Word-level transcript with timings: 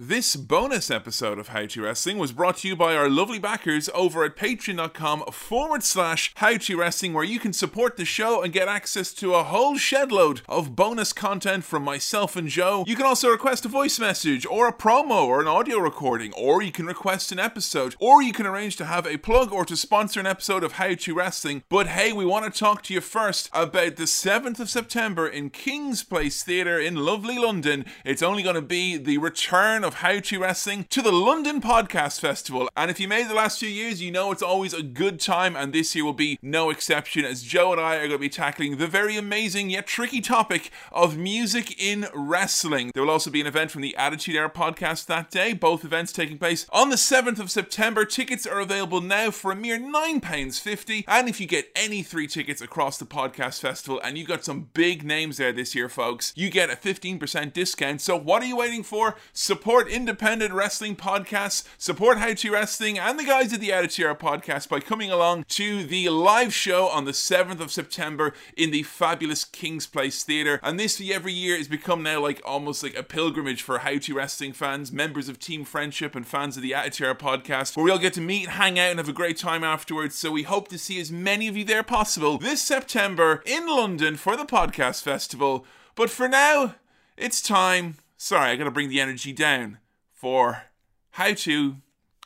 This 0.00 0.36
bonus 0.36 0.92
episode 0.92 1.40
of 1.40 1.48
How 1.48 1.66
to 1.66 1.82
Wrestling 1.82 2.18
was 2.18 2.30
brought 2.30 2.58
to 2.58 2.68
you 2.68 2.76
by 2.76 2.94
our 2.94 3.10
lovely 3.10 3.40
backers 3.40 3.90
over 3.92 4.22
at 4.22 4.36
patreon.com 4.36 5.24
forward 5.32 5.82
slash 5.82 6.30
How 6.36 6.56
to 6.56 6.76
Wrestling, 6.76 7.14
where 7.14 7.24
you 7.24 7.40
can 7.40 7.52
support 7.52 7.96
the 7.96 8.04
show 8.04 8.40
and 8.40 8.52
get 8.52 8.68
access 8.68 9.12
to 9.14 9.34
a 9.34 9.42
whole 9.42 9.74
shedload 9.74 10.42
of 10.48 10.76
bonus 10.76 11.12
content 11.12 11.64
from 11.64 11.82
myself 11.82 12.36
and 12.36 12.48
Joe. 12.48 12.84
You 12.86 12.94
can 12.94 13.06
also 13.06 13.28
request 13.28 13.64
a 13.64 13.68
voice 13.68 13.98
message 13.98 14.46
or 14.46 14.68
a 14.68 14.72
promo 14.72 15.26
or 15.26 15.40
an 15.40 15.48
audio 15.48 15.78
recording, 15.78 16.32
or 16.34 16.62
you 16.62 16.70
can 16.70 16.86
request 16.86 17.32
an 17.32 17.40
episode, 17.40 17.96
or 17.98 18.22
you 18.22 18.32
can 18.32 18.46
arrange 18.46 18.76
to 18.76 18.84
have 18.84 19.04
a 19.04 19.16
plug 19.16 19.52
or 19.52 19.64
to 19.64 19.76
sponsor 19.76 20.20
an 20.20 20.26
episode 20.26 20.62
of 20.62 20.74
How 20.74 20.94
to 20.94 21.14
Wrestling. 21.14 21.64
But 21.68 21.88
hey, 21.88 22.12
we 22.12 22.24
want 22.24 22.44
to 22.44 22.56
talk 22.56 22.84
to 22.84 22.94
you 22.94 23.00
first 23.00 23.50
about 23.52 23.96
the 23.96 24.04
7th 24.04 24.60
of 24.60 24.70
September 24.70 25.26
in 25.26 25.50
King's 25.50 26.04
Place 26.04 26.44
Theatre 26.44 26.78
in 26.78 26.94
lovely 26.94 27.36
London. 27.36 27.84
It's 28.04 28.22
only 28.22 28.44
going 28.44 28.54
to 28.54 28.62
be 28.62 28.96
the 28.96 29.18
return 29.18 29.87
of 29.88 29.94
How 29.94 30.20
to 30.20 30.38
Wrestling 30.38 30.84
to 30.90 31.00
the 31.00 31.10
London 31.10 31.62
Podcast 31.62 32.20
Festival. 32.20 32.68
And 32.76 32.90
if 32.90 33.00
you 33.00 33.08
made 33.08 33.26
the 33.26 33.34
last 33.34 33.58
few 33.58 33.70
years, 33.70 34.02
you 34.02 34.10
know 34.10 34.30
it's 34.30 34.42
always 34.42 34.74
a 34.74 34.82
good 34.82 35.18
time, 35.18 35.56
and 35.56 35.72
this 35.72 35.94
year 35.94 36.04
will 36.04 36.12
be 36.12 36.38
no 36.42 36.68
exception 36.68 37.24
as 37.24 37.42
Joe 37.42 37.72
and 37.72 37.80
I 37.80 37.94
are 37.94 38.00
going 38.00 38.10
to 38.10 38.18
be 38.18 38.28
tackling 38.28 38.76
the 38.76 38.86
very 38.86 39.16
amazing 39.16 39.70
yet 39.70 39.86
tricky 39.86 40.20
topic 40.20 40.70
of 40.92 41.16
music 41.16 41.82
in 41.82 42.06
wrestling. 42.12 42.90
There 42.92 43.02
will 43.02 43.10
also 43.10 43.30
be 43.30 43.40
an 43.40 43.46
event 43.46 43.70
from 43.70 43.80
the 43.80 43.96
Attitude 43.96 44.36
Era 44.36 44.50
podcast 44.50 45.06
that 45.06 45.30
day, 45.30 45.54
both 45.54 45.86
events 45.86 46.12
taking 46.12 46.36
place 46.36 46.66
on 46.70 46.90
the 46.90 46.96
7th 46.96 47.38
of 47.38 47.50
September. 47.50 48.04
Tickets 48.04 48.46
are 48.46 48.60
available 48.60 49.00
now 49.00 49.30
for 49.30 49.52
a 49.52 49.56
mere 49.56 49.78
£9.50. 49.78 51.04
And 51.08 51.30
if 51.30 51.40
you 51.40 51.46
get 51.46 51.70
any 51.74 52.02
three 52.02 52.26
tickets 52.26 52.60
across 52.60 52.98
the 52.98 53.06
podcast 53.06 53.60
festival, 53.60 54.02
and 54.04 54.18
you 54.18 54.26
got 54.26 54.44
some 54.44 54.68
big 54.74 55.02
names 55.02 55.38
there 55.38 55.52
this 55.52 55.74
year, 55.74 55.88
folks, 55.88 56.34
you 56.36 56.50
get 56.50 56.68
a 56.68 56.76
15% 56.76 57.54
discount. 57.54 58.02
So 58.02 58.18
what 58.18 58.42
are 58.42 58.46
you 58.46 58.56
waiting 58.56 58.82
for? 58.82 59.16
Support 59.32 59.77
independent 59.86 60.52
wrestling 60.52 60.96
podcasts, 60.96 61.64
support 61.78 62.18
How 62.18 62.34
to 62.34 62.50
Wrestling 62.50 62.98
and 62.98 63.16
the 63.16 63.24
guys 63.24 63.52
at 63.52 63.60
the 63.60 63.72
Attitude 63.72 64.06
Era 64.06 64.16
podcast 64.16 64.68
by 64.68 64.80
coming 64.80 65.12
along 65.12 65.44
to 65.50 65.84
the 65.84 66.08
live 66.08 66.52
show 66.52 66.88
on 66.88 67.04
the 67.04 67.12
7th 67.12 67.60
of 67.60 67.70
September 67.70 68.32
in 68.56 68.72
the 68.72 68.82
fabulous 68.82 69.44
King's 69.44 69.86
Place 69.86 70.24
Theatre. 70.24 70.58
And 70.64 70.80
this 70.80 71.00
every 71.12 71.32
year 71.32 71.56
has 71.56 71.68
become 71.68 72.02
now 72.02 72.20
like 72.20 72.42
almost 72.44 72.82
like 72.82 72.96
a 72.96 73.04
pilgrimage 73.04 73.62
for 73.62 73.78
How 73.78 73.98
to 73.98 74.14
Wrestling 74.14 74.54
fans, 74.54 74.90
members 74.90 75.28
of 75.28 75.38
Team 75.38 75.64
Friendship, 75.64 76.16
and 76.16 76.26
fans 76.26 76.56
of 76.56 76.64
the 76.64 76.74
Attitude 76.74 77.04
Era 77.04 77.14
podcast, 77.14 77.76
where 77.76 77.84
we 77.84 77.90
all 77.92 77.98
get 77.98 78.14
to 78.14 78.20
meet, 78.20 78.48
hang 78.48 78.78
out, 78.78 78.90
and 78.90 78.98
have 78.98 79.08
a 79.08 79.12
great 79.12 79.36
time 79.36 79.62
afterwards. 79.62 80.16
So 80.16 80.32
we 80.32 80.42
hope 80.42 80.66
to 80.68 80.78
see 80.78 80.98
as 80.98 81.12
many 81.12 81.46
of 81.46 81.56
you 81.56 81.64
there 81.64 81.84
possible 81.84 82.38
this 82.38 82.62
September 82.62 83.42
in 83.46 83.68
London 83.68 84.16
for 84.16 84.34
the 84.36 84.44
podcast 84.44 85.02
festival. 85.02 85.64
But 85.94 86.10
for 86.10 86.26
now, 86.26 86.74
it's 87.16 87.42
time. 87.42 87.96
Sorry, 88.20 88.50
I 88.50 88.56
gotta 88.56 88.72
bring 88.72 88.88
the 88.88 89.00
energy 89.00 89.32
down 89.32 89.78
for 90.12 90.64
how 91.10 91.34
to 91.34 91.76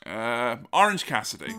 uh, 0.06 0.56
Orange 0.72 1.04
Cassidy. 1.04 1.52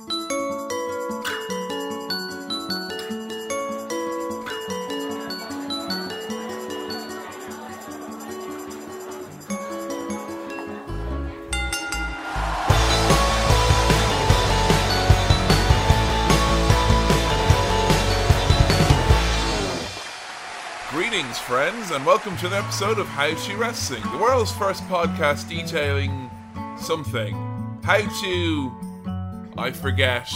Greetings, 21.13 21.37
friends, 21.37 21.91
and 21.91 22.03
welcome 22.07 22.35
to 22.37 22.47
an 22.47 22.53
episode 22.53 22.97
of 22.97 23.05
How 23.05 23.31
to 23.31 23.55
Wrestling, 23.55 24.01
the 24.01 24.17
world's 24.17 24.51
first 24.51 24.81
podcast 24.85 25.47
detailing 25.47 26.27
something. 26.75 27.35
How 27.83 27.99
to. 28.23 29.51
I 29.55 29.69
forget. 29.73 30.27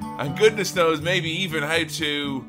And 0.00 0.34
goodness 0.38 0.74
knows, 0.74 1.02
maybe 1.02 1.28
even 1.28 1.62
how 1.62 1.84
to. 1.84 2.40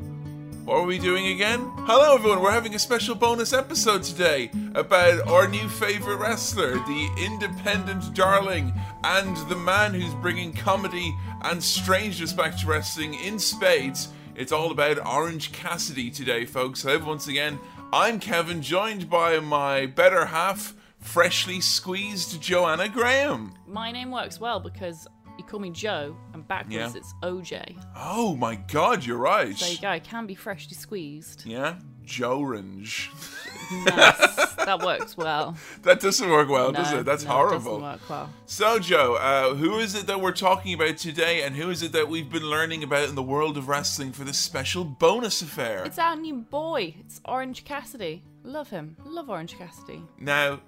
What 0.64 0.78
are 0.78 0.86
we 0.86 0.98
doing 0.98 1.28
again? 1.28 1.60
Hello, 1.80 2.16
everyone. 2.16 2.42
We're 2.42 2.52
having 2.52 2.74
a 2.74 2.80
special 2.80 3.16
bonus 3.16 3.52
episode 3.52 4.04
today 4.04 4.50
about 4.76 5.28
our 5.28 5.50
new 5.50 5.68
favorite 5.68 6.20
wrestler, 6.20 6.76
the 6.76 7.10
independent 7.18 8.14
darling, 8.14 8.72
and 9.04 9.36
the 9.50 9.58
man 9.58 9.94
who's 9.94 10.16
bringing 10.16 10.54
comedy 10.54 11.14
and 11.42 11.62
strangeness 11.62 12.32
back 12.32 12.58
to 12.62 12.66
wrestling 12.68 13.16
in 13.16 13.40
spades. 13.40 14.08
It's 14.36 14.52
all 14.52 14.72
about 14.72 15.06
Orange 15.06 15.52
Cassidy 15.52 16.10
today, 16.10 16.46
folks. 16.46 16.82
Hello, 16.82 17.06
once 17.06 17.28
again. 17.28 17.60
I'm 17.94 18.20
Kevin, 18.20 18.64
joined 18.64 19.08
by 19.08 19.40
my 19.40 19.86
better 19.86 20.26
half, 20.26 20.74
freshly 21.00 21.62
squeezed 21.62 22.42
Joanna 22.42 22.90
Graham. 22.90 23.54
My 23.68 23.92
name 23.92 24.10
works 24.10 24.40
well 24.40 24.60
because 24.60 25.08
you 25.38 25.44
call 25.44 25.60
me 25.60 25.70
Joe, 25.70 26.18
and 26.34 26.48
backwards 26.48 26.74
Yeah. 26.76 26.92
it's 26.96 27.14
OJ. 27.22 27.78
Oh 27.96 28.36
my 28.36 28.56
god, 28.56 29.06
you're 29.06 29.18
right. 29.20 29.56
There 29.56 29.70
you 29.72 29.78
go. 29.78 29.92
It 29.92 30.04
can 30.04 30.26
be 30.26 30.34
freshly 30.34 30.74
squeezed. 30.76 31.46
Yeah, 31.46 31.76
Jorange. 32.04 33.10
Nice. 33.86 34.56
that 34.56 34.82
works 34.84 35.18
well. 35.18 35.56
That 35.84 36.00
doesn't 36.00 36.30
work 36.30 36.48
well, 36.50 36.72
does 36.72 36.94
it? 36.94 37.06
That's 37.06 37.24
no, 37.26 37.30
It 37.32 37.34
horrible. 37.34 37.80
doesn't 37.80 37.82
work 37.82 38.10
well. 38.10 38.30
So, 38.46 38.80
Joe, 38.80 39.16
uh, 39.16 39.56
who 39.56 39.80
is 39.80 39.96
it 39.96 40.08
that 40.08 40.22
we're 40.22 40.32
talking 40.32 40.74
about 40.74 40.98
today, 40.98 41.44
and 41.44 41.56
who 41.56 41.70
is 41.70 41.84
it 41.84 41.92
that 41.92 42.08
we've 42.08 42.30
been 42.30 42.50
learning 42.50 42.84
about 42.84 43.10
in 43.10 43.16
the 43.16 43.24
world 43.24 43.58
of 43.58 43.68
wrestling 43.68 44.12
for 44.14 44.24
this 44.24 44.40
special 44.40 44.84
bonus 44.86 45.42
affair? 45.42 45.84
It's 45.84 46.00
our 46.00 46.16
new 46.16 46.36
boy. 46.36 46.96
It's 47.02 47.20
Orange 47.26 47.66
Cassidy. 47.66 48.24
Love 48.44 48.70
him. 48.70 48.96
Love 49.06 49.30
Orange 49.30 49.58
Cassidy. 49.58 50.02
Now, 50.20 50.62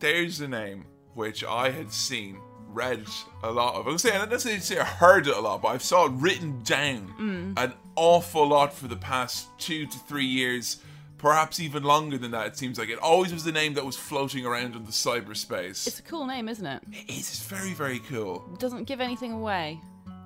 there's 0.00 0.40
a 0.40 0.48
name 0.48 0.86
which 1.14 1.44
I 1.44 1.70
had 1.70 1.92
seen, 1.92 2.38
read 2.68 3.04
a 3.42 3.50
lot 3.50 3.74
of. 3.76 3.86
I 3.86 3.90
was 3.92 4.02
saying, 4.02 4.16
I 4.16 4.18
don't 4.18 4.30
necessarily 4.30 4.60
say 4.60 4.78
I 4.78 4.84
heard 4.84 5.26
it 5.28 5.36
a 5.36 5.40
lot, 5.40 5.62
but 5.62 5.68
I've 5.68 5.82
saw 5.82 6.06
it 6.06 6.12
written 6.14 6.62
down 6.64 7.54
an 7.56 7.72
awful 7.94 8.46
lot 8.48 8.74
for 8.74 8.88
the 8.88 8.96
past 8.96 9.48
two 9.58 9.86
to 9.86 9.98
three 10.00 10.26
years, 10.26 10.78
perhaps 11.18 11.60
even 11.60 11.82
longer 11.82 12.18
than 12.18 12.30
that. 12.32 12.46
It 12.46 12.58
seems 12.58 12.78
like 12.78 12.88
it 12.88 12.98
always 12.98 13.32
was 13.32 13.44
the 13.44 13.52
name 13.52 13.74
that 13.74 13.84
was 13.84 13.96
floating 13.96 14.44
around 14.44 14.74
in 14.74 14.84
the 14.84 14.92
cyberspace. 14.92 15.86
It's 15.86 15.98
a 15.98 16.02
cool 16.02 16.26
name, 16.26 16.48
isn't 16.48 16.66
it? 16.66 16.82
it 16.92 17.10
is 17.10 17.18
it's 17.18 17.42
very, 17.46 17.72
very 17.72 17.98
cool. 18.00 18.48
It 18.52 18.58
doesn't 18.58 18.84
give 18.84 19.00
anything 19.00 19.32
away. 19.32 19.80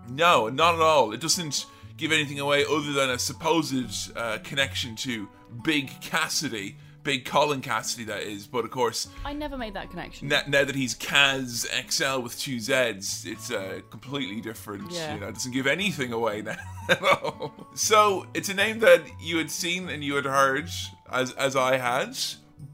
No, 0.08 0.48
not 0.48 0.74
at 0.74 0.80
all. 0.80 1.12
It 1.12 1.20
doesn't 1.20 1.66
give 1.96 2.12
anything 2.12 2.40
away 2.40 2.64
other 2.64 2.92
than 2.92 3.10
a 3.10 3.18
supposed 3.18 4.16
uh, 4.16 4.38
connection 4.42 4.96
to 4.96 5.28
Big 5.62 6.00
Cassidy, 6.00 6.76
Big 7.02 7.24
Colin 7.24 7.60
Cassady, 7.62 8.06
that 8.06 8.22
is. 8.22 8.46
But 8.46 8.64
of 8.64 8.70
course, 8.70 9.08
I 9.24 9.32
never 9.32 9.56
made 9.56 9.74
that 9.74 9.90
connection. 9.90 10.28
now, 10.28 10.42
now 10.46 10.64
that 10.64 10.74
he's 10.74 10.94
Kaz 10.94 11.66
XL 11.90 12.20
with 12.22 12.38
two 12.38 12.60
Z's, 12.60 13.24
it's 13.26 13.50
a 13.50 13.82
completely 13.90 14.40
different. 14.40 14.90
Yeah. 14.90 15.14
You 15.14 15.20
know, 15.20 15.28
it 15.28 15.34
doesn't 15.34 15.52
give 15.52 15.66
anything 15.66 16.12
away 16.12 16.42
now. 16.42 16.56
at 16.88 17.02
all. 17.02 17.52
so 17.74 18.26
it's 18.34 18.48
a 18.48 18.54
name 18.54 18.80
that 18.80 19.02
you 19.20 19.38
had 19.38 19.50
seen 19.50 19.88
and 19.88 20.02
you 20.02 20.16
had 20.16 20.24
heard, 20.24 20.68
as 21.10 21.32
as 21.32 21.56
I 21.56 21.76
had, 21.76 22.16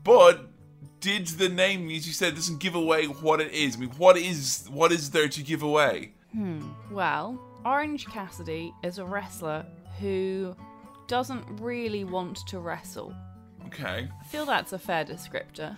but. 0.05 0.51
Did 0.99 1.27
the 1.27 1.51
name, 1.51 1.89
as 1.91 2.07
you 2.07 2.13
said, 2.13 2.35
doesn't 2.35 2.59
give 2.59 2.75
away 2.75 3.05
what 3.05 3.41
it 3.41 3.53
is? 3.53 3.77
I 3.77 3.81
mean, 3.81 3.91
what 3.91 4.17
is 4.17 4.67
what 4.71 4.91
is 4.91 5.11
there 5.11 5.29
to 5.29 5.43
give 5.43 5.63
away? 5.63 6.15
Hmm. 6.33 6.71
Well, 6.91 7.39
Orange 7.65 8.07
Cassidy 8.07 8.73
is 8.83 8.99
a 8.99 9.05
wrestler 9.05 9.65
who 10.01 10.57
doesn't 11.07 11.45
really 11.61 12.05
want 12.05 12.39
to 12.49 12.59
wrestle. 12.59 13.15
Okay, 13.67 14.09
I 14.21 14.25
feel 14.25 14.47
that's 14.47 14.73
a 14.73 14.79
fair 14.79 15.05
descriptor. 15.05 15.77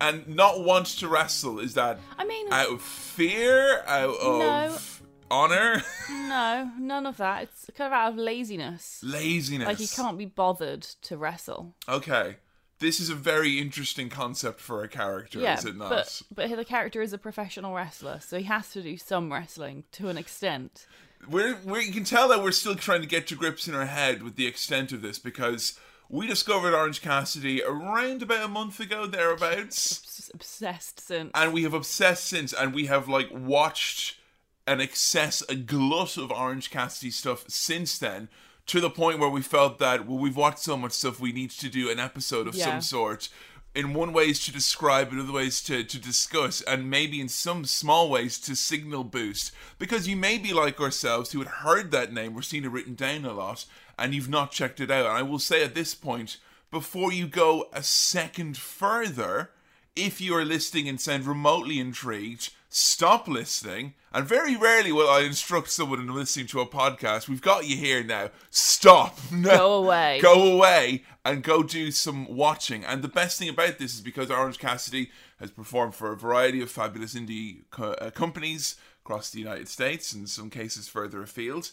and 0.00 0.26
not 0.28 0.64
want 0.64 0.86
to 0.86 1.08
wrestle 1.08 1.58
is 1.60 1.74
that 1.74 1.98
I 2.18 2.24
mean, 2.24 2.52
out 2.52 2.68
of 2.70 2.82
fear, 2.82 3.82
out 3.86 4.16
of 4.20 5.02
honor, 5.30 5.82
no, 6.10 6.70
none 6.78 7.06
of 7.06 7.16
that. 7.18 7.44
It's 7.44 7.70
kind 7.76 7.92
of 7.92 7.92
out 7.92 8.12
of 8.12 8.18
laziness. 8.18 9.00
laziness. 9.02 9.66
Like 9.66 9.78
he 9.78 9.86
can't 9.86 10.18
be 10.18 10.26
bothered 10.26 10.82
to 10.82 11.16
wrestle. 11.16 11.74
Okay. 11.88 12.36
This 12.78 12.98
is 12.98 13.10
a 13.10 13.14
very 13.14 13.60
interesting 13.60 14.08
concept 14.08 14.58
for 14.58 14.82
a 14.82 14.88
character, 14.88 15.38
yeah, 15.38 15.56
is 15.56 15.64
it 15.64 15.76
not? 15.76 15.90
but 15.90 16.22
but 16.34 16.50
the 16.56 16.64
character 16.64 17.00
is 17.00 17.12
a 17.12 17.18
professional 17.18 17.72
wrestler, 17.76 18.18
so 18.18 18.38
he 18.38 18.44
has 18.44 18.70
to 18.72 18.82
do 18.82 18.96
some 18.96 19.32
wrestling 19.32 19.84
to 19.92 20.08
an 20.08 20.18
extent. 20.18 20.88
We're, 21.30 21.56
we're, 21.64 21.82
you 21.82 21.92
can 21.92 22.02
tell 22.02 22.26
that 22.30 22.42
we're 22.42 22.50
still 22.50 22.74
trying 22.74 23.00
to 23.02 23.06
get 23.06 23.28
to 23.28 23.36
grips 23.36 23.68
in 23.68 23.76
our 23.76 23.86
head 23.86 24.24
with 24.24 24.34
the 24.34 24.48
extent 24.48 24.90
of 24.90 25.00
this 25.00 25.20
because 25.20 25.78
we 26.12 26.26
discovered 26.26 26.74
Orange 26.74 27.00
Cassidy 27.00 27.62
around 27.62 28.22
about 28.22 28.44
a 28.44 28.48
month 28.48 28.78
ago, 28.78 29.06
thereabouts, 29.06 30.30
obsessed 30.34 31.00
since. 31.00 31.30
and 31.34 31.52
we 31.52 31.62
have 31.62 31.74
obsessed 31.74 32.24
since, 32.24 32.52
and 32.52 32.74
we 32.74 32.86
have 32.86 33.08
like 33.08 33.28
watched 33.32 34.18
an 34.66 34.80
excess, 34.80 35.42
a 35.48 35.56
glut 35.56 36.16
of 36.18 36.30
Orange 36.30 36.70
Cassidy 36.70 37.10
stuff 37.10 37.44
since 37.48 37.98
then. 37.98 38.28
To 38.66 38.80
the 38.80 38.90
point 38.90 39.18
where 39.18 39.28
we 39.28 39.42
felt 39.42 39.78
that 39.80 40.06
well, 40.06 40.18
we've 40.18 40.36
watched 40.36 40.60
so 40.60 40.76
much 40.76 40.92
stuff, 40.92 41.18
we 41.18 41.32
need 41.32 41.50
to 41.50 41.68
do 41.68 41.90
an 41.90 41.98
episode 41.98 42.46
of 42.46 42.54
Yeah. 42.54 42.66
some 42.66 42.80
sort. 42.82 43.28
In 43.74 43.94
one 43.94 44.12
ways 44.12 44.44
to 44.44 44.52
describe, 44.52 45.12
in 45.12 45.18
other 45.18 45.32
ways 45.32 45.62
to, 45.62 45.82
to 45.82 45.98
discuss, 45.98 46.60
and 46.60 46.90
maybe 46.90 47.22
in 47.22 47.28
some 47.30 47.64
small 47.64 48.10
ways 48.10 48.38
to 48.40 48.54
signal 48.54 49.02
boost. 49.02 49.50
Because 49.78 50.06
you 50.06 50.14
may 50.14 50.36
be 50.36 50.52
like 50.52 50.78
ourselves 50.78 51.32
who 51.32 51.38
had 51.38 51.48
heard 51.48 51.90
that 51.90 52.12
name 52.12 52.36
or 52.36 52.42
seen 52.42 52.66
it 52.66 52.70
written 52.70 52.94
down 52.94 53.24
a 53.24 53.32
lot, 53.32 53.64
and 53.98 54.14
you've 54.14 54.28
not 54.28 54.50
checked 54.50 54.80
it 54.80 54.90
out. 54.90 55.06
And 55.06 55.16
I 55.16 55.22
will 55.22 55.38
say 55.38 55.62
at 55.64 55.74
this 55.74 55.94
point, 55.94 56.38
before 56.70 57.12
you 57.12 57.26
go 57.26 57.68
a 57.72 57.82
second 57.82 58.56
further, 58.56 59.50
if 59.94 60.20
you 60.20 60.34
are 60.34 60.44
listening 60.44 60.88
and 60.88 61.00
sound 61.00 61.26
remotely 61.26 61.78
intrigued, 61.78 62.50
stop 62.68 63.28
listening. 63.28 63.94
And 64.14 64.26
very 64.26 64.56
rarely 64.56 64.92
will 64.92 65.08
I 65.08 65.20
instruct 65.20 65.70
someone 65.70 66.00
in 66.00 66.14
listening 66.14 66.46
to 66.48 66.60
a 66.60 66.66
podcast. 66.66 67.28
We've 67.28 67.40
got 67.40 67.66
you 67.66 67.76
here 67.76 68.02
now. 68.02 68.30
Stop. 68.50 69.18
Go 69.42 69.74
away. 69.74 70.20
go 70.20 70.54
away 70.54 71.04
and 71.24 71.42
go 71.42 71.62
do 71.62 71.90
some 71.90 72.26
watching. 72.34 72.84
And 72.84 73.02
the 73.02 73.08
best 73.08 73.38
thing 73.38 73.48
about 73.48 73.78
this 73.78 73.94
is 73.94 74.00
because 74.00 74.30
Orange 74.30 74.58
Cassidy 74.58 75.10
has 75.38 75.50
performed 75.50 75.94
for 75.94 76.12
a 76.12 76.16
variety 76.16 76.60
of 76.60 76.70
fabulous 76.70 77.14
indie 77.14 77.62
co- 77.70 77.92
uh, 77.94 78.10
companies 78.10 78.76
across 79.04 79.30
the 79.30 79.38
United 79.38 79.68
States 79.68 80.12
and 80.12 80.22
in 80.22 80.26
some 80.26 80.50
cases 80.50 80.88
further 80.88 81.22
afield. 81.22 81.70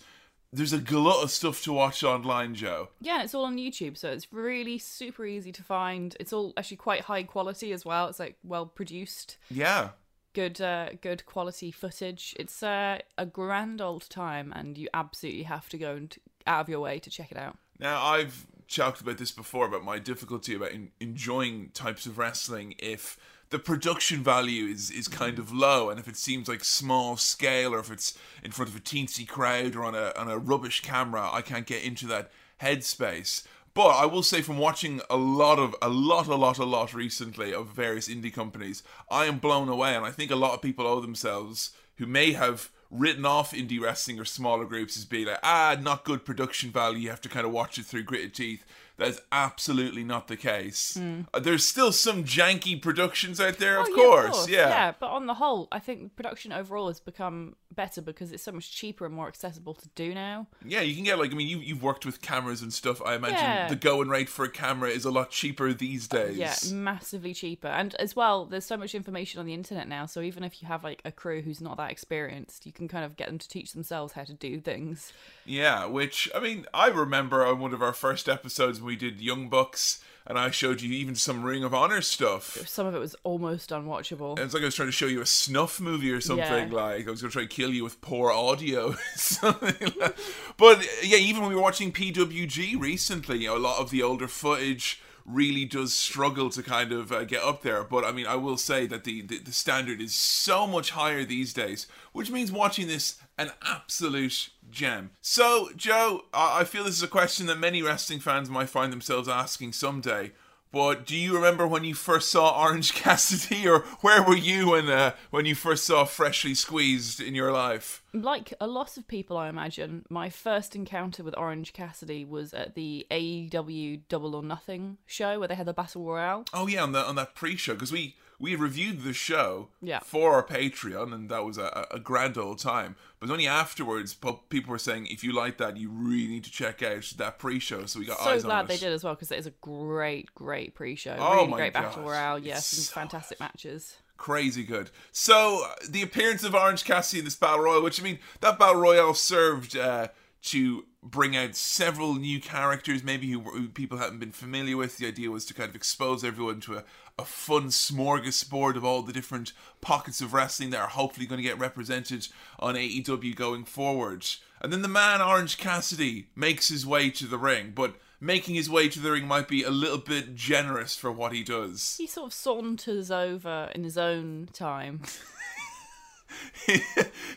There's 0.52 0.74
a 0.74 0.80
glut 0.80 1.24
of 1.24 1.30
stuff 1.30 1.62
to 1.64 1.74
watch 1.74 2.04
online, 2.04 2.56
Joe. 2.56 2.90
Yeah, 3.00 3.22
it's 3.24 3.36
all 3.36 3.46
on 3.46 3.58
YouTube, 3.58 3.98
so 3.98 4.10
it's 4.10 4.34
really 4.34 4.80
super 4.80 5.26
easy 5.26 5.52
to 5.52 5.64
find. 5.64 6.18
It's 6.20 6.34
all 6.34 6.54
actually 6.58 6.78
quite 6.78 7.02
high 7.02 7.24
quality 7.24 7.72
as 7.72 7.86
well. 7.86 8.08
It's 8.08 8.20
like 8.20 8.38
well 8.44 8.66
produced, 8.66 9.38
Yeah. 9.52 9.90
good 10.34 10.60
uh, 10.60 10.90
good 11.02 11.26
quality 11.28 11.70
footage. 11.72 12.36
It's 12.40 12.64
uh, 12.64 12.98
a 13.18 13.26
grand 13.28 13.80
old 13.80 14.10
time, 14.10 14.52
and 14.56 14.76
you 14.78 14.88
absolutely 14.94 15.44
have 15.44 15.70
to 15.70 15.78
go 15.78 15.96
and 15.96 16.16
out 16.48 16.62
of 16.62 16.70
your 16.70 16.80
way 16.80 16.98
to 16.98 17.10
check 17.12 17.32
it 17.32 17.38
out. 17.38 17.58
Now, 17.80 18.04
I've 18.04 18.48
talked 18.68 19.02
about 19.02 19.18
this 19.20 19.32
before 19.32 19.66
about 19.68 19.84
my 19.84 20.00
difficulty 20.00 20.56
about 20.56 20.74
en- 20.74 20.92
enjoying 21.00 21.70
types 21.76 22.06
of 22.08 22.18
wrestling 22.18 22.74
if 22.80 23.18
the 23.50 23.60
production 23.60 24.24
value 24.24 24.66
is, 24.66 24.92
is 24.92 25.08
kind 25.08 25.40
of 25.40 25.52
low 25.52 25.90
and 25.90 26.00
if 26.00 26.08
it 26.08 26.18
seems 26.18 26.48
like 26.48 26.64
small 26.64 27.18
scale 27.18 27.74
or 27.74 27.80
if 27.80 27.92
it's 27.92 28.18
in 28.44 28.52
front 28.52 28.70
of 28.70 28.76
a 28.76 28.80
teensy 28.80 29.28
crowd 29.28 29.76
or 29.76 29.84
on 29.84 29.96
a, 29.96 30.14
on 30.16 30.30
a 30.30 30.38
rubbish 30.38 30.82
camera, 30.82 31.30
I 31.32 31.42
can't 31.42 31.66
get 31.66 31.84
into 31.84 32.06
that 32.08 32.32
headspace. 32.62 33.44
But 33.74 33.90
I 33.90 34.06
will 34.06 34.24
say 34.24 34.42
from 34.42 34.58
watching 34.58 35.02
a 35.10 35.18
lot 35.18 35.60
of 35.60 35.76
a 35.82 35.90
lot 35.90 36.28
a 36.28 36.36
lot 36.36 36.58
a 36.58 36.66
lot 36.66 36.94
recently 36.94 37.54
of 37.54 37.68
various 37.68 38.10
indie 38.10 38.34
companies, 38.34 38.84
I 39.10 39.26
am 39.26 39.40
blown 39.40 39.70
away 39.70 39.96
and 39.96 40.06
I 40.06 40.12
think 40.12 40.32
a 40.32 40.36
lot 40.36 40.54
of 40.54 40.62
people 40.62 40.88
owe 40.88 41.00
themselves 41.00 41.72
who 41.98 42.06
may 42.06 42.34
have 42.34 42.70
written 42.92 43.26
off 43.26 43.54
indie 43.54 43.80
wrestling 43.80 44.20
or 44.20 44.26
smaller 44.26 44.66
groups 44.66 44.98
as 44.98 45.06
being 45.06 45.28
like, 45.28 45.40
ah, 45.44 45.78
not 45.80 46.04
good 46.04 46.26
production 46.26 46.72
value. 46.72 47.00
You 47.00 47.10
have 47.10 47.22
to 47.22 47.30
kind 47.30 47.46
of 47.46 47.52
watch 47.52 47.78
it 47.78 47.86
through 47.86 48.04
gritted 48.04 48.34
teeth. 48.34 48.66
That 49.00 49.08
is 49.08 49.22
absolutely 49.32 50.04
not 50.04 50.28
the 50.28 50.38
case. 50.38 50.98
Uh, 51.34 51.40
there's 51.40 51.66
still 51.66 51.92
some 51.92 52.24
janky 52.24 52.80
productions 52.82 53.40
out 53.42 53.58
there, 53.58 53.80
of, 53.80 53.88
Hmm. 53.88 53.94
Oh, 53.94 53.98
yeah, 53.98 54.04
course. 54.30 54.50
Yeah. 54.50 54.70
yeah. 54.70 54.92
But 55.00 55.08
on 55.08 55.26
the 55.26 55.36
whole, 55.36 55.68
I 55.72 55.80
think 55.80 56.16
production 56.16 56.52
overall 56.52 56.88
has 56.88 57.00
become 57.00 57.56
better 57.74 58.02
because 58.02 58.32
it's 58.32 58.44
so 58.44 58.52
much 58.52 58.72
cheaper 58.72 59.06
and 59.06 59.14
more 59.16 59.28
accessible 59.28 59.74
to 59.76 59.88
do 59.96 60.14
now. 60.14 60.48
Yeah, 60.66 60.82
you 60.82 60.96
can 60.96 61.04
get 61.06 61.18
like 61.18 61.32
I 61.32 61.36
mean 61.36 61.48
you 61.48 61.60
you've 61.60 61.82
worked 61.84 62.06
with 62.06 62.22
cameras 62.22 62.62
and 62.62 62.74
stuff. 62.74 63.02
I 63.06 63.16
imagine 63.16 63.38
Yeah. 63.38 63.68
the 63.70 63.76
going 63.76 64.10
rate 64.10 64.28
for 64.28 64.44
a 64.44 64.50
camera 64.50 64.90
is 64.90 65.06
a 65.06 65.12
lot 65.12 65.30
cheaper 65.30 65.72
these 65.74 66.08
days. 66.08 66.38
Yeah, 66.38 66.56
massively 66.74 67.34
cheaper. 67.34 67.68
And 67.68 67.96
as 67.96 68.16
well, 68.16 68.46
there's 68.46 68.66
so 68.66 68.76
much 68.76 68.94
information 68.96 69.40
on 69.40 69.46
the 69.46 69.54
internet 69.54 69.88
now. 69.88 70.06
So 70.08 70.22
even 70.22 70.44
if 70.44 70.62
you 70.62 70.68
have 70.68 70.84
like 70.84 71.02
a 71.06 71.12
crew 71.12 71.42
who's 71.42 71.62
not 71.62 71.78
that 71.78 71.92
experienced, 71.92 72.66
you 72.66 72.74
can 72.74 72.88
kind 72.88 73.06
of 73.06 73.16
get 73.16 73.28
them 73.28 73.38
to 73.38 73.48
teach 73.48 73.72
themselves 73.74 74.14
how 74.14 74.24
to 74.26 74.34
do 74.34 74.60
things. 74.60 75.14
Yeah, 75.46 75.86
which 75.86 76.30
I 76.36 76.40
mean, 76.40 76.66
I 76.74 76.88
remember 76.88 77.46
on 77.46 77.60
one 77.60 77.74
of 77.74 77.82
our 77.82 77.94
first 77.94 78.28
episodes 78.28 78.82
we 78.90 78.96
did 78.96 79.22
Young 79.22 79.50
Bucks, 79.50 80.02
and 80.26 80.38
I 80.40 80.50
showed 80.50 80.82
you 80.82 80.92
even 80.92 81.14
some 81.14 81.44
Ring 81.44 81.64
of 81.64 81.76
Honor 81.76 82.02
stuff. 82.02 82.68
Some 82.68 82.88
of 82.88 82.96
it 82.96 83.00
was 83.00 83.16
almost 83.24 83.70
unwatchable. 83.70 84.40
It's 84.40 84.52
like 84.52 84.64
I 84.64 84.66
was 84.66 84.74
trying 84.74 84.88
to 84.88 84.92
show 84.92 85.06
you 85.06 85.22
a 85.22 85.28
snuff 85.28 85.80
movie 85.80 86.12
or 86.12 86.20
something. 86.20 86.72
Yeah. 86.72 86.76
Like 86.76 87.08
I 87.08 87.12
was 87.12 87.22
going 87.22 87.30
to 87.30 87.34
try 87.34 87.44
to 87.44 87.48
kill 87.48 87.70
you 87.70 87.84
with 87.84 88.02
poor 88.02 88.32
audio, 88.32 88.96
something. 89.16 89.94
Like. 90.00 90.18
But 90.58 90.84
yeah, 91.04 91.18
even 91.18 91.44
when 91.44 91.52
we 91.52 91.56
were 91.56 91.62
watching 91.62 91.92
PWG 91.92 92.82
recently, 92.82 93.38
you 93.38 93.50
know, 93.50 93.58
a 93.58 93.60
lot 93.60 93.80
of 93.80 93.92
the 93.92 94.02
older 94.02 94.28
footage 94.28 95.04
really 95.24 95.66
does 95.66 95.94
struggle 95.94 96.50
to 96.50 96.64
kind 96.64 96.92
of 96.92 97.12
uh, 97.12 97.24
get 97.26 97.44
up 97.44 97.62
there. 97.62 97.84
But 97.84 98.04
I 98.04 98.12
mean, 98.12 98.26
I 98.26 98.38
will 98.38 98.58
say 98.58 98.88
that 98.88 99.04
the, 99.04 99.22
the 99.22 99.38
the 99.38 99.52
standard 99.52 100.02
is 100.02 100.16
so 100.16 100.66
much 100.66 100.90
higher 100.92 101.24
these 101.24 101.54
days, 101.54 101.86
which 102.12 102.32
means 102.32 102.52
watching 102.52 102.88
this 102.88 103.18
an 103.40 103.52
absolute 103.64 104.50
gem. 104.70 105.12
So, 105.22 105.70
Joe, 105.76 106.26
I 106.34 106.60
I 106.60 106.64
feel 106.66 106.84
this 106.84 106.98
is 106.98 107.04
a 107.04 107.08
question 107.08 107.48
that 107.48 107.58
many 107.58 107.82
wrestling 107.82 108.20
fans 108.20 108.50
might 108.50 108.70
find 108.70 108.92
themselves 108.92 109.28
asking 109.28 109.74
someday. 109.74 110.34
But 110.72 111.08
do 111.08 111.16
you 111.16 111.34
remember 111.34 111.66
when 111.66 111.84
you 111.84 111.96
first 111.96 112.30
saw 112.30 112.62
Orange 112.62 112.94
Cassidy, 113.02 113.68
or 113.68 113.80
where 114.02 114.22
were 114.22 114.38
you 114.38 114.72
when 114.72 114.88
uh, 114.88 115.14
when 115.32 115.46
you 115.46 115.56
first 115.56 115.86
saw 115.86 116.06
Freshly 116.06 116.54
Squeezed 116.54 117.20
in 117.20 117.34
your 117.34 117.52
life? 117.52 118.04
Like 118.14 118.54
a 118.62 118.68
lot 118.68 118.98
of 118.98 119.08
people, 119.08 119.38
I 119.38 119.50
imagine, 119.50 120.06
my 120.10 120.30
first 120.30 120.76
encounter 120.76 121.24
with 121.24 121.36
Orange 121.38 121.74
Cassidy 121.74 122.24
was 122.24 122.54
at 122.54 122.76
the 122.76 123.08
AEW 123.10 124.02
Double 124.10 124.36
or 124.36 124.44
Nothing 124.44 124.98
show 125.08 125.40
where 125.40 125.48
they 125.48 125.56
had 125.56 125.66
the 125.66 125.74
Battle 125.74 126.06
Royale. 126.06 126.46
Oh 126.54 126.68
yeah, 126.68 126.84
on 126.84 126.92
that 126.92 127.06
on 127.06 127.16
that 127.16 127.34
pre-show 127.34 127.74
because 127.74 127.92
we 127.92 128.16
we 128.40 128.56
reviewed 128.56 129.04
the 129.04 129.14
show 129.14 129.68
Yeah. 129.82 130.00
for 130.00 130.34
our 130.34 130.44
Patreon, 130.44 131.14
and 131.14 131.30
that 131.30 131.44
was 131.44 131.58
a, 131.58 131.86
a 131.92 132.00
grand 132.00 132.38
old 132.38 132.60
time. 132.60 132.96
But 133.20 133.30
only 133.30 133.48
afterwards, 133.48 134.16
people 134.50 134.72
were 134.72 134.78
saying 134.78 135.08
if 135.08 135.24
you 135.24 135.34
like 135.34 135.58
that, 135.58 135.76
you 135.78 135.90
really 135.90 136.28
need 136.28 136.46
to 136.46 136.52
check 136.52 136.82
out 136.82 137.04
that 137.18 137.38
pre-show. 137.38 137.86
So 137.86 138.00
we 138.00 138.06
got 138.06 138.20
So 138.20 138.30
eyes 138.30 138.44
on 138.46 138.50
glad 138.50 138.66
it. 138.66 138.68
they 138.70 138.78
did 138.78 138.94
as 138.94 139.04
well 139.04 139.14
because 139.14 139.32
it 139.32 139.40
is 139.40 139.46
a 139.48 139.54
great, 139.62 140.34
great 140.34 140.74
pre-show. 140.74 141.16
Oh 141.20 141.36
really 141.46 141.52
great 141.54 141.74
Battle 141.74 142.04
Royale. 142.04 142.40
Yes, 142.40 142.66
some 142.66 142.84
so 142.84 142.94
fantastic 142.94 143.40
matches. 143.42 143.98
crazy 144.16 144.64
good. 144.64 144.90
So 145.12 145.66
uh, 145.66 145.76
the 145.90 146.02
appearance 146.02 146.44
of 146.46 146.56
Orange 146.56 146.86
Cassidy 146.86 147.20
in 147.20 147.26
this 147.26 147.36
battle 147.36 147.60
royal, 147.66 147.82
which 147.84 148.00
I 148.00 148.04
mean, 148.04 148.20
that 148.42 148.58
battle 148.58 148.80
royale 148.82 149.14
served 149.14 149.76
uh, 149.78 150.08
to 150.44 150.86
bring 151.02 151.36
out 151.38 151.56
several 151.56 152.16
new 152.16 152.40
characters, 152.42 153.04
maybe 153.04 153.30
who, 153.32 153.40
who 153.42 153.68
people 153.70 153.98
hadn't 153.98 154.20
been 154.20 154.32
familiar 154.34 154.76
with. 154.78 154.98
The 154.98 155.08
idea 155.08 155.32
was 155.32 155.46
to 155.46 155.54
kind 155.54 155.70
of 155.70 155.76
expose 155.76 156.24
everyone 156.26 156.60
to 156.62 156.78
a, 156.78 156.84
a 157.20 157.26
fun 157.26 157.68
smorgasbord 157.68 158.76
of 158.76 158.86
all 158.86 159.02
the 159.02 159.14
different 159.14 159.52
pockets 159.82 160.22
of 160.22 160.34
wrestling 160.34 160.70
that 160.70 160.80
are 160.80 160.88
hopefully 160.88 161.26
going 161.26 161.38
to 161.38 161.48
get 161.48 161.60
represented 161.60 162.28
on 162.60 162.76
AEW 162.76 163.36
going 163.36 163.66
forward. 163.66 164.26
And 164.62 164.72
then 164.72 164.82
the 164.82 164.88
man 164.88 165.22
Orange 165.22 165.58
Cassidy 165.58 166.28
makes 166.36 166.70
his 166.70 166.86
way 166.86 167.10
to 167.12 167.28
the 167.28 167.38
ring, 167.38 167.74
but 167.76 167.96
making 168.22 168.56
his 168.56 168.70
way 168.70 168.90
to 168.90 169.00
the 169.00 169.12
ring 169.12 169.28
might 169.28 169.48
be 169.48 169.64
a 169.64 169.70
little 169.70 169.98
bit 169.98 170.36
generous 170.36 170.96
for 170.96 171.12
what 171.12 171.34
he 171.34 171.44
does. 171.44 171.96
He 171.98 172.08
sort 172.08 172.28
of 172.28 172.34
saunters 172.34 173.12
over 173.12 173.70
in 173.76 173.84
his 173.84 173.98
own 173.98 174.50
time. 174.54 175.02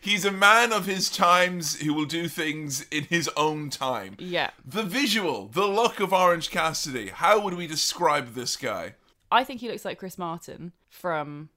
He's 0.00 0.24
a 0.24 0.30
man 0.30 0.72
of 0.72 0.86
his 0.86 1.08
times 1.10 1.80
who 1.80 1.94
will 1.94 2.04
do 2.04 2.28
things 2.28 2.84
in 2.90 3.04
his 3.04 3.28
own 3.36 3.70
time. 3.70 4.16
Yeah. 4.18 4.50
The 4.64 4.82
visual, 4.82 5.48
the 5.48 5.66
look 5.66 6.00
of 6.00 6.12
Orange 6.12 6.50
Cassidy. 6.50 7.08
How 7.08 7.40
would 7.40 7.54
we 7.54 7.66
describe 7.66 8.34
this 8.34 8.56
guy? 8.56 8.94
I 9.32 9.44
think 9.44 9.60
he 9.60 9.68
looks 9.68 9.84
like 9.84 9.98
Chris 9.98 10.18
Martin 10.18 10.72
from. 10.88 11.48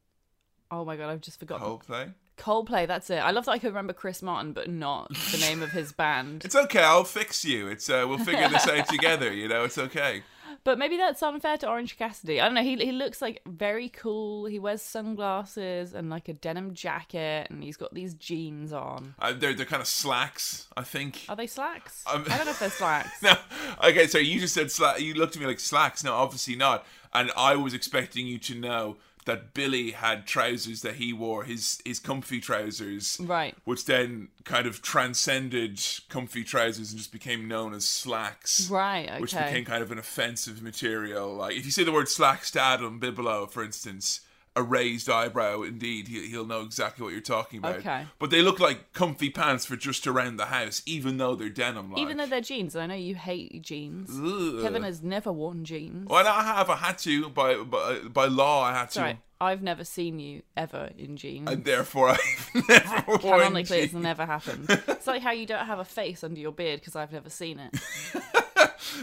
Oh 0.71 0.83
my 0.83 0.95
god, 0.95 1.09
I've 1.09 1.21
just 1.21 1.39
forgotten. 1.39 1.65
Coldplay. 1.65 2.13
Coldplay, 2.37 2.85
that's 2.87 3.09
it. 3.09 3.17
I 3.19 3.31
love 3.31 3.45
that 3.45 3.51
I 3.51 3.59
could 3.59 3.67
remember 3.67 3.93
Chris 3.93 4.21
Martin, 4.21 4.51
but 4.51 4.69
not 4.69 5.09
the 5.31 5.37
name 5.37 5.61
of 5.61 5.71
his 5.71 5.93
band. 5.93 6.41
It's 6.45 6.55
okay. 6.55 6.83
I'll 6.83 7.03
fix 7.05 7.45
you. 7.45 7.67
It's 7.67 7.89
uh, 7.89 8.05
we'll 8.07 8.17
figure 8.17 8.49
this 8.49 8.67
out 8.67 8.87
together. 8.87 9.31
You 9.31 9.47
know, 9.47 9.63
it's 9.63 9.77
okay. 9.77 10.23
But 10.65 10.79
maybe 10.79 10.97
that's 10.97 11.21
unfair 11.21 11.57
to 11.57 11.69
Orange 11.69 11.95
Cassidy. 11.95 12.41
I 12.41 12.45
don't 12.45 12.55
know. 12.55 12.63
He 12.63 12.75
he 12.77 12.91
looks 12.91 13.21
like 13.21 13.39
very 13.45 13.87
cool. 13.87 14.47
He 14.47 14.57
wears 14.57 14.81
sunglasses 14.81 15.93
and 15.93 16.09
like 16.09 16.27
a 16.27 16.33
denim 16.33 16.73
jacket, 16.73 17.47
and 17.51 17.63
he's 17.63 17.77
got 17.77 17.93
these 17.93 18.15
jeans 18.15 18.73
on. 18.73 19.13
Uh, 19.19 19.31
they're 19.31 19.53
they're 19.53 19.67
kind 19.67 19.81
of 19.81 19.87
slacks. 19.87 20.67
I 20.75 20.81
think. 20.81 21.23
Are 21.29 21.35
they 21.35 21.45
slacks? 21.45 22.03
Um, 22.11 22.25
I 22.29 22.37
don't 22.37 22.45
know 22.45 22.51
if 22.51 22.59
they're 22.59 22.69
slacks. 22.69 23.21
No, 23.21 23.35
okay. 23.83 24.07
So 24.07 24.17
you 24.17 24.39
just 24.39 24.55
said 24.55 24.71
slack. 24.71 24.99
You 24.99 25.13
looked 25.13 25.35
at 25.35 25.39
me 25.39 25.47
like 25.47 25.59
slacks. 25.59 26.03
No, 26.03 26.13
obviously 26.13 26.55
not. 26.55 26.85
And 27.13 27.31
I 27.37 27.55
was 27.55 27.75
expecting 27.75 28.25
you 28.25 28.39
to 28.39 28.55
know 28.55 28.97
that 29.25 29.53
Billy 29.53 29.91
had 29.91 30.25
trousers 30.27 30.81
that 30.81 30.95
he 30.95 31.11
wore, 31.13 31.43
his 31.43 31.81
his 31.83 31.99
comfy 31.99 32.39
trousers, 32.39 33.17
Right. 33.19 33.55
which 33.65 33.85
then 33.85 34.29
kind 34.43 34.67
of 34.67 34.81
transcended 34.81 35.81
comfy 36.09 36.43
trousers 36.43 36.91
and 36.91 36.97
just 36.99 37.11
became 37.11 37.47
known 37.47 37.73
as 37.73 37.85
slacks. 37.87 38.69
Right. 38.69 39.09
Okay. 39.09 39.19
Which 39.19 39.31
became 39.33 39.65
kind 39.65 39.81
of 39.81 39.91
an 39.91 39.97
offensive 39.97 40.61
material. 40.61 41.33
Like 41.35 41.55
if 41.57 41.65
you 41.65 41.71
say 41.71 41.83
the 41.83 41.91
word 41.91 42.09
slacks 42.09 42.51
to 42.51 42.61
Adam 42.61 42.99
Bigelow, 42.99 43.47
for 43.47 43.63
instance, 43.63 44.21
a 44.55 44.63
raised 44.63 45.09
eyebrow, 45.09 45.61
indeed, 45.63 46.07
he, 46.07 46.27
he'll 46.27 46.45
know 46.45 46.61
exactly 46.61 47.03
what 47.03 47.11
you're 47.11 47.21
talking 47.21 47.59
about. 47.59 47.77
Okay. 47.77 48.05
But 48.19 48.29
they 48.29 48.41
look 48.41 48.59
like 48.59 48.93
comfy 48.93 49.29
pants 49.29 49.65
for 49.65 49.75
just 49.75 50.07
around 50.07 50.37
the 50.37 50.45
house, 50.45 50.81
even 50.85 51.17
though 51.17 51.35
they're 51.35 51.49
denim. 51.49 51.91
Like. 51.91 52.01
Even 52.01 52.17
though 52.17 52.27
they're 52.27 52.41
jeans, 52.41 52.75
and 52.75 52.83
I 52.83 52.87
know 52.87 53.01
you 53.01 53.15
hate 53.15 53.61
jeans. 53.61 54.09
Ugh. 54.11 54.61
Kevin 54.61 54.83
has 54.83 55.03
never 55.03 55.31
worn 55.31 55.65
jeans. 55.65 56.07
Well, 56.09 56.25
I 56.27 56.43
have. 56.43 56.69
I 56.69 56.77
had 56.77 56.97
to 56.99 57.29
by 57.29 57.57
by, 57.57 57.99
by 57.99 58.25
law. 58.25 58.63
I 58.63 58.73
had 58.73 58.85
to, 58.91 58.93
Sorry, 58.93 59.19
I've 59.41 59.61
never 59.61 59.83
seen 59.83 60.19
you 60.19 60.43
ever 60.55 60.91
in 60.97 61.17
jeans. 61.17 61.49
and 61.49 61.65
therefore 61.65 62.09
I've 62.11 62.51
never 62.69 63.03
worn 63.07 63.19
Canonically, 63.19 63.79
it's 63.79 63.93
never 63.93 64.25
happened. 64.25 64.67
it's 64.87 65.07
like 65.07 65.21
how 65.21 65.31
you 65.31 65.45
don't 65.45 65.65
have 65.65 65.79
a 65.79 65.85
face 65.85 66.23
under 66.23 66.39
your 66.39 66.53
beard 66.53 66.79
because 66.79 66.95
I've 66.95 67.11
never 67.11 67.29
seen 67.29 67.59
it. 67.59 67.75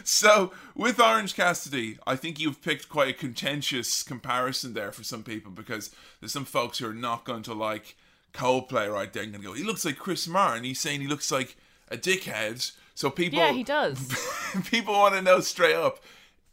So 0.04 0.52
with 0.74 1.00
Orange 1.00 1.34
Cassidy, 1.34 1.98
I 2.06 2.16
think 2.16 2.38
you've 2.40 2.62
picked 2.62 2.88
quite 2.88 3.08
a 3.08 3.12
contentious 3.12 4.02
comparison 4.02 4.74
there 4.74 4.92
for 4.92 5.02
some 5.04 5.22
people 5.22 5.50
because 5.52 5.90
there's 6.20 6.32
some 6.32 6.44
folks 6.44 6.78
who 6.78 6.88
are 6.88 6.94
not 6.94 7.24
going 7.24 7.42
to 7.44 7.54
like 7.54 7.96
Coldplay 8.32 8.92
right 8.92 9.12
there 9.12 9.22
and 9.22 9.32
going 9.32 9.42
to 9.42 9.48
go. 9.48 9.54
He 9.54 9.62
looks 9.64 9.84
like 9.84 9.98
Chris 9.98 10.26
Martin. 10.26 10.64
He's 10.64 10.80
saying 10.80 11.00
he 11.00 11.06
looks 11.06 11.30
like 11.30 11.56
a 11.88 11.96
dickhead. 11.96 12.72
So 12.94 13.10
people, 13.10 13.38
Yeah, 13.38 13.52
he 13.52 13.62
does. 13.62 13.98
people 14.70 14.94
want 14.94 15.14
to 15.14 15.22
know 15.22 15.40
straight 15.40 15.74
up: 15.76 16.00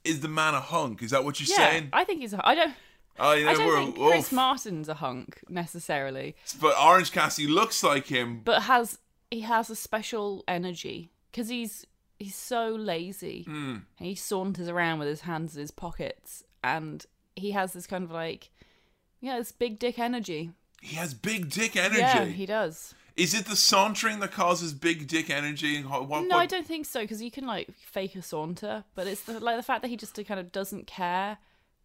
Is 0.03 0.21
the 0.21 0.27
man 0.27 0.53
a 0.55 0.59
hunk? 0.61 1.01
Is 1.03 1.11
that 1.11 1.23
what 1.23 1.39
you're 1.39 1.47
Yeah, 1.49 1.69
saying? 1.69 1.89
I 1.93 2.03
think 2.03 2.21
he's. 2.21 2.33
A, 2.33 2.45
I 2.47 2.55
don't. 2.55 2.73
Oh, 3.21 3.23
know, 3.23 3.49
I 3.49 3.53
don't 3.53 3.93
think 3.93 3.95
Chris 3.97 4.27
oof. 4.27 4.31
Martin's 4.31 4.87
a 4.87 4.93
hunk 4.93 5.41
necessarily, 5.49 6.35
but 6.61 6.73
Orange 6.81 7.11
Cassidy 7.11 7.47
looks 7.49 7.83
like 7.83 8.07
him. 8.07 8.41
but 8.45 8.63
has 8.63 8.97
he 9.29 9.41
has 9.41 9.69
a 9.69 9.75
special 9.75 10.43
energy 10.47 11.11
because 11.31 11.49
he's 11.49 11.85
he's 12.19 12.35
so 12.35 12.69
lazy. 12.69 13.45
And 13.47 13.83
he 13.97 14.13
saunters 14.15 14.67
around 14.67 14.99
with 14.99 15.07
his 15.07 15.21
hands 15.21 15.55
in 15.55 15.61
his 15.61 15.71
pockets, 15.71 16.43
and 16.63 17.05
he 17.35 17.51
has 17.51 17.73
this 17.73 17.87
kind 17.87 18.03
of 18.03 18.11
like, 18.11 18.49
yeah, 19.21 19.37
this 19.39 19.51
big 19.51 19.79
dick 19.79 19.97
energy. 19.97 20.51
He 20.81 20.95
has 20.95 21.13
big 21.13 21.49
dick 21.49 21.75
energy. 21.75 21.99
Yeah, 22.01 22.25
he 22.25 22.45
does. 22.45 22.93
Is 23.17 23.33
it 23.33 23.45
the 23.47 23.55
sauntering 23.57 24.19
that 24.21 24.31
causes 24.31 24.73
big 24.73 25.07
dick 25.07 25.29
energy? 25.29 25.81
What, 25.83 26.07
what, 26.07 26.25
No, 26.25 26.37
I 26.37 26.45
don't 26.45 26.65
think 26.65 26.85
so 26.85 27.01
because 27.01 27.21
you 27.21 27.31
can 27.31 27.45
like 27.45 27.69
fake 27.75 28.15
a 28.15 28.21
saunter, 28.21 28.85
but 28.95 29.07
it's 29.07 29.23
the, 29.23 29.39
like 29.41 29.57
the 29.57 29.63
fact 29.63 29.81
that 29.81 29.89
he 29.89 29.97
just 29.97 30.17
uh, 30.17 30.23
kind 30.23 30.39
of 30.39 30.53
doesn't 30.53 30.87
care, 30.87 31.37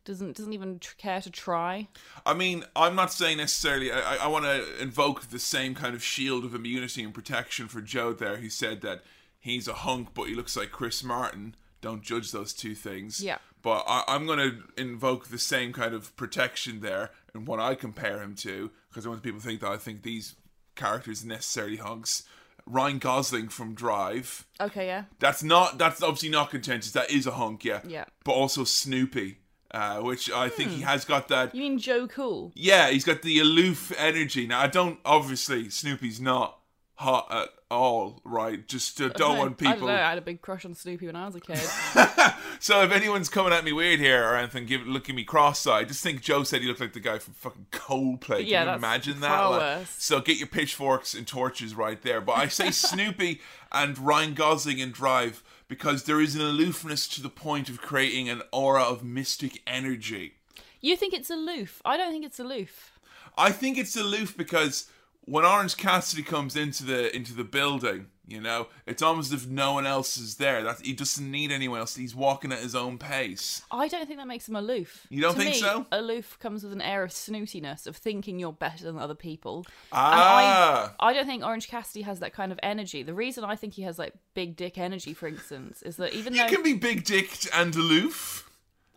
doesn't 0.04 0.36
doesn't 0.36 0.52
even 0.52 0.80
care 0.96 1.20
to 1.20 1.30
try. 1.30 1.88
I 2.24 2.34
mean, 2.34 2.64
I'm 2.76 2.94
not 2.94 3.12
saying 3.12 3.38
necessarily. 3.38 3.90
I, 3.90 4.14
I- 4.14 4.24
I 4.24 4.26
want 4.28 4.44
to 4.44 4.80
invoke 4.80 5.30
the 5.30 5.40
same 5.40 5.74
kind 5.74 5.96
of 5.96 6.04
shield 6.04 6.44
of 6.44 6.54
immunity 6.54 7.02
and 7.02 7.12
protection 7.12 7.66
for 7.66 7.80
Joe. 7.80 8.12
There, 8.12 8.36
he 8.36 8.48
said 8.48 8.80
that 8.82 9.02
he's 9.44 9.68
a 9.68 9.74
hunk, 9.74 10.08
but 10.14 10.24
he 10.24 10.34
looks 10.34 10.56
like 10.56 10.70
Chris 10.72 11.04
Martin. 11.04 11.54
Don't 11.82 12.02
judge 12.02 12.32
those 12.32 12.54
two 12.54 12.74
things. 12.74 13.22
Yeah. 13.22 13.36
But 13.60 13.84
I, 13.86 14.02
I'm 14.08 14.24
going 14.26 14.38
to 14.38 14.62
invoke 14.80 15.28
the 15.28 15.38
same 15.38 15.74
kind 15.74 15.94
of 15.94 16.16
protection 16.16 16.80
there 16.80 17.10
and 17.34 17.46
what 17.46 17.60
I 17.60 17.74
compare 17.74 18.22
him 18.22 18.34
to, 18.36 18.70
because 18.88 19.04
I 19.04 19.10
want 19.10 19.22
people 19.22 19.40
to 19.40 19.46
think 19.46 19.60
that 19.60 19.70
I 19.70 19.76
think 19.76 20.02
these 20.02 20.34
characters 20.76 21.24
are 21.24 21.28
necessarily 21.28 21.76
hunks. 21.76 22.22
Ryan 22.66 22.98
Gosling 22.98 23.48
from 23.48 23.74
Drive. 23.74 24.46
Okay, 24.58 24.86
yeah, 24.86 25.04
That's 25.18 25.42
not. 25.42 25.76
That's 25.76 26.02
obviously 26.02 26.30
not 26.30 26.48
contentious. 26.50 26.92
That 26.92 27.10
is 27.10 27.26
a 27.26 27.32
hunk, 27.32 27.66
yeah. 27.66 27.80
Yeah. 27.86 28.06
But 28.24 28.32
also 28.32 28.64
Snoopy, 28.64 29.36
uh, 29.72 29.98
which 29.98 30.30
I 30.30 30.48
think 30.48 30.70
he 30.70 30.80
has 30.80 31.04
got 31.04 31.28
that. 31.28 31.54
you 31.54 31.60
mean 31.60 31.78
Joe 31.78 32.06
Cool? 32.06 32.52
Yeah, 32.54 32.88
he's 32.88 33.04
got 33.04 33.20
the 33.20 33.38
aloof 33.40 33.92
energy. 33.98 34.46
Now, 34.46 34.60
I 34.60 34.68
don't 34.68 34.98
obviously 35.04 35.68
Snoopy's 35.68 36.18
not 36.18 36.58
hot 36.96 37.26
at 37.30 37.48
all, 37.70 38.20
right? 38.24 38.66
Just 38.68 39.00
uh, 39.00 39.08
don't 39.08 39.38
want 39.38 39.58
people. 39.58 39.72
I 39.72 39.76
don't 39.76 39.86
know. 39.86 39.94
I 39.94 40.08
had 40.10 40.18
a 40.18 40.22
big 40.22 40.40
crush 40.40 40.64
on 40.64 40.74
Snoopy 40.74 41.06
when 41.06 41.16
I 41.16 41.26
was 41.26 41.34
a 41.34 41.40
kid. 41.40 41.60
So 42.60 42.82
if 42.82 42.92
anyone's 42.92 43.28
coming 43.28 43.52
at 43.52 43.62
me 43.62 43.72
weird 43.72 44.00
here 44.00 44.24
or 44.24 44.36
anything, 44.36 44.64
give 44.64 44.86
looking 44.86 45.16
me 45.16 45.24
cross-eyed, 45.24 45.88
just 45.88 46.02
think 46.02 46.22
Joe 46.22 46.44
said 46.44 46.62
he 46.62 46.68
looked 46.68 46.80
like 46.80 46.94
the 46.94 47.00
guy 47.00 47.18
from 47.18 47.34
fucking 47.34 47.66
Coldplay. 47.72 48.38
Can 48.38 48.46
Yeah, 48.46 48.60
you 48.60 48.66
that's 48.66 48.78
imagine 48.78 49.20
that? 49.20 49.44
Like, 49.44 49.86
so 49.86 50.20
get 50.20 50.38
your 50.38 50.46
pitchforks 50.46 51.12
and 51.12 51.26
torches 51.26 51.74
right 51.74 52.00
there. 52.00 52.22
But 52.22 52.38
I 52.38 52.48
say 52.48 52.70
Snoopy 52.70 53.42
and 53.70 53.98
Ryan 53.98 54.32
Gosling 54.32 54.78
in 54.78 54.92
Drive 54.92 55.42
because 55.68 56.04
there 56.04 56.22
is 56.22 56.34
an 56.36 56.40
aloofness 56.40 57.06
to 57.08 57.22
the 57.22 57.28
point 57.28 57.68
of 57.68 57.82
creating 57.82 58.30
an 58.30 58.40
aura 58.50 58.82
of 58.82 59.04
mystic 59.04 59.60
energy. 59.66 60.34
you 60.80 60.96
think 60.96 61.12
it's 61.12 61.28
aloof? 61.28 61.82
I 61.84 61.98
don't 61.98 62.12
think 62.12 62.24
it's 62.24 62.40
aloof. 62.40 62.98
I 63.36 63.50
think 63.50 63.76
it's 63.76 63.96
aloof 63.96 64.36
because 64.38 64.88
when 65.26 65.44
Orange 65.44 65.76
Cassidy 65.76 66.22
comes 66.22 66.56
into 66.56 66.84
the 66.84 67.14
into 67.14 67.32
the 67.34 67.44
building, 67.44 68.06
you 68.26 68.40
know, 68.40 68.68
it's 68.86 69.02
almost 69.02 69.32
as 69.32 69.44
if 69.44 69.48
no 69.48 69.72
one 69.74 69.86
else 69.86 70.16
is 70.16 70.36
there. 70.36 70.62
That 70.62 70.80
he 70.82 70.92
doesn't 70.92 71.30
need 71.30 71.50
anyone 71.50 71.80
else. 71.80 71.96
He's 71.96 72.14
walking 72.14 72.52
at 72.52 72.58
his 72.60 72.74
own 72.74 72.98
pace. 72.98 73.62
I 73.70 73.88
don't 73.88 74.06
think 74.06 74.18
that 74.18 74.26
makes 74.26 74.48
him 74.48 74.56
aloof. 74.56 75.06
You 75.10 75.20
don't 75.22 75.34
To 75.34 75.38
think 75.40 75.54
me, 75.54 75.60
so? 75.60 75.86
Aloof 75.92 76.38
comes 76.40 76.62
with 76.62 76.72
an 76.72 76.80
air 76.82 77.02
of 77.02 77.10
snootiness, 77.10 77.86
of 77.86 77.96
thinking 77.96 78.38
you're 78.38 78.52
better 78.52 78.84
than 78.84 78.98
other 78.98 79.14
people. 79.14 79.66
Ah. 79.92 80.12
And 80.12 80.92
I, 81.00 81.10
I 81.10 81.12
don't 81.12 81.26
think 81.26 81.44
Orange 81.44 81.68
Cassidy 81.68 82.02
has 82.02 82.20
that 82.20 82.32
kind 82.32 82.52
of 82.52 82.58
energy. 82.62 83.02
The 83.02 83.14
reason 83.14 83.44
I 83.44 83.56
think 83.56 83.74
he 83.74 83.82
has 83.82 83.98
like 83.98 84.14
big 84.34 84.56
dick 84.56 84.78
energy, 84.78 85.14
for 85.14 85.26
instance, 85.26 85.82
is 85.82 85.96
that 85.96 86.14
even 86.14 86.34
You 86.34 86.42
though 86.44 86.48
can 86.48 86.62
be 86.62 86.74
big 86.74 87.04
dicked 87.04 87.48
and 87.54 87.74
aloof. 87.74 88.50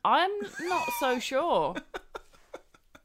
I'm 0.06 0.32
not 0.62 0.88
so 1.00 1.20
sure. 1.20 1.76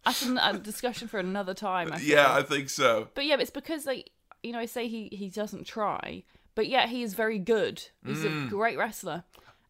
That's 0.04 0.22
an- 0.22 0.38
a 0.38 0.58
discussion 0.58 1.08
for 1.08 1.18
another 1.20 1.54
time. 1.54 1.92
I. 1.92 1.98
Yeah, 1.98 2.32
I 2.32 2.42
think 2.42 2.70
so. 2.70 3.08
But 3.14 3.24
yeah, 3.26 3.36
it's 3.38 3.50
because 3.50 3.86
like 3.86 4.10
you 4.42 4.52
know, 4.52 4.58
I 4.58 4.66
say 4.66 4.88
he 4.88 5.08
he 5.12 5.28
doesn't 5.28 5.64
try, 5.66 6.24
but 6.54 6.66
yet 6.66 6.88
he 6.88 7.02
is 7.02 7.14
very 7.14 7.38
good. 7.38 7.84
He's 8.04 8.18
Mm. 8.24 8.46
a 8.46 8.50
great 8.50 8.76
wrestler. 8.78 9.24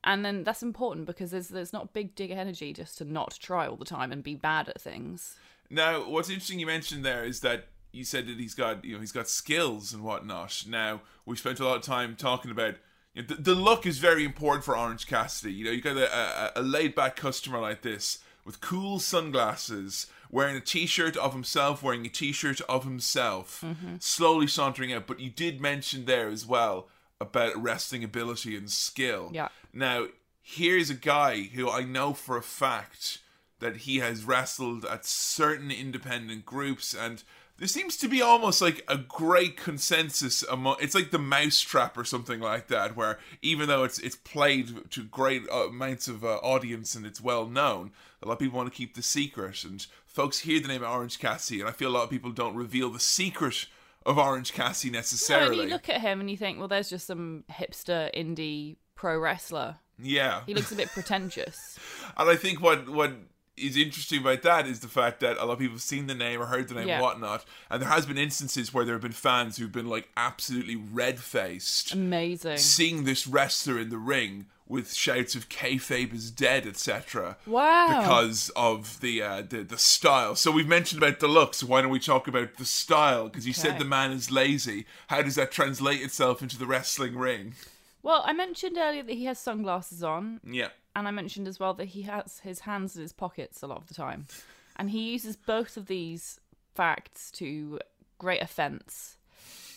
And 0.05 0.25
then 0.25 0.43
that's 0.43 0.63
important 0.63 1.07
because 1.07 1.31
there's 1.31 1.49
there's 1.49 1.73
not 1.73 1.93
big 1.93 2.15
dig 2.15 2.31
energy 2.31 2.73
just 2.73 2.99
to 2.99 3.05
not 3.05 3.39
try 3.41 3.67
all 3.69 3.77
the 3.77 3.85
time 3.85 4.11
and 4.11 4.23
be 4.23 4.35
bad 4.35 4.69
at 4.69 4.81
things. 4.81 5.37
Now, 5.71 6.09
what's 6.09 6.29
interesting 6.29 6.59
you 6.59 6.67
mentioned 6.67 7.05
there 7.05 7.25
is 7.25 7.41
that 7.41 7.69
you 7.93 8.05
said 8.05 8.27
that 8.27 8.39
he's 8.39 8.55
got 8.55 8.85
you 8.85 8.95
know 8.95 9.01
he's 9.01 9.13
got 9.13 9.29
skills 9.29 9.93
and 9.93 10.03
whatnot. 10.03 10.65
Now 10.67 11.03
we 11.27 11.37
spent 11.37 11.61
a 11.61 11.65
lot 11.65 11.77
of 11.77 11.83
time 11.83 12.17
talking 12.17 12.51
about 12.51 12.77
you 13.15 13.23
know, 13.23 13.29
the, 13.29 13.35
the 13.43 13.55
look 13.55 13.87
is 13.87 13.99
very 13.99 14.25
important 14.25 14.65
for 14.65 14.77
Orange 14.77 15.07
Cassidy. 15.07 15.53
You 15.53 15.67
know, 15.67 15.71
you 15.71 15.83
got 15.83 15.97
a, 15.99 16.11
a, 16.57 16.61
a 16.61 16.63
laid 16.63 16.95
back 16.95 17.15
customer 17.15 17.61
like 17.61 17.83
this 17.83 18.19
with 18.45 18.61
cool 18.61 18.99
sunglasses, 18.99 20.09
wearing 20.33 20.57
a 20.57 20.61
t-shirt 20.61 21.17
of 21.17 21.33
himself, 21.33 21.83
wearing 21.83 22.05
a 22.05 22.09
t-shirt 22.09 22.61
of 22.63 22.83
himself, 22.83 23.65
slowly 24.01 24.49
sauntering 24.49 24.93
out. 24.93 25.07
But 25.07 25.21
you 25.21 25.31
did 25.31 25.61
mention 25.61 26.07
there 26.07 26.29
as 26.29 26.45
well 26.45 26.89
about 27.21 27.63
wrestling 27.63 28.03
ability 28.03 28.57
and 28.57 28.69
skill. 28.69 29.31
Yeah. 29.33 29.49
Now, 29.73 30.07
here's 30.41 30.91
a 30.91 30.95
guy 30.95 31.43
who 31.43 31.71
I 31.71 31.85
know 31.85 32.15
for 32.15 32.37
a 32.37 32.43
fact 32.43 33.19
that 33.61 33.79
he 33.79 33.99
has 33.99 34.25
wrestled 34.25 34.85
at 34.85 35.07
certain 35.07 35.71
independent 35.71 36.45
groups 36.45 36.95
and 36.95 37.23
there 37.59 37.69
seems 37.69 37.97
to 37.99 38.09
be 38.09 38.21
almost 38.21 38.61
like 38.61 38.83
a 38.89 38.97
great 38.97 39.57
consensus 39.57 40.43
among 40.43 40.75
it's 40.81 40.97
like 40.97 41.13
the 41.13 41.19
mousetrap 41.19 41.97
or 41.97 42.05
something 42.05 42.41
like 42.41 42.67
that 42.67 42.97
where 42.97 43.21
even 43.41 43.69
though 43.69 43.85
it's 43.85 44.01
it's 44.01 44.17
played 44.17 44.91
to 44.91 45.05
great 45.05 45.45
uh, 45.49 45.69
amounts 45.69 46.09
of 46.09 46.25
uh, 46.25 46.39
audience 46.39 46.97
and 46.97 47.07
it's 47.07 47.21
well 47.21 47.47
known 47.47 47.93
a 48.21 48.27
lot 48.27 48.35
of 48.35 48.39
people 48.41 48.57
want 48.57 48.71
to 48.71 48.77
keep 48.77 48.97
the 48.97 49.03
secret 49.03 49.63
and 49.63 49.87
folks 50.13 50.41
hear 50.41 50.61
the 50.61 50.69
name 50.69 50.83
orange 50.85 51.19
cassie 51.19 51.61
and 51.61 51.69
i 51.69 51.73
feel 51.73 51.89
a 51.89 51.95
lot 51.97 52.05
of 52.05 52.11
people 52.11 52.31
don't 52.31 52.55
reveal 52.55 52.91
the 52.91 53.01
secret 53.01 53.67
of 54.05 54.19
orange 54.19 54.53
cassie 54.53 54.89
So 54.89 54.93
necessarily 54.93 55.61
and 55.61 55.69
you 55.69 55.75
look 55.75 55.89
at 55.89 56.01
him 56.01 56.21
and 56.21 56.31
you 56.31 56.37
think, 56.37 56.59
well, 56.59 56.69
there's 56.69 56.91
just 56.91 57.07
some 57.07 57.45
hipster 57.51 58.13
indie 58.15 58.77
pro 58.97 59.17
wrestler. 59.19 59.77
yeah 59.99 60.43
He 60.47 60.55
looks 60.55 60.73
a 60.73 60.77
bit 60.77 60.89
pretentious. 60.89 61.79
And 62.17 62.29
I 62.29 62.37
think 62.37 62.61
what 62.61 62.89
what 62.89 63.13
is 63.57 63.77
interesting 63.77 64.21
about 64.21 64.43
that 64.43 64.67
is 64.67 64.81
the 64.81 64.89
fact 64.89 65.21
that 65.21 65.37
a 65.37 65.45
lot 65.45 65.53
of 65.53 65.59
people 65.61 65.75
have 65.75 65.83
seen 65.83 66.07
the 66.09 66.15
name 66.15 66.41
or 66.43 66.47
heard 66.47 66.67
the 66.69 66.75
name 66.75 66.89
Yeah. 66.89 66.95
and 66.95 67.03
whatnot. 67.03 67.45
And 67.71 67.81
there 67.81 67.89
has 67.89 68.07
been 68.07 68.19
instances 68.19 68.73
where 68.75 68.85
there 68.85 68.95
have 68.95 69.03
been 69.03 69.13
fans 69.13 69.57
who've 69.59 69.71
been 69.71 69.89
like 69.89 70.09
absolutely 70.17 70.75
red 70.77 71.21
faced 71.21 71.93
Amazing. 71.93 72.57
seeing 72.59 73.05
this 73.05 73.27
wrestler 73.27 73.79
in 73.79 73.89
the 73.91 73.99
ring 73.99 74.47
with 74.73 74.93
shouts 74.95 75.35
of 75.37 75.49
kayfabe 75.49 76.13
is 76.13 76.31
dead, 76.31 76.67
etc. 76.67 77.37
Wow. 77.47 78.01
Because 78.01 78.51
of 78.57 78.99
the, 79.01 79.23
uh, 79.23 79.43
the 79.49 79.63
the 79.63 79.79
style. 79.79 80.35
So 80.35 80.51
we've 80.51 80.67
mentioned 80.67 81.01
about 81.03 81.21
the 81.21 81.29
look. 81.29 81.55
So 81.55 81.67
why 81.67 81.83
don't 81.83 81.91
we 81.91 82.01
talk 82.01 82.27
about 82.27 82.55
the 82.57 82.65
style? 82.65 83.29
Because 83.29 83.47
you 83.47 83.53
said 83.53 83.79
the 83.79 83.85
man 83.85 84.11
is 84.11 84.31
lazy. 84.31 84.87
How 85.09 85.23
does 85.23 85.37
that 85.37 85.53
translate 85.53 86.03
itself 86.03 86.43
into 86.43 86.59
the 86.59 86.67
wrestling 86.67 87.17
ring? 87.17 87.55
Well, 88.03 88.23
I 88.27 88.33
mentioned 88.33 88.77
earlier 88.79 89.05
that 89.05 89.13
he 89.13 89.27
has 89.27 89.39
sunglasses 89.39 90.03
on, 90.03 90.41
Yeah. 90.45 90.71
and 90.97 91.07
I 91.07 91.13
mentioned 91.13 91.47
as 91.47 91.61
well 91.61 91.75
that 91.75 91.85
he 91.87 92.03
has 92.03 92.41
his 92.41 92.61
hands 92.61 92.97
in 92.97 93.03
his 93.03 93.13
pockets 93.13 93.63
a 93.63 93.69
lot 93.69 93.79
of 93.79 93.87
the 93.87 93.95
time. 93.95 94.27
And 94.75 94.91
he 94.91 95.13
uses 95.13 95.37
both 95.37 95.77
of 95.77 95.87
these 95.87 96.41
facts 96.75 97.31
to 97.33 97.79
great 98.19 98.43
offense. 98.43 99.19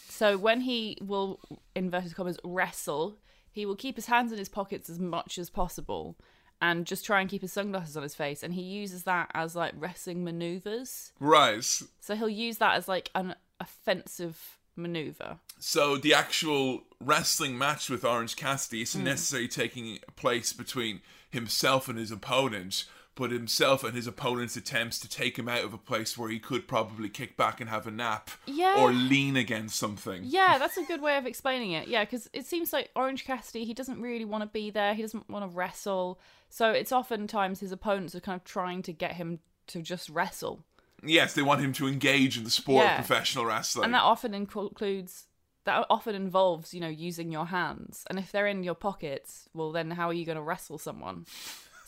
So 0.09 0.37
when 0.37 0.61
he 0.61 0.97
will, 1.01 1.39
inverted 1.75 2.15
commas, 2.15 2.39
wrestle, 2.43 3.17
he 3.55 3.65
will 3.65 3.77
keep 3.77 3.95
his 3.95 4.07
hands 4.07 4.33
in 4.33 4.38
his 4.38 4.50
pockets 4.50 4.89
as 4.89 5.00
much 5.00 5.38
as 5.38 5.50
possible 5.50 6.17
and 6.62 6.85
just 6.85 7.05
try 7.05 7.21
and 7.21 7.29
keep 7.29 7.41
his 7.41 7.53
sunglasses 7.53 7.95
on 7.95 8.03
his 8.03 8.13
face. 8.13 8.43
And 8.43 8.53
he 8.53 8.62
uses 8.62 9.03
that 9.03 9.31
as 9.33 9.55
like 9.55 9.71
wrestling 9.77 10.25
maneuvers. 10.25 11.13
Right. 11.21 11.63
So 11.63 12.15
he'll 12.15 12.27
use 12.27 12.57
that 12.57 12.75
as 12.75 12.89
like 12.89 13.09
an 13.15 13.33
offensive 13.62 14.57
maneuver. 14.75 15.38
So 15.57 15.95
the 15.95 16.13
actual 16.13 16.81
wrestling 17.00 17.57
match 17.57 17.89
with 17.89 18.03
Orange 18.03 18.35
Cassidy 18.35 18.81
isn't 18.81 19.00
hmm. 19.00 19.07
necessarily 19.07 19.47
taking 19.47 20.00
place 20.17 20.51
between 20.51 21.00
himself 21.29 21.88
and 21.88 21.97
his 21.97 22.12
opponent, 22.12 22.83
but 23.15 23.31
himself 23.31 23.84
and 23.84 23.95
his 23.95 24.07
opponent's 24.07 24.55
attempts 24.57 25.00
to 25.00 25.10
take 25.10 25.39
him 25.39 25.48
out 25.48 25.63
of 25.63 25.74
a 25.74 25.77
place 25.77 26.17
where 26.17 26.29
he 26.29 26.38
could 26.39 26.67
probably 26.67 27.07
kick 27.10 27.38
back 27.38 27.62
and 27.62 27.69
have 27.69 27.88
a 27.88 27.91
nap 27.91 28.29
Yeah. 28.45 28.75
or 28.77 28.91
lean 28.91 29.38
against 29.38 29.77
something. 29.77 30.24
Yeah, 30.25 30.57
that's 30.57 30.75
a 30.77 30.84
good 30.84 31.01
way 31.01 31.17
of 31.17 31.25
explaining 31.25 31.72
it. 31.72 31.88
Yeah, 31.88 32.03
because 32.03 32.29
it 32.34 32.45
seems 32.45 32.74
like 32.74 32.91
Orange 32.95 33.24
Cassidy, 33.25 33.63
he 33.63 33.74
doesn't 33.74 34.01
really 34.01 34.25
want 34.25 34.41
to 34.43 34.48
be 34.50 34.69
there. 34.69 34.93
He 34.93 35.01
doesn't 35.01 35.29
want 35.29 35.50
to 35.50 35.55
wrestle. 35.55 36.19
So 36.50 36.72
it's 36.72 36.91
oftentimes 36.91 37.62
his 37.62 37.72
opponents 37.72 38.13
are 38.15 38.19
kind 38.19 38.36
of 38.39 38.43
trying 38.43 38.81
to 38.84 38.91
get 38.93 39.13
him 39.13 39.39
to 39.67 39.81
just 39.81 40.10
wrestle. 40.10 40.65
Yes, 41.03 41.34
they 41.34 41.41
want 41.41 41.62
him 41.62 41.74
to 41.74 41.88
engage 41.88 42.38
in 42.38 42.43
the 42.43 42.50
sport 42.50 42.84
Yeah. 42.86 43.00
of 43.00 43.05
professional 43.05 43.45
wrestling. 43.45 43.86
And 43.86 43.93
that 43.93 44.03
often 44.03 44.34
includes, 44.34 45.25
that 45.65 45.86
often 45.89 46.15
involves, 46.15 46.74
you 46.74 46.79
know, 46.81 46.88
using 46.89 47.31
your 47.31 47.48
hands. 47.48 48.03
And 48.10 48.19
if 48.19 48.31
they're 48.31 48.48
in 48.48 48.63
your 48.63 48.75
pockets, 48.75 49.48
well, 49.53 49.72
then 49.72 49.91
how 49.91 50.10
are 50.10 50.13
you 50.13 50.25
going 50.25 50.38
to 50.38 50.41
wrestle 50.41 50.77
someone? 50.77 51.25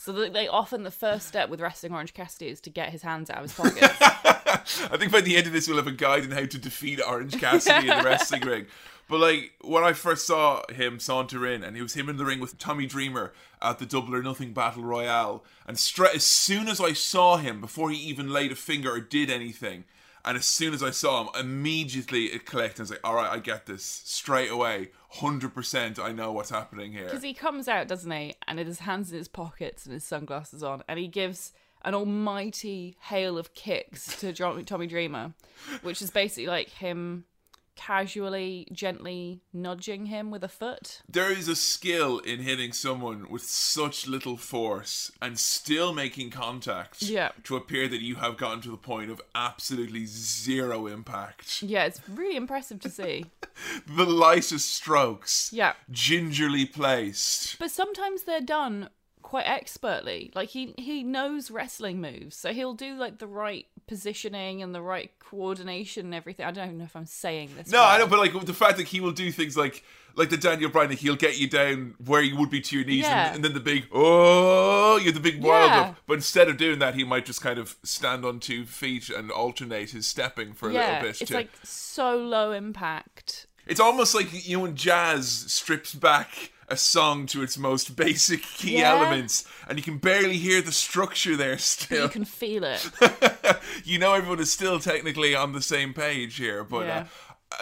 So 0.08 0.14
they, 0.14 0.30
they 0.30 0.48
often, 0.48 0.84
the 0.84 0.90
first 0.90 1.28
step 1.28 1.50
with 1.50 1.60
wrestling 1.60 1.92
Orange 1.92 2.14
Cassidy 2.14 2.48
is 2.48 2.62
to 2.62 2.70
get 2.70 2.88
his 2.88 3.02
hands 3.02 3.28
out 3.28 3.36
of 3.36 3.42
his 3.42 3.52
pockets. 3.54 4.00
I 4.00 4.96
think 4.96 5.12
by 5.12 5.20
the 5.20 5.36
end 5.36 5.46
of 5.46 5.52
this, 5.52 5.68
we'll 5.68 5.76
have 5.76 5.86
a 5.86 5.92
guide 5.92 6.24
on 6.24 6.30
how 6.30 6.46
to 6.46 6.58
defeat 6.58 6.98
Orange 7.06 7.38
Cassidy 7.38 7.90
in 7.90 7.98
the 7.98 8.02
wrestling 8.02 8.40
ring. 8.40 8.66
But 9.06 9.20
like 9.20 9.52
when 9.60 9.84
I 9.84 9.92
first 9.92 10.26
saw 10.26 10.62
him 10.72 10.98
saunter 10.98 11.46
in, 11.46 11.62
and 11.62 11.76
it 11.76 11.82
was 11.82 11.92
him 11.92 12.08
in 12.08 12.16
the 12.16 12.24
ring 12.24 12.40
with 12.40 12.56
Tommy 12.56 12.86
Dreamer 12.86 13.34
at 13.60 13.80
the 13.80 13.84
Double 13.84 14.14
or 14.14 14.22
Nothing 14.22 14.54
Battle 14.54 14.82
Royale, 14.82 15.44
and 15.66 15.78
straight 15.78 16.14
as 16.14 16.24
soon 16.24 16.68
as 16.68 16.80
I 16.80 16.94
saw 16.94 17.36
him, 17.36 17.60
before 17.60 17.90
he 17.90 17.98
even 17.98 18.32
laid 18.32 18.50
a 18.50 18.56
finger 18.56 18.94
or 18.94 19.00
did 19.00 19.28
anything, 19.28 19.84
and 20.28 20.36
as 20.36 20.44
soon 20.44 20.74
as 20.74 20.82
I 20.82 20.90
saw 20.90 21.22
him, 21.22 21.30
immediately 21.40 22.26
it 22.26 22.44
clicked. 22.44 22.78
I 22.78 22.82
was 22.82 22.90
like, 22.90 23.00
"All 23.02 23.14
right, 23.14 23.32
I 23.32 23.38
get 23.38 23.64
this 23.64 23.82
straight 23.82 24.50
away, 24.50 24.90
hundred 25.08 25.54
percent. 25.54 25.98
I 25.98 26.12
know 26.12 26.32
what's 26.32 26.50
happening 26.50 26.92
here." 26.92 27.06
Because 27.06 27.22
he 27.22 27.32
comes 27.32 27.66
out, 27.66 27.88
doesn't 27.88 28.10
he? 28.10 28.34
And 28.46 28.58
with 28.58 28.66
his 28.66 28.80
hands 28.80 29.10
in 29.10 29.16
his 29.16 29.26
pockets 29.26 29.86
and 29.86 29.94
his 29.94 30.04
sunglasses 30.04 30.62
on, 30.62 30.82
and 30.86 30.98
he 30.98 31.08
gives 31.08 31.52
an 31.82 31.94
almighty 31.94 32.98
hail 33.04 33.38
of 33.38 33.54
kicks 33.54 34.20
to 34.20 34.34
Tommy 34.34 34.86
Dreamer, 34.86 35.32
which 35.80 36.02
is 36.02 36.10
basically 36.10 36.46
like 36.46 36.68
him 36.68 37.24
casually, 37.78 38.66
gently 38.72 39.40
nudging 39.52 40.06
him 40.06 40.30
with 40.30 40.42
a 40.44 40.48
foot. 40.48 41.00
There 41.08 41.32
is 41.32 41.48
a 41.48 41.56
skill 41.56 42.18
in 42.18 42.40
hitting 42.40 42.72
someone 42.72 43.30
with 43.30 43.42
such 43.42 44.06
little 44.06 44.36
force 44.36 45.10
and 45.22 45.38
still 45.38 45.94
making 45.94 46.30
contact 46.30 47.00
Yeah. 47.02 47.30
to 47.44 47.56
appear 47.56 47.88
that 47.88 48.02
you 48.02 48.16
have 48.16 48.36
gotten 48.36 48.60
to 48.62 48.70
the 48.70 48.76
point 48.76 49.10
of 49.10 49.22
absolutely 49.34 50.04
zero 50.06 50.86
impact. 50.86 51.62
Yeah, 51.62 51.84
it's 51.84 52.00
really 52.08 52.36
impressive 52.36 52.80
to 52.80 52.90
see. 52.90 53.26
The 53.88 54.04
lightest 54.06 54.70
strokes, 54.72 55.50
Yeah. 55.52 55.74
gingerly 55.90 56.64
placed. 56.64 57.58
But 57.58 57.70
sometimes 57.72 58.22
they're 58.22 58.40
done 58.40 58.88
quite 59.28 59.46
expertly. 59.46 60.32
Like 60.34 60.48
he 60.48 60.72
he 60.78 61.02
knows 61.04 61.50
wrestling 61.50 62.00
moves, 62.00 62.34
so 62.34 62.50
he'll 62.54 62.72
do 62.72 62.94
like 62.96 63.18
the 63.18 63.26
right 63.26 63.66
positioning 63.86 64.62
and 64.62 64.74
the 64.74 64.80
right 64.80 65.10
coordination 65.18 66.06
and 66.06 66.14
everything. 66.14 66.46
I 66.46 66.50
don't 66.50 66.64
even 66.64 66.78
know 66.78 66.84
if 66.84 66.96
I'm 66.96 67.04
saying 67.04 67.50
this. 67.54 67.70
No, 67.70 67.82
I 67.82 67.98
well. 67.98 68.06
know, 68.06 68.06
but 68.06 68.18
like 68.20 68.46
the 68.46 68.54
fact 68.54 68.78
that 68.78 68.88
he 68.88 69.00
will 69.00 69.12
do 69.12 69.30
things 69.30 69.54
like 69.54 69.84
like 70.14 70.30
the 70.30 70.38
Daniel 70.38 70.70
Bryan, 70.70 70.90
he'll 70.92 71.14
get 71.14 71.38
you 71.38 71.46
down 71.46 71.94
where 72.06 72.22
you 72.22 72.38
would 72.38 72.48
be 72.48 72.62
to 72.62 72.76
your 72.76 72.86
knees, 72.86 73.04
Yeah. 73.04 73.26
and, 73.26 73.36
and 73.36 73.44
then 73.44 73.52
the 73.52 73.60
big 73.60 73.84
oh, 73.92 74.96
you're 74.96 75.12
the 75.12 75.20
big 75.20 75.42
wild 75.42 75.70
Yeah. 75.72 75.80
up. 75.80 75.96
But 76.06 76.14
instead 76.14 76.48
of 76.48 76.56
doing 76.56 76.78
that, 76.78 76.94
he 76.94 77.04
might 77.04 77.26
just 77.26 77.42
kind 77.42 77.58
of 77.58 77.76
stand 77.82 78.24
on 78.24 78.40
two 78.40 78.64
feet 78.64 79.10
and 79.10 79.30
alternate 79.30 79.90
his 79.90 80.06
stepping 80.06 80.54
for 80.54 80.70
a 80.70 80.72
yeah, 80.72 80.86
little 80.86 81.02
bit. 81.02 81.20
it's 81.20 81.30
to, 81.30 81.34
like 81.36 81.50
so 81.62 82.16
low 82.16 82.52
impact. 82.52 83.46
It's 83.66 83.78
almost 83.80 84.14
like 84.14 84.48
you 84.48 84.56
know 84.56 84.62
when 84.62 84.74
jazz 84.74 85.28
strips 85.28 85.94
back 85.94 86.52
a 86.68 86.76
song 86.76 87.26
to 87.26 87.42
its 87.42 87.56
most 87.58 87.96
basic 88.04 88.42
key 88.42 88.78
Yeah. 88.78 88.90
elements, 88.92 89.44
and 89.68 89.78
you 89.78 89.82
can 89.84 89.98
barely 89.98 90.36
hear 90.36 90.60
the 90.62 90.72
structure 90.72 91.36
there 91.36 91.58
still. 91.58 92.04
You 92.04 92.08
can 92.08 92.24
feel 92.24 92.62
it. 92.64 92.90
you 93.84 93.98
know 93.98 94.14
everyone 94.14 94.40
is 94.40 94.52
still 94.52 94.78
technically 94.78 95.34
on 95.34 95.52
the 95.52 95.62
same 95.62 95.94
page 95.94 96.36
here, 96.36 96.64
but 96.64 96.86
Yeah. 96.86 96.98
uh, 97.00 97.04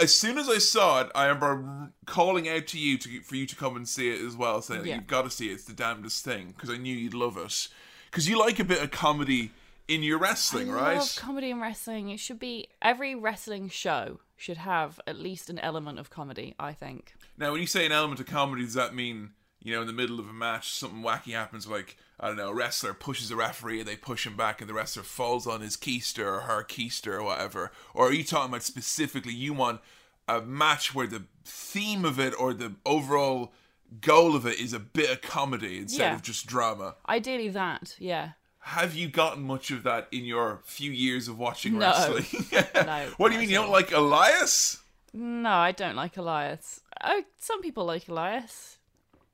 as 0.03 0.15
soon 0.15 0.37
as 0.39 0.49
I 0.49 0.59
saw 0.59 1.01
it, 1.03 1.11
I 1.15 1.27
remember 1.27 1.93
calling 2.07 2.49
out 2.49 2.67
to 2.69 2.79
you 2.79 2.99
to 2.99 3.21
for 3.23 3.37
you 3.37 3.47
to 3.47 3.55
come 3.57 3.77
and 3.77 3.89
see 3.89 4.11
it 4.11 4.21
as 4.21 4.35
well, 4.35 4.61
saying 4.61 4.85
Yeah. 4.85 4.97
you've 4.97 5.07
got 5.07 5.23
to 5.23 5.31
see 5.31 5.51
it. 5.51 5.53
It's 5.55 5.65
the 5.65 5.73
damnedest 5.73 6.25
thing 6.25 6.49
because 6.49 6.71
I 6.71 6.77
knew 6.77 6.95
you'd 6.95 7.15
love 7.15 7.37
it 7.37 7.69
because 8.11 8.29
you 8.29 8.39
like 8.39 8.59
a 8.59 8.65
bit 8.65 8.83
of 8.83 8.91
comedy 8.91 9.53
in 9.89 10.03
your 10.03 10.19
wrestling, 10.19 10.69
I 10.71 10.75
right? 10.75 10.97
love 10.99 11.15
comedy 11.17 11.53
and 11.53 11.61
wrestling. 11.61 12.09
It 12.11 12.19
should 12.19 12.41
be 12.41 12.69
every 12.83 13.15
wrestling 13.15 13.69
show 13.69 14.19
should 14.37 14.57
have 14.59 15.01
at 15.07 15.17
least 15.17 15.49
an 15.49 15.61
element 15.61 16.01
of 16.01 16.11
comedy. 16.11 16.55
I 16.59 16.73
think. 16.73 17.15
Now, 17.39 17.53
when 17.53 17.61
you 17.61 17.67
say 17.67 17.85
an 17.87 17.93
element 17.93 18.21
of 18.21 18.27
comedy, 18.27 18.65
does 18.65 18.75
that 18.75 18.95
mean, 18.95 19.31
you 19.63 19.75
know, 19.75 19.81
in 19.83 19.87
the 19.87 19.93
middle 19.93 20.19
of 20.19 20.29
a 20.29 20.33
match, 20.33 20.71
something 20.73 21.03
wacky 21.03 21.33
happens, 21.33 21.67
like, 21.67 21.97
I 22.19 22.29
don't 22.29 22.37
know, 22.37 22.49
a 22.49 22.55
wrestler 22.55 22.95
pushes 22.95 23.31
a 23.31 23.37
referee 23.37 23.81
and 23.81 23.89
they 23.89 23.97
push 23.97 24.27
him 24.27 24.37
back 24.37 24.61
and 24.61 24.71
the 24.71 24.75
wrestler 24.75 25.03
falls 25.03 25.47
on 25.47 25.61
his 25.61 25.77
keister 25.77 26.25
or 26.25 26.41
her 26.41 26.65
keister 26.65 27.13
or 27.15 27.23
whatever? 27.23 27.73
Or 27.93 28.09
are 28.09 28.13
you 28.13 28.25
talking 28.25 28.51
about 28.51 28.63
specifically 28.63 29.35
you 29.35 29.53
want 29.53 29.81
a 30.29 30.41
match 30.41 30.95
where 30.95 31.07
the 31.07 31.25
theme 31.45 32.05
of 32.05 32.19
it 32.19 32.33
or 32.41 32.55
the 32.55 32.73
overall 32.87 33.53
goal 34.01 34.35
of 34.35 34.47
it 34.47 34.59
is 34.59 34.73
a 34.73 34.79
bit 34.81 35.11
of 35.11 35.21
comedy 35.21 35.79
instead 35.79 36.05
Yeah. 36.05 36.15
of 36.15 36.23
just 36.23 36.47
drama? 36.47 36.95
Ideally, 37.09 37.51
that 37.51 37.97
yeah. 37.99 38.31
Have 38.61 38.95
you 38.97 39.09
gotten 39.09 39.45
much 39.45 39.71
of 39.71 39.85
that 39.85 40.09
in 40.11 40.25
your 40.25 40.61
few 40.65 40.91
years 40.91 41.29
of 41.29 41.39
watching 41.39 41.75
No. 41.79 41.81
wrestling? 41.81 42.25
No, 42.87 43.07
what 43.19 43.29
do 43.29 43.35
you 43.35 43.41
mean 43.41 43.51
you 43.51 43.57
don't 43.57 43.71
like 43.71 43.93
Elias? 43.93 44.83
No, 45.13 45.51
I 45.51 45.73
don't 45.73 45.95
like 45.97 46.17
Elias. 46.17 46.81
Oh, 47.03 47.23
some 47.39 47.63
people 47.63 47.85
like 47.85 48.09
Elias. 48.09 48.79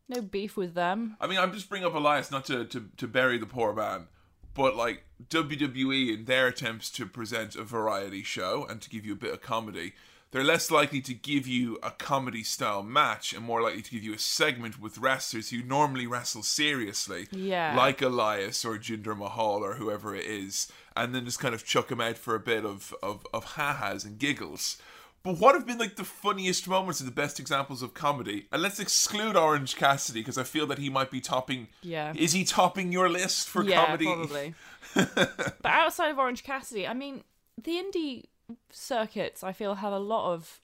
No 0.09 0.21
beef 0.21 0.57
with 0.57 0.75
them. 0.75 1.17
I 1.21 1.27
mean, 1.27 1.39
I'm 1.39 1.53
just 1.53 1.69
bringing 1.69 1.87
up 1.87 1.95
Elias 1.95 2.31
not 2.31 2.45
to, 2.47 2.65
to, 2.67 2.89
to 2.97 3.07
bury 3.09 3.39
the 3.39 3.47
poor 3.47 3.73
man, 3.73 4.09
but 4.55 4.77
like 4.77 5.05
WWE 5.29 6.13
in 6.15 6.25
their 6.27 6.49
attempts 6.49 6.91
to 6.91 7.07
present 7.07 7.57
a 7.57 7.63
variety 7.65 8.23
show 8.23 8.67
and 8.69 8.81
to 8.83 8.91
give 8.91 9.07
you 9.07 9.13
a 9.13 9.17
bit 9.17 9.33
of 9.33 9.41
comedy, 9.41 9.95
they're 10.33 10.43
less 10.45 10.71
likely 10.71 11.01
to 11.03 11.15
give 11.15 11.47
you 11.47 11.79
a 11.83 11.91
comedy 11.91 12.43
style 12.43 12.83
match 12.83 13.33
and 13.33 13.45
more 13.45 13.63
likely 13.63 13.83
to 13.83 13.91
give 13.91 14.03
you 14.03 14.15
a 14.15 14.19
segment 14.19 14.81
with 14.81 14.99
wrestlers 14.99 15.51
who 15.51 15.63
normally 15.63 16.07
wrestle 16.07 16.43
seriously, 16.43 17.29
Yeah. 17.31 17.75
like 17.77 18.03
Elias 18.03 18.65
or 18.65 18.79
Jinder 18.79 19.17
Mahal 19.17 19.63
or 19.65 19.75
whoever 19.75 20.15
it 20.15 20.25
is, 20.27 20.69
and 20.97 21.15
then 21.15 21.25
just 21.27 21.39
kind 21.39 21.55
of 21.55 21.65
chuck 21.65 21.89
them 21.89 22.01
out 22.01 22.17
for 22.19 22.35
a 22.35 22.41
bit 22.41 22.65
of 22.65 22.95
of, 23.03 23.27
of 23.33 23.45
ha-has 23.45 24.05
and 24.05 24.19
giggles. 24.19 24.79
But 25.23 25.39
what 25.39 25.55
have 25.55 25.67
been 25.67 25.79
like 25.79 25.97
the 25.97 26.05
funniest 26.05 26.67
moments 26.67 27.01
and 27.01 27.07
the 27.07 27.15
best 27.15 27.39
examples 27.39 27.81
of 27.83 27.95
comedy? 27.95 28.49
And 28.51 28.61
let's 28.61 28.81
exclude 28.81 29.37
Orange 29.37 29.77
Cassidy 29.77 30.21
because 30.21 30.37
I 30.37 30.43
feel 30.43 30.67
that 30.67 30.79
he 30.79 30.91
might 30.91 31.11
be 31.11 31.21
topping. 31.21 31.69
Yeah. 31.83 32.13
Is 32.17 32.33
he 32.33 32.45
topping 32.45 32.91
your 32.91 33.09
list 33.09 33.49
for 33.49 33.63
yeah, 33.63 33.85
comedy? 33.85 34.07
probably. 34.07 34.55
but 34.95 35.59
outside 35.65 36.11
of 36.11 36.19
Orange 36.19 36.43
Cassidy, 36.43 36.87
I 36.89 36.95
mean, 36.95 37.23
the 37.63 37.73
indie 37.73 38.25
circuits, 38.71 39.45
I 39.45 39.53
feel, 39.53 39.77
have 39.77 39.93
a 39.93 39.99
lot 39.99 40.33
of, 40.33 40.61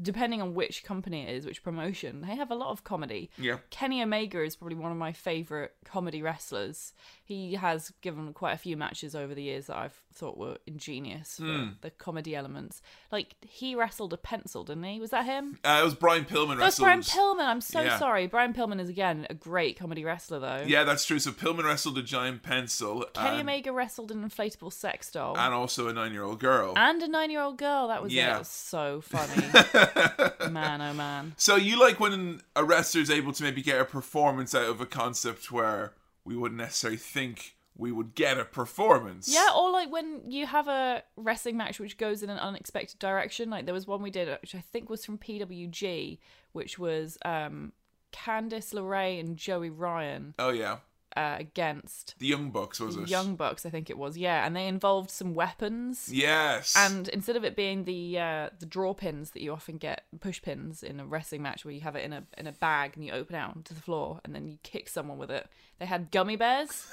depending 0.00 0.40
on 0.40 0.54
which 0.54 0.84
company 0.84 1.24
it 1.26 1.34
is, 1.34 1.44
which 1.44 1.64
promotion, 1.64 2.20
they 2.20 2.36
have 2.36 2.52
a 2.52 2.54
lot 2.54 2.70
of 2.70 2.84
comedy. 2.84 3.30
Yeah. 3.36 3.58
Kenny 3.70 4.00
Omega 4.00 4.44
is 4.44 4.54
probably 4.54 4.76
one 4.76 4.92
of 4.92 4.98
my 4.98 5.12
favorite 5.12 5.74
comedy 5.84 6.22
wrestlers. 6.22 6.92
He 7.24 7.54
has 7.54 7.92
given 8.00 8.32
quite 8.32 8.52
a 8.52 8.58
few 8.58 8.76
matches 8.76 9.16
over 9.16 9.34
the 9.34 9.42
years 9.42 9.66
that 9.66 9.76
I've 9.76 10.00
thought 10.18 10.36
were 10.36 10.58
ingenious 10.66 11.36
for 11.36 11.44
Hmm. 11.44 11.68
the 11.80 11.90
comedy 11.90 12.34
elements. 12.34 12.82
Like 13.12 13.36
he 13.40 13.74
wrestled 13.74 14.12
a 14.12 14.16
pencil, 14.16 14.64
didn't 14.64 14.82
he? 14.84 14.98
Was 15.00 15.10
that 15.10 15.24
him? 15.24 15.58
Uh, 15.64 15.78
it 15.80 15.84
was 15.84 15.94
Brian 15.94 16.24
Pillman 16.24 16.58
That's 16.58 16.80
wrestled. 16.80 16.84
Brian 16.86 17.00
Pillman. 17.02 17.44
I'm 17.46 17.60
so 17.60 17.80
Yeah. 17.82 17.98
sorry. 17.98 18.26
Brian 18.26 18.52
Pillman 18.52 18.80
is 18.80 18.88
again 18.88 19.26
a 19.30 19.34
great 19.34 19.78
comedy 19.78 20.04
wrestler, 20.04 20.38
though. 20.40 20.64
Yeah, 20.66 20.84
that's 20.84 21.04
true. 21.04 21.18
So 21.18 21.30
Pillman 21.30 21.64
wrestled 21.64 21.96
a 21.98 22.02
giant 22.02 22.42
pencil 22.42 23.04
Kenny 23.14 23.28
and, 23.30 23.40
Omega 23.42 23.72
wrestled 23.72 24.10
an 24.10 24.28
inflatable 24.28 24.72
sex 24.72 25.10
doll. 25.10 25.36
and 25.38 25.54
also 25.54 25.88
a 25.88 25.92
nine-year-old 25.92 26.40
girl. 26.40 26.72
and 26.76 27.02
a 27.02 27.08
nine-year-old 27.08 27.56
girl. 27.58 27.88
That 27.88 28.02
was. 28.02 28.12
Yeah. 28.12 28.36
It 28.36 28.38
was 28.40 28.48
so 28.48 29.00
funny. 29.00 29.42
man, 30.50 30.80
oh 30.80 30.94
man. 30.94 31.34
So 31.36 31.56
you 31.56 31.78
like 31.80 32.00
when 32.00 32.40
a 32.56 32.64
wrestler 32.64 33.00
is 33.00 33.10
able 33.10 33.32
to 33.32 33.42
maybe 33.42 33.62
get 33.62 33.80
a 33.80 33.84
performance 33.84 34.54
out 34.54 34.68
of 34.68 34.80
a 34.80 34.86
concept 34.86 35.50
where 35.52 35.92
we 36.24 36.36
wouldn't 36.36 36.58
necessarily 36.60 36.96
think 36.98 37.54
we 37.78 37.92
would 37.92 38.14
get 38.14 38.38
a 38.38 38.44
performance. 38.44 39.32
Yeah, 39.32 39.48
or 39.56 39.70
like 39.70 39.90
when 39.90 40.20
you 40.28 40.46
have 40.46 40.68
a 40.68 41.02
wrestling 41.16 41.56
match 41.56 41.78
which 41.80 41.96
goes 41.96 42.22
in 42.22 42.28
an 42.28 42.38
unexpected 42.38 42.98
direction. 42.98 43.48
Like 43.50 43.64
there 43.64 43.74
was 43.74 43.86
one 43.86 44.02
we 44.02 44.10
did, 44.10 44.28
which 44.42 44.54
I 44.54 44.60
think 44.60 44.90
was 44.90 45.04
from 45.04 45.16
PWG, 45.16 46.18
which 46.52 46.78
was 46.78 47.16
um, 47.24 47.72
Candice 48.12 48.74
LeRae 48.74 49.20
and 49.20 49.36
Joey 49.36 49.70
Ryan 49.70 50.34
Oh 50.38 50.50
yeah. 50.50 50.78
uh, 51.16 51.36
against 51.38 52.14
The 52.18 52.26
Young 52.26 52.50
Bucks 52.50 52.80
was 52.80 52.96
it? 52.96 53.04
The 53.04 53.10
Young 53.10 53.36
Bucks, 53.36 53.64
I 53.64 53.70
think 53.70 53.90
it 53.90 53.98
was. 53.98 54.16
Yeah, 54.18 54.44
and 54.46 54.56
they 54.56 54.66
involved 54.66 55.10
some 55.10 55.34
weapons. 55.34 56.08
Yes. 56.12 56.74
And 56.76 57.06
instead 57.08 57.36
of 57.36 57.44
it 57.44 57.54
being 57.56 57.84
the 57.84 58.18
uh, 58.18 58.48
the 58.58 58.66
draw 58.66 58.92
pins 58.94 59.30
that 59.32 59.42
you 59.42 59.52
often 59.52 59.76
get, 59.78 60.04
push 60.20 60.42
pins 60.42 60.82
in 60.82 60.98
a 61.00 61.06
wrestling 61.06 61.42
match 61.42 61.64
where 61.64 61.74
you 61.74 61.80
have 61.82 61.96
it 61.96 62.04
in 62.04 62.12
a 62.12 62.24
in 62.36 62.46
a 62.46 62.52
bag 62.52 62.92
and 62.96 63.04
you 63.04 63.12
open 63.12 63.36
it 63.36 63.38
out 63.38 63.54
onto 63.56 63.74
the 63.74 63.80
floor 63.80 64.20
and 64.24 64.34
then 64.34 64.48
you 64.48 64.58
kick 64.62 64.88
someone 64.88 65.18
with 65.18 65.30
it, 65.30 65.46
they 65.78 65.86
had 65.86 66.10
gummy 66.10 66.36
bears, 66.36 66.86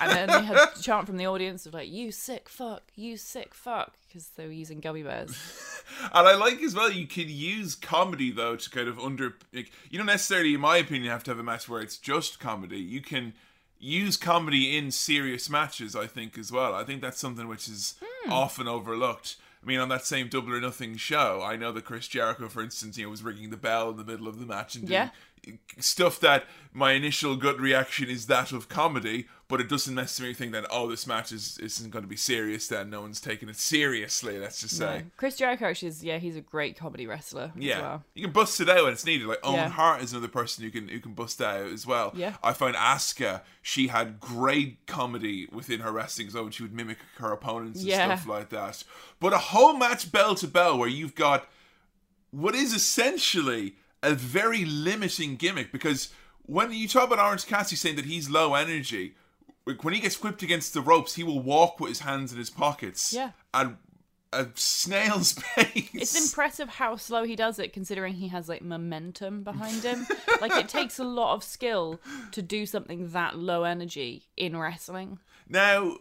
and 0.00 0.10
then 0.10 0.28
they 0.28 0.44
had 0.46 0.56
a 0.56 0.82
chant 0.82 1.06
from 1.06 1.16
the 1.16 1.26
audience 1.26 1.66
of 1.66 1.74
like 1.74 1.88
"you 1.90 2.10
sick 2.12 2.48
fuck, 2.48 2.82
you 2.94 3.16
sick 3.16 3.54
fuck" 3.54 3.92
because 4.06 4.28
they 4.36 4.46
were 4.46 4.52
using 4.52 4.80
gummy 4.80 5.02
bears. 5.02 5.36
And 6.14 6.26
I 6.26 6.34
like 6.34 6.62
as 6.62 6.74
well 6.74 6.90
you 6.90 7.06
can 7.06 7.26
use 7.28 7.74
comedy 7.74 8.30
though 8.30 8.56
to 8.56 8.70
kind 8.70 8.88
of 8.88 8.98
under 8.98 9.34
like, 9.52 9.70
you 9.90 9.98
don't 9.98 10.06
necessarily 10.06 10.54
in 10.54 10.60
my 10.60 10.78
opinion 10.78 11.10
have 11.12 11.22
to 11.24 11.30
have 11.30 11.38
a 11.38 11.42
match 11.42 11.68
where 11.68 11.82
it's 11.82 11.98
just 11.98 12.40
comedy. 12.40 12.78
You 12.78 13.02
can 13.02 13.34
use 13.78 14.16
comedy 14.16 14.76
in 14.78 14.90
serious 14.90 15.50
matches, 15.50 15.94
I 15.94 16.06
think, 16.06 16.38
as 16.38 16.50
well. 16.50 16.74
I 16.74 16.84
think 16.84 17.02
that's 17.02 17.18
something 17.20 17.48
which 17.48 17.68
is 17.68 17.94
Hmm. 18.24 18.32
often 18.32 18.66
overlooked. 18.66 19.36
I 19.62 19.66
mean, 19.66 19.78
on 19.78 19.90
that 19.90 20.06
same 20.06 20.28
Double 20.28 20.54
or 20.54 20.60
Nothing 20.60 20.96
show, 20.96 21.42
I 21.42 21.56
know 21.56 21.70
that 21.72 21.84
Chris 21.84 22.08
Jericho, 22.08 22.48
for 22.48 22.62
instance, 22.62 22.96
you 22.96 23.04
know, 23.04 23.10
was 23.10 23.22
ringing 23.22 23.50
the 23.50 23.56
bell 23.58 23.90
in 23.90 23.96
the 23.98 24.04
middle 24.04 24.26
of 24.26 24.38
the 24.40 24.46
match 24.46 24.74
and 24.76 24.86
doing 24.88 25.10
Yeah. 25.46 25.54
stuff 25.78 26.18
that 26.20 26.46
my 26.72 26.92
initial 26.92 27.36
gut 27.36 27.60
reaction 27.60 28.08
is 28.08 28.26
that 28.26 28.52
of 28.52 28.68
comedy, 28.70 29.26
but 29.54 29.60
it 29.60 29.68
doesn't 29.68 29.94
necessarily 29.94 30.34
think 30.34 30.50
that 30.50 30.66
oh, 30.68 30.90
this 30.90 31.06
match 31.06 31.30
is 31.30 31.58
isn't 31.58 31.92
going 31.92 32.02
to 32.02 32.08
be 32.08 32.16
serious. 32.16 32.66
Then 32.66 32.90
no 32.90 33.02
one's 33.02 33.20
taking 33.20 33.48
it 33.48 33.54
seriously. 33.54 34.36
Let's 34.36 34.60
just 34.60 34.76
say. 34.76 34.98
No. 34.98 35.02
Chris 35.16 35.36
Jericho 35.36 35.66
actually 35.66 35.90
is 35.90 36.02
yeah, 36.02 36.18
he's 36.18 36.34
a 36.34 36.40
great 36.40 36.76
comedy 36.76 37.06
wrestler. 37.06 37.52
Yeah, 37.54 37.76
as 37.76 37.82
well. 37.82 38.04
you 38.14 38.22
can 38.24 38.32
bust 38.32 38.60
it 38.60 38.68
out 38.68 38.82
when 38.82 38.92
it's 38.94 39.06
needed. 39.06 39.28
Like 39.28 39.38
Owen 39.44 39.54
Yeah. 39.54 39.68
Hart 39.68 40.02
is 40.02 40.10
another 40.10 40.26
person 40.26 40.64
who 40.64 40.72
can 40.72 40.88
who 40.88 40.98
can 40.98 41.14
bust 41.14 41.40
out 41.40 41.66
as 41.68 41.86
well. 41.86 42.12
Yeah. 42.16 42.34
I 42.42 42.52
found 42.52 42.74
Asuka. 42.74 43.42
She 43.62 43.86
had 43.86 44.18
great 44.18 44.84
comedy 44.88 45.46
within 45.52 45.78
her 45.78 45.92
wrestling 45.92 46.30
zone. 46.30 46.50
She 46.50 46.64
would 46.64 46.74
mimic 46.74 46.98
her 47.18 47.30
opponents 47.30 47.78
and 47.78 47.88
Yeah. 47.88 48.06
stuff 48.16 48.26
like 48.26 48.48
that. 48.48 48.82
But 49.20 49.32
a 49.32 49.38
whole 49.38 49.74
match 49.76 50.10
bell 50.10 50.34
to 50.34 50.48
bell 50.48 50.76
where 50.76 50.88
you've 50.88 51.14
got 51.14 51.48
what 52.32 52.56
is 52.56 52.74
essentially 52.74 53.76
a 54.02 54.14
very 54.14 54.64
limiting 54.64 55.36
gimmick 55.36 55.70
because 55.70 56.08
when 56.46 56.72
you 56.72 56.88
talk 56.88 57.06
about 57.06 57.18
Orange 57.24 57.46
Cassidy 57.46 57.76
saying 57.76 57.96
that 57.96 58.04
he's 58.04 58.28
low 58.28 58.54
energy, 58.54 59.14
when 59.82 59.94
he 59.94 60.00
gets 60.00 60.22
whipped 60.22 60.42
against 60.42 60.74
the 60.74 60.80
ropes, 60.80 61.14
he 61.14 61.24
will 61.24 61.40
walk 61.40 61.80
with 61.80 61.88
his 61.88 62.00
hands 62.00 62.32
in 62.32 62.38
his 62.38 62.50
pockets. 62.50 63.12
Yeah. 63.12 63.30
And 63.52 63.76
a 64.32 64.48
snail's 64.54 65.32
pace. 65.54 65.90
It's 65.92 66.30
impressive 66.30 66.68
how 66.68 66.96
slow 66.96 67.24
he 67.24 67.36
does 67.36 67.58
it, 67.58 67.72
considering 67.72 68.14
he 68.14 68.28
has 68.28 68.48
like 68.48 68.62
momentum 68.62 69.42
behind 69.42 69.82
him. 69.82 70.06
like 70.40 70.52
it 70.52 70.68
takes 70.68 70.98
a 70.98 71.04
lot 71.04 71.34
of 71.34 71.44
skill 71.44 72.00
to 72.32 72.42
do 72.42 72.66
something 72.66 73.08
that 73.10 73.38
low 73.38 73.64
energy 73.64 74.24
in 74.36 74.56
wrestling. 74.56 75.18
Now, 75.48 75.96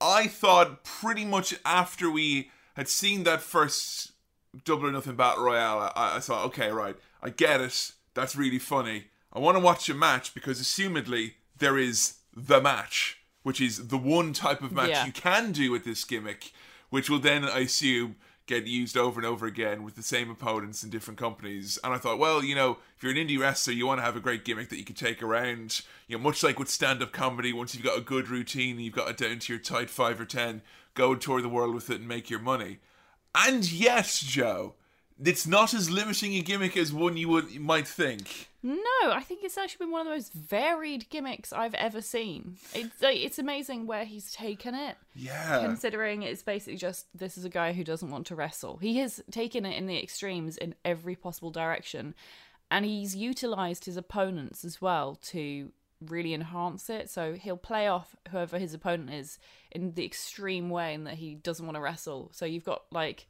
I 0.00 0.26
thought 0.26 0.84
pretty 0.84 1.24
much 1.24 1.54
after 1.64 2.10
we 2.10 2.50
had 2.74 2.88
seen 2.88 3.24
that 3.24 3.40
first 3.40 4.12
Double 4.64 4.86
or 4.86 4.92
Nothing 4.92 5.16
Battle 5.16 5.44
Royale, 5.44 5.92
I, 5.96 6.16
I 6.16 6.20
thought, 6.20 6.44
okay, 6.46 6.70
right, 6.70 6.96
I 7.22 7.30
get 7.30 7.60
it. 7.60 7.92
That's 8.14 8.36
really 8.36 8.58
funny. 8.58 9.04
I 9.32 9.40
want 9.40 9.56
to 9.56 9.64
watch 9.64 9.88
a 9.88 9.94
match 9.94 10.34
because, 10.34 10.60
assumedly, 10.60 11.32
there 11.58 11.76
is 11.76 12.14
the 12.36 12.60
match, 12.60 13.18
which 13.42 13.60
is 13.60 13.88
the 13.88 13.98
one 13.98 14.32
type 14.32 14.62
of 14.62 14.72
match 14.72 14.90
Yeah. 14.90 15.06
you 15.06 15.12
can 15.12 15.52
do 15.52 15.70
with 15.70 15.84
this 15.84 16.04
gimmick, 16.04 16.52
which 16.90 17.08
will 17.10 17.18
then, 17.18 17.44
I 17.44 17.60
assume, 17.60 18.16
get 18.46 18.66
used 18.66 18.96
over 18.96 19.18
and 19.18 19.26
over 19.26 19.46
again 19.46 19.82
with 19.82 19.96
the 19.96 20.02
same 20.02 20.30
opponents 20.30 20.84
in 20.84 20.90
different 20.90 21.18
companies. 21.18 21.78
And 21.82 21.94
I 21.94 21.98
thought, 21.98 22.18
well, 22.18 22.44
you 22.44 22.54
know, 22.54 22.78
if 22.96 23.02
you're 23.02 23.12
an 23.12 23.18
indie 23.18 23.38
wrestler, 23.38 23.72
you 23.72 23.86
want 23.86 24.00
to 24.00 24.04
have 24.04 24.16
a 24.16 24.20
great 24.20 24.44
gimmick 24.44 24.68
that 24.68 24.76
you 24.76 24.84
can 24.84 24.94
take 24.94 25.22
around. 25.22 25.80
You 26.08 26.18
know, 26.18 26.22
much 26.22 26.42
like 26.42 26.58
with 26.58 26.68
stand-up 26.68 27.12
comedy, 27.12 27.54
once 27.54 27.74
you've 27.74 27.84
got 27.84 27.96
a 27.96 28.02
good 28.02 28.28
routine, 28.28 28.78
you've 28.78 28.94
got 28.94 29.08
it 29.08 29.16
down 29.16 29.38
to 29.38 29.52
your 29.52 29.60
tight 29.62 29.88
five 29.88 30.20
or 30.20 30.26
ten, 30.26 30.60
go 30.94 31.12
and 31.12 31.20
tour 31.20 31.40
the 31.40 31.48
world 31.48 31.74
with 31.74 31.88
it 31.88 32.00
and 32.00 32.08
make 32.08 32.28
your 32.28 32.40
money. 32.40 32.80
And 33.34 33.70
yet, 33.70 34.20
Joe, 34.22 34.74
it's 35.22 35.46
not 35.46 35.74
as 35.74 35.90
limiting 35.90 36.34
a 36.34 36.40
gimmick 36.40 36.76
as 36.76 36.92
one 36.92 37.16
you 37.16 37.28
would 37.28 37.50
you 37.50 37.60
might 37.60 37.86
think. 37.86 38.48
No, 38.62 39.10
I 39.10 39.20
think 39.22 39.44
it's 39.44 39.58
actually 39.58 39.84
been 39.84 39.92
one 39.92 40.00
of 40.00 40.06
the 40.06 40.14
most 40.14 40.32
varied 40.32 41.10
gimmicks 41.10 41.52
I've 41.52 41.74
ever 41.74 42.00
seen. 42.00 42.56
It's 42.74 43.02
like, 43.02 43.18
it's 43.18 43.38
amazing 43.38 43.86
where 43.86 44.06
he's 44.06 44.32
taken 44.32 44.74
it. 44.74 44.96
Yeah. 45.14 45.60
Considering 45.60 46.22
it's 46.22 46.42
basically 46.42 46.78
just 46.78 47.06
this 47.14 47.36
is 47.36 47.44
a 47.44 47.50
guy 47.50 47.74
who 47.74 47.84
doesn't 47.84 48.10
want 48.10 48.26
to 48.28 48.34
wrestle. 48.34 48.78
He 48.78 48.98
has 48.98 49.22
taken 49.30 49.66
it 49.66 49.76
in 49.76 49.86
the 49.86 50.02
extremes 50.02 50.56
in 50.56 50.74
every 50.82 51.14
possible 51.14 51.50
direction, 51.50 52.14
and 52.70 52.86
he's 52.86 53.14
utilized 53.14 53.84
his 53.84 53.98
opponents 53.98 54.64
as 54.64 54.80
well 54.80 55.16
to 55.24 55.70
really 56.00 56.32
enhance 56.32 56.88
it. 56.88 57.10
So 57.10 57.34
he'll 57.34 57.58
play 57.58 57.86
off 57.86 58.16
whoever 58.30 58.58
his 58.58 58.72
opponent 58.72 59.10
is 59.10 59.38
in 59.70 59.92
the 59.92 60.06
extreme 60.06 60.70
way 60.70 60.94
in 60.94 61.04
that 61.04 61.14
he 61.14 61.34
doesn't 61.34 61.66
want 61.66 61.76
to 61.76 61.82
wrestle. 61.82 62.30
So 62.32 62.46
you've 62.46 62.64
got 62.64 62.82
like. 62.90 63.28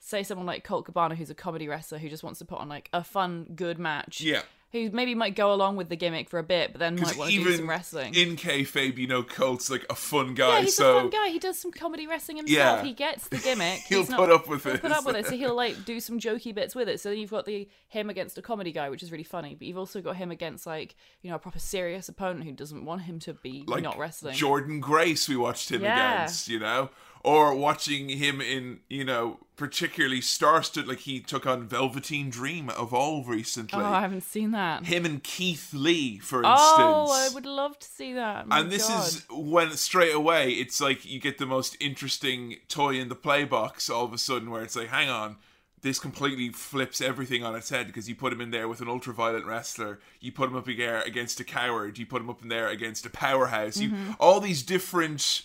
Say 0.00 0.22
someone 0.22 0.46
like 0.46 0.64
Colt 0.64 0.84
Cabana, 0.86 1.14
who's 1.14 1.30
a 1.30 1.34
comedy 1.34 1.68
wrestler 1.68 1.98
who 1.98 2.08
just 2.08 2.22
wants 2.22 2.38
to 2.38 2.44
put 2.44 2.58
on 2.60 2.68
like 2.68 2.88
a 2.92 3.02
fun, 3.04 3.46
good 3.54 3.78
match 3.78 4.20
Yeah. 4.20 4.42
who 4.72 4.90
maybe 4.90 5.14
might 5.14 5.34
go 5.34 5.52
along 5.52 5.76
with 5.76 5.88
the 5.88 5.96
gimmick 5.96 6.28
for 6.30 6.38
a 6.38 6.42
bit, 6.42 6.72
but 6.72 6.78
then 6.78 6.94
might 6.96 7.16
want 7.16 7.30
to 7.30 7.42
do 7.44 7.56
some 7.56 7.68
wrestling. 7.68 8.14
in 8.14 8.36
kayfabe, 8.36 8.96
you 8.98 9.06
know, 9.06 9.22
Colt's 9.22 9.70
like 9.70 9.84
a 9.90 9.94
fun 9.94 10.34
guy, 10.34 10.58
yeah, 10.58 10.62
he's 10.64 10.76
so 10.76 10.98
a 10.98 11.00
fun 11.00 11.10
guy. 11.10 11.28
He 11.30 11.38
does 11.38 11.58
some 11.58 11.72
comedy 11.72 12.06
wrestling 12.06 12.36
himself. 12.38 12.78
Yeah. 12.80 12.84
He 12.84 12.92
gets 12.92 13.28
the 13.28 13.38
gimmick. 13.38 13.80
He'll 13.88 14.00
He's 14.04 14.14
put 14.14 14.30
up 14.30 14.46
with 14.48 14.64
he'll 14.64 14.74
it. 14.74 14.82
Put 14.82 14.92
up 14.92 15.04
with 15.04 15.16
it. 15.16 15.26
So 15.26 15.32
he'll 15.36 15.54
like 15.56 15.84
do 15.84 16.00
some 16.00 16.18
jokey 16.20 16.54
bits 16.54 16.74
with 16.74 16.88
it. 16.88 17.00
So 17.00 17.08
then 17.10 17.18
you've 17.18 17.30
got 17.30 17.44
the 17.46 17.68
him 17.88 18.08
against 18.10 18.38
a 18.38 18.42
comedy 18.42 18.70
guy, 18.72 18.90
which 18.90 19.02
is 19.02 19.10
really 19.10 19.24
funny. 19.24 19.54
But 19.54 19.66
you've 19.66 19.78
also 19.78 20.00
got 20.00 20.16
him 20.16 20.30
against 20.30 20.66
like 20.66 20.94
you 21.22 21.30
know 21.30 21.36
a 21.36 21.40
proper 21.40 21.58
serious 21.58 22.08
opponent 22.08 22.44
who 22.44 22.52
doesn't 22.52 22.84
want 22.84 23.02
him 23.02 23.18
to 23.20 23.34
be 23.34 23.64
like 23.66 23.82
not 23.82 23.98
wrestling. 23.98 24.36
Jordynne 24.36 24.80
Grace, 24.80 25.28
we 25.28 25.36
watched 25.36 25.70
him 25.70 25.82
Yeah. 25.82 26.14
against, 26.24 26.48
you 26.48 26.58
know, 26.60 26.90
or 27.24 27.54
watching 27.54 28.08
him 28.08 28.40
in, 28.40 28.80
you 28.88 29.04
know, 29.04 29.38
particularly 29.56 30.20
star-studded, 30.20 30.88
like 30.88 31.00
he 31.00 31.20
took 31.20 31.46
on 31.46 31.66
Velveteen 31.66 32.30
Dream 32.30 32.70
of 32.70 32.94
all 32.94 33.24
recently. 33.24 33.80
oh, 33.80 33.84
I 33.84 34.00
haven't 34.00 34.22
seen 34.22 34.52
that. 34.52 34.86
him 34.86 35.04
and 35.04 35.22
Keith 35.22 35.74
Lee, 35.74 36.18
for 36.18 36.38
instance. 36.38 36.60
Oh, 36.60 37.10
I 37.10 37.34
would 37.34 37.46
love 37.46 37.78
to 37.78 37.86
see 37.86 38.12
that. 38.14 38.44
Oh 38.44 38.48
my 38.48 38.60
and 38.60 38.70
this 38.70 38.88
God. 38.88 39.06
is 39.06 39.26
when 39.30 39.70
straight 39.72 40.14
away 40.14 40.52
it's 40.52 40.80
like 40.80 41.04
you 41.04 41.20
get 41.20 41.38
the 41.38 41.46
most 41.46 41.76
interesting 41.80 42.56
toy 42.68 42.94
in 42.94 43.08
the 43.08 43.14
play 43.14 43.44
box 43.44 43.90
all 43.90 44.04
of 44.04 44.12
a 44.12 44.18
sudden 44.18 44.50
where 44.50 44.62
it's 44.62 44.76
like 44.76 44.88
hang 44.88 45.08
on 45.08 45.36
this 45.82 45.98
completely 45.98 46.48
flips 46.50 47.00
everything 47.00 47.44
on 47.44 47.54
its 47.54 47.70
head 47.70 47.86
because 47.86 48.08
you 48.08 48.14
put 48.14 48.32
him 48.32 48.40
in 48.40 48.50
there 48.50 48.68
with 48.68 48.80
an 48.80 48.88
ultra-violent 48.88 49.46
wrestler 49.46 50.00
you 50.20 50.32
put 50.32 50.48
him 50.48 50.56
up 50.56 50.66
again 50.66 51.02
against 51.06 51.38
a 51.40 51.44
coward 51.44 51.98
you 51.98 52.06
put 52.06 52.20
him 52.20 52.30
up 52.30 52.42
in 52.42 52.48
there 52.48 52.68
against 52.68 53.06
a 53.06 53.10
powerhouse 53.10 53.78
you 53.78 53.90
mm-hmm. 53.90 54.12
all 54.18 54.40
these 54.40 54.62
different 54.62 55.42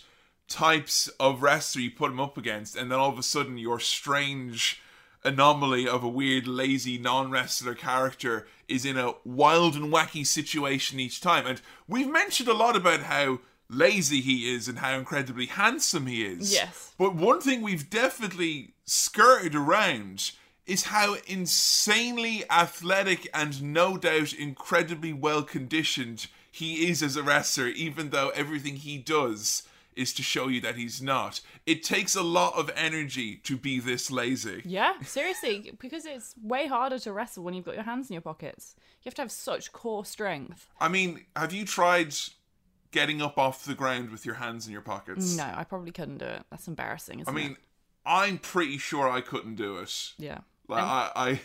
types 0.48 1.08
of 1.20 1.42
wrestler 1.42 1.82
you 1.82 1.90
put 1.90 2.10
him 2.10 2.20
up 2.20 2.36
against 2.36 2.76
and 2.76 2.90
then 2.90 2.98
all 2.98 3.10
of 3.10 3.18
a 3.18 3.22
sudden 3.22 3.58
your 3.58 3.80
strange 3.80 4.80
anomaly 5.24 5.88
of 5.88 6.04
a 6.04 6.08
weird, 6.08 6.46
lazy, 6.46 6.98
non 6.98 7.30
wrestler 7.30 7.74
character 7.74 8.46
is 8.68 8.84
in 8.84 8.98
a 8.98 9.14
wild 9.24 9.74
and 9.74 9.92
wacky 9.92 10.26
situation 10.26 11.00
each 11.00 11.20
time. 11.20 11.46
And 11.46 11.60
we've 11.88 12.10
mentioned 12.10 12.48
a 12.48 12.54
lot 12.54 12.76
about 12.76 13.00
how 13.00 13.40
lazy 13.68 14.20
he 14.20 14.54
is 14.54 14.68
and 14.68 14.78
how 14.78 14.96
incredibly 14.98 15.46
handsome 15.46 16.06
he 16.06 16.24
is. 16.24 16.52
Yes. 16.52 16.92
But 16.98 17.14
one 17.14 17.40
thing 17.40 17.62
we've 17.62 17.88
definitely 17.88 18.74
skirted 18.84 19.54
around 19.54 20.32
is 20.66 20.84
how 20.84 21.16
insanely 21.26 22.44
athletic 22.50 23.28
and 23.34 23.62
no 23.62 23.96
doubt 23.96 24.32
incredibly 24.32 25.12
well 25.12 25.42
conditioned 25.42 26.26
he 26.50 26.88
is 26.88 27.02
as 27.02 27.16
a 27.16 27.22
wrestler, 27.22 27.66
even 27.68 28.10
though 28.10 28.30
everything 28.30 28.76
he 28.76 28.96
does 28.96 29.64
is 29.96 30.12
to 30.14 30.22
show 30.22 30.48
you 30.48 30.60
that 30.60 30.76
he's 30.76 31.00
not. 31.00 31.40
It 31.66 31.82
takes 31.82 32.14
a 32.14 32.22
lot 32.22 32.54
of 32.54 32.70
energy 32.76 33.36
to 33.44 33.56
be 33.56 33.80
this 33.80 34.10
lazy. 34.10 34.62
Yeah, 34.64 34.94
seriously, 35.02 35.72
because 35.80 36.06
it's 36.06 36.34
way 36.42 36.66
harder 36.66 36.98
to 37.00 37.12
wrestle 37.12 37.44
when 37.44 37.54
you've 37.54 37.64
got 37.64 37.74
your 37.74 37.84
hands 37.84 38.10
in 38.10 38.14
your 38.14 38.22
pockets. 38.22 38.74
You 39.02 39.08
have 39.08 39.14
to 39.14 39.22
have 39.22 39.32
such 39.32 39.72
core 39.72 40.04
strength. 40.04 40.68
I 40.80 40.88
mean, 40.88 41.24
have 41.36 41.52
you 41.52 41.64
tried 41.64 42.14
getting 42.90 43.20
up 43.20 43.38
off 43.38 43.64
the 43.64 43.74
ground 43.74 44.10
with 44.10 44.24
your 44.24 44.36
hands 44.36 44.66
in 44.66 44.72
your 44.72 44.82
pockets? 44.82 45.36
No, 45.36 45.52
I 45.54 45.64
probably 45.64 45.90
couldn't 45.90 46.18
do 46.18 46.26
it. 46.26 46.42
That's 46.50 46.68
embarrassing, 46.68 47.24
I 47.26 47.32
mean, 47.32 47.52
it? 47.52 47.58
I'm 48.06 48.38
pretty 48.38 48.78
sure 48.78 49.08
I 49.08 49.20
couldn't 49.20 49.56
do 49.56 49.78
it. 49.78 50.12
Yeah. 50.18 50.38
Like 50.68 50.82
I, 50.82 51.10
I 51.14 51.40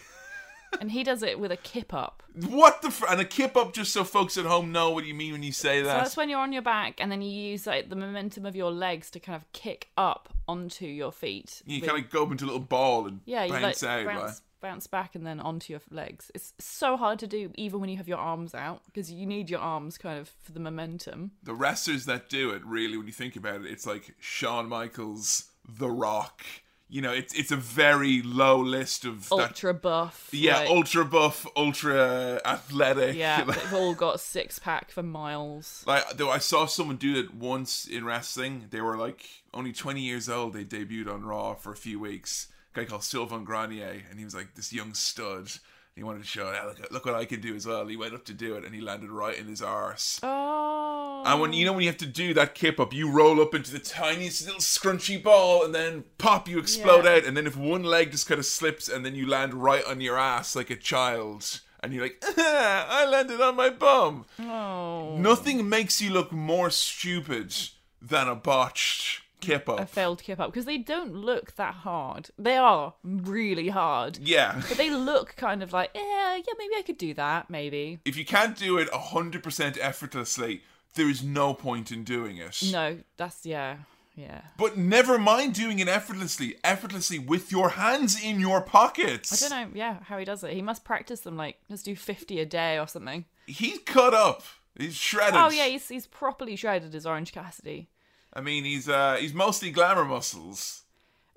And 0.82 0.92
he 0.92 1.04
does 1.04 1.24
it 1.24 1.40
with 1.40 1.52
a 1.52 1.58
kip 1.58 1.94
up. 1.94 2.22
what 2.48 2.82
the 2.82 2.92
fr- 2.92 3.08
and 3.10 3.20
a 3.20 3.26
kip 3.26 3.58
up 3.58 3.74
just 3.74 3.92
so 3.92 4.04
folks 4.04 4.38
at 4.38 4.46
home 4.46 4.72
know 4.72 4.92
what 4.92 5.04
you 5.06 5.14
mean 5.14 5.32
when 5.34 5.44
you 5.44 5.52
say 5.52 5.82
that. 5.82 5.90
So 5.90 5.98
that's 5.98 6.18
when 6.18 6.30
you're 6.30 6.40
on 6.40 6.54
your 6.54 6.62
back 6.62 7.00
and 7.02 7.12
then 7.12 7.22
you 7.22 7.32
use 7.32 7.66
like 7.68 7.90
the 7.90 7.96
momentum 7.96 8.46
of 8.46 8.56
your 8.56 8.72
legs 8.72 9.10
to 9.12 9.20
kind 9.20 9.36
of 9.36 9.52
kick 9.52 9.90
up 9.98 10.30
onto 10.48 10.86
your 10.86 11.12
feet. 11.12 11.62
you 11.66 11.82
with- 11.82 11.90
kind 11.90 12.04
of 12.04 12.10
go 12.12 12.24
up 12.24 12.32
into 12.32 12.46
a 12.46 12.48
little 12.48 12.60
ball 12.62 13.08
and 13.08 13.22
yeah, 13.26 13.44
you 13.46 13.52
like 13.52 13.62
bounce 13.64 13.84
out. 13.84 14.06
bounce, 14.06 14.22
like. 14.22 14.34
bounce 14.62 14.88
back 14.88 15.16
and 15.16 15.26
then 15.26 15.40
onto 15.40 15.74
your 15.74 15.82
legs. 15.90 16.32
It's 16.36 16.54
so 16.60 16.96
hard 16.98 17.18
to 17.20 17.28
do 17.28 17.52
even 17.56 17.80
when 17.82 17.90
you 17.90 17.98
have 17.98 18.08
your 18.08 18.20
arms 18.20 18.54
out 18.54 18.82
because 18.86 19.12
you 19.12 19.26
need 19.26 19.50
your 19.50 19.60
arms 19.60 19.98
kind 19.98 20.20
of 20.20 20.30
for 20.44 20.52
the 20.52 20.60
momentum. 20.60 21.32
The 21.44 21.56
wrestlers 21.56 22.06
that 22.06 22.30
do 22.30 22.52
it, 22.52 22.64
really, 22.64 22.96
when 22.96 23.08
you 23.08 23.14
think 23.14 23.36
about 23.36 23.62
it, 23.62 23.68
it's 23.68 23.88
like 23.88 24.14
Shawn 24.20 24.70
Michaels, 24.70 25.50
The 25.68 25.90
Rock. 25.90 26.44
You 26.92 27.02
know, 27.02 27.14
it's 27.14 27.34
it's 27.36 27.52
a 27.52 27.56
very 27.56 28.24
low 28.24 28.58
list 28.60 29.06
of 29.06 29.30
that. 29.30 29.40
Ultra 29.50 29.76
buff. 29.76 30.30
Yeah, 30.32 30.58
like- 30.62 30.70
ultra 30.70 31.06
buff, 31.06 31.46
ultra 31.56 32.42
athletic. 32.44 33.16
Yeah, 33.16 33.44
they've 33.46 33.74
all 33.74 33.94
got 33.94 34.20
six 34.20 34.58
pack 34.58 34.90
for 34.90 35.04
miles. 35.04 35.84
Like 35.86 36.18
though 36.18 36.32
I 36.32 36.40
saw 36.40 36.66
someone 36.66 36.98
do 36.98 37.16
it 37.16 37.34
once 37.34 37.86
in 37.86 38.06
wrestling. 38.06 38.66
They 38.72 38.82
were 38.82 38.98
like 38.98 39.28
only 39.54 39.72
twenty 39.72 40.02
years 40.02 40.28
old. 40.28 40.54
They 40.54 40.64
debuted 40.64 41.14
on 41.14 41.24
Raw 41.24 41.54
for 41.54 41.72
a 41.72 41.78
few 41.78 42.00
weeks. 42.00 42.48
A 42.74 42.80
guy 42.80 42.86
called 42.86 43.04
Sylvain 43.04 43.44
Grenier, 43.44 44.04
and 44.10 44.18
he 44.18 44.26
was 44.26 44.34
like 44.34 44.56
this 44.56 44.74
young 44.74 44.96
stud. 44.96 45.52
He 45.96 46.04
wanted 46.04 46.20
to 46.22 46.28
show, 46.28 46.52
"Ah, 46.56 46.68
look, 46.68 46.92
look 46.92 47.06
what 47.06 47.16
I 47.16 47.26
can 47.26 47.42
do 47.42 47.56
as 47.56 47.68
well. 47.68 47.86
He 47.86 47.98
went 47.98 48.14
up 48.16 48.26
to 48.26 48.34
do 48.34 48.56
it, 48.56 48.64
and 48.64 48.74
he 48.74 48.82
landed 48.82 49.10
right 49.12 49.38
in 49.38 49.48
his 49.48 49.62
arse. 49.62 50.20
Oh. 50.24 50.79
And 51.26 51.42
when 51.42 51.54
you 51.54 51.66
know 51.66 51.74
when 51.74 51.82
you 51.84 51.90
have 51.90 51.98
to 51.98 52.06
do 52.06 52.34
that 52.36 52.56
kip 52.56 52.80
up, 52.80 52.94
you 52.94 53.12
roll 53.12 53.42
up 53.42 53.54
into 53.54 53.72
the 53.72 53.80
tiniest 53.80 54.46
little 54.46 54.60
scrunchy 54.62 55.22
ball, 55.22 55.64
and 55.64 55.74
then 55.76 56.04
pop, 56.18 56.48
you 56.48 56.60
explode 56.60 57.06
Yeah. 57.06 57.12
out. 57.18 57.26
And 57.26 57.36
then 57.36 57.48
if 57.48 57.56
one 57.56 57.84
leg 57.84 58.12
just 58.12 58.28
kind 58.28 58.40
of 58.40 58.46
slips, 58.46 58.88
and 58.90 59.06
then 59.06 59.16
you 59.16 59.28
land 59.28 59.54
right 59.54 59.84
on 59.86 60.02
your 60.02 60.18
ass 60.18 60.56
like 60.56 60.70
a 60.70 60.76
child, 60.76 61.62
and 61.82 61.94
you're 61.94 62.04
like, 62.04 62.24
I 62.38 63.06
landed 63.06 63.40
on 63.42 63.56
my 63.56 63.70
bum. 63.70 64.26
Oh. 64.40 65.16
Nothing 65.18 65.70
makes 65.70 66.02
you 66.02 66.12
look 66.12 66.32
more 66.32 66.70
stupid 66.70 67.54
than 68.02 68.28
a 68.28 68.36
botched 68.36 69.22
kip 69.42 69.70
up. 69.70 69.80
A 69.80 69.86
failed 69.86 70.22
kip 70.22 70.38
up 70.40 70.52
because 70.52 70.66
they 70.66 70.78
don't 70.78 71.14
look 71.16 71.56
that 71.56 71.74
hard. 71.74 72.30
They 72.38 72.58
are 72.58 72.96
really 73.04 73.70
hard. 73.70 74.18
Yeah. 74.18 74.62
But 74.68 74.78
they 74.78 74.90
look 74.90 75.36
kind 75.38 75.64
of 75.64 75.72
like, 75.72 75.92
yeah, 75.96 76.36
yeah, 76.36 76.54
maybe 76.58 76.74
I 76.78 76.82
could 76.82 76.98
do 76.98 77.14
that, 77.14 77.50
maybe. 77.50 78.00
If 78.04 78.18
you 78.18 78.26
can't 78.26 78.58
do 78.58 78.78
it 78.78 78.90
100% 78.92 79.78
effortlessly, 79.80 80.64
there 81.00 81.10
is 81.10 81.24
no 81.24 81.54
point 81.54 81.92
in 81.92 82.04
doing 82.04 82.38
it. 82.38 82.62
No, 82.72 82.98
that's, 83.16 83.46
yeah, 83.46 83.78
yeah. 84.16 84.42
But 84.58 84.78
never 84.78 85.18
mind 85.18 85.54
doing 85.54 85.80
it 85.80 85.88
effortlessly. 85.88 86.58
Effortlessly 86.62 87.20
with 87.20 87.52
your 87.52 87.70
hands 87.70 88.22
in 88.22 88.40
your 88.42 88.60
pockets. 88.60 89.32
I 89.32 89.48
don't 89.48 89.72
know, 89.72 89.80
yeah, 89.80 90.00
how 90.04 90.18
he 90.18 90.26
does 90.26 90.44
it. 90.44 90.52
He 90.52 90.62
must 90.62 90.84
practice 90.84 91.22
them, 91.22 91.38
like, 91.38 91.56
let's 91.70 91.84
do 91.84 91.96
50 91.96 92.40
a 92.42 92.46
day 92.46 92.78
or 92.78 92.86
something. 92.86 93.24
He's 93.48 93.80
cut 93.80 94.14
up. 94.14 94.44
He's 94.78 94.96
shredded. 94.96 95.40
Oh, 95.40 95.50
yeah, 95.50 95.68
he's, 95.68 95.88
he's 95.88 96.06
properly 96.06 96.58
shredded 96.58 96.94
as 96.94 97.06
Orange 97.06 97.32
Cassidy. 97.32 97.90
I 98.34 98.42
mean, 98.42 98.64
he's 98.64 98.88
uh, 98.88 99.18
he's 99.20 99.34
mostly 99.34 99.72
glamour 99.72 100.06
muscles. 100.06 100.84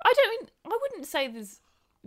I 0.04 0.12
don't 0.14 0.30
mean, 0.30 0.50
I 0.66 0.78
wouldn't 0.82 1.06
say 1.06 1.28
there's 1.28 1.60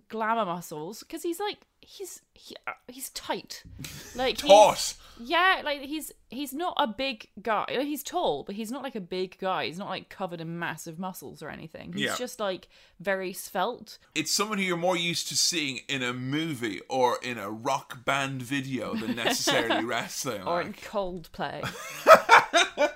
glamour 0.09 0.45
muscles 0.45 0.99
because 1.01 1.23
he's 1.23 1.39
like 1.39 1.57
he's 1.81 2.21
he, 2.33 2.55
uh, 2.67 2.71
he's 2.87 3.09
tight, 3.11 3.63
like 4.15 4.41
he's- 4.41 4.95
Yeah, 5.19 5.61
like 5.63 5.81
he's 5.81 6.11
he's 6.29 6.53
not 6.53 6.73
a 6.77 6.87
big 6.87 7.27
guy. 7.41 7.65
He's 7.69 8.03
tall, 8.03 8.43
but 8.43 8.55
he's 8.55 8.71
not 8.71 8.83
like 8.83 8.95
a 8.95 8.99
big 9.01 9.37
guy. 9.39 9.65
He's 9.67 9.77
not 9.77 9.87
like 9.89 10.09
covered 10.09 10.41
in 10.41 10.59
massive 10.59 10.99
muscles 10.99 11.41
or 11.41 11.49
anything. 11.49 11.93
He's 11.93 12.01
Yeah. 12.03 12.15
just 12.17 12.39
like 12.39 12.67
very 12.99 13.31
svelte. 13.33 13.97
It's 14.15 14.31
someone 14.31 14.57
who 14.57 14.63
you're 14.65 14.77
more 14.77 14.97
used 14.97 15.27
to 15.29 15.37
seeing 15.37 15.79
in 15.87 16.03
a 16.03 16.11
movie 16.13 16.81
or 16.89 17.17
in 17.23 17.37
a 17.37 17.49
rock 17.49 18.03
band 18.03 18.41
video 18.41 18.95
than 18.95 19.15
necessarily 19.25 19.85
wrestling. 19.85 20.41
Or 20.41 20.57
like. 20.57 20.65
in 20.67 20.73
Coldplay. 20.73 21.63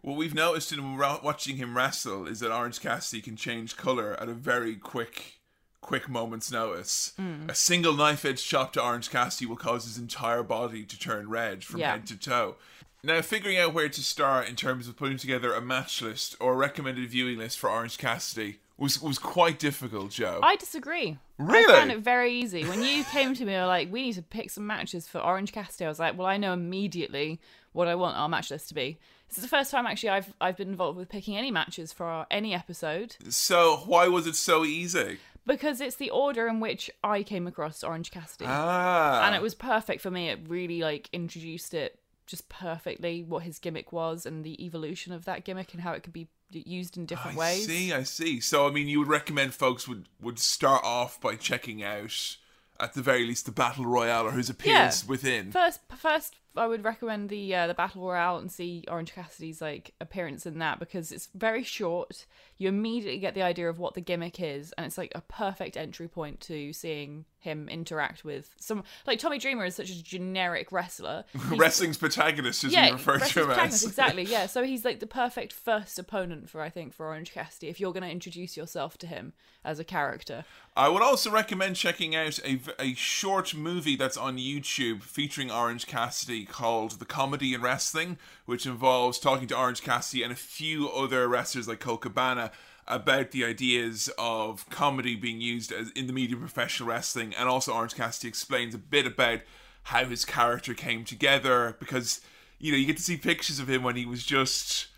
What 0.00 0.16
we've 0.16 0.34
noticed 0.34 0.72
in 0.72 0.96
watching 0.96 1.56
him 1.56 1.76
wrestle 1.76 2.26
is 2.28 2.40
that 2.40 2.52
Orange 2.54 2.80
Cassidy 2.80 3.20
can 3.20 3.36
change 3.36 3.76
color 3.76 4.16
at 4.18 4.28
a 4.28 4.32
very 4.32 4.76
quick, 4.76 5.37
quick 5.80 6.08
moment's 6.08 6.50
notice. 6.50 7.12
Hmm. 7.16 7.48
A 7.48 7.54
single 7.54 7.94
knife 7.94 8.24
edge 8.24 8.44
chop 8.44 8.72
to 8.74 8.82
Orange 8.82 9.10
Cassidy 9.10 9.46
will 9.46 9.56
cause 9.56 9.84
his 9.84 9.98
entire 9.98 10.42
body 10.42 10.84
to 10.84 10.98
turn 10.98 11.28
red 11.28 11.64
from 11.64 11.80
Yeah. 11.80 11.92
head 11.92 12.06
to 12.08 12.16
toe. 12.16 12.56
Now, 13.04 13.22
figuring 13.22 13.58
out 13.58 13.74
where 13.74 13.88
to 13.88 14.02
start 14.02 14.48
in 14.48 14.56
terms 14.56 14.88
of 14.88 14.96
putting 14.96 15.18
together 15.18 15.54
a 15.54 15.60
match 15.60 16.02
list 16.02 16.34
or 16.40 16.54
a 16.54 16.56
recommended 16.56 17.08
viewing 17.08 17.38
list 17.38 17.58
for 17.58 17.70
Orange 17.70 17.96
Cassidy 17.96 18.58
was 18.76 19.00
was 19.00 19.18
quite 19.18 19.58
difficult, 19.58 20.10
Joe. 20.10 20.40
I 20.42 20.56
disagree. 20.56 21.18
Really? 21.38 21.72
I 21.72 21.78
found 21.78 21.92
it 21.92 22.00
very 22.00 22.32
easy. 22.34 22.64
When 22.64 22.82
you 22.82 23.04
came 23.04 23.34
to 23.34 23.44
me, 23.44 23.52
you 23.54 23.58
were 23.60 23.66
like, 23.66 23.92
we 23.92 24.02
need 24.02 24.14
to 24.14 24.22
pick 24.22 24.50
some 24.50 24.66
matches 24.66 25.06
for 25.06 25.20
Orange 25.20 25.52
Cassidy. 25.52 25.84
I 25.84 25.88
was 25.88 26.00
like, 26.00 26.18
well, 26.18 26.26
I 26.26 26.36
know 26.38 26.52
immediately 26.52 27.40
what 27.72 27.86
I 27.88 27.94
want 27.94 28.16
our 28.16 28.28
match 28.28 28.50
list 28.50 28.68
to 28.68 28.74
be. 28.74 28.98
This 29.28 29.38
is 29.38 29.42
the 29.44 29.48
first 29.48 29.70
time 29.70 29.86
actually 29.86 30.08
I've 30.10 30.32
I've 30.40 30.56
been 30.56 30.68
involved 30.70 30.96
with 30.98 31.08
picking 31.08 31.36
any 31.36 31.50
matches 31.50 31.92
for 31.92 32.06
our, 32.06 32.26
any 32.30 32.54
episode 32.54 33.16
so, 33.28 33.82
why 33.86 34.08
was 34.08 34.26
it 34.26 34.36
so 34.36 34.64
easy? 34.64 35.18
Because 35.48 35.80
it's 35.80 35.96
the 35.96 36.10
order 36.10 36.46
in 36.46 36.60
which 36.60 36.88
I 37.02 37.24
came 37.24 37.48
across 37.48 37.82
Orange 37.82 38.12
Cassidy. 38.12 38.44
Ah, 38.46 39.26
and 39.26 39.34
it 39.34 39.42
was 39.42 39.56
perfect 39.56 40.00
for 40.00 40.10
me. 40.12 40.28
It 40.28 40.38
really 40.46 40.80
like 40.80 41.08
introduced 41.12 41.74
it 41.74 41.98
just 42.26 42.48
perfectly 42.48 43.24
what 43.24 43.42
his 43.42 43.58
gimmick 43.58 43.90
was 43.90 44.26
and 44.26 44.44
the 44.44 44.64
evolution 44.64 45.12
of 45.12 45.24
that 45.24 45.44
gimmick 45.44 45.72
and 45.72 45.82
how 45.82 45.92
it 45.92 46.02
could 46.04 46.12
be 46.12 46.28
used 46.52 46.96
in 46.96 47.06
different 47.06 47.36
I 47.36 47.40
ways. 47.40 47.66
see, 47.66 47.92
I 47.92 48.02
see. 48.04 48.38
So, 48.40 48.68
I 48.68 48.70
mean, 48.70 48.86
you 48.86 48.98
would 49.00 49.08
recommend 49.08 49.54
folks 49.54 49.88
would 49.88 50.08
would 50.20 50.38
start 50.38 50.84
off 50.84 51.20
by 51.20 51.34
checking 51.36 51.82
out, 51.82 52.36
at 52.78 52.92
the 52.94 53.02
very 53.02 53.26
least, 53.26 53.46
the 53.46 53.52
battle 53.52 53.86
royale 53.86 54.26
or 54.26 54.30
whose 54.32 54.48
appears 54.50 55.02
Yeah. 55.02 55.08
within. 55.08 55.50
First, 55.52 55.80
first, 55.96 56.36
I 56.58 56.66
would 56.66 56.84
recommend 56.84 57.28
the 57.28 57.54
uh, 57.54 57.66
the 57.66 57.74
battle 57.74 58.02
royale 58.02 58.38
and 58.38 58.50
see 58.50 58.84
Orange 58.88 59.14
Cassidy's 59.14 59.60
like 59.60 59.94
appearance 60.00 60.46
in 60.46 60.58
that 60.58 60.78
because 60.78 61.12
it's 61.12 61.28
very 61.34 61.62
short. 61.62 62.26
You 62.56 62.68
immediately 62.68 63.20
get 63.20 63.34
the 63.34 63.42
idea 63.42 63.68
of 63.68 63.78
what 63.78 63.94
the 63.94 64.00
gimmick 64.00 64.40
is, 64.40 64.72
and 64.76 64.86
it's 64.86 64.98
like 64.98 65.12
a 65.14 65.20
perfect 65.20 65.76
entry 65.76 66.08
point 66.08 66.40
to 66.42 66.72
seeing 66.72 67.24
him 67.40 67.68
interact 67.68 68.24
with 68.24 68.50
some 68.58 68.82
like 69.06 69.18
Tommy 69.20 69.38
Dreamer 69.38 69.64
is 69.64 69.76
such 69.76 69.90
a 69.90 70.02
generic 70.02 70.72
wrestler. 70.72 71.24
He's- 71.32 71.58
Wrestling's 71.58 71.96
protagonist, 71.96 72.64
as 72.64 72.70
we 72.70 72.76
yeah, 72.76 72.90
refer 72.90 73.18
to 73.18 73.24
as. 73.24 73.32
protagonist, 73.32 73.86
exactly. 73.86 74.24
Yeah, 74.24 74.46
so 74.54 74.64
he's 74.64 74.84
like 74.84 75.00
the 75.00 75.06
perfect 75.06 75.52
first 75.52 75.98
opponent 75.98 76.50
for 76.50 76.60
I 76.60 76.70
think 76.70 76.92
for 76.94 77.06
Orange 77.06 77.32
Cassidy 77.32 77.68
if 77.68 77.78
you're 77.80 77.92
going 77.92 78.02
to 78.02 78.10
introduce 78.10 78.56
yourself 78.56 78.98
to 78.98 79.06
him 79.06 79.32
as 79.64 79.78
a 79.78 79.84
character. 79.84 80.44
I 80.76 80.88
would 80.88 81.02
also 81.02 81.30
recommend 81.30 81.76
checking 81.76 82.14
out 82.16 82.38
a 82.44 82.60
a 82.80 82.94
short 82.94 83.54
movie 83.54 83.96
that's 83.96 84.16
on 84.16 84.36
YouTube 84.38 85.02
featuring 85.02 85.50
Orange 85.50 85.86
Cassidy 85.86 86.44
called 86.48 86.98
The 86.98 87.04
Comedy 87.04 87.54
in 87.54 87.62
Wrestling, 87.62 88.18
which 88.46 88.66
involves 88.66 89.18
talking 89.18 89.46
to 89.48 89.56
Orange 89.56 89.82
Cassidy 89.82 90.22
and 90.22 90.32
a 90.32 90.36
few 90.36 90.88
other 90.88 91.28
wrestlers 91.28 91.68
like 91.68 91.80
Colt 91.80 92.00
Cabana 92.00 92.50
about 92.86 93.30
the 93.30 93.44
ideas 93.44 94.10
of 94.18 94.68
comedy 94.70 95.14
being 95.14 95.40
used 95.40 95.70
as 95.70 95.90
in 95.90 96.06
the 96.06 96.12
media 96.12 96.36
of 96.36 96.40
professional 96.40 96.88
wrestling. 96.88 97.34
And 97.34 97.48
also, 97.48 97.72
Orange 97.72 97.94
Cassidy 97.94 98.28
explains 98.28 98.74
a 98.74 98.78
bit 98.78 99.06
about 99.06 99.40
how 99.84 100.06
his 100.06 100.24
character 100.24 100.74
came 100.74 101.04
together 101.04 101.76
because, 101.78 102.20
you 102.58 102.72
know, 102.72 102.78
you 102.78 102.86
get 102.86 102.96
to 102.96 103.02
see 103.02 103.16
pictures 103.16 103.60
of 103.60 103.68
him 103.68 103.82
when 103.82 103.96
he 103.96 104.06
was 104.06 104.24
just 104.24 104.88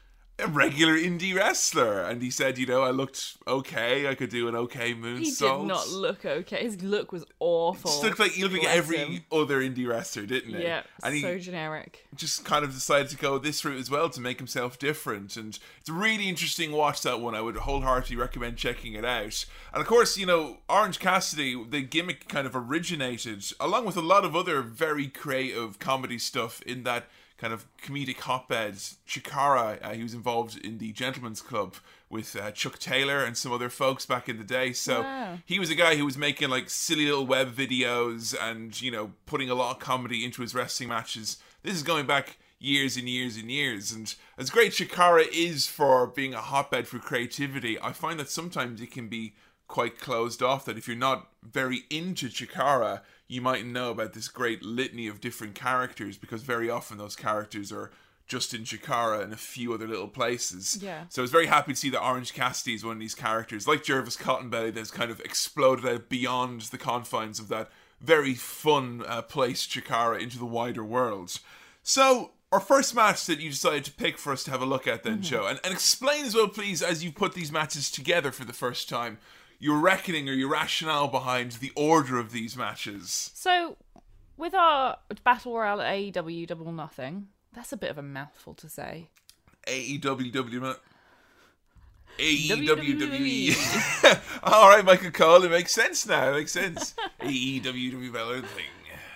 a 0.43 0.47
regular 0.49 0.95
indie 0.95 1.35
wrestler, 1.35 2.03
and 2.03 2.23
he 2.23 2.31
said, 2.31 2.59
you 2.59 2.67
know, 2.67 2.83
I 2.83 2.91
looked 2.91 3.37
okay. 3.47 4.09
I 4.09 4.15
could 4.15 4.31
do 4.31 4.49
an 4.49 4.57
okay 4.57 4.95
moonsault. 4.95 5.19
He 5.19 5.31
did 5.31 5.69
not 5.69 5.89
look 5.89 6.25
okay. 6.25 6.63
His 6.63 6.83
look 6.83 7.13
was 7.13 7.25
awful. 7.39 7.91
Just 7.91 8.03
looked 8.03 8.19
like 8.19 8.33
he 8.33 8.43
looked 8.43 8.55
like 8.55 8.67
every 8.67 8.99
him. 8.99 9.25
other 9.31 9.61
indie 9.61 9.87
wrestler, 9.89 10.27
didn't 10.27 10.55
he? 10.55 10.63
Yeah, 10.63 10.83
and 11.03 11.15
he 11.15 11.23
so 11.23 11.39
generic. 11.39 12.07
just 12.17 12.45
kind 12.45 12.65
of 12.65 12.73
decided 12.73 13.09
to 13.11 13.17
go 13.17 13.39
this 13.39 13.65
route 13.65 13.79
as 13.79 13.91
well 13.91 14.11
to 14.11 14.21
make 14.21 14.39
himself 14.39 14.79
different. 14.79 15.37
And 15.37 15.59
it's 15.79 15.89
a 15.89 15.93
really 15.93 16.29
interesting 16.29 16.73
watch 16.73 17.03
that 17.03 17.21
one. 17.21 17.35
I 17.35 17.41
would 17.41 17.57
wholeheartedly 17.57 18.17
recommend 18.17 18.57
checking 18.57 18.95
it 18.95 19.05
out. 19.05 19.45
And 19.73 19.81
of 19.81 19.87
course, 19.87 20.17
you 20.17 20.27
know, 20.27 20.59
Orange 20.69 20.99
Cassidy, 20.99 21.63
the 21.69 21.83
gimmick 21.83 22.29
kind 22.29 22.47
of 22.47 22.57
originated 22.57 23.45
along 23.61 23.85
with 23.85 23.97
a 23.97 24.03
lot 24.03 24.25
of 24.25 24.35
other 24.35 24.63
very 24.63 25.09
creative 25.09 25.79
comedy 25.79 26.19
stuff 26.19 26.61
in 26.63 26.83
that 26.85 27.07
kind 27.41 27.53
of 27.53 27.65
comedic 27.83 28.19
hotbed. 28.21 28.75
Chikara, 29.09 29.79
uh, 29.83 29.91
he 29.95 30.03
was 30.03 30.15
involved 30.15 30.59
in 30.65 30.79
the 30.79 30.93
Gentleman's 30.93 31.41
Club 31.41 31.75
with 32.11 32.37
uh, 32.37 32.51
Chuck 32.51 32.79
Taylor 32.79 33.25
and 33.25 33.37
some 33.37 33.53
other 33.53 33.71
folks 33.71 34.05
back 34.05 34.29
in 34.29 34.37
the 34.37 34.45
day. 34.45 34.73
So 34.73 35.03
Wow. 35.03 35.39
he 35.47 35.59
was 35.59 35.71
a 35.71 35.75
guy 35.75 35.97
who 35.97 36.05
was 36.05 36.19
making 36.19 36.51
like 36.51 36.69
silly 36.69 37.07
little 37.07 37.27
web 37.27 37.55
videos 37.55 38.35
and 38.39 38.81
you 38.83 38.91
know 38.91 39.13
putting 39.27 39.49
a 39.49 39.55
lot 39.55 39.77
of 39.77 39.79
comedy 39.81 40.25
into 40.25 40.43
his 40.43 40.55
wrestling 40.55 40.89
matches. 40.91 41.39
This 41.63 41.75
is 41.75 41.83
going 41.83 42.07
back 42.07 42.37
years 42.59 42.97
and 42.99 43.09
years 43.09 43.37
and 43.37 43.51
years. 43.51 43.91
And 43.91 44.15
as 44.37 44.51
great 44.51 44.73
Chikara 44.73 45.25
is 45.33 45.67
for 45.67 46.07
being 46.07 46.35
a 46.35 46.41
hotbed 46.43 46.87
for 46.87 46.99
creativity, 46.99 47.81
I 47.81 47.93
find 47.93 48.21
that 48.21 48.29
sometimes 48.29 48.81
it 48.83 48.91
can 48.91 49.09
be 49.09 49.35
quite 49.67 49.99
closed 49.99 50.43
off. 50.43 50.65
That 50.67 50.77
if 50.77 50.87
you're 50.87 50.97
not 50.97 51.29
very 51.43 51.85
into 51.91 52.29
Chikara, 52.29 53.01
you 53.31 53.41
might 53.41 53.65
know 53.65 53.93
about 53.93 54.13
this 54.13 54.27
great 54.29 54.61
litany 54.63 55.07
of 55.07 55.21
different 55.21 55.55
characters 55.55 56.19
because 56.19 56.43
very 56.43 56.69
often 56.69 56.99
those 56.99 57.15
characters 57.15 57.71
are 57.71 57.93
just 58.27 58.53
in 58.53 58.63
Chikara 58.63 59.23
and 59.23 59.33
a 59.33 59.37
few 59.37 59.73
other 59.73 59.87
little 59.87 60.09
places. 60.09 60.79
Yeah. 60.83 61.05
So 61.09 61.23
I 61.23 61.25
was 61.25 61.31
very 61.31 61.47
happy 61.47 61.73
to 61.73 61.79
see 61.79 61.91
that 61.91 62.05
Orange 62.05 62.33
Cassidy 62.35 62.75
is 62.75 62.85
one 62.85 62.97
of 62.97 63.01
these 63.01 63.15
characters, 63.15 63.69
like 63.69 63.85
Jervis 63.85 64.17
Cottonbelly, 64.17 64.75
that's 64.75 64.91
kind 64.91 65.13
of 65.13 65.21
exploded 65.21 65.87
out 65.87 66.09
beyond 66.09 66.63
the 66.63 66.79
confines 66.79 67.39
of 67.39 67.47
that 67.49 67.71
very 68.01 68.35
fun 68.35 69.05
uh, 69.07 69.23
place, 69.23 69.65
Chikara, 69.65 70.21
into 70.21 70.39
the 70.39 70.45
wider 70.45 70.83
world. 70.83 71.39
So, 71.85 72.33
our 72.51 72.61
first 72.61 72.97
match 72.97 73.27
that 73.27 73.39
you 73.39 73.51
decided 73.51 73.85
to 73.85 73.93
pick 73.93 74.19
for 74.19 74.33
us 74.33 74.43
to 74.45 74.51
have 74.51 74.63
a 74.63 74.67
look 74.67 74.89
at 74.89 75.05
then, 75.05 75.23
Joe, 75.23 75.47
and, 75.47 75.61
and 75.63 75.73
explain 75.73 76.25
as 76.25 76.35
well, 76.35 76.49
please, 76.49 76.83
as 76.83 77.05
you 77.05 77.13
put 77.13 77.35
these 77.35 77.53
matches 77.53 77.93
together 77.93 78.33
for 78.33 78.45
the 78.45 78.53
first 78.53 78.89
time, 78.89 79.19
your 79.61 79.79
reckoning 79.79 80.29
or 80.29 80.33
your 80.33 80.49
rationale 80.49 81.07
behind 81.07 81.53
the 81.53 81.71
order 81.77 82.19
of 82.19 82.33
these 82.33 82.57
matches. 82.57 83.31
So, 83.35 83.77
with 84.37 84.55
our 84.55 84.97
battle 85.23 85.57
royale 85.57 85.83
at 85.83 85.95
AEW 85.95 86.47
Double 86.47 86.73
Nothing, 86.73 87.29
that's 87.53 87.73
a 87.73 87.77
bit 87.77 87.91
of 87.91 87.99
a 87.99 88.03
mouthful 88.03 88.55
to 88.55 88.69
say. 88.69 89.09
AEW, 89.69 90.77
E 92.19 92.49
WWE. 92.49 93.49
AEW. 93.49 94.21
All 94.43 94.69
right, 94.69 94.85
Michael 94.85 95.11
Cole, 95.11 95.45
it 95.45 95.51
makes 95.51 95.73
sense 95.73 96.07
now. 96.07 96.31
It 96.31 96.37
makes 96.37 96.53
sense. 96.53 96.95
AEW, 97.21 98.13
Bella 98.13 98.41
thing. 98.41 98.65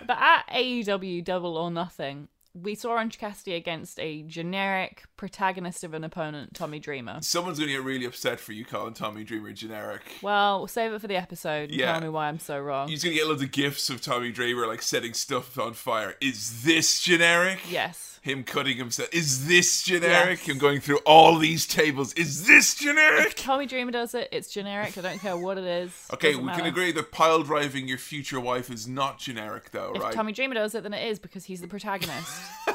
But 0.06 0.18
at 0.20 0.46
AEW 0.48 1.24
Double 1.24 1.56
or 1.56 1.70
Nothing, 1.70 2.28
we 2.54 2.74
saw 2.74 2.90
Orange 2.90 3.18
Cassidy 3.18 3.54
against 3.54 3.98
a 3.98 4.22
generic 4.22 5.04
protagonist 5.16 5.82
of 5.82 5.92
an 5.92 6.04
opponent, 6.04 6.54
Tommy 6.54 6.78
Dreamer. 6.78 7.18
Someone's 7.20 7.58
going 7.58 7.68
to 7.68 7.74
get 7.74 7.82
really 7.82 8.06
upset 8.06 8.38
for 8.38 8.52
you 8.52 8.64
calling 8.64 8.94
Tommy 8.94 9.24
Dreamer 9.24 9.52
generic. 9.52 10.02
Well, 10.22 10.60
we'll 10.60 10.68
save 10.68 10.92
it 10.92 11.00
for 11.00 11.08
the 11.08 11.16
episode. 11.16 11.70
Yeah. 11.70 11.92
Tell 11.92 12.00
me 12.00 12.08
why 12.08 12.28
I'm 12.28 12.38
so 12.38 12.60
wrong. 12.60 12.88
He's 12.88 13.02
going 13.02 13.14
to 13.14 13.18
get 13.18 13.28
loads 13.28 13.42
of 13.42 13.50
gifs 13.50 13.90
of 13.90 14.00
Tommy 14.00 14.30
Dreamer, 14.30 14.66
like 14.66 14.82
setting 14.82 15.14
stuff 15.14 15.58
on 15.58 15.72
fire. 15.72 16.14
Is 16.20 16.62
this 16.62 17.00
generic? 17.00 17.58
Yes. 17.68 18.13
Him 18.24 18.42
cutting 18.42 18.78
himself. 18.78 19.10
Is 19.12 19.46
this 19.48 19.82
generic? 19.82 20.38
Yes. 20.38 20.48
Him 20.48 20.56
going 20.56 20.80
through 20.80 20.96
all 21.04 21.36
these 21.36 21.66
tables. 21.66 22.14
Is 22.14 22.46
this 22.46 22.74
generic? 22.74 23.34
Tommy 23.36 23.66
Dreamer 23.66 23.90
does 23.90 24.14
it. 24.14 24.30
It's 24.32 24.48
generic. 24.48 24.96
I 24.96 25.02
don't 25.02 25.18
care 25.18 25.36
what 25.36 25.58
it 25.58 25.64
is. 25.64 25.90
Okay, 26.14 26.30
Doesn't 26.30 26.46
we 26.46 26.52
can 26.52 26.64
agree 26.64 26.90
that 26.92 27.12
pile 27.12 27.42
driving 27.42 27.86
your 27.86 27.98
future 27.98 28.40
wife 28.40 28.70
is 28.70 28.88
not 28.88 29.18
generic, 29.18 29.72
though, 29.72 29.92
If 29.94 30.02
right? 30.02 30.14
Tommy 30.14 30.32
Dreamer 30.32 30.54
does 30.54 30.74
it, 30.74 30.84
then 30.84 30.94
it 30.94 31.06
is 31.06 31.18
because 31.18 31.44
he's 31.44 31.60
the 31.60 31.68
protagonist. 31.68 32.32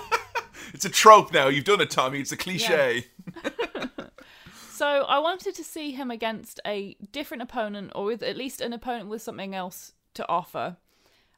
It's 0.72 0.86
a 0.86 0.90
trope 0.90 1.34
now. 1.34 1.48
You've 1.48 1.66
done 1.66 1.82
it, 1.82 1.90
Tommy. 1.90 2.20
It's 2.20 2.32
a 2.32 2.38
cliche. 2.38 3.08
so 4.72 4.86
I 4.86 5.18
wanted 5.18 5.56
to 5.56 5.64
see 5.64 5.94
him 5.94 6.12
against 6.12 6.60
a 6.64 6.96
different 7.12 7.42
opponent, 7.42 7.92
or 7.96 8.06
with 8.06 8.22
at 8.22 8.38
least 8.38 8.62
an 8.62 8.72
opponent 8.72 9.10
with 9.10 9.24
something 9.24 9.56
else 9.56 9.94
to 10.14 10.30
offer. 10.30 10.78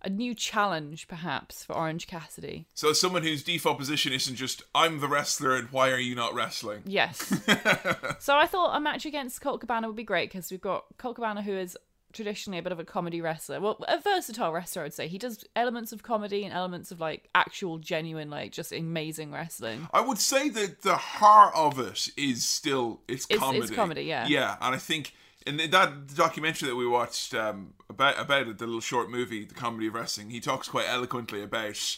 A 0.04 0.10
new 0.10 0.34
challenge, 0.34 1.08
perhaps, 1.08 1.64
for 1.64 1.76
Orange 1.76 2.08
Cassidy. 2.08 2.66
So, 2.74 2.92
someone 2.92 3.22
whose 3.24 3.44
default 3.44 3.78
position 3.78 4.14
isn't 4.14 4.36
just 4.36 4.64
"I'm 4.74 5.00
the 5.00 5.08
wrestler" 5.08 5.56
and 5.56 5.70
"Why 5.70 5.92
are 5.92 6.00
you 6.00 6.16
not 6.16 6.34
wrestling?" 6.34 6.82
Yes. 6.86 7.18
so 8.20 8.36
I 8.36 8.48
thought 8.48 8.76
a 8.76 8.80
match 8.80 9.06
against 9.06 9.42
Colt 9.42 9.62
Cabana 9.62 9.88
would 9.88 9.96
be 9.96 10.04
great 10.04 10.32
because 10.32 10.50
we've 10.50 10.60
got 10.62 10.86
Colt 10.98 11.16
Cabana, 11.16 11.44
who 11.44 11.54
is 11.54 11.78
traditionally 12.14 12.58
a 12.60 12.62
bit 12.62 12.72
of 12.74 12.80
a 12.80 12.84
comedy 12.84 13.22
wrestler. 13.22 13.62
Well, 13.62 13.78
a 13.88 14.00
versatile 14.00 14.52
wrestler, 14.52 14.84
I'd 14.84 14.94
say. 14.94 15.08
He 15.08 15.18
does 15.18 15.46
elements 15.56 15.92
of 15.94 16.04
comedy 16.04 16.44
and 16.44 16.54
elements 16.54 16.92
of 16.92 17.00
like 17.00 17.30
actual, 17.36 17.78
genuine, 17.78 18.30
like 18.30 18.52
just 18.52 18.72
amazing 18.74 19.32
wrestling. 19.32 19.88
I 19.94 20.02
would 20.02 20.18
say 20.18 20.50
that 20.50 20.82
the 20.82 20.98
heart 20.98 21.54
of 21.56 21.80
it 21.80 22.10
is 22.18 22.44
still 22.46 23.02
it's, 23.08 23.26
It's- 23.30 23.40
comedy. 23.40 23.60
it's 23.60 23.72
comedy, 23.72 24.04
yeah. 24.04 24.28
Yeah, 24.28 24.58
and 24.62 24.76
I 24.76 24.78
think 24.78 25.14
in 25.46 25.58
that 25.72 26.16
documentary 26.16 26.70
that 26.70 26.76
we 26.76 26.88
watched 26.88 27.34
um, 27.34 27.74
about 27.90 28.20
about 28.20 28.48
it, 28.48 28.58
the 28.58 28.66
little 28.66 28.82
short 28.82 29.10
movie, 29.10 29.46
the 29.46 29.54
comedy 29.54 29.88
of 29.88 29.94
wrestling, 29.96 30.30
he 30.30 30.40
talks 30.40 30.68
quite 30.68 30.88
eloquently 30.88 31.42
about 31.42 31.98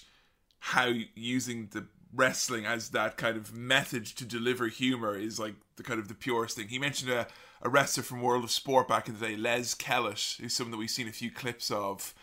how 0.60 0.92
using 1.16 1.68
the 1.72 1.86
wrestling 2.16 2.66
as 2.66 2.90
that 2.90 3.18
kind 3.18 3.36
of 3.36 3.54
method 3.54 4.06
to 4.06 4.24
deliver 4.26 4.68
humor 4.68 5.18
is 5.18 5.40
like 5.40 5.56
the 5.76 5.84
kind 5.84 6.00
of 6.00 6.08
the 6.08 6.14
purest 6.14 6.56
thing. 6.56 6.68
He 6.68 6.80
mentioned 6.80 7.12
a, 7.12 7.28
a 7.62 7.70
wrestler 7.70 8.04
from 8.04 8.22
World 8.22 8.44
of 8.44 8.52
Sport 8.52 8.88
back 8.88 9.08
in 9.08 9.20
the 9.20 9.28
day, 9.28 9.36
Les 9.36 9.74
Kellett, 9.74 10.38
who's 10.40 10.54
someone 10.54 10.72
that 10.72 10.78
we've 10.78 10.90
seen 10.90 11.08
a 11.08 11.12
few 11.12 11.32
clips 11.32 11.72
of. 11.72 12.14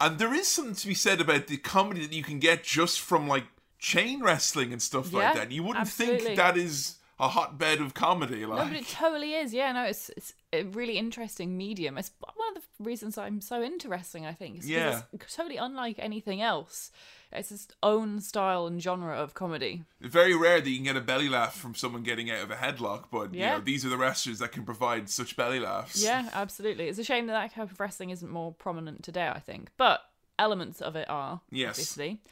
And 0.00 0.18
there 0.18 0.34
is 0.34 0.48
something 0.48 0.74
to 0.74 0.86
be 0.86 0.94
said 0.94 1.20
about 1.20 1.46
the 1.46 1.56
comedy 1.56 2.02
that 2.02 2.12
you 2.12 2.22
can 2.22 2.38
get 2.38 2.62
just 2.62 3.00
from 3.00 3.26
like 3.26 3.44
chain 3.78 4.22
wrestling 4.22 4.72
and 4.72 4.82
stuff 4.82 5.12
Yeah, 5.12 5.18
like 5.18 5.34
that. 5.34 5.52
You 5.52 5.62
wouldn't 5.62 5.82
absolutely. 5.82 6.20
think 6.24 6.36
that 6.36 6.56
is 6.56 6.96
a 7.20 7.28
hotbed 7.28 7.80
of 7.80 7.94
comedy. 7.94 8.46
Like, 8.46 8.58
No, 8.58 8.64
but 8.72 8.80
it 8.80 8.88
totally 8.88 9.34
is. 9.34 9.52
Yeah, 9.52 9.72
no, 9.72 9.84
it's 9.84 10.08
it's 10.16 10.34
a 10.52 10.62
really 10.64 10.96
interesting 10.98 11.56
medium. 11.56 11.98
It's 11.98 12.10
one 12.20 12.34
of 12.56 12.62
the 12.62 12.84
reasons 12.84 13.18
I'm 13.18 13.40
so 13.40 13.60
into 13.62 13.88
wrestling. 13.88 14.24
I 14.26 14.32
think. 14.32 14.58
Is 14.58 14.64
'cause 14.64 14.70
Yeah. 14.70 15.02
it's 15.12 15.34
totally 15.34 15.56
unlike 15.56 15.96
anything 15.98 16.40
else. 16.40 16.90
It's 17.30 17.50
its 17.52 17.68
own 17.82 18.20
style 18.20 18.66
and 18.66 18.80
genre 18.82 19.14
of 19.14 19.34
comedy. 19.34 19.84
It's 20.00 20.12
very 20.12 20.34
rare 20.34 20.60
that 20.62 20.70
you 20.70 20.76
can 20.76 20.84
get 20.84 20.96
a 20.96 21.00
belly 21.02 21.28
laugh 21.28 21.54
from 21.54 21.74
someone 21.74 22.02
getting 22.02 22.30
out 22.30 22.40
of 22.42 22.50
a 22.50 22.56
headlock, 22.56 23.06
but 23.12 23.34
you 23.34 23.40
Yeah. 23.40 23.58
know 23.58 23.60
these 23.60 23.84
are 23.84 23.90
the 23.90 23.98
wrestlers 23.98 24.38
that 24.38 24.52
can 24.52 24.64
provide 24.64 25.10
such 25.10 25.36
belly 25.36 25.60
laughs. 25.60 26.02
Yeah, 26.02 26.30
absolutely. 26.32 26.88
It's 26.88 26.98
a 26.98 27.04
shame 27.04 27.26
that 27.26 27.34
that 27.34 27.52
type 27.54 27.70
of 27.70 27.78
wrestling 27.80 28.10
isn't 28.10 28.30
more 28.30 28.54
prominent 28.54 29.02
today. 29.04 29.28
I 29.28 29.40
think, 29.40 29.70
but 29.76 30.00
elements 30.38 30.80
of 30.80 30.94
it 30.96 31.10
are 31.10 31.40
Yes. 31.50 31.70
obviously. 31.70 32.22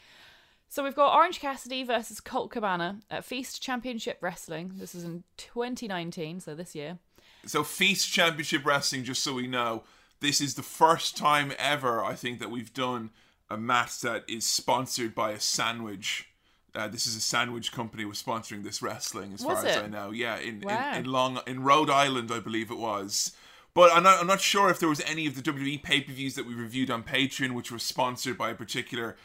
So 0.77 0.85
we've 0.85 0.95
got 0.95 1.17
Orange 1.17 1.41
Cassidy 1.41 1.85
versus 1.85 2.21
Colt 2.21 2.51
Cabana 2.51 3.01
at 3.11 3.25
Feast 3.25 3.63
Championship 3.63 4.19
Wrestling. 4.21 4.73
This 4.75 4.95
is 4.95 5.05
in 5.05 5.25
2019, 5.39 6.41
so 6.41 6.55
this 6.55 6.75
year. 6.75 6.99
So 7.47 7.65
Feast 7.65 8.13
Championship 8.13 8.63
Wrestling, 8.67 9.03
just 9.03 9.23
so 9.23 9.33
we 9.33 9.47
know, 9.47 9.85
this 10.21 10.39
is 10.39 10.55
the 10.55 10.63
first 10.63 11.17
time 11.17 11.55
ever 11.59 12.05
I 12.05 12.13
think 12.13 12.41
that 12.41 12.51
we've 12.51 12.75
done 12.75 13.09
a 13.49 13.57
match 13.57 14.03
that 14.03 14.25
is 14.29 14.45
sponsored 14.45 15.15
by 15.15 15.31
a 15.31 15.41
sandwich. 15.41 16.29
Uh, 16.75 16.89
this 16.89 17.07
is 17.07 17.17
a 17.17 17.23
sandwich 17.23 17.73
company 17.73 18.05
was 18.05 18.23
sponsoring 18.23 18.63
this 18.63 18.83
wrestling, 18.83 19.33
as 19.33 19.43
Was 19.43 19.61
far 19.61 19.67
as? 19.67 19.79
I 19.79 19.87
know. 19.87 20.11
Yeah, 20.11 20.37
in, 20.37 20.61
Wow. 20.61 20.93
in 20.93 20.99
in 20.99 21.05
Long 21.07 21.41
in 21.47 21.63
Rhode 21.63 21.89
Island, 21.89 22.31
I 22.31 22.41
believe 22.41 22.71
it 22.71 22.77
was. 22.77 23.33
But 23.73 23.93
I'm 23.95 24.03
not, 24.03 24.21
I'm 24.21 24.27
not 24.27 24.43
sure 24.43 24.69
if 24.69 24.79
there 24.79 24.91
was 24.91 25.01
any 25.07 25.27
of 25.27 25.37
the 25.37 25.43
WWE 25.43 25.83
pay 25.83 26.03
per 26.03 26.13
views 26.13 26.35
that 26.35 26.47
we 26.47 26.53
reviewed 26.53 26.91
on 26.91 27.03
Patreon, 27.03 27.53
which 27.53 27.73
were 27.73 27.79
sponsored 27.79 28.37
by 28.37 28.51
a 28.51 28.55
particular 28.55 29.17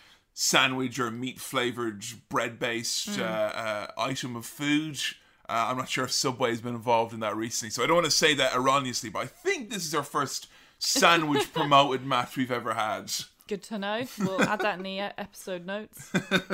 sandwich 0.41 0.97
or 0.97 1.11
meat 1.11 1.39
flavored 1.39 2.03
bread 2.27 2.57
based 2.57 3.19
uh, 3.19 3.23
uh, 3.23 3.87
item 3.95 4.35
of 4.35 4.43
food. 4.43 4.99
Uh, 5.47 5.67
I'm 5.69 5.77
not 5.77 5.87
sure 5.87 6.05
if 6.05 6.11
Subway 6.11 6.49
has 6.49 6.61
been 6.61 6.73
involved 6.73 7.13
in 7.13 7.19
that 7.19 7.35
recently, 7.35 7.69
so 7.69 7.83
I 7.83 7.87
don't 7.87 7.97
want 7.97 8.05
to 8.05 8.11
say 8.11 8.33
that 8.33 8.55
erroneously, 8.55 9.11
but 9.11 9.19
I 9.19 9.27
think 9.27 9.69
this 9.69 9.85
is 9.85 9.93
our 9.93 10.01
first 10.01 10.47
sandwich 10.79 11.53
promoted 11.53 12.03
match 12.07 12.37
we've 12.37 12.51
ever 12.51 12.73
had. 12.73 13.11
Good 13.47 13.61
to 13.63 13.77
know. 13.77 14.07
We'll 14.17 14.41
add 14.41 14.61
that 14.61 14.77
in 14.77 14.83
the 14.83 14.99
uh, 15.01 15.11
episode 15.15 15.63
notes. 15.63 16.11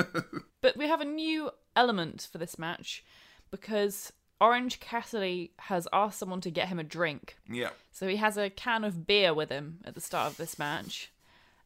but 0.60 0.76
we 0.76 0.86
have 0.86 1.00
a 1.00 1.06
new 1.06 1.50
element 1.74 2.28
for 2.30 2.36
this 2.36 2.58
match 2.58 3.02
because 3.50 4.12
Orange 4.38 4.80
Cassidy 4.80 5.52
has 5.60 5.88
asked 5.94 6.18
someone 6.18 6.42
to 6.42 6.50
get 6.50 6.68
him 6.68 6.78
a 6.78 6.84
drink. 6.84 7.38
Yeah. 7.48 7.70
So 7.92 8.06
he 8.06 8.16
has 8.16 8.36
a 8.36 8.50
can 8.50 8.84
of 8.84 9.06
beer 9.06 9.32
with 9.32 9.48
him 9.48 9.78
at 9.86 9.94
the 9.94 10.02
start 10.02 10.30
of 10.30 10.36
this 10.36 10.58
match. 10.58 11.10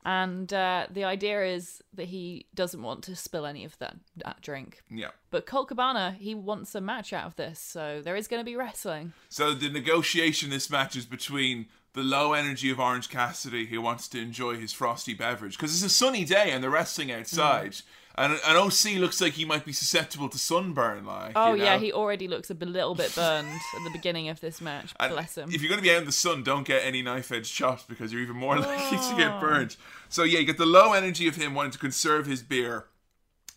And 0.04 0.52
uh, 0.52 0.86
the 0.90 1.04
idea 1.04 1.44
is 1.44 1.80
that 1.94 2.06
he 2.06 2.46
doesn't 2.54 2.82
want 2.82 3.04
to 3.04 3.14
spill 3.14 3.46
any 3.46 3.64
of 3.64 3.78
that, 3.78 3.96
that 4.16 4.40
drink. 4.40 4.82
Yeah. 4.90 5.10
But 5.30 5.46
Colt 5.46 5.68
Cabana, 5.68 6.16
he 6.18 6.34
wants 6.34 6.74
a 6.74 6.80
match 6.80 7.12
out 7.12 7.26
of 7.26 7.36
this, 7.36 7.60
so 7.60 8.00
there 8.02 8.16
is 8.16 8.26
going 8.26 8.40
to 8.40 8.44
be 8.44 8.56
wrestling. 8.56 9.12
So 9.28 9.54
the 9.54 9.68
negotiation 9.68 10.50
this 10.50 10.68
match 10.68 10.96
is 10.96 11.06
between 11.06 11.66
the 11.94 12.02
low 12.02 12.32
energy 12.32 12.70
of 12.70 12.80
Orange 12.80 13.10
Cassidy, 13.10 13.66
who 13.66 13.80
wants 13.80 14.08
to 14.08 14.20
enjoy 14.20 14.56
his 14.56 14.72
frosty 14.72 15.14
beverage, 15.14 15.56
because 15.56 15.72
it's 15.74 15.92
a 15.92 15.94
sunny 15.94 16.24
day 16.24 16.50
and 16.50 16.62
they're 16.62 16.70
wrestling 16.70 17.12
outside. 17.12 17.76
And, 18.14 18.38
and 18.46 18.58
OC 18.58 18.96
looks 18.98 19.20
like 19.22 19.32
he 19.32 19.44
might 19.46 19.64
be 19.64 19.72
susceptible 19.72 20.28
to 20.28 20.38
sunburn, 20.38 21.06
like. 21.06 21.32
Oh, 21.34 21.54
you 21.54 21.62
yeah, 21.64 21.78
he 21.78 21.92
already 21.92 22.28
looks 22.28 22.50
a 22.50 22.54
little 22.54 22.94
bit 22.94 23.14
burned 23.14 23.48
at 23.48 23.84
the 23.84 23.90
beginning 23.90 24.28
of 24.28 24.40
this 24.40 24.60
match. 24.60 24.92
And 25.00 25.12
Bless 25.14 25.38
him. 25.38 25.48
If 25.50 25.62
you're 25.62 25.70
going 25.70 25.78
to 25.80 25.82
be 25.82 25.90
out 25.90 25.98
in 26.00 26.04
the 26.04 26.12
sun, 26.12 26.42
don't 26.42 26.66
get 26.66 26.84
any 26.84 27.00
knife 27.00 27.32
edge 27.32 27.50
chops 27.50 27.84
because 27.84 28.12
you're 28.12 28.20
even 28.22 28.36
more 28.36 28.58
likely 28.60 28.98
to 28.98 29.04
Oh. 29.04 29.16
get 29.16 29.40
burned. 29.40 29.76
So 30.10 30.24
yeah, 30.24 30.40
you 30.40 30.44
get 30.44 30.58
the 30.58 30.66
low 30.66 30.92
energy 30.92 31.26
of 31.26 31.36
him 31.36 31.54
wanting 31.54 31.72
to 31.72 31.78
conserve 31.78 32.26
his 32.26 32.42
beer 32.42 32.84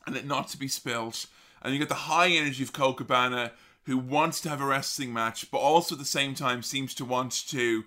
and 0.07 0.15
it 0.15 0.25
not 0.25 0.47
to 0.49 0.57
be 0.57 0.67
spilled, 0.69 1.25
and 1.61 1.73
you 1.73 1.79
get 1.79 1.89
the 1.89 1.95
high 1.95 2.29
energy 2.29 2.63
of 2.63 2.71
Colt 2.71 2.97
Cabana 2.97 3.51
who 3.85 3.97
wants 3.97 4.39
to 4.41 4.49
have 4.49 4.61
a 4.61 4.65
wrestling 4.65 5.11
match, 5.11 5.49
but 5.51 5.57
also 5.57 5.95
at 5.95 5.99
the 5.99 6.05
same 6.05 6.33
time 6.35 6.61
seems 6.63 6.93
to 6.95 7.03
want 7.05 7.31
to, 7.49 7.83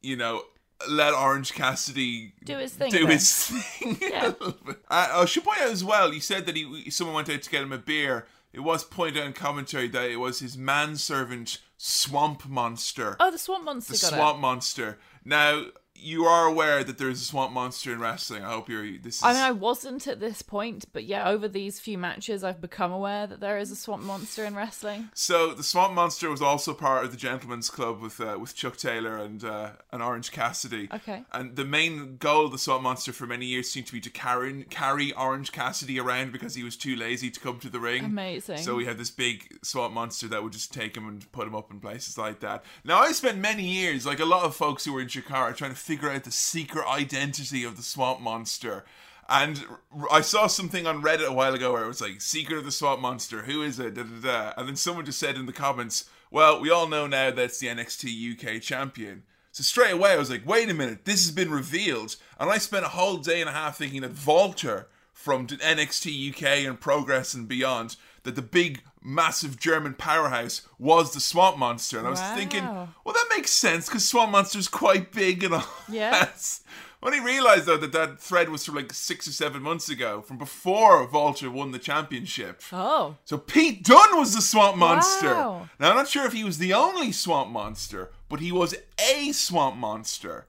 you 0.00 0.16
know. 0.16 0.42
Let 0.88 1.12
Orange 1.14 1.52
Cassidy 1.54 2.34
Do 2.44 2.58
his 2.58 2.72
thing 2.74 2.92
Do 2.92 3.06
his 3.06 3.46
thing. 3.46 3.98
Yeah. 4.02 4.32
Uh, 4.90 5.08
I 5.12 5.24
should 5.26 5.44
point 5.44 5.60
out 5.60 5.68
as 5.70 5.84
well. 5.84 6.14
You 6.14 6.20
said 6.20 6.46
that 6.46 6.56
he 6.56 6.90
someone 6.90 7.14
went 7.16 7.28
out 7.28 7.42
to 7.42 7.50
get 7.50 7.62
him 7.62 7.72
a 7.72 7.78
beer. 7.78 8.26
It 8.52 8.60
was 8.60 8.82
pointed 8.84 9.20
out 9.20 9.26
in 9.26 9.32
commentary 9.34 9.88
that 9.88 10.10
it 10.10 10.16
was 10.16 10.40
his 10.40 10.56
manservant 10.56 11.58
Swamp 11.76 12.48
Monster 12.48 13.16
Oh, 13.20 13.30
the 13.30 13.38
Swamp 13.38 13.64
Monster 13.64 13.92
the 13.92 13.98
swamp 13.98 14.38
monster. 14.40 14.98
Now 15.24 15.66
you 16.00 16.24
are 16.24 16.46
aware 16.46 16.84
that 16.84 16.98
there 16.98 17.08
is 17.08 17.20
a 17.20 17.24
swamp 17.24 17.52
monster 17.52 17.92
in 17.92 18.00
wrestling. 18.00 18.44
I 18.44 18.52
hope 18.52 18.68
you're. 18.68 18.98
This 18.98 19.16
is. 19.16 19.22
I 19.22 19.32
mean, 19.32 19.42
I 19.42 19.50
wasn't 19.50 20.06
at 20.06 20.20
this 20.20 20.42
point, 20.42 20.86
but 20.92 21.04
yeah, 21.04 21.28
over 21.28 21.48
these 21.48 21.80
few 21.80 21.98
matches, 21.98 22.44
I've 22.44 22.60
become 22.60 22.92
aware 22.92 23.26
that 23.26 23.40
there 23.40 23.58
is 23.58 23.70
a 23.70 23.76
Swamp 23.76 24.02
Monster 24.02 24.44
in 24.44 24.54
wrestling. 24.54 25.10
so 25.14 25.52
the 25.52 25.62
swamp 25.62 25.94
monster 25.94 26.30
was 26.30 26.42
also 26.42 26.74
part 26.74 27.04
of 27.04 27.10
the 27.10 27.16
Gentleman's 27.16 27.70
Club 27.70 28.00
with 28.00 28.20
uh, 28.20 28.36
with 28.40 28.54
Chuck 28.54 28.76
Taylor 28.76 29.16
and 29.16 29.44
uh, 29.44 29.70
and 29.92 30.02
Orange 30.02 30.30
Cassidy. 30.32 30.88
Okay. 30.92 31.24
And 31.32 31.56
the 31.56 31.64
main 31.64 32.16
goal 32.16 32.46
of 32.46 32.52
the 32.52 32.58
swamp 32.58 32.82
monster 32.82 33.12
for 33.12 33.26
many 33.26 33.46
years 33.46 33.70
seemed 33.70 33.86
to 33.86 33.92
be 33.92 34.00
to 34.00 34.10
carry 34.10 34.64
carry 34.64 35.12
Orange 35.12 35.52
Cassidy 35.52 35.98
around 35.98 36.32
because 36.32 36.54
he 36.54 36.62
was 36.62 36.76
too 36.76 36.96
lazy 36.96 37.30
to 37.30 37.40
come 37.40 37.58
to 37.60 37.68
the 37.68 37.80
ring. 37.80 38.04
Amazing. 38.04 38.58
So 38.58 38.74
we 38.74 38.84
had 38.84 38.98
this 38.98 39.10
big 39.10 39.58
swamp 39.62 39.94
monster 39.94 40.28
that 40.28 40.42
would 40.42 40.52
just 40.52 40.72
take 40.72 40.96
him 40.96 41.08
and 41.08 41.30
put 41.32 41.46
him 41.46 41.54
up 41.54 41.70
in 41.70 41.80
places 41.80 42.18
like 42.18 42.40
that. 42.40 42.64
Now 42.84 42.98
I 42.98 43.12
spent 43.12 43.38
many 43.38 43.64
years, 43.64 44.06
like 44.06 44.20
a 44.20 44.24
lot 44.24 44.44
of 44.44 44.54
folks 44.54 44.84
who 44.84 44.92
were 44.92 45.00
in 45.00 45.08
Chikara, 45.08 45.54
trying 45.56 45.72
to 45.72 45.76
figure 45.88 46.10
out 46.10 46.24
the 46.24 46.30
secret 46.30 46.86
identity 46.86 47.64
of 47.64 47.78
the 47.78 47.82
swamp 47.82 48.20
monster. 48.20 48.84
And 49.26 49.64
I 50.10 50.20
saw 50.20 50.46
something 50.46 50.86
on 50.86 51.02
Reddit 51.02 51.26
a 51.26 51.32
while 51.32 51.54
ago 51.54 51.72
where 51.72 51.84
it 51.84 51.88
was 51.88 52.02
like, 52.02 52.20
"Secret 52.20 52.58
of 52.58 52.64
the 52.64 52.72
Swamp 52.72 53.00
Monster, 53.00 53.42
who 53.42 53.62
is 53.62 53.78
it?" 53.78 53.94
Da, 53.94 54.02
da, 54.02 54.20
da. 54.20 54.52
And 54.56 54.68
then 54.68 54.76
someone 54.76 55.04
just 55.04 55.18
said 55.18 55.36
in 55.36 55.46
the 55.46 55.52
comments, 55.52 56.04
"Well, 56.30 56.60
we 56.60 56.70
all 56.70 56.88
know 56.88 57.06
now 57.06 57.30
that 57.30 57.38
it's 57.38 57.58
the 57.58 57.68
NXT 57.68 58.10
UK 58.10 58.60
champion." 58.60 59.24
So 59.52 59.62
straight 59.62 59.92
away, 59.92 60.12
I 60.12 60.16
was 60.16 60.30
like, 60.30 60.46
"Wait 60.46 60.70
a 60.70 60.74
minute, 60.74 61.04
this 61.04 61.24
has 61.26 61.30
been 61.30 61.50
revealed." 61.50 62.16
And 62.38 62.50
I 62.50 62.58
spent 62.58 62.86
a 62.86 62.90
whole 62.90 63.18
day 63.18 63.40
and 63.40 63.50
a 63.50 63.52
half 63.52 63.78
thinking 63.78 64.02
that 64.02 64.26
Walter 64.26 64.88
from 65.12 65.46
NXT 65.46 66.10
UK 66.30 66.64
and 66.66 66.80
Progress 66.80 67.34
and 67.34 67.48
beyond, 67.48 67.96
that 68.22 68.34
the 68.34 68.42
big, 68.42 68.82
massive 69.02 69.58
German 69.58 69.94
powerhouse 69.94 70.62
was 70.78 71.12
the 71.12 71.20
Swamp 71.20 71.58
Monster. 71.58 71.98
And 71.98 72.06
I 72.06 72.10
was 72.10 72.20
thinking, 72.20 72.64
well, 72.64 73.14
that 73.14 73.26
makes 73.34 73.50
sense 73.50 73.86
because 73.86 74.08
Swamp 74.08 74.32
Monster's 74.32 74.68
quite 74.68 75.12
big 75.12 75.44
and 75.44 75.54
all. 75.54 75.64
That. 76.10 76.58
When 77.00 77.12
he 77.12 77.20
realized 77.20 77.66
though 77.66 77.76
that 77.76 77.92
that 77.92 78.18
thread 78.18 78.48
was 78.48 78.64
from 78.64 78.74
like 78.74 78.92
six 78.92 79.28
or 79.28 79.32
seven 79.32 79.62
months 79.62 79.88
ago, 79.88 80.20
from 80.20 80.36
before 80.36 81.06
Walter 81.06 81.48
won 81.48 81.70
the 81.70 81.78
championship. 81.78 82.60
Oh, 82.72 83.16
So 83.24 83.38
Pete 83.38 83.84
Dunne 83.84 84.18
was 84.18 84.34
the 84.34 84.42
Swamp 84.42 84.76
Monster. 84.76 85.32
Wow. 85.32 85.68
Now 85.78 85.90
I'm 85.90 85.96
not 85.96 86.08
sure 86.08 86.26
if 86.26 86.32
he 86.32 86.42
was 86.42 86.58
the 86.58 86.74
only 86.74 87.12
Swamp 87.12 87.50
Monster, 87.52 88.10
but 88.28 88.40
he 88.40 88.50
was 88.50 88.74
a 88.98 89.30
Swamp 89.30 89.76
Monster. 89.76 90.46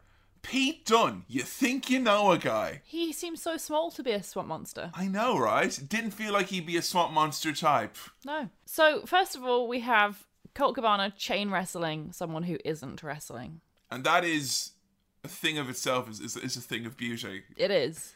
Pete 0.50 0.84
Dunne, 0.84 1.26
you 1.28 1.44
think 1.44 1.92
you 1.92 2.00
know 2.00 2.32
a 2.32 2.38
guy. 2.40 2.82
he 2.84 3.14
seems 3.14 3.40
so 3.40 3.56
small 3.56 3.92
to 3.92 4.02
be 4.02 4.10
a 4.12 4.24
Swamp 4.24 4.48
Monster. 4.48 4.90
I 4.96 5.08
know, 5.08 5.38
right? 5.38 5.80
Didn't 5.88 6.10
feel 6.10 6.34
like 6.34 6.48
he'd 6.48 6.66
be 6.66 6.76
a 6.76 6.82
Swamp 6.82 7.14
Monster 7.14 7.54
type. 7.54 7.96
No. 8.26 8.50
So, 8.66 9.06
first 9.06 9.36
of 9.36 9.44
all, 9.44 9.68
we 9.68 9.82
have 9.82 10.26
Colt 10.56 10.74
Cabana 10.74 11.14
chain 11.16 11.52
wrestling 11.52 12.12
someone 12.14 12.42
who 12.44 12.58
isn't 12.66 13.04
wrestling. 13.04 13.62
And 13.92 14.04
that 14.06 14.26
is 14.26 14.72
a 15.24 15.28
thing 15.28 15.60
of 15.60 15.70
itself, 15.70 16.10
is, 16.10 16.20
is, 16.20 16.36
is 16.36 16.58
a 16.58 16.62
thing 16.62 16.88
of 16.88 16.98
beauty. 16.98 17.44
It 17.56 17.70
is. 17.70 18.14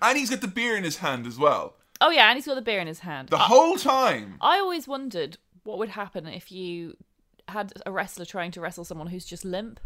and 0.00 0.16
he's 0.16 0.30
got 0.30 0.40
the 0.40 0.48
beer 0.48 0.78
in 0.78 0.84
his 0.84 0.96
hand 0.96 1.26
as 1.26 1.38
well. 1.38 1.74
Oh, 2.00 2.10
yeah, 2.10 2.28
and 2.30 2.38
he's 2.38 2.46
got 2.46 2.54
the 2.54 2.62
beer 2.62 2.80
in 2.80 2.86
his 2.86 3.00
hand. 3.00 3.28
The 3.28 3.36
whole 3.36 3.76
time. 3.76 4.38
I 4.40 4.58
always 4.58 4.88
wondered 4.88 5.36
what 5.62 5.76
would 5.76 5.90
happen 5.90 6.26
if 6.26 6.50
you 6.50 6.96
had 7.48 7.74
a 7.84 7.92
wrestler 7.92 8.24
trying 8.24 8.50
to 8.52 8.62
wrestle 8.62 8.84
someone 8.86 9.08
who's 9.08 9.26
just 9.26 9.44
limp. 9.44 9.78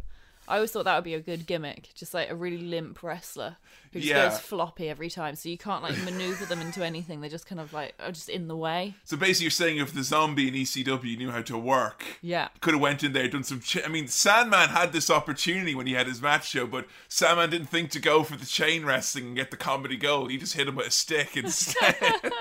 I 0.48 0.56
always 0.56 0.72
thought 0.72 0.84
that 0.86 0.94
would 0.96 1.04
be 1.04 1.14
a 1.14 1.20
good 1.20 1.46
gimmick, 1.46 1.90
just 1.94 2.14
like 2.14 2.30
a 2.30 2.34
really 2.34 2.58
limp 2.58 3.02
wrestler 3.02 3.56
who 3.92 4.00
just 4.00 4.10
Yeah. 4.10 4.28
goes 4.30 4.38
floppy 4.38 4.88
every 4.88 5.10
time, 5.10 5.36
so 5.36 5.48
you 5.50 5.58
can't 5.58 5.82
like 5.82 5.96
maneuver 6.04 6.46
them 6.46 6.60
into 6.62 6.82
anything. 6.84 7.20
They're 7.20 7.28
just 7.30 7.46
kind 7.46 7.60
of 7.60 7.72
like 7.74 7.94
are 8.00 8.10
just 8.12 8.28
in 8.30 8.48
the 8.48 8.56
way. 8.56 8.94
So 9.04 9.16
basically, 9.16 9.44
you're 9.44 9.50
saying 9.50 9.76
if 9.76 9.92
the 9.94 10.02
zombie 10.02 10.48
in 10.48 10.54
ECW 10.54 11.16
knew 11.18 11.30
how 11.30 11.42
to 11.42 11.58
work, 11.58 12.02
Yeah. 12.22 12.48
could 12.60 12.72
have 12.74 12.80
went 12.80 13.04
in 13.04 13.12
there, 13.12 13.28
done 13.28 13.44
some. 13.44 13.60
Ch- 13.60 13.84
I 13.84 13.88
mean, 13.88 14.08
Sandman 14.08 14.70
had 14.70 14.92
this 14.92 15.10
opportunity 15.10 15.74
when 15.74 15.86
he 15.86 15.92
had 15.92 16.06
his 16.06 16.22
match 16.22 16.48
show, 16.48 16.66
but 16.66 16.86
Sandman 17.08 17.50
didn't 17.50 17.68
think 17.68 17.90
to 17.90 18.00
go 18.00 18.22
for 18.24 18.36
the 18.36 18.46
chain 18.46 18.84
wrestling 18.86 19.26
and 19.26 19.36
get 19.36 19.50
the 19.50 19.56
comedy 19.58 19.96
gold. 19.96 20.30
He 20.30 20.38
just 20.38 20.54
hit 20.54 20.66
him 20.68 20.76
with 20.76 20.86
a 20.86 20.90
stick 20.90 21.36
instead. 21.36 21.96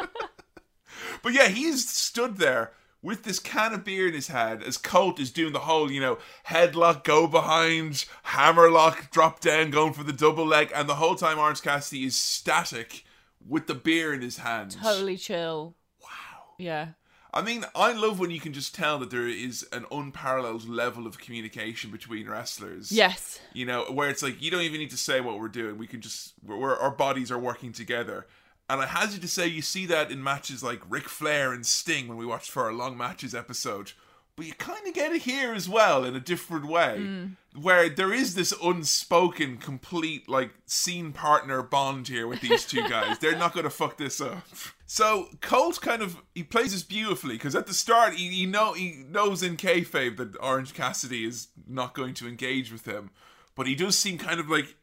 but 1.22 1.34
yeah, 1.34 1.48
he's 1.50 1.88
stood 1.90 2.38
there 2.38 2.72
with 3.02 3.24
this 3.24 3.40
can 3.40 3.74
of 3.74 3.84
beer 3.84 4.08
in 4.08 4.14
his 4.14 4.28
hand 4.28 4.64
as 4.64 4.78
Colt 4.78 5.20
is 5.20 5.32
doing 5.32 5.54
the 5.54 5.60
whole, 5.60 5.92
you 5.92 6.02
know, 6.02 6.18
headlock, 6.48 7.04
go 7.04 7.28
behind, 7.28 8.06
hammerlock, 8.24 9.12
drop 9.12 9.40
down, 9.40 9.72
going 9.72 9.94
for 9.94 10.04
the 10.04 10.14
double 10.14 10.46
leg, 10.46 10.72
and 10.74 10.90
the 10.90 10.96
whole 10.96 11.16
time 11.16 11.40
Orange 11.40 11.62
Cassidy 11.62 12.06
is 12.06 12.16
static 12.16 13.04
with 13.48 13.68
the 13.68 13.76
beer 13.76 14.14
in 14.14 14.22
his 14.22 14.38
hand. 14.38 14.78
Totally 14.82 15.18
chill. 15.18 15.76
Wow. 16.02 16.56
Yeah. 16.58 16.88
I 17.34 17.42
mean, 17.42 17.66
I 17.76 17.92
love 17.94 18.20
when 18.20 18.32
you 18.32 18.40
can 18.40 18.54
just 18.54 18.74
tell 18.74 18.98
that 19.00 19.12
there 19.12 19.28
is 19.28 19.68
an 19.72 19.86
unparalleled 19.92 20.68
level 20.68 21.06
of 21.06 21.20
communication 21.20 21.92
between 21.92 22.28
wrestlers. 22.28 22.92
Yes. 22.92 23.40
You 23.54 23.66
know, 23.66 23.84
where 23.92 24.10
it's 24.10 24.24
like 24.24 24.42
you 24.42 24.50
don't 24.50 24.64
even 24.64 24.80
need 24.80 24.90
to 24.90 24.98
say 24.98 25.22
what 25.22 25.40
we're 25.40 25.50
doing. 25.50 25.78
We 25.78 25.88
can 25.88 26.02
just 26.02 26.34
we're, 26.44 26.58
we're 26.58 26.76
our 26.76 26.90
bodies 26.90 27.30
are 27.30 27.38
working 27.38 27.74
together. 27.74 28.26
And 28.70 28.82
I 28.82 28.86
hazard 28.86 29.22
to 29.22 29.28
say 29.28 29.48
you 29.48 29.62
see 29.62 29.86
that 29.86 30.12
in 30.12 30.22
matches 30.24 30.62
like 30.62 30.82
Ric 30.90 31.08
Flair 31.08 31.54
and 31.54 31.66
Sting 31.66 32.08
when 32.08 32.18
we 32.18 32.26
watched 32.26 32.52
for 32.52 32.64
our 32.64 32.74
long 32.74 32.98
matches 32.98 33.34
episode. 33.34 33.94
But 34.36 34.46
you 34.46 34.54
kind 34.54 34.86
of 34.86 34.94
get 34.94 35.14
it 35.14 35.24
here 35.24 35.54
as 35.54 35.68
well 35.68 36.06
in 36.06 36.16
a 36.16 36.20
different 36.20 36.68
way, 36.68 36.98
mm. 37.00 37.38
where 37.60 37.90
there 37.90 38.14
is 38.14 38.36
this 38.36 38.54
unspoken, 38.64 39.58
complete, 39.58 40.30
like, 40.30 40.52
scene 40.68 41.12
partner 41.12 41.64
bond 41.64 42.08
here 42.08 42.28
with 42.28 42.42
these 42.42 42.64
two 42.64 42.82
guys. 42.90 43.18
They're 43.18 43.36
not 43.36 43.54
going 43.54 43.64
to 43.64 43.72
fuck 43.72 43.98
this 43.98 44.22
up. 44.22 44.46
So 44.86 45.30
Colt 45.42 45.82
kind 45.82 46.04
of 46.04 46.22
he 46.36 46.44
plays 46.44 46.72
this 46.72 46.84
beautifully 46.84 47.36
because 47.36 47.56
at 47.56 47.68
the 47.68 47.74
start 47.74 48.14
he, 48.14 48.30
he 48.30 48.46
know 48.46 48.74
he 48.74 49.04
knows 49.10 49.44
in 49.44 49.58
kayfabe 49.58 50.16
that 50.18 50.38
Orange 50.40 50.74
Cassidy 50.74 51.26
is 51.26 51.50
not 51.68 51.94
going 51.94 52.14
to 52.16 52.28
engage 52.28 52.72
with 52.72 52.86
him, 52.86 53.10
but 53.54 53.68
he 53.68 53.76
does 53.76 53.98
seem 53.98 54.18
kind 54.18 54.40
of 54.40 54.50
like 54.50 54.78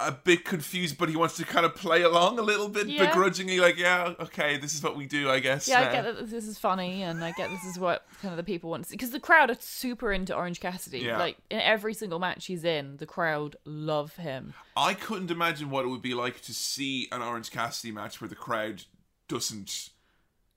a 0.00 0.12
bit 0.12 0.44
confused, 0.44 0.98
but 0.98 1.08
he 1.08 1.16
wants 1.16 1.36
to 1.36 1.44
kind 1.44 1.64
of 1.66 1.74
play 1.74 2.02
along 2.02 2.38
a 2.38 2.42
little 2.42 2.68
bit 2.68 2.86
Yeah. 2.86 3.06
begrudgingly, 3.06 3.60
like, 3.60 3.76
yeah, 3.76 4.14
okay, 4.20 4.56
this 4.56 4.74
is 4.74 4.82
what 4.82 4.96
we 4.96 5.06
do, 5.06 5.30
I 5.30 5.40
guess. 5.40 5.68
Yeah, 5.68 5.80
now." 5.80 5.88
I 5.88 5.92
get 5.92 6.02
that 6.02 6.30
this 6.30 6.46
is 6.46 6.58
funny, 6.58 7.02
and 7.02 7.22
I 7.24 7.32
get 7.32 7.50
this 7.50 7.64
is 7.64 7.78
what 7.78 8.06
kind 8.22 8.32
of 8.32 8.36
the 8.36 8.44
people 8.44 8.70
want 8.70 8.84
to 8.84 8.90
see 8.90 8.96
because 8.96 9.10
the 9.10 9.20
crowd 9.20 9.50
are 9.50 9.56
super 9.60 10.12
into 10.12 10.34
Orange 10.34 10.60
Cassidy. 10.60 11.00
Yeah. 11.00 11.18
Like 11.18 11.36
in 11.50 11.60
every 11.60 11.94
single 11.94 12.18
match 12.18 12.46
he's 12.46 12.64
in, 12.64 12.96
the 12.96 13.06
crowd 13.06 13.56
love 13.64 14.16
him. 14.16 14.54
I 14.76 14.94
couldn't 14.94 15.30
imagine 15.30 15.70
what 15.70 15.84
it 15.84 15.88
would 15.88 16.02
be 16.02 16.14
like 16.14 16.40
to 16.42 16.54
see 16.54 17.08
an 17.12 17.22
Orange 17.22 17.50
Cassidy 17.50 17.92
match 17.92 18.20
where 18.20 18.28
the 18.28 18.34
crowd 18.34 18.84
doesn't 19.28 19.90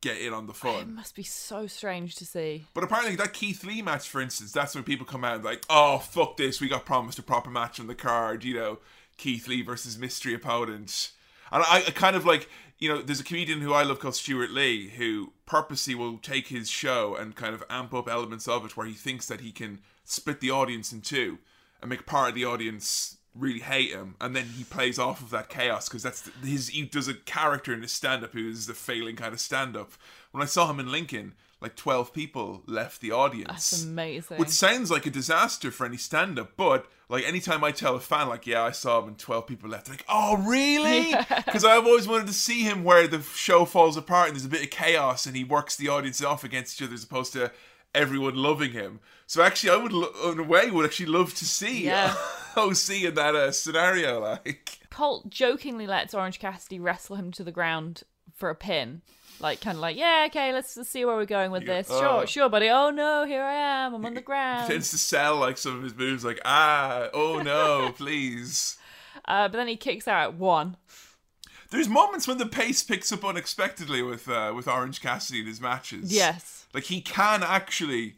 get 0.02 0.18
in 0.18 0.34
on 0.34 0.48
the 0.48 0.54
fun. 0.54 0.82
It 0.82 0.88
must 0.90 1.16
be 1.16 1.24
so 1.24 1.66
strange 1.66 2.16
to 2.16 2.26
see. 2.26 2.66
But 2.74 2.84
apparently, 2.84 3.16
that 3.16 3.32
Keith 3.32 3.64
Lee 3.64 3.82
match, 3.82 4.10
for 4.10 4.20
instance, 4.20 4.52
that's 4.52 4.76
when 4.76 4.84
people 4.84 5.06
come 5.06 5.24
out 5.24 5.36
and 5.36 5.44
like, 5.46 5.64
oh, 5.70 6.00
fuck 6.00 6.36
this, 6.36 6.60
we 6.60 6.68
got 6.68 6.86
promised 6.86 7.20
a 7.20 7.24
proper 7.24 7.50
match 7.50 7.80
on 7.80 7.88
the 7.88 7.96
card, 7.96 8.44
you 8.44 8.54
know, 8.54 8.80
Keith 9.18 9.48
Lee 9.48 9.62
versus 9.62 9.98
mystery 9.98 10.34
opponent. 10.34 11.12
And 11.52 11.64
I, 11.64 11.84
I 11.88 11.92
kind 11.92 12.16
of 12.16 12.26
like, 12.26 12.50
you 12.80 12.90
know, 12.90 13.02
there's 13.02 13.20
a 13.20 13.24
comedian 13.24 13.62
who 13.62 13.74
I 13.74 13.84
love 13.84 14.00
called 14.00 14.16
Stewart 14.16 14.52
Lee 14.52 14.90
who 14.90 15.34
purposely 15.46 15.96
will 15.96 16.18
take 16.18 16.48
his 16.48 16.70
show 16.70 17.16
and 17.16 17.36
kind 17.36 17.54
of 17.54 17.64
amp 17.70 17.94
up 17.94 18.10
elements 18.10 18.48
of 18.48 18.66
it 18.66 18.76
where 18.76 18.88
he 18.88 18.94
thinks 18.94 19.28
that 19.28 19.42
he 19.42 19.52
can 19.52 19.80
split 20.04 20.40
the 20.42 20.52
audience 20.52 20.92
in 20.92 21.02
two 21.02 21.38
and 21.82 21.90
make 21.90 22.06
part 22.06 22.30
of 22.30 22.36
the 22.36 22.46
audience 22.46 23.18
really 23.36 23.62
hate 23.62 23.90
him 23.90 24.14
and 24.22 24.36
then 24.36 24.46
he 24.46 24.64
plays 24.64 25.00
off 25.00 25.20
of 25.20 25.32
that 25.32 25.50
chaos 25.50 25.90
because 25.90 26.04
that's 26.04 26.22
the, 26.22 26.48
his 26.48 26.68
he 26.68 26.84
does 26.84 27.08
a 27.08 27.16
character 27.16 27.74
in 27.74 27.82
his 27.82 27.92
stand-up 27.92 28.32
who 28.32 28.48
is 28.48 28.70
a 28.70 28.76
failing 28.76 29.16
kind 29.16 29.34
of 29.34 29.40
stand-up 29.40 29.94
when 30.32 30.44
i 30.44 30.46
saw 30.46 30.70
him 30.70 30.80
in 30.80 30.92
lincoln 30.92 31.34
like 31.64 31.76
12 31.78 32.14
people 32.14 32.62
left 32.68 33.00
the 33.02 33.12
audience 33.12 33.48
That's 33.48 33.84
amazing. 33.86 34.38
which 34.38 34.50
sounds 34.50 34.92
like 34.92 35.06
a 35.06 35.10
disaster 35.10 35.72
for 35.72 35.86
any 35.86 35.96
stand 35.96 36.38
up, 36.38 36.58
but 36.58 36.88
like 37.14 37.28
anytime 37.28 37.64
I 37.64 37.72
tell 37.72 37.96
a 37.96 38.00
fan, 38.00 38.28
like, 38.28 38.48
yeah, 38.48 38.64
I 38.64 38.72
saw 38.72 39.00
him 39.00 39.10
and 39.10 39.18
12 39.20 39.46
people 39.46 39.70
left, 39.70 39.88
like, 39.88 40.04
oh, 40.10 40.36
really? 40.38 41.14
Because 41.46 41.64
I've 41.66 41.86
always 41.86 42.08
wanted 42.08 42.26
to 42.26 42.34
see 42.34 42.64
him 42.64 42.84
where 42.84 43.08
the 43.08 43.22
show 43.22 43.66
falls 43.66 43.96
apart 43.96 44.30
and 44.30 44.36
there's 44.36 44.46
a 44.46 44.50
bit 44.50 44.64
of 44.64 44.72
chaos 44.72 45.28
and 45.28 45.36
he 45.36 45.44
works 45.44 45.76
the 45.76 45.90
audience 45.90 46.24
off 46.24 46.44
against 46.44 46.76
each 46.82 46.86
other 46.86 46.96
as 46.96 47.04
opposed 47.04 47.32
to 47.34 47.52
everyone 47.94 48.34
loving 48.36 48.72
him. 48.72 49.00
So 49.28 49.44
actually, 49.44 49.70
I 49.70 49.76
would, 49.76 49.92
in 49.92 50.40
a 50.40 50.44
way, 50.44 50.72
would 50.72 50.86
actually 50.86 51.06
love 51.06 51.36
to 51.36 51.46
see 51.46 51.86
Yeah. 51.86 52.16
OC 52.58 52.90
in 53.04 53.14
that 53.14 53.36
uh, 53.36 53.52
scenario. 53.52 54.20
Like, 54.44 54.80
Colt 54.90 55.30
jokingly 55.30 55.86
lets 55.86 56.16
Orange 56.16 56.40
Cassidy 56.40 56.80
wrestle 56.80 57.16
him 57.16 57.32
to 57.34 57.44
the 57.44 57.52
ground 57.52 58.02
for 58.34 58.50
a 58.50 58.56
pin. 58.56 59.04
Like, 59.40 59.60
kind 59.62 59.76
of 59.78 59.82
like, 59.82 59.98
yeah, 59.98 60.26
okay, 60.30 60.54
let's 60.54 60.76
just 60.76 60.92
see 60.92 61.04
where 61.06 61.16
we're 61.16 61.26
going 61.26 61.52
with 61.52 61.64
Yeah, 61.64 61.78
this. 61.82 61.90
uh, 61.92 62.00
Sure, 62.00 62.28
sure, 62.28 62.50
buddy. 62.50 62.70
Oh 62.70 62.92
no, 62.92 63.26
here 63.26 63.44
I 63.44 63.54
am. 63.54 63.94
I'm 63.94 64.06
on 64.06 64.14
the 64.14 64.22
ground. 64.22 64.70
tends 64.70 64.90
to 64.92 64.98
sell 64.98 65.36
like 65.38 65.58
some 65.58 65.78
of 65.78 65.84
his 65.84 65.96
moves, 65.96 66.24
like, 66.24 66.40
ah, 66.46 67.10
oh 67.14 67.42
no, 67.42 67.92
please. 67.98 68.78
Uh, 69.26 69.48
but 69.48 69.58
then 69.58 69.68
he 69.68 69.76
kicks 69.76 70.08
out 70.08 70.24
at 70.24 70.34
one. 70.36 70.78
There's 71.72 71.90
moments 71.90 72.28
when 72.28 72.38
the 72.38 72.46
pace 72.46 72.84
picks 72.84 73.12
up 73.12 73.26
unexpectedly 73.26 74.02
with 74.04 74.30
uh, 74.30 74.54
with 74.56 74.68
Orange 74.68 75.02
Cassidy 75.02 75.40
in 75.42 75.48
his 75.48 75.60
matches. 75.60 76.14
Yes. 76.14 76.66
Like 76.74 76.84
he 76.86 77.02
can 77.02 77.42
actually 77.44 78.16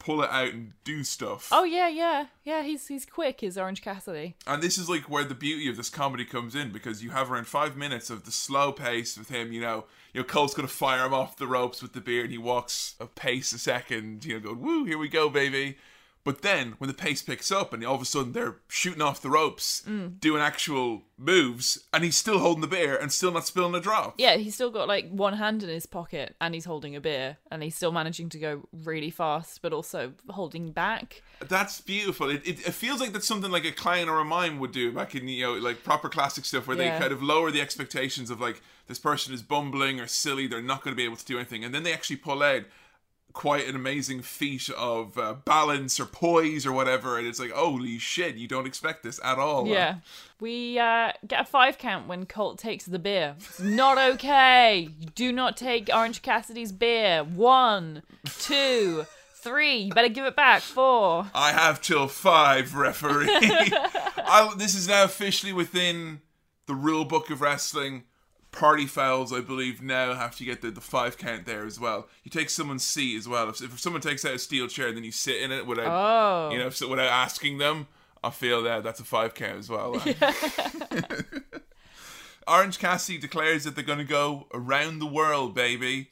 pull 0.00 0.22
it 0.22 0.30
out 0.30 0.48
and 0.52 0.72
do 0.82 1.04
stuff. 1.04 1.48
Oh 1.52 1.62
yeah, 1.64 1.88
yeah, 1.88 2.26
yeah. 2.44 2.62
He's 2.62 2.88
he's 2.88 3.06
quick. 3.06 3.42
Is 3.44 3.56
Orange 3.56 3.80
Cassidy? 3.82 4.34
And 4.46 4.60
this 4.62 4.76
is 4.76 4.88
like 4.90 5.02
where 5.08 5.24
the 5.24 5.34
beauty 5.36 5.68
of 5.68 5.76
this 5.76 5.88
comedy 5.90 6.24
comes 6.24 6.54
in 6.56 6.70
because 6.72 7.02
you 7.02 7.10
have 7.10 7.30
around 7.30 7.46
five 7.46 7.76
minutes 7.76 8.10
of 8.10 8.24
the 8.24 8.32
slow 8.32 8.72
pace 8.72 9.16
with 9.16 9.28
him. 9.28 9.52
You 9.52 9.60
know, 9.60 9.84
you 10.12 10.20
know 10.20 10.24
Colt's 10.24 10.54
gonna 10.54 10.68
fire 10.68 11.06
him 11.06 11.14
off 11.14 11.36
the 11.36 11.46
ropes 11.46 11.82
with 11.82 11.92
the 11.92 12.00
beer, 12.00 12.22
and 12.22 12.30
he 12.30 12.38
walks 12.38 12.94
a 13.00 13.06
pace 13.06 13.52
a 13.52 13.58
second. 13.58 14.24
You 14.24 14.34
know, 14.34 14.40
going 14.40 14.60
woo, 14.60 14.84
here 14.84 14.98
we 14.98 15.08
go, 15.08 15.28
baby. 15.28 15.76
But 16.22 16.42
then 16.42 16.74
when 16.78 16.88
the 16.88 16.94
pace 16.94 17.22
picks 17.22 17.50
up 17.50 17.72
and 17.72 17.84
all 17.84 17.94
of 17.94 18.02
a 18.02 18.04
sudden 18.04 18.32
they're 18.32 18.56
shooting 18.68 19.00
off 19.00 19.22
the 19.22 19.30
ropes, 19.30 19.82
mm. 19.88 20.20
doing 20.20 20.42
actual 20.42 21.02
moves, 21.16 21.86
and 21.94 22.04
he's 22.04 22.16
still 22.16 22.38
holding 22.38 22.60
the 22.60 22.66
beer 22.66 22.94
and 22.96 23.10
still 23.10 23.32
not 23.32 23.46
spilling 23.46 23.74
a 23.74 23.80
drop. 23.80 24.14
Yeah, 24.18 24.36
he's 24.36 24.54
still 24.54 24.70
got 24.70 24.86
like 24.86 25.08
one 25.10 25.34
hand 25.34 25.62
in 25.62 25.70
his 25.70 25.86
pocket 25.86 26.36
and 26.40 26.54
he's 26.54 26.66
holding 26.66 26.94
a 26.94 27.00
beer 27.00 27.38
and 27.50 27.62
he's 27.62 27.74
still 27.74 27.92
managing 27.92 28.28
to 28.30 28.38
go 28.38 28.68
really 28.72 29.10
fast, 29.10 29.62
but 29.62 29.72
also 29.72 30.12
holding 30.28 30.72
back. 30.72 31.22
That's 31.48 31.80
beautiful. 31.80 32.28
It, 32.28 32.46
it, 32.46 32.66
it 32.66 32.74
feels 32.74 33.00
like 33.00 33.12
that's 33.12 33.26
something 33.26 33.50
like 33.50 33.64
a 33.64 33.72
clown 33.72 34.08
or 34.10 34.18
a 34.18 34.24
mime 34.24 34.58
would 34.58 34.72
do 34.72 34.92
back 34.92 35.14
in 35.14 35.26
you 35.26 35.44
know 35.44 35.54
like 35.54 35.82
proper 35.84 36.08
classic 36.10 36.44
stuff 36.44 36.66
where 36.66 36.76
Yeah. 36.76 36.94
they 36.94 37.00
kind 37.00 37.12
of 37.12 37.22
lower 37.22 37.50
the 37.50 37.62
expectations 37.62 38.28
of 38.30 38.40
like 38.40 38.60
this 38.88 38.98
person 38.98 39.32
is 39.32 39.40
bumbling 39.42 40.00
or 40.00 40.06
silly, 40.06 40.46
they're 40.48 40.60
not 40.60 40.82
going 40.82 40.92
to 40.92 40.96
be 40.96 41.04
able 41.04 41.16
to 41.16 41.24
do 41.24 41.36
anything, 41.38 41.64
and 41.64 41.72
then 41.72 41.84
they 41.84 41.92
actually 41.92 42.16
pull 42.16 42.42
out 42.42 42.64
quite 43.32 43.66
an 43.68 43.76
amazing 43.76 44.22
feat 44.22 44.68
of 44.70 45.18
uh, 45.18 45.34
balance 45.44 45.98
or 46.00 46.06
poise 46.06 46.66
or 46.66 46.72
whatever, 46.72 47.18
and 47.18 47.26
it's 47.26 47.40
like 47.40 47.50
holy 47.50 47.98
shit, 47.98 48.36
you 48.36 48.48
don't 48.48 48.66
expect 48.66 49.02
this 49.02 49.20
at 49.22 49.38
all. 49.38 49.66
Yeah. 49.66 49.96
We 50.40 50.78
uh, 50.78 51.12
get 51.26 51.42
a 51.42 51.44
five 51.44 51.78
count 51.78 52.08
when 52.08 52.26
Colt 52.26 52.58
takes 52.58 52.86
the 52.86 52.98
beer. 52.98 53.34
It's 53.38 53.60
not 53.60 53.98
okay. 54.14 54.88
You 54.98 55.06
do 55.14 55.32
not 55.32 55.56
take 55.56 55.90
Orange 55.92 56.22
Cassidy's 56.22 56.72
beer. 56.72 57.22
One, 57.24 58.02
two, 58.38 59.06
three. 59.34 59.76
You 59.76 59.92
better 59.92 60.08
give 60.08 60.24
it 60.24 60.36
back. 60.36 60.62
Four. 60.62 61.26
I 61.34 61.52
have 61.52 61.80
till 61.80 62.08
five, 62.08 62.74
referee. 62.74 63.28
I, 63.30 64.52
this 64.56 64.74
is 64.74 64.88
now 64.88 65.04
officially 65.04 65.52
within 65.52 66.20
the 66.66 66.74
rule 66.74 67.04
book 67.04 67.30
of 67.30 67.40
wrestling. 67.40 68.04
Party 68.52 68.86
fouls, 68.86 69.32
I 69.32 69.40
believe, 69.40 69.80
now 69.80 70.14
have 70.14 70.36
to 70.38 70.44
get 70.44 70.60
the, 70.60 70.70
the 70.72 70.80
five 70.80 71.16
count 71.16 71.46
there 71.46 71.64
as 71.64 71.78
well. 71.78 72.08
You 72.24 72.30
take 72.30 72.50
someone's 72.50 72.82
seat 72.84 73.16
as 73.16 73.28
well. 73.28 73.48
If, 73.48 73.60
if 73.62 73.78
someone 73.78 74.02
takes 74.02 74.24
out 74.24 74.34
a 74.34 74.38
steel 74.40 74.66
chair 74.66 74.88
and 74.88 74.96
then 74.96 75.04
you 75.04 75.12
sit 75.12 75.40
in 75.40 75.52
it 75.52 75.66
without, 75.66 75.86
Oh. 75.88 76.50
you 76.52 76.58
know, 76.58 76.66
oh. 76.66 76.70
so 76.70 76.88
without 76.88 77.10
asking 77.12 77.58
them, 77.58 77.86
I 78.24 78.30
feel 78.30 78.62
that 78.64 78.82
that's 78.82 78.98
a 79.00 79.04
five 79.04 79.34
count 79.34 79.58
as 79.58 79.68
well. 79.70 80.02
Orange 82.48 82.78
Cassidy 82.78 83.18
declares 83.18 83.64
that 83.64 83.74
they're 83.76 83.84
going 83.84 83.98
to 83.98 84.04
go 84.04 84.46
around 84.52 84.98
the 84.98 85.06
world, 85.06 85.54
baby. 85.54 86.10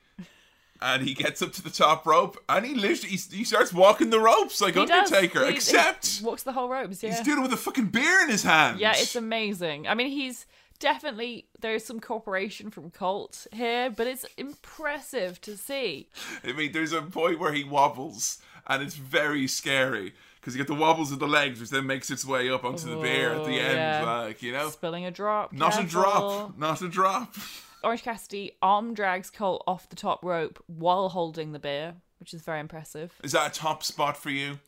And 0.80 1.02
he 1.02 1.12
gets 1.12 1.42
up 1.42 1.52
to 1.54 1.62
the 1.62 1.70
top 1.70 2.06
rope 2.06 2.38
and 2.48 2.64
he 2.64 2.72
literally 2.76 3.16
he, 3.16 3.38
he 3.38 3.42
starts 3.44 3.72
walking 3.72 4.10
the 4.10 4.20
ropes 4.20 4.60
like 4.60 4.74
He. 4.74 4.80
Undertaker, 4.80 5.40
He- 5.40 5.46
he 5.50 5.54
except 5.56 6.20
walks 6.22 6.44
the 6.44 6.52
whole 6.52 6.68
ropes. 6.68 7.02
Yeah. 7.02 7.10
he's 7.10 7.20
doing 7.22 7.38
it 7.38 7.42
with 7.42 7.52
a 7.52 7.56
fucking 7.56 7.86
beer 7.86 8.20
in 8.22 8.28
his 8.28 8.44
hand. 8.44 8.78
Yeah, 8.78 8.92
it's 8.94 9.16
amazing. 9.16 9.88
I 9.88 9.94
mean, 9.94 10.10
he's 10.10 10.46
definitely 10.78 11.46
there's 11.60 11.84
some 11.84 12.00
cooperation 12.00 12.70
from 12.70 12.90
Colt 12.90 13.46
here, 13.52 13.90
but 13.90 14.06
it's 14.06 14.24
impressive 14.36 15.40
to 15.42 15.56
see. 15.56 16.08
I 16.44 16.52
mean, 16.52 16.72
there's 16.72 16.92
a 16.92 17.02
point 17.02 17.38
where 17.38 17.52
he 17.52 17.64
wobbles 17.64 18.38
and 18.66 18.82
it's 18.82 18.94
very 18.94 19.46
scary 19.46 20.14
because 20.40 20.54
you 20.54 20.58
get 20.58 20.68
the 20.68 20.74
wobbles 20.78 21.10
of 21.12 21.18
the 21.18 21.26
legs, 21.28 21.60
which 21.60 21.70
then 21.70 21.86
makes 21.86 22.10
its 22.10 22.24
way 22.24 22.50
up 22.50 22.64
onto 22.64 22.88
the 22.88 22.96
beer 22.96 23.32
at 23.32 23.44
the 23.44 23.58
end. 23.58 23.76
yeah. 23.76 24.04
Like, 24.04 24.42
you 24.42 24.52
know, 24.52 24.68
Spilling 24.70 25.04
a 25.04 25.10
drop. 25.10 25.52
not 25.52 25.80
a 25.80 25.84
drop, 25.84 26.56
not 26.58 26.80
a 26.82 26.88
drop. 26.88 27.34
Orange 27.82 28.02
Cassidy 28.02 28.56
arm 28.60 28.94
drags 28.94 29.30
Colt 29.30 29.62
off 29.66 29.88
the 29.88 29.96
top 29.96 30.24
rope 30.24 30.62
while 30.66 31.08
holding 31.08 31.52
the 31.52 31.58
beer, 31.58 31.94
which 32.18 32.34
is 32.34 32.42
very 32.42 32.60
impressive. 32.60 33.12
Is 33.22 33.32
that 33.32 33.56
a 33.56 33.60
top 33.60 33.82
spot 33.84 34.16
for 34.16 34.30
you? 34.30 34.58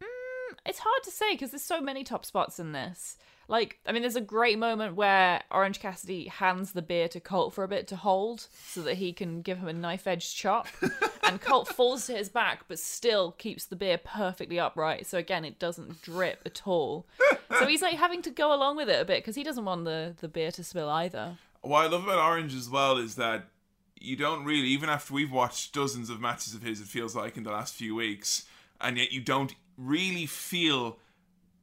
Mm, 0.00 0.54
it's 0.66 0.78
hard 0.78 1.02
to 1.04 1.10
say 1.10 1.32
because 1.34 1.50
there's 1.50 1.62
so 1.62 1.80
many 1.80 2.04
top 2.04 2.24
spots 2.24 2.58
in 2.60 2.72
this. 2.72 3.16
Like, 3.52 3.80
I 3.86 3.92
mean, 3.92 4.00
there's 4.00 4.16
a 4.16 4.22
great 4.22 4.58
moment 4.58 4.94
where 4.94 5.42
Orange 5.50 5.78
Cassidy 5.78 6.28
hands 6.28 6.72
the 6.72 6.80
beer 6.80 7.06
to 7.08 7.20
Colt 7.20 7.52
for 7.52 7.64
a 7.64 7.68
bit 7.68 7.86
to 7.88 7.96
hold 7.96 8.46
so 8.66 8.80
that 8.80 8.94
he 8.94 9.12
can 9.12 9.42
give 9.42 9.58
him 9.58 9.68
a 9.68 9.74
knife 9.74 10.06
edged 10.06 10.34
chop. 10.34 10.68
and 11.22 11.38
Colt 11.38 11.68
falls 11.68 12.06
to 12.06 12.14
his 12.14 12.30
back 12.30 12.64
but 12.66 12.78
still 12.78 13.32
keeps 13.32 13.66
the 13.66 13.76
beer 13.76 13.98
perfectly 13.98 14.58
upright. 14.58 15.06
So, 15.06 15.18
again, 15.18 15.44
it 15.44 15.58
doesn't 15.58 16.00
drip 16.00 16.40
at 16.46 16.62
all. 16.64 17.04
so 17.58 17.66
he's 17.66 17.82
like 17.82 17.96
having 17.96 18.22
to 18.22 18.30
go 18.30 18.54
along 18.54 18.78
with 18.78 18.88
it 18.88 19.02
a 19.02 19.04
bit 19.04 19.18
because 19.18 19.36
he 19.36 19.44
doesn't 19.44 19.66
want 19.66 19.84
the, 19.84 20.14
the 20.18 20.28
beer 20.28 20.50
to 20.50 20.64
spill 20.64 20.88
either. 20.88 21.36
What 21.60 21.84
I 21.84 21.88
love 21.88 22.04
about 22.04 22.24
Orange 22.26 22.54
as 22.54 22.70
well 22.70 22.96
is 22.96 23.16
that 23.16 23.44
you 24.00 24.16
don't 24.16 24.46
really, 24.46 24.68
even 24.68 24.88
after 24.88 25.12
we've 25.12 25.30
watched 25.30 25.74
dozens 25.74 26.08
of 26.08 26.22
matches 26.22 26.54
of 26.54 26.62
his, 26.62 26.80
it 26.80 26.86
feels 26.86 27.14
like 27.14 27.36
in 27.36 27.42
the 27.42 27.52
last 27.52 27.74
few 27.74 27.94
weeks, 27.94 28.46
and 28.80 28.96
yet 28.96 29.12
you 29.12 29.20
don't 29.20 29.54
really 29.76 30.24
feel 30.24 30.96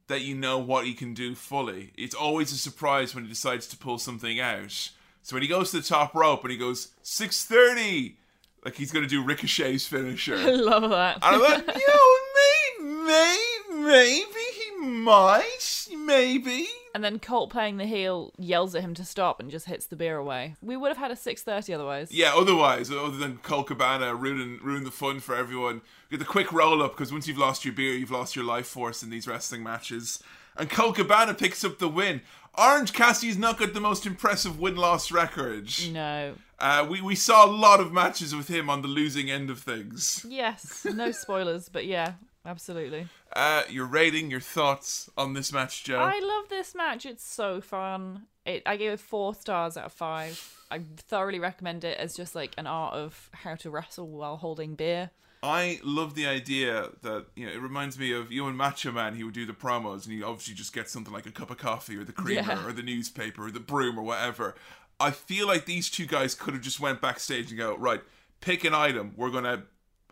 that 0.09 0.21
you 0.21 0.35
know 0.35 0.57
what 0.59 0.85
he 0.85 0.93
can 0.93 1.13
do 1.13 1.33
fully. 1.35 1.91
It's 1.95 2.15
always 2.15 2.51
a 2.51 2.57
surprise 2.57 3.15
when 3.15 3.23
he 3.23 3.29
decides 3.29 3.67
to 3.67 3.77
pull 3.77 3.97
something 3.97 4.39
out. 4.39 4.89
So 5.21 5.35
when 5.35 5.43
he 5.43 5.47
goes 5.47 5.71
to 5.71 5.77
the 5.77 5.87
top 5.87 6.13
rope 6.13 6.41
and 6.43 6.51
he 6.51 6.57
goes 6.57 6.89
six 7.01 7.45
thirty, 7.45 8.17
like 8.65 8.75
he's 8.75 8.91
gonna 8.91 9.07
do 9.07 9.23
Ricochet's 9.23 9.85
finisher. 9.85 10.35
I 10.37 10.51
love 10.51 10.89
that. 10.89 11.19
And 11.21 11.35
I'm 11.35 11.41
like, 11.41 11.67
you 11.75 11.87
know, 11.87 13.05
may, 13.05 13.47
maybe 13.71 14.45
he 14.53 14.85
might, 14.85 15.87
maybe. 15.95 16.67
And 16.93 17.03
then 17.03 17.19
Colt 17.19 17.51
playing 17.51 17.77
the 17.77 17.85
heel 17.85 18.33
yells 18.37 18.73
at 18.73 18.81
him 18.81 18.93
to 18.95 19.05
stop 19.05 19.39
and 19.39 19.51
just 19.51 19.67
hits 19.67 19.85
the 19.85 19.95
beer 19.95 20.17
away. 20.17 20.55
We 20.61 20.75
would 20.75 20.89
have 20.89 20.97
had 20.97 21.11
a 21.11 21.15
6:30 21.15 21.73
otherwise. 21.73 22.11
Yeah, 22.11 22.33
otherwise, 22.35 22.91
other 22.91 23.17
than 23.17 23.37
Colt 23.37 23.67
Cabana 23.67 24.15
ruining, 24.15 24.59
ruin 24.61 24.83
the 24.83 24.91
fun 24.91 25.19
for 25.19 25.35
everyone, 25.35 25.81
get 26.09 26.19
the 26.19 26.25
quick 26.25 26.51
roll 26.51 26.81
up 26.81 26.93
because 26.93 27.11
once 27.11 27.27
you've 27.27 27.37
lost 27.37 27.63
your 27.63 27.73
beer, 27.73 27.93
you've 27.93 28.11
lost 28.11 28.35
your 28.35 28.45
life 28.45 28.67
force 28.67 29.03
in 29.03 29.09
these 29.09 29.27
wrestling 29.27 29.63
matches. 29.63 30.23
And 30.57 30.69
Colt 30.69 30.95
Cabana 30.95 31.33
picks 31.33 31.63
up 31.63 31.79
the 31.79 31.87
win. 31.87 32.21
Orange 32.57 32.91
Cassidy's 32.91 33.37
not 33.37 33.57
got 33.57 33.73
the 33.73 33.79
most 33.79 34.05
impressive 34.05 34.59
win 34.59 34.75
loss 34.75 35.11
record. 35.11 35.69
No. 35.91 36.35
Uh, 36.59 36.85
we, 36.89 37.01
we 37.01 37.15
saw 37.15 37.45
a 37.45 37.47
lot 37.47 37.79
of 37.79 37.93
matches 37.93 38.35
with 38.35 38.49
him 38.49 38.69
on 38.69 38.81
the 38.81 38.87
losing 38.87 39.31
end 39.31 39.49
of 39.49 39.59
things. 39.59 40.25
Yes. 40.27 40.85
No 40.85 41.11
spoilers, 41.11 41.69
but 41.69 41.85
yeah, 41.85 42.13
absolutely. 42.45 43.07
Uh, 43.35 43.63
your 43.69 43.85
rating, 43.85 44.29
your 44.31 44.39
thoughts 44.39 45.09
on 45.17 45.33
this 45.33 45.51
match, 45.53 45.83
Joe? 45.83 45.99
I 45.99 46.19
love 46.19 46.49
this 46.49 46.73
match. 46.75 47.05
It's 47.05 47.25
so 47.25 47.61
fun. 47.61 48.23
It, 48.45 48.63
I 48.65 48.77
gave 48.77 48.91
it 48.91 48.99
four 48.99 49.35
stars 49.35 49.77
out 49.77 49.85
of 49.85 49.93
five. 49.93 50.55
I 50.71 50.81
thoroughly 51.07 51.39
recommend 51.39 51.83
it 51.83 51.97
as 51.97 52.15
just 52.15 52.35
like 52.35 52.53
an 52.57 52.67
art 52.67 52.93
of 52.93 53.29
how 53.33 53.55
to 53.55 53.69
wrestle 53.69 54.07
while 54.07 54.37
holding 54.37 54.75
beer. 54.75 55.11
I 55.41 55.79
love 55.83 56.15
the 56.15 56.27
idea 56.27 56.89
that 57.01 57.27
you 57.35 57.45
know 57.45 57.53
it 57.53 57.61
reminds 57.61 57.97
me 57.97 58.11
of 58.11 58.29
you 58.31 58.45
and 58.47 58.57
Macho 58.57 58.91
Man. 58.91 59.15
He 59.15 59.23
would 59.23 59.33
do 59.33 59.45
the 59.45 59.53
promos, 59.53 60.03
and 60.05 60.13
he 60.13 60.21
obviously 60.21 60.53
just 60.53 60.73
gets 60.73 60.91
something 60.91 61.13
like 61.13 61.25
a 61.25 61.31
cup 61.31 61.49
of 61.49 61.57
coffee 61.57 61.95
or 61.95 62.03
the 62.03 62.11
creamer 62.11 62.41
Yeah. 62.41 62.65
or 62.67 62.73
the 62.73 62.83
newspaper 62.83 63.45
or 63.45 63.51
the 63.51 63.59
broom 63.61 63.97
or 63.97 64.03
whatever. 64.03 64.55
I 64.99 65.11
feel 65.11 65.47
like 65.47 65.65
these 65.65 65.89
two 65.89 66.05
guys 66.05 66.35
could 66.35 66.53
have 66.55 66.63
just 66.63 66.81
went 66.81 66.99
backstage 66.99 67.49
and 67.51 67.57
go 67.57 67.73
right, 67.77 68.01
pick 68.41 68.65
an 68.65 68.73
item. 68.73 69.13
We're 69.15 69.29
gonna 69.31 69.63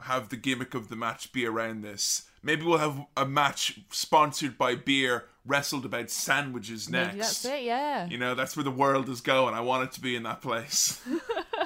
have 0.01 0.29
the 0.29 0.37
gimmick 0.37 0.73
of 0.73 0.89
the 0.89 0.95
match 0.95 1.31
be 1.31 1.45
around 1.45 1.83
this. 1.83 2.29
Maybe 2.43 2.63
we'll 2.63 2.77
have 2.77 3.05
a 3.15 3.25
match 3.25 3.79
sponsored 3.89 4.57
by 4.57 4.75
beer, 4.75 5.25
wrestled 5.45 5.85
about 5.85 6.09
sandwiches 6.09 6.89
next. 6.89 7.07
Maybe 7.07 7.19
that's 7.19 7.45
it, 7.45 7.63
yeah. 7.63 8.07
You 8.07 8.17
know, 8.17 8.35
that's 8.35 8.55
where 8.55 8.63
the 8.63 8.71
world 8.71 9.09
is 9.09 9.21
going. 9.21 9.53
I 9.53 9.61
want 9.61 9.83
it 9.85 9.91
to 9.93 10.01
be 10.01 10.15
in 10.15 10.23
that 10.23 10.41
place. 10.41 11.01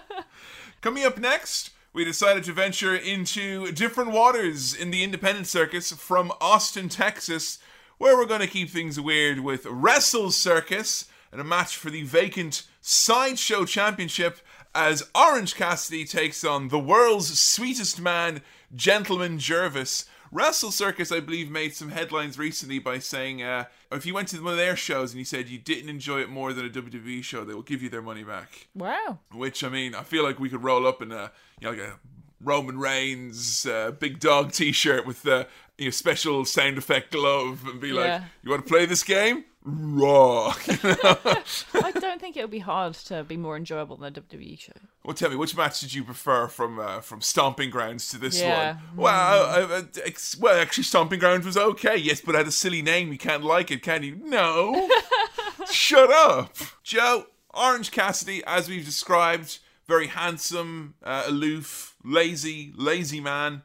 Coming 0.81 1.03
up 1.03 1.19
next, 1.19 1.71
we 1.93 2.05
decided 2.05 2.43
to 2.45 2.53
venture 2.53 2.95
into 2.95 3.71
different 3.73 4.11
waters 4.11 4.73
in 4.73 4.91
the 4.91 5.03
independent 5.03 5.47
circus 5.47 5.91
from 5.91 6.31
Austin, 6.39 6.89
Texas, 6.89 7.59
where 7.97 8.17
we're 8.17 8.25
going 8.25 8.41
to 8.41 8.47
keep 8.47 8.69
things 8.69 8.99
weird 8.99 9.41
with 9.41 9.65
Wrestle 9.65 10.31
Circus 10.31 11.05
and 11.31 11.39
a 11.39 11.43
match 11.43 11.77
for 11.77 11.89
the 11.89 12.03
vacant 12.03 12.63
Sideshow 12.81 13.65
Championship 13.65 14.39
as 14.73 15.03
Orange 15.13 15.55
Cassidy 15.55 16.05
takes 16.05 16.43
on 16.43 16.69
the 16.69 16.79
world's 16.79 17.37
sweetest 17.39 17.99
man, 17.99 18.41
Gentleman 18.75 19.37
Jervis. 19.39 20.05
Wrestle 20.33 20.71
Circus, 20.71 21.11
I 21.11 21.19
believe, 21.19 21.51
made 21.51 21.75
some 21.75 21.89
headlines 21.89 22.39
recently 22.39 22.79
by 22.79 22.99
saying 22.99 23.43
uh, 23.43 23.65
if 23.91 24.05
you 24.05 24.13
went 24.13 24.29
to 24.29 24.41
one 24.41 24.53
of 24.53 24.57
their 24.57 24.77
shows 24.77 25.11
and 25.11 25.19
you 25.19 25.25
said 25.25 25.49
you 25.49 25.59
didn't 25.59 25.89
enjoy 25.89 26.21
it 26.21 26.29
more 26.29 26.53
than 26.53 26.65
a 26.65 26.69
WWE 26.69 27.21
show, 27.21 27.43
they 27.43 27.53
will 27.53 27.61
give 27.61 27.81
you 27.83 27.89
their 27.89 28.01
money 28.01 28.23
back. 28.23 28.67
Wow. 28.73 29.19
Which 29.33 29.61
I 29.61 29.67
mean, 29.67 29.93
I 29.93 30.03
feel 30.03 30.23
like 30.23 30.39
we 30.39 30.49
could 30.49 30.63
roll 30.63 30.87
up 30.87 31.01
in 31.01 31.11
a 31.11 31.31
you 31.59 31.65
know 31.65 31.71
like 31.71 31.79
a 31.79 31.99
Roman 32.39 32.79
Reigns 32.79 33.65
uh, 33.65 33.91
big 33.91 34.19
dog 34.21 34.53
T-shirt 34.53 35.05
with 35.05 35.21
the 35.23 35.47
you 35.77 35.85
know 35.85 35.91
special 35.91 36.45
sound 36.45 36.77
effect 36.77 37.11
glove 37.11 37.65
and 37.67 37.81
be 37.81 37.91
like, 37.91 38.05
Yeah. 38.05 38.23
"You 38.41 38.51
want 38.51 38.65
to 38.65 38.69
play 38.71 38.85
this 38.85 39.03
game? 39.03 39.43
Raw." 39.63 40.53
I 40.67 41.91
don't 41.99 42.19
think 42.19 42.35
it 42.37 42.41
would 42.41 42.49
be 42.51 42.59
hard 42.59 42.93
to 42.95 43.23
be 43.23 43.37
more 43.37 43.55
enjoyable 43.55 43.97
than 43.97 44.15
a 44.15 44.21
WWE 44.21 44.59
show. 44.59 44.71
well, 45.03 45.13
tell 45.13 45.29
me, 45.29 45.35
which 45.35 45.55
match 45.55 45.79
did 45.81 45.93
you 45.93 46.03
prefer 46.03 46.47
from 46.47 46.79
uh, 46.79 47.01
from 47.01 47.21
Stomping 47.21 47.69
Grounds 47.69 48.09
to 48.09 48.17
this 48.17 48.39
Yeah. 48.41 48.73
one? 48.75 48.83
Well, 48.97 49.43
uh, 49.45 49.75
uh, 49.77 49.83
ex- 50.03 50.37
well, 50.37 50.59
actually, 50.59 50.83
Stomping 50.85 51.19
Grounds 51.19 51.45
was 51.45 51.57
okay. 51.57 51.95
Yes, 51.97 52.21
but 52.21 52.35
it 52.35 52.39
had 52.39 52.47
a 52.47 52.51
silly 52.51 52.81
name. 52.81 53.11
You 53.11 53.17
can't 53.17 53.43
like 53.43 53.71
it, 53.71 53.81
can 53.83 54.03
you? 54.03 54.15
No. 54.23 54.89
Shut 55.71 56.11
up, 56.11 56.55
Joe. 56.83 57.25
Orange 57.53 57.91
Cassidy, 57.91 58.41
as 58.47 58.69
we've 58.69 58.85
described, 58.85 59.59
very 59.87 60.07
handsome, 60.07 60.93
uh, 61.03 61.23
aloof, 61.27 61.95
lazy, 62.03 62.71
lazy 62.77 63.19
man. 63.19 63.61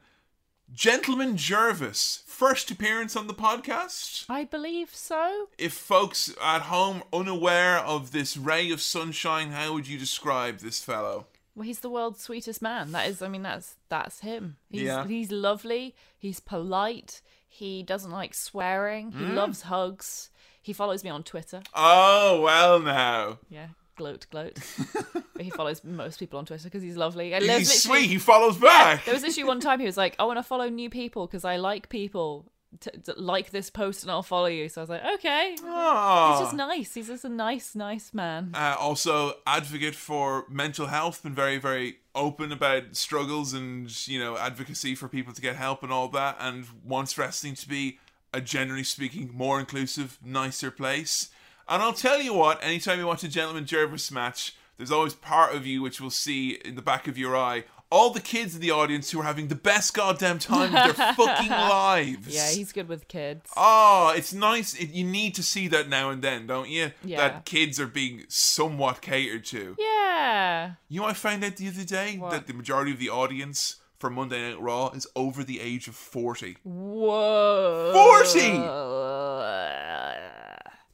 Gentleman 0.73 1.37
Jervis, 1.37 2.21
first 2.37 2.69
appearance 2.69 3.15
on 3.15 3.25
the 3.25 3.33
podcast. 3.33 4.25
I 4.29 4.43
believe 4.43 4.93
so. 4.93 5.49
If 5.57 5.73
folks 5.73 6.31
at 6.39 6.61
home 6.61 7.01
unaware 7.11 7.79
of 7.79 8.11
this 8.11 8.37
ray 8.37 8.69
of 8.69 8.79
sunshine, 8.79 9.49
how 9.49 9.73
would 9.73 9.87
you 9.87 9.97
describe 9.97 10.59
this 10.59 10.83
fellow? 10.83 11.25
Well, 11.55 11.65
he's 11.65 11.79
the 11.79 11.89
world's 11.89 12.21
sweetest 12.21 12.61
man. 12.61 12.91
That 12.91 13.09
is, 13.09 13.23
I 13.23 13.27
mean, 13.27 13.41
that's 13.41 13.75
that's 13.89 14.19
him. 14.19 14.57
He's, 14.69 14.83
Yeah. 14.83 15.07
He's 15.07 15.31
lovely. 15.31 15.95
He's 16.15 16.39
polite. 16.39 17.23
He 17.49 17.81
doesn't 17.81 18.11
like 18.11 18.35
swearing. 18.35 19.13
He 19.13 19.25
hmm. 19.25 19.33
loves 19.33 19.63
hugs. 19.63 20.29
He 20.61 20.73
follows 20.73 21.03
me 21.03 21.09
on 21.09 21.23
Twitter. 21.23 21.63
Oh, 21.73 22.41
well, 22.41 22.79
now. 22.79 23.39
Yeah, 23.49 23.69
gloat, 23.97 24.25
gloat. 24.31 24.57
but 25.13 25.41
he 25.41 25.49
follows 25.49 25.83
most 25.83 26.19
people 26.19 26.39
on 26.39 26.45
Twitter 26.45 26.63
because 26.63 26.81
he's 26.83 26.95
lovely. 26.95 27.35
I 27.35 27.39
love 27.39 27.59
He's 27.59 27.85
literally- 27.85 27.99
sweet. 28.03 28.09
He 28.11 28.17
follows 28.17 28.57
back. 28.57 29.03
There 29.05 29.13
was 29.13 29.23
this 29.23 29.37
issue 29.37 29.45
one 29.47 29.59
time 29.59 29.79
he 29.79 29.85
was 29.85 29.97
like, 29.97 30.15
"I 30.19 30.23
want 30.23 30.37
to 30.39 30.43
follow 30.43 30.69
new 30.69 30.89
people 30.89 31.27
because 31.27 31.43
I 31.43 31.57
like 31.57 31.89
people." 31.89 32.45
To, 32.81 32.91
to 32.91 33.13
like 33.15 33.51
this 33.51 33.69
post 33.69 34.03
and 34.03 34.11
I'll 34.11 34.21
follow 34.21 34.47
you. 34.47 34.67
So 34.67 34.81
I 34.81 34.83
was 34.83 34.89
like, 34.89 35.01
okay. 35.15 35.55
Aw. 35.63 36.31
He's 36.31 36.45
just 36.47 36.53
nice. 36.55 36.93
He's 36.93 37.07
just 37.07 37.23
a 37.23 37.29
nice, 37.29 37.75
nice 37.75 38.13
man. 38.13 38.51
Uh, 38.53 38.75
also, 38.77 39.35
advocate 39.47 39.95
for 39.95 40.45
mental 40.49 40.87
health, 40.87 41.23
been 41.23 41.33
very, 41.33 41.57
very 41.59 41.99
open 42.13 42.51
about 42.51 42.95
struggles 42.97 43.53
and 43.53 44.05
you 44.07 44.19
know 44.19 44.37
advocacy 44.37 44.95
for 44.95 45.07
people 45.07 45.33
to 45.33 45.41
get 45.41 45.55
help 45.55 45.81
and 45.81 45.93
all 45.93 46.09
that, 46.09 46.35
and 46.41 46.65
wants 46.83 47.17
wrestling 47.17 47.55
to 47.55 47.69
be 47.69 47.99
a 48.33 48.41
generally 48.41 48.83
speaking 48.83 49.31
more 49.33 49.61
inclusive, 49.61 50.19
nicer 50.23 50.69
place. 50.69 51.29
And 51.69 51.81
I'll 51.83 51.93
tell 51.93 52.21
you 52.21 52.33
what, 52.33 52.63
anytime 52.63 52.99
you 52.99 53.07
watch 53.07 53.23
a 53.23 53.27
Gentleman 53.27 53.65
Jervis 53.65 54.11
match, 54.11 54.55
there's 54.77 54.91
always 54.91 55.13
part 55.13 55.53
of 55.55 55.65
you 55.65 55.81
which 55.81 55.99
will 55.99 56.11
see 56.11 56.51
in 56.63 56.75
the 56.75 56.81
back 56.81 57.07
of 57.07 57.17
your 57.17 57.35
eye 57.35 57.65
all 57.89 58.09
the 58.09 58.19
kids 58.19 58.53
in 58.53 58.61
the 58.61 58.71
audience 58.71 59.11
who 59.11 59.19
are 59.21 59.23
having 59.23 59.47
the 59.47 59.55
best 59.55 59.93
goddamn 59.93 60.39
time 60.39 60.75
of 60.75 60.95
their 60.95 61.13
fucking 61.15 61.49
lives. 61.49 62.35
Yeah, 62.35 62.49
he's 62.49 62.71
good 62.73 62.87
with 62.89 63.07
kids. 63.07 63.49
Oh, 63.55 64.13
it's 64.15 64.33
nice. 64.33 64.73
It, 64.73 64.89
you 64.89 65.05
need 65.05 65.35
to 65.35 65.43
see 65.43 65.67
that 65.69 65.87
now 65.87 66.09
and 66.09 66.21
then, 66.21 66.47
don't 66.47 66.69
you? 66.69 66.91
Yeah. 67.03 67.17
That 67.17 67.45
kids 67.45 67.79
are 67.79 67.87
being 67.87 68.23
somewhat 68.27 69.01
catered 69.01 69.45
to. 69.45 69.75
Yeah. 69.79 70.73
You 70.89 71.01
know, 71.01 71.07
I 71.07 71.13
found 71.13 71.43
out 71.43 71.55
the 71.55 71.67
other 71.69 71.85
day 71.85 72.17
What? 72.17 72.31
that 72.31 72.47
the 72.47 72.53
majority 72.53 72.91
of 72.91 72.99
the 72.99 73.09
audience 73.09 73.77
for 73.99 74.09
Monday 74.09 74.47
Night 74.49 74.59
Raw 74.59 74.89
is 74.89 75.07
over 75.15 75.43
the 75.43 75.59
age 75.61 75.87
of 75.87 75.95
40. 75.95 76.57
Whoa. 76.63 77.91
40? 77.93 78.39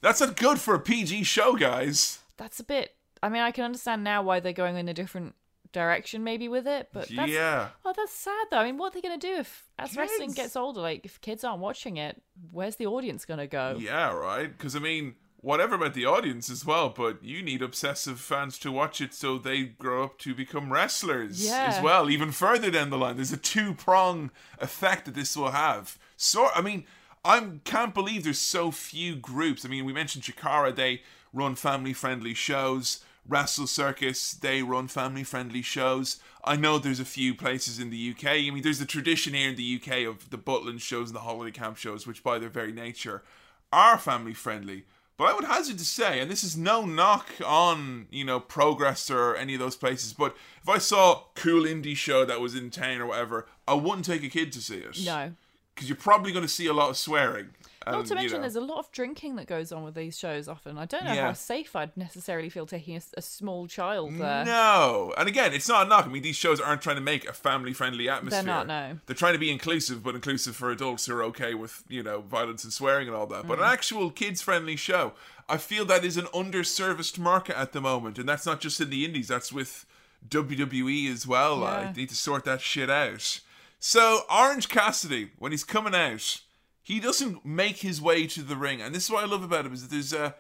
That's 0.03 0.19
not 0.19 0.35
good 0.35 0.59
for 0.59 0.75
a 0.75 0.79
PG 0.79 1.23
show, 1.23 1.55
guys. 1.55 2.19
That's 2.35 2.59
a 2.59 2.63
bit. 2.63 2.93
I 3.23 3.29
mean, 3.29 3.41
I 3.41 3.51
can 3.51 3.63
understand 3.63 4.03
now 4.03 4.21
why 4.21 4.41
they're 4.41 4.51
going 4.51 4.75
in 4.75 4.89
a 4.89 4.93
different 4.93 5.33
direction, 5.71 6.25
maybe 6.25 6.49
with 6.49 6.67
it. 6.67 6.89
But 6.91 7.07
that's, 7.15 7.31
yeah. 7.31 7.69
oh, 7.85 7.93
that's 7.95 8.11
sad 8.11 8.47
though. 8.51 8.57
I 8.57 8.65
mean, 8.65 8.77
what 8.77 8.91
are 8.91 8.95
they 8.99 9.07
going 9.07 9.17
to 9.17 9.27
do 9.27 9.39
if, 9.39 9.63
as 9.79 9.95
wrestling 9.95 10.33
gets 10.33 10.57
older, 10.57 10.81
like 10.81 11.05
if 11.05 11.21
kids 11.21 11.45
aren't 11.45 11.61
watching 11.61 11.95
it, 11.95 12.21
where's 12.51 12.75
the 12.75 12.85
audience 12.85 13.23
going 13.23 13.39
to 13.39 13.47
go? 13.47 13.77
Yeah, 13.79 14.11
right? 14.13 14.51
Because, 14.55 14.75
I 14.75 14.79
mean, 14.79 15.15
whatever 15.37 15.75
about 15.75 15.93
the 15.93 16.05
audience 16.05 16.49
as 16.49 16.65
well, 16.65 16.89
but 16.89 17.23
you 17.23 17.41
need 17.41 17.61
obsessive 17.61 18.19
fans 18.19 18.59
to 18.59 18.73
watch 18.73 18.99
it 18.99 19.13
so 19.13 19.37
they 19.37 19.63
grow 19.63 20.03
up 20.03 20.19
to 20.19 20.35
become 20.35 20.71
wrestlers 20.71 21.45
Yeah. 21.45 21.65
as 21.69 21.81
well, 21.81 22.09
even 22.09 22.33
further 22.33 22.69
down 22.69 22.89
the 22.89 22.97
line. 22.97 23.15
There's 23.15 23.31
a 23.31 23.37
two 23.37 23.73
prong 23.73 24.31
effect 24.59 25.05
that 25.05 25.15
this 25.15 25.37
will 25.37 25.51
have. 25.51 25.97
So, 26.17 26.49
I 26.53 26.61
mean, 26.61 26.85
I 27.25 27.41
can't 27.63 27.93
believe 27.93 28.23
there's 28.23 28.39
so 28.39 28.71
few 28.71 29.15
groups. 29.15 29.65
I 29.65 29.69
mean, 29.69 29.85
we 29.85 29.93
mentioned 29.93 30.23
Chikara, 30.23 30.75
they 30.75 31.01
run 31.31 31.55
family 31.55 31.93
friendly 31.93 32.33
shows. 32.33 33.03
Wrestle 33.25 33.67
Circus, 33.67 34.33
they 34.33 34.61
run 34.63 34.89
family 34.89 35.23
friendly 35.23 35.61
shows. 35.61 36.19
I 36.43 36.57
know 36.57 36.77
there's 36.77 36.99
a 36.99 37.05
few 37.05 37.33
places 37.33 37.79
in 37.79 37.89
the 37.89 38.11
UK. 38.11 38.25
I 38.25 38.49
mean, 38.49 38.63
there's 38.63 38.79
the 38.79 38.85
tradition 38.85 39.33
here 39.33 39.49
in 39.49 39.55
the 39.55 39.81
UK 39.81 40.05
of 40.05 40.29
the 40.29 40.37
Butlins 40.37 40.81
shows 40.81 41.07
and 41.09 41.15
the 41.15 41.21
holiday 41.21 41.51
camp 41.51 41.77
shows, 41.77 42.05
which 42.05 42.21
by 42.21 42.37
their 42.37 42.49
very 42.49 42.73
nature 42.73 43.23
are 43.71 43.97
family 43.97 44.33
friendly. 44.33 44.83
But 45.15 45.25
I 45.25 45.33
would 45.35 45.45
hazard 45.45 45.77
to 45.77 45.85
say, 45.85 46.19
and 46.19 46.29
this 46.29 46.43
is 46.43 46.57
no 46.57 46.85
knock 46.85 47.29
on, 47.45 48.07
you 48.09 48.25
know, 48.25 48.39
Progress 48.39 49.09
or 49.09 49.35
any 49.35 49.53
of 49.53 49.59
those 49.59 49.75
places, 49.75 50.11
but 50.11 50.35
if 50.61 50.67
I 50.67 50.79
saw 50.79 51.13
a 51.13 51.21
cool 51.35 51.63
indie 51.63 51.95
show 51.95 52.25
that 52.25 52.41
was 52.41 52.55
in 52.55 52.71
town 52.71 52.99
or 52.99 53.05
whatever, 53.05 53.47
I 53.67 53.75
wouldn't 53.75 54.05
take 54.05 54.23
a 54.23 54.29
kid 54.29 54.51
to 54.53 54.61
see 54.61 54.77
it. 54.77 54.97
No. 55.05 55.33
Because 55.73 55.89
you're 55.89 55.95
probably 55.95 56.31
going 56.31 56.45
to 56.45 56.51
see 56.51 56.67
a 56.67 56.73
lot 56.73 56.89
of 56.89 56.97
swearing. 56.97 57.49
Not 57.85 58.05
to 58.05 58.09
you 58.11 58.15
mention, 58.15 58.37
know, 58.37 58.41
there's 58.43 58.55
a 58.55 58.61
lot 58.61 58.77
of 58.79 58.89
drinking 58.93 59.35
that 59.35 59.45
goes 59.45 59.73
on 59.73 59.83
with 59.83 59.93
these 59.93 60.17
shows 60.17 60.47
often. 60.47 60.77
I 60.77 60.85
don't 60.85 61.03
know 61.03 61.11
Yeah. 61.11 61.25
how 61.27 61.33
safe 61.33 61.75
I'd 61.75 61.97
necessarily 61.97 62.47
feel 62.49 62.65
taking 62.65 63.01
a 63.17 63.21
small 63.21 63.67
child 63.67 64.13
there. 64.13 64.45
No, 64.45 65.13
and 65.17 65.27
again, 65.27 65.51
it's 65.53 65.67
not 65.67 65.85
a 65.85 65.89
knock. 65.89 66.05
I 66.05 66.07
mean, 66.07 66.23
these 66.23 66.37
shows 66.37 66.61
aren't 66.61 66.81
trying 66.81 66.95
to 66.95 67.01
make 67.01 67.27
a 67.27 67.33
family-friendly 67.33 68.07
atmosphere. 68.07 68.41
They're 68.41 68.53
not, 68.53 68.67
no. 68.67 68.99
They're 69.05 69.15
trying 69.17 69.33
to 69.33 69.39
be 69.39 69.51
inclusive, 69.51 70.01
but 70.01 70.15
inclusive 70.15 70.55
for 70.55 70.71
adults 70.71 71.07
who 71.07 71.15
are 71.15 71.23
okay 71.23 71.55
with 71.55 71.83
you 71.89 72.03
know 72.03 72.21
violence 72.21 72.63
and 72.63 72.71
swearing 72.71 73.09
and 73.09 73.17
all 73.17 73.27
that. 73.27 73.43
Mm. 73.43 73.47
But 73.49 73.59
an 73.59 73.65
actual 73.65 74.11
kids-friendly 74.11 74.77
show, 74.77 75.11
I 75.49 75.57
feel 75.57 75.83
that 75.85 76.05
is 76.05 76.15
an 76.15 76.27
underserviced 76.27 77.19
market 77.19 77.57
at 77.59 77.73
the 77.73 77.81
moment, 77.81 78.17
and 78.17 78.29
that's 78.29 78.45
not 78.45 78.61
just 78.61 78.79
in 78.79 78.91
the 78.91 79.03
indies. 79.03 79.27
That's 79.27 79.51
with 79.51 79.85
WWE 80.29 81.11
as 81.11 81.27
well. 81.27 81.65
I 81.65 81.81
Yeah. 81.81 81.91
need 81.97 82.09
to 82.09 82.15
sort 82.15 82.45
that 82.45 82.61
shit 82.61 82.89
out. 82.89 83.41
So 83.85 84.21
Orange 84.33 84.69
Cassidy, 84.69 85.31
when 85.39 85.51
he's 85.51 85.65
coming 85.65 85.93
out, 85.93 86.39
he 86.81 87.01
doesn't 87.01 87.45
make 87.45 87.79
his 87.79 88.01
way 88.01 88.25
to 88.27 88.41
the 88.41 88.55
ring, 88.55 88.81
and 88.81 88.95
this 88.95 89.03
is 89.03 89.11
what 89.11 89.25
I 89.25 89.27
love 89.27 89.43
about 89.43 89.65
him 89.65 89.73
is 89.73 89.81
that 89.81 89.91
there's 89.91 90.13
a 90.13 90.35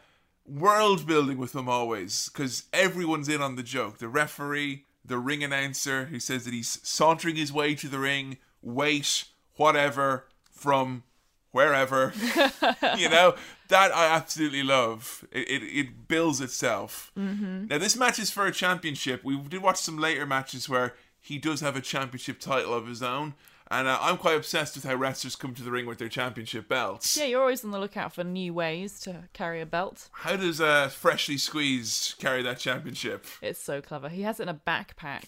world 0.45 1.05
building 1.05 1.37
with 1.37 1.53
him 1.53 1.67
always 1.67 2.29
because 2.29 2.63
everyone's 2.71 3.27
in 3.27 3.41
on 3.41 3.57
the 3.57 3.61
joke. 3.61 3.97
The 3.97 4.07
referee, 4.07 4.85
the 5.03 5.17
ring 5.17 5.43
announcer, 5.43 6.05
who 6.05 6.21
says 6.21 6.45
that 6.45 6.53
he's 6.53 6.79
sauntering 6.83 7.35
his 7.35 7.51
way 7.51 7.75
to 7.75 7.89
the 7.89 7.99
ring, 7.99 8.37
wait, 8.61 9.25
whatever, 9.57 10.25
from 10.49 11.03
wherever. 11.51 12.13
you 12.97 13.09
know, 13.09 13.35
that 13.67 13.93
I 13.93 14.15
absolutely 14.15 14.63
love. 14.63 15.27
It, 15.33 15.49
it, 15.49 15.63
it 15.63 16.07
builds 16.07 16.39
itself. 16.39 17.11
Mm-hmm. 17.19 17.67
Now, 17.67 17.77
this 17.77 17.97
match 17.97 18.19
is 18.19 18.31
for 18.31 18.45
a 18.45 18.53
championship. 18.53 19.21
We 19.21 19.37
did 19.37 19.61
watch 19.61 19.81
some 19.81 19.97
later 19.97 20.25
matches 20.25 20.69
where 20.69 20.93
he 21.23 21.37
does 21.37 21.61
have 21.61 21.75
a 21.77 21.81
championship 21.81 22.39
title 22.39 22.73
of 22.73 22.85
his 22.85 23.01
own. 23.01 23.33
And 23.71 23.87
uh, 23.87 23.97
I'm 24.01 24.17
quite 24.17 24.35
obsessed 24.35 24.75
with 24.75 24.83
how 24.83 24.93
wrestlers 24.95 25.37
come 25.37 25.55
to 25.55 25.63
the 25.63 25.71
ring 25.71 25.85
with 25.85 25.97
their 25.97 26.09
championship 26.09 26.67
belts. 26.67 27.17
Yeah, 27.17 27.23
you're 27.25 27.41
always 27.41 27.63
on 27.63 27.71
the 27.71 27.79
lookout 27.79 28.13
for 28.13 28.23
new 28.23 28.53
ways 28.53 28.99
to 29.01 29.23
carry 29.31 29.61
a 29.61 29.65
belt. 29.65 30.09
How 30.11 30.35
does 30.35 30.59
uh, 30.59 30.89
Freshly 30.89 31.37
Squeezed 31.37 32.19
carry 32.19 32.43
that 32.43 32.59
championship? 32.59 33.25
It's 33.41 33.63
so 33.63 33.81
clever. 33.81 34.09
He 34.09 34.23
has 34.23 34.39
it 34.39 34.43
in 34.43 34.49
a 34.49 34.53
backpack. 34.67 35.23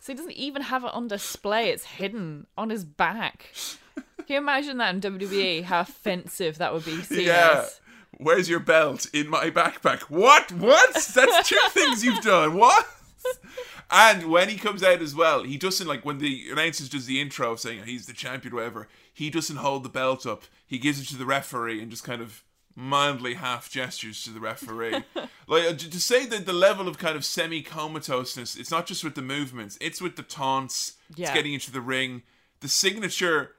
So 0.00 0.12
he 0.12 0.16
doesn't 0.16 0.32
even 0.32 0.62
have 0.62 0.84
it 0.84 0.94
on 0.94 1.08
display. 1.08 1.70
It's 1.70 1.84
hidden 1.84 2.46
on 2.56 2.70
his 2.70 2.84
back. 2.84 3.50
Can 3.94 4.24
you 4.28 4.36
imagine 4.38 4.78
that 4.78 4.94
in 4.94 5.00
WWE? 5.00 5.64
How 5.64 5.80
offensive 5.80 6.58
that 6.58 6.72
would 6.72 6.84
be 6.84 7.02
seen 7.02 7.26
Yeah. 7.26 7.66
Where's 8.18 8.48
your 8.48 8.60
belt? 8.60 9.06
In 9.12 9.28
my 9.28 9.50
backpack. 9.50 10.02
What? 10.02 10.52
What? 10.52 10.94
That's 10.94 11.48
two 11.48 11.56
things 11.70 12.04
you've 12.04 12.22
done. 12.22 12.54
What? 12.54 12.86
And 13.94 14.30
when 14.30 14.48
he 14.48 14.56
comes 14.56 14.82
out 14.82 15.02
as 15.02 15.14
well, 15.14 15.42
he 15.42 15.58
doesn't 15.58 15.86
like 15.86 16.02
when 16.02 16.16
the 16.16 16.50
announcers 16.50 16.88
does 16.88 17.04
the 17.04 17.20
intro 17.20 17.54
saying 17.56 17.82
he's 17.84 18.06
the 18.06 18.14
champion, 18.14 18.54
or 18.54 18.56
whatever. 18.56 18.88
He 19.12 19.28
doesn't 19.28 19.56
hold 19.56 19.82
the 19.82 19.90
belt 19.90 20.24
up. 20.24 20.44
He 20.66 20.78
gives 20.78 20.98
it 20.98 21.04
to 21.08 21.18
the 21.18 21.26
referee 21.26 21.82
and 21.82 21.90
just 21.90 22.02
kind 22.02 22.22
of 22.22 22.42
mildly 22.74 23.34
half 23.34 23.70
gestures 23.70 24.22
to 24.24 24.30
the 24.30 24.40
referee. 24.40 25.04
like 25.46 25.64
uh, 25.64 25.74
to 25.74 25.90
to 25.90 26.00
say 26.00 26.24
that 26.24 26.46
the 26.46 26.54
level 26.54 26.88
of 26.88 26.96
kind 26.96 27.16
of 27.16 27.24
semi 27.24 27.60
comatoseness, 27.60 28.56
it's 28.56 28.70
not 28.70 28.86
just 28.86 29.04
with 29.04 29.14
the 29.14 29.20
movements; 29.20 29.76
it's 29.78 30.00
with 30.00 30.16
the 30.16 30.22
taunts. 30.22 30.94
Yeah. 31.14 31.26
It's 31.26 31.34
getting 31.34 31.52
into 31.52 31.70
the 31.70 31.82
ring. 31.82 32.22
The 32.60 32.68
signature, 32.68 33.56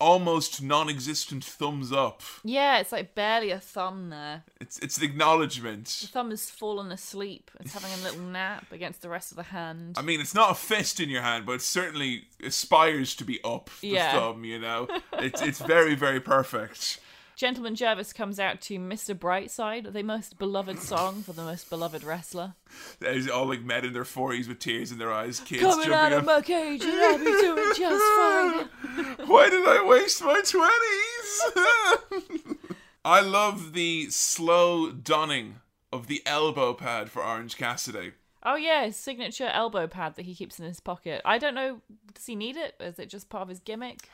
almost 0.00 0.62
non-existent 0.62 1.44
thumbs 1.44 1.92
up. 1.92 2.22
Yeah, 2.42 2.78
it's 2.78 2.92
like 2.92 3.14
barely 3.14 3.50
a 3.50 3.58
thumb 3.60 4.10
there. 4.10 4.42
It's 4.60 4.78
it's 4.78 4.98
an 4.98 5.04
acknowledgement. 5.04 5.86
The 6.02 6.06
thumb 6.08 6.30
has 6.30 6.50
fallen 6.50 6.90
asleep. 6.92 7.50
It's 7.60 7.72
having 7.74 7.90
a 7.92 8.02
little 8.02 8.20
nap 8.22 8.66
against 8.72 9.02
the 9.02 9.08
rest 9.08 9.30
of 9.30 9.36
the 9.36 9.42
hand. 9.44 9.96
I 9.98 10.02
mean, 10.02 10.20
it's 10.20 10.34
not 10.34 10.50
a 10.50 10.54
fist 10.54 11.00
in 11.00 11.08
your 11.08 11.22
hand, 11.22 11.46
but 11.46 11.52
it 11.52 11.62
certainly 11.62 12.24
aspires 12.42 13.14
to 13.16 13.24
be 13.24 13.40
up 13.44 13.70
the 13.80 13.88
Yeah. 13.88 14.12
thumb. 14.12 14.44
You 14.44 14.58
know, 14.58 14.88
it's 15.14 15.40
it's 15.42 15.60
very 15.60 15.94
very 15.94 16.20
perfect. 16.20 17.00
Gentleman 17.36 17.74
Jervis 17.74 18.12
comes 18.12 18.38
out 18.38 18.60
to 18.62 18.78
Mr. 18.78 19.14
Brightside, 19.14 19.92
the 19.92 20.04
most 20.04 20.38
beloved 20.38 20.78
song 20.78 21.22
for 21.22 21.32
the 21.32 21.42
most 21.42 21.68
beloved 21.68 22.04
wrestler. 22.04 22.54
There's 23.00 23.28
all 23.28 23.46
like 23.46 23.62
men 23.62 23.84
in 23.84 23.92
their 23.92 24.04
forties 24.04 24.46
with 24.46 24.60
tears 24.60 24.92
in 24.92 24.98
their 24.98 25.12
eyes, 25.12 25.40
kids 25.40 25.62
Coming 25.62 25.92
out 25.92 26.12
of 26.12 26.24
my 26.24 26.40
cage 26.40 26.84
and 26.84 26.92
I'll 26.92 27.18
be 27.18 27.24
doing 27.24 27.72
just 27.76 28.04
fine. 28.16 28.68
Why 29.26 29.50
did 29.50 29.66
I 29.66 29.84
waste 29.84 30.22
my 30.22 30.40
twenties? 30.44 32.68
I 33.04 33.20
love 33.20 33.72
the 33.72 34.06
slow 34.10 34.92
donning 34.92 35.56
of 35.92 36.06
the 36.06 36.22
elbow 36.26 36.72
pad 36.72 37.10
for 37.10 37.24
Orange 37.24 37.56
Cassidy. 37.56 38.12
Oh 38.44 38.56
yeah, 38.56 38.84
his 38.84 38.96
signature 38.96 39.48
elbow 39.52 39.86
pad 39.88 40.14
that 40.16 40.26
he 40.26 40.34
keeps 40.34 40.60
in 40.60 40.66
his 40.66 40.78
pocket. 40.78 41.20
I 41.24 41.38
don't 41.38 41.54
know, 41.54 41.80
does 42.12 42.26
he 42.26 42.36
need 42.36 42.56
it? 42.56 42.74
Is 42.78 42.98
it 42.98 43.08
just 43.08 43.28
part 43.28 43.42
of 43.42 43.48
his 43.48 43.60
gimmick? 43.60 44.08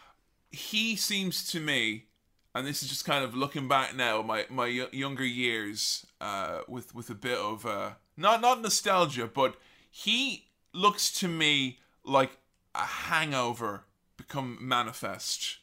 he 0.53 0.97
seems 0.97 1.45
to 1.51 1.61
me, 1.61 2.07
and 2.55 2.67
this 2.67 2.83
is 2.83 2.89
just 2.89 3.05
kind 3.05 3.25
of 3.25 3.35
looking 3.35 3.69
back 3.69 3.95
now, 3.95 4.23
my 4.23 4.47
my 4.51 4.65
y- 4.67 4.89
younger 4.93 5.25
years, 5.25 6.07
uh, 6.21 6.61
with 6.69 6.95
with 6.95 7.11
a 7.11 7.15
bit 7.15 7.39
of 7.39 7.65
uh, 7.67 7.91
not 8.17 8.41
not 8.41 8.61
nostalgia, 8.61 9.27
but 9.27 9.57
he 9.91 10.47
looks 10.73 11.13
to 11.21 11.29
me 11.29 11.79
like 12.05 12.39
a 12.75 12.85
hangover 12.85 13.83
become 14.17 14.59
manifest. 14.61 15.59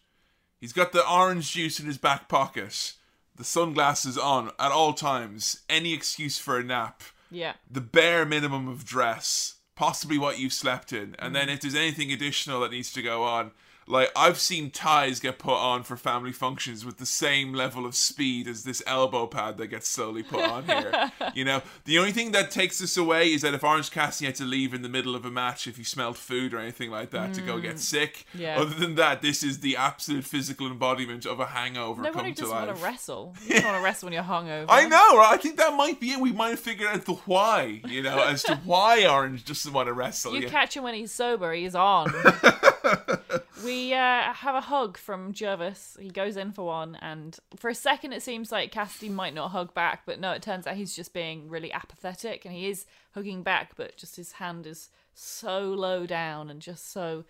He's 0.59 0.73
got 0.73 0.91
the 0.91 1.07
orange 1.07 1.51
juice 1.51 1.79
in 1.79 1.85
his 1.85 1.97
back 1.97 2.27
pocket, 2.27 2.93
the 3.35 3.43
sunglasses 3.43 4.17
on 4.17 4.47
at 4.59 4.71
all 4.71 4.93
times, 4.93 5.61
any 5.69 5.93
excuse 5.93 6.37
for 6.39 6.57
a 6.59 6.63
nap 6.63 7.03
Yeah. 7.29 7.53
the 7.69 7.81
bare 7.81 8.25
minimum 8.25 8.67
of 8.67 8.83
dress, 8.83 9.55
possibly 9.75 10.17
what 10.17 10.39
you've 10.39 10.53
slept 10.53 10.91
in, 10.91 11.15
and 11.19 11.35
then 11.35 11.47
if 11.49 11.61
there's 11.61 11.75
anything 11.75 12.11
additional 12.11 12.61
that 12.61 12.71
needs 12.71 12.91
to 12.93 13.01
go 13.03 13.23
on, 13.23 13.51
like 13.87 14.11
I've 14.15 14.37
seen 14.39 14.69
ties 14.69 15.19
get 15.19 15.39
put 15.39 15.55
on 15.55 15.83
for 15.83 15.95
family 15.95 16.33
functions 16.33 16.85
with 16.85 16.97
the 16.97 17.05
same 17.05 17.53
level 17.53 17.85
of 17.85 17.95
speed 17.95 18.47
as 18.47 18.63
this 18.63 18.83
elbow 18.85 19.27
pad 19.27 19.57
that 19.57 19.67
gets 19.67 19.87
slowly 19.87 20.23
put 20.23 20.43
on 20.43 20.65
here. 20.65 21.11
you 21.33 21.45
know, 21.45 21.61
the 21.85 21.97
only 21.97 22.11
thing 22.11 22.33
that 22.33 22.51
takes 22.51 22.79
this 22.79 22.97
away 22.97 23.31
is 23.31 23.41
that 23.43 23.53
if 23.53 23.63
Orange 23.63 23.89
Cassidy 23.89 24.25
had 24.25 24.35
to 24.35 24.43
leave 24.43 24.73
in 24.73 24.81
the 24.81 24.89
middle 24.89 25.15
of 25.15 25.25
a 25.25 25.31
match 25.31 25.67
if 25.67 25.77
he 25.77 25.83
smelled 25.83 26.17
food 26.17 26.53
or 26.53 26.59
anything 26.59 26.91
like 26.91 27.11
that 27.11 27.33
to 27.35 27.41
go 27.41 27.59
get 27.59 27.75
mm. 27.75 27.79
sick. 27.79 28.25
Yeah. 28.33 28.59
Other 28.59 28.75
than 28.75 28.95
that, 28.95 29.21
this 29.21 29.41
is 29.41 29.59
the 29.59 29.77
absolute 29.77 30.25
physical 30.25 30.67
embodiment 30.67 31.25
of 31.25 31.39
a 31.39 31.45
hangover 31.45 32.01
No 32.01 32.11
come 32.11 32.23
one 32.23 32.33
to 32.33 32.41
doesn't 32.41 32.55
life. 32.55 32.67
want 32.67 32.77
to 32.77 32.83
wrestle. 32.83 33.35
You 33.47 33.55
don't 33.55 33.65
want 33.65 33.77
to 33.77 33.83
wrestle 33.83 34.07
when 34.07 34.13
you're 34.13 34.23
hungover. 34.23 34.65
I 34.67 34.87
know, 34.87 35.17
right? 35.17 35.33
I 35.33 35.37
think 35.37 35.57
that 35.57 35.73
might 35.73 35.99
be 35.99 36.11
it. 36.11 36.19
We 36.19 36.33
might 36.33 36.49
have 36.49 36.59
figured 36.59 36.89
out 36.89 37.05
the 37.05 37.13
why, 37.13 37.81
you 37.87 38.03
know, 38.03 38.21
as 38.21 38.43
to 38.43 38.55
why 38.65 39.05
Orange 39.05 39.45
doesn't 39.45 39.71
want 39.71 39.87
to 39.87 39.93
wrestle. 39.93 40.33
You 40.35 40.41
Yeah. 40.41 40.49
catch 40.49 40.75
him 40.75 40.83
when 40.83 40.93
he's 40.93 41.11
sober, 41.11 41.53
he's 41.53 41.75
on. 41.75 42.13
we 43.63 43.93
uh, 43.93 44.33
have 44.33 44.55
a 44.55 44.61
hug 44.61 44.97
from 44.97 45.33
Jervis. 45.33 45.97
He 45.99 46.09
goes 46.09 46.37
in 46.37 46.51
for 46.51 46.65
one, 46.65 46.95
and 47.01 47.37
for 47.55 47.69
a 47.69 47.75
second 47.75 48.13
it 48.13 48.21
seems 48.21 48.51
like 48.51 48.71
Cassidy 48.71 49.09
might 49.09 49.33
not 49.33 49.49
hug 49.49 49.73
back, 49.73 50.03
but 50.05 50.19
no, 50.19 50.31
it 50.31 50.41
turns 50.41 50.67
out 50.67 50.75
he's 50.75 50.95
just 50.95 51.13
being 51.13 51.49
really 51.49 51.71
apathetic, 51.71 52.45
and 52.45 52.53
he 52.53 52.69
is 52.69 52.85
hugging 53.11 53.43
back, 53.43 53.75
but 53.75 53.97
just 53.97 54.15
his 54.15 54.33
hand 54.33 54.67
is 54.67 54.89
so 55.13 55.61
low 55.61 56.05
down 56.05 56.49
and 56.49 56.61
just 56.61 56.91
so 56.91 57.25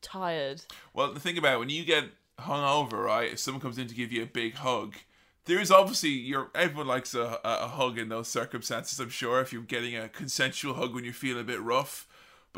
tired. 0.00 0.62
Well, 0.94 1.12
the 1.12 1.20
thing 1.20 1.38
about 1.38 1.56
it, 1.56 1.58
when 1.58 1.70
you 1.70 1.84
get 1.84 2.04
hungover, 2.40 3.04
right? 3.04 3.32
If 3.32 3.38
someone 3.38 3.60
comes 3.60 3.78
in 3.78 3.88
to 3.88 3.94
give 3.94 4.12
you 4.12 4.22
a 4.22 4.26
big 4.26 4.54
hug, 4.54 4.96
there 5.44 5.60
is 5.60 5.70
obviously 5.70 6.10
your 6.10 6.50
everyone 6.54 6.86
likes 6.86 7.14
a, 7.14 7.38
a 7.44 7.68
hug 7.68 7.98
in 7.98 8.08
those 8.08 8.28
circumstances. 8.28 9.00
I'm 9.00 9.08
sure 9.10 9.40
if 9.40 9.52
you're 9.52 9.62
getting 9.62 9.96
a 9.96 10.08
consensual 10.08 10.74
hug 10.74 10.94
when 10.94 11.04
you 11.04 11.12
feel 11.12 11.38
a 11.38 11.44
bit 11.44 11.60
rough. 11.60 12.06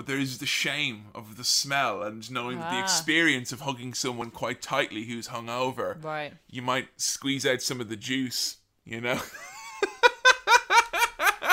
But 0.00 0.06
there 0.06 0.18
is 0.18 0.38
the 0.38 0.46
shame 0.46 1.08
of 1.14 1.36
the 1.36 1.44
smell 1.44 2.00
and 2.02 2.30
knowing 2.30 2.58
that 2.58 2.70
the 2.70 2.78
Ah. 2.78 2.82
experience 2.82 3.52
of 3.52 3.60
hugging 3.60 3.92
someone 3.92 4.30
quite 4.30 4.62
tightly 4.62 5.04
who's 5.04 5.28
hungover. 5.28 6.02
Right. 6.02 6.32
You 6.48 6.62
might 6.62 6.88
squeeze 6.98 7.44
out 7.44 7.60
some 7.60 7.82
of 7.82 7.90
the 7.90 7.96
juice, 7.96 8.56
you 8.86 9.02
know. 9.02 9.20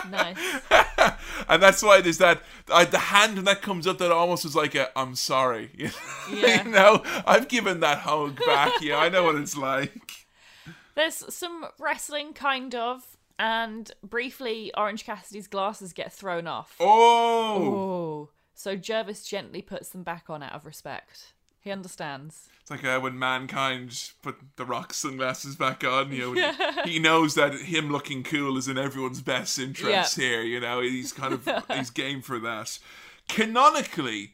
Nice. 0.10 0.38
and 1.50 1.62
that's 1.62 1.84
why 1.84 2.00
there's 2.00 2.20
that 2.20 2.42
the 2.68 2.98
hand 2.98 3.36
when 3.36 3.44
that 3.44 3.62
comes 3.62 3.86
up 3.86 3.98
that 3.98 4.14
almost 4.14 4.46
is 4.46 4.56
like 4.56 4.76
a 4.76 4.98
I'm 4.98 5.16
sorry. 5.16 5.70
Yeah. 6.32 6.64
you 6.64 6.72
know, 6.72 7.04
I've 7.26 7.50
given 7.50 7.82
that 7.82 7.98
hug 7.98 8.40
back. 8.46 8.72
Yeah, 8.82 8.96
I 9.00 9.10
know 9.10 9.24
what 9.26 9.36
it's 9.36 9.58
like. 9.58 10.26
There's 10.96 11.22
some 11.36 11.66
wrestling, 11.80 12.32
kind 12.32 12.74
of, 12.76 13.18
and 13.38 13.92
briefly, 14.04 14.72
Orange 14.78 15.04
Cassidy's 15.04 15.48
glasses 15.48 15.92
get 15.92 16.14
thrown 16.14 16.48
off. 16.48 16.78
Oh, 16.80 17.58
Oh. 18.30 18.30
So 18.60 18.76
Jervis 18.76 19.24
gently 19.24 19.62
puts 19.62 19.90
them 19.90 20.02
back 20.02 20.32
on 20.32 20.42
out 20.42 20.54
of 20.54 20.66
respect. 20.66 21.34
He 21.62 21.70
understands. 21.70 22.48
it's 22.62 22.72
like 22.72 22.84
uh, 22.84 23.00
when 23.00 23.20
mankind 23.20 24.12
put 24.24 24.38
the 24.56 24.66
rock 24.66 24.94
sunglasses 24.96 25.56
back 25.56 25.84
on. 25.84 26.12
You 26.12 26.34
know, 26.34 26.54
he 26.86 26.98
knows 26.98 27.36
that 27.36 27.54
him 27.54 27.92
looking 27.92 28.24
cool 28.24 28.58
is 28.58 28.68
in 28.68 28.78
everyone's 28.78 29.22
best 29.22 29.60
interest 29.60 30.18
Yeah. 30.18 30.24
here. 30.24 30.42
You 30.42 30.60
know, 30.60 30.82
he's 30.82 31.14
kind 31.14 31.34
of 31.34 31.48
he's 31.72 31.92
game 31.92 32.22
for 32.24 32.40
that. 32.40 32.80
Canonically. 33.28 34.34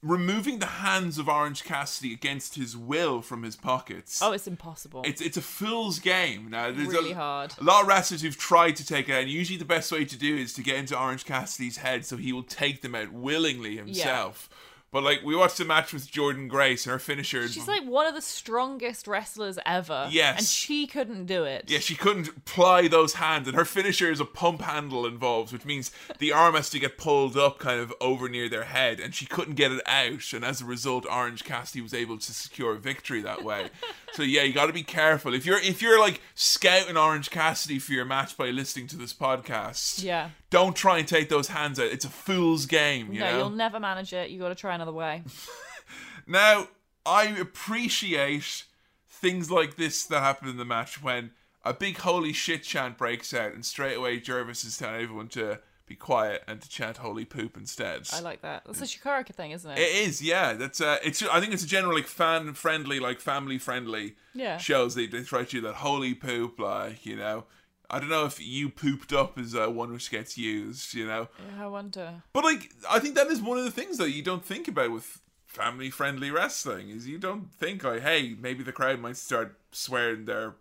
Removing 0.00 0.60
the 0.60 0.66
hands 0.66 1.18
of 1.18 1.28
Orange 1.28 1.64
Cassidy 1.64 2.12
against 2.12 2.54
his 2.54 2.76
will 2.76 3.20
from 3.20 3.42
his 3.42 3.56
pockets. 3.56 4.20
Oh, 4.22 4.30
it's 4.30 4.46
impossible. 4.46 5.02
It's 5.04 5.20
it's 5.20 5.36
a 5.36 5.42
fool's 5.42 5.98
game. 5.98 6.50
Now 6.50 6.70
there's 6.70 6.86
Really 6.86 7.12
a, 7.12 7.16
hard. 7.16 7.54
A 7.60 7.64
lot 7.64 7.82
of 7.82 7.88
wrestlers 7.88 8.22
who've 8.22 8.36
tried 8.36 8.76
to 8.76 8.86
take 8.86 9.08
it 9.08 9.12
out. 9.12 9.22
And 9.22 9.30
usually, 9.30 9.58
the 9.58 9.64
best 9.64 9.90
way 9.90 10.04
to 10.04 10.16
do 10.16 10.36
is 10.36 10.52
to 10.54 10.62
get 10.62 10.76
into 10.76 10.96
Orange 10.96 11.24
Cassidy's 11.24 11.78
head, 11.78 12.04
so 12.04 12.16
he 12.16 12.32
will 12.32 12.44
take 12.44 12.80
them 12.82 12.94
out 12.94 13.12
willingly 13.12 13.76
himself. 13.76 14.48
But 14.90 15.02
like 15.02 15.22
we 15.22 15.36
watched 15.36 15.60
a 15.60 15.66
match 15.66 15.92
with 15.92 16.10
Jordynne 16.10 16.48
Grace 16.48 16.86
and 16.86 16.92
her 16.92 16.98
finisher. 16.98 17.46
She's 17.46 17.68
like 17.68 17.84
one 17.84 18.06
of 18.06 18.14
the 18.14 18.22
strongest 18.22 19.06
wrestlers 19.06 19.58
ever. 19.66 20.08
Yes. 20.10 20.38
And 20.38 20.46
she 20.46 20.86
couldn't 20.86 21.26
do 21.26 21.44
it. 21.44 21.64
Yeah, 21.68 21.78
she 21.78 21.94
couldn't 21.94 22.46
ply 22.46 22.88
those 22.88 23.14
hands, 23.14 23.48
and 23.48 23.56
her 23.56 23.66
finisher 23.66 24.10
is 24.10 24.20
a 24.20 24.24
pump 24.24 24.62
handle 24.62 25.04
involved, 25.04 25.52
which 25.52 25.66
means 25.66 25.90
the 26.18 26.32
arm 26.32 26.54
has 26.54 26.70
to 26.70 26.78
get 26.78 26.96
pulled 26.96 27.36
up 27.36 27.58
kind 27.58 27.80
of 27.80 27.92
over 28.00 28.28
near 28.30 28.48
their 28.48 28.64
head, 28.64 28.98
and 28.98 29.14
she 29.14 29.26
couldn't 29.26 29.54
get 29.54 29.72
it 29.72 29.82
out, 29.86 30.32
and 30.32 30.44
as 30.44 30.62
a 30.62 30.64
result, 30.64 31.04
Orange 31.10 31.44
Cassidy 31.44 31.82
was 31.82 31.92
able 31.92 32.16
to 32.16 32.32
secure 32.32 32.72
a 32.72 32.78
victory 32.78 33.20
that 33.20 33.44
way. 33.44 33.68
so 34.12 34.22
yeah, 34.22 34.42
you 34.42 34.54
got 34.54 34.66
to 34.66 34.72
be 34.72 34.82
careful 34.82 35.34
if 35.34 35.44
you're 35.44 35.60
if 35.60 35.82
you're 35.82 36.00
like 36.00 36.22
scouting 36.34 36.96
Orange 36.96 37.30
Cassidy 37.30 37.78
for 37.78 37.92
your 37.92 38.06
match 38.06 38.36
by 38.38 38.48
listening 38.48 38.86
to 38.88 38.96
this 38.96 39.12
podcast. 39.12 40.02
Yeah. 40.02 40.30
Don't 40.50 40.74
try 40.74 40.98
and 40.98 41.06
take 41.06 41.28
those 41.28 41.48
hands 41.48 41.78
out. 41.78 41.86
It's 41.86 42.04
a 42.04 42.08
fool's 42.10 42.64
game, 42.66 43.12
you 43.12 43.20
no, 43.20 43.30
know. 43.30 43.38
you'll 43.38 43.50
never 43.50 43.78
manage 43.78 44.12
it. 44.12 44.30
You 44.30 44.38
got 44.38 44.48
to 44.48 44.54
try 44.54 44.74
another 44.74 44.92
way. 44.92 45.22
Now, 46.26 46.68
I 47.06 47.24
appreciate 47.24 48.64
things 49.08 49.50
like 49.50 49.76
this 49.76 50.04
that 50.06 50.20
happen 50.20 50.48
in 50.48 50.56
the 50.58 50.64
match 50.64 51.02
when 51.02 51.30
a 51.64 51.72
big 51.72 51.98
holy 51.98 52.32
shit 52.32 52.62
chant 52.62 52.98
breaks 52.98 53.32
out 53.32 53.52
and 53.54 53.64
straight 53.64 53.96
away 53.96 54.20
Jervis 54.20 54.64
is 54.64 54.76
telling 54.76 55.02
everyone 55.02 55.28
to 55.28 55.60
be 55.86 55.94
quiet 55.96 56.44
and 56.46 56.60
to 56.60 56.68
chant 56.68 56.98
holy 56.98 57.24
poop 57.24 57.56
instead. 57.56 58.06
I 58.12 58.20
like 58.20 58.42
that. 58.42 58.62
That's 58.66 58.82
a 58.82 58.84
Chikara 58.84 59.26
thing, 59.26 59.52
isn't 59.52 59.70
it? 59.70 59.78
it 59.78 60.06
is, 60.08 60.20
yeah. 60.20 60.52
That's 60.52 60.82
uh, 60.82 60.98
it's. 61.02 61.22
I 61.22 61.40
think 61.40 61.54
it's 61.54 61.64
a 61.64 61.66
general 61.68 61.94
like 61.94 62.06
fan 62.06 62.52
friendly, 62.52 63.00
like 63.00 63.20
family 63.20 63.56
friendly 63.58 64.16
Yeah. 64.34 64.58
shows. 64.58 64.94
They 64.94 65.06
they 65.06 65.22
try 65.22 65.44
to 65.44 65.50
do 65.50 65.60
that 65.62 65.76
holy 65.76 66.14
poop, 66.14 66.58
like 66.58 67.06
you 67.06 67.16
know. 67.16 67.44
I 67.90 67.98
don't 67.98 68.10
know 68.10 68.26
if 68.26 68.38
you 68.44 68.68
pooped 68.68 69.12
up 69.12 69.38
is 69.38 69.54
uh, 69.54 69.68
one 69.68 69.92
which 69.92 70.10
gets 70.10 70.36
used, 70.36 70.92
you 70.94 71.06
know. 71.06 71.28
Yeah, 71.56 71.64
I 71.64 71.66
wonder. 71.68 72.22
But 72.32 72.44
like, 72.44 72.70
I 72.88 72.98
think 72.98 73.14
that 73.14 73.28
is 73.28 73.40
one 73.40 73.56
of 73.58 73.64
the 73.64 73.70
things 73.70 73.96
that 73.98 74.10
you 74.10 74.22
don't 74.22 74.44
think 74.44 74.68
about 74.68 74.90
with 74.92 75.22
family-friendly 75.46 76.30
wrestling 76.30 76.90
is 76.90 77.08
you 77.08 77.18
don't 77.18 77.50
think 77.50 77.82
like, 77.82 78.02
hey, 78.02 78.36
maybe 78.38 78.62
the 78.62 78.72
crowd 78.72 79.00
might 79.00 79.16
start 79.16 79.58
swearing 79.72 80.26
their 80.26 80.54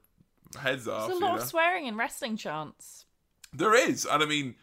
heads 0.57 0.88
off. 0.88 1.07
There's 1.07 1.17
a 1.17 1.19
you 1.19 1.25
lot 1.25 1.36
know? 1.36 1.41
of 1.41 1.47
swearing 1.47 1.86
in 1.86 1.97
wrestling 1.97 2.38
chants. 2.38 3.05
there 3.53 3.75
is, 3.75 4.05
and 4.05 4.23
I 4.23 4.25
mean, 4.25 4.55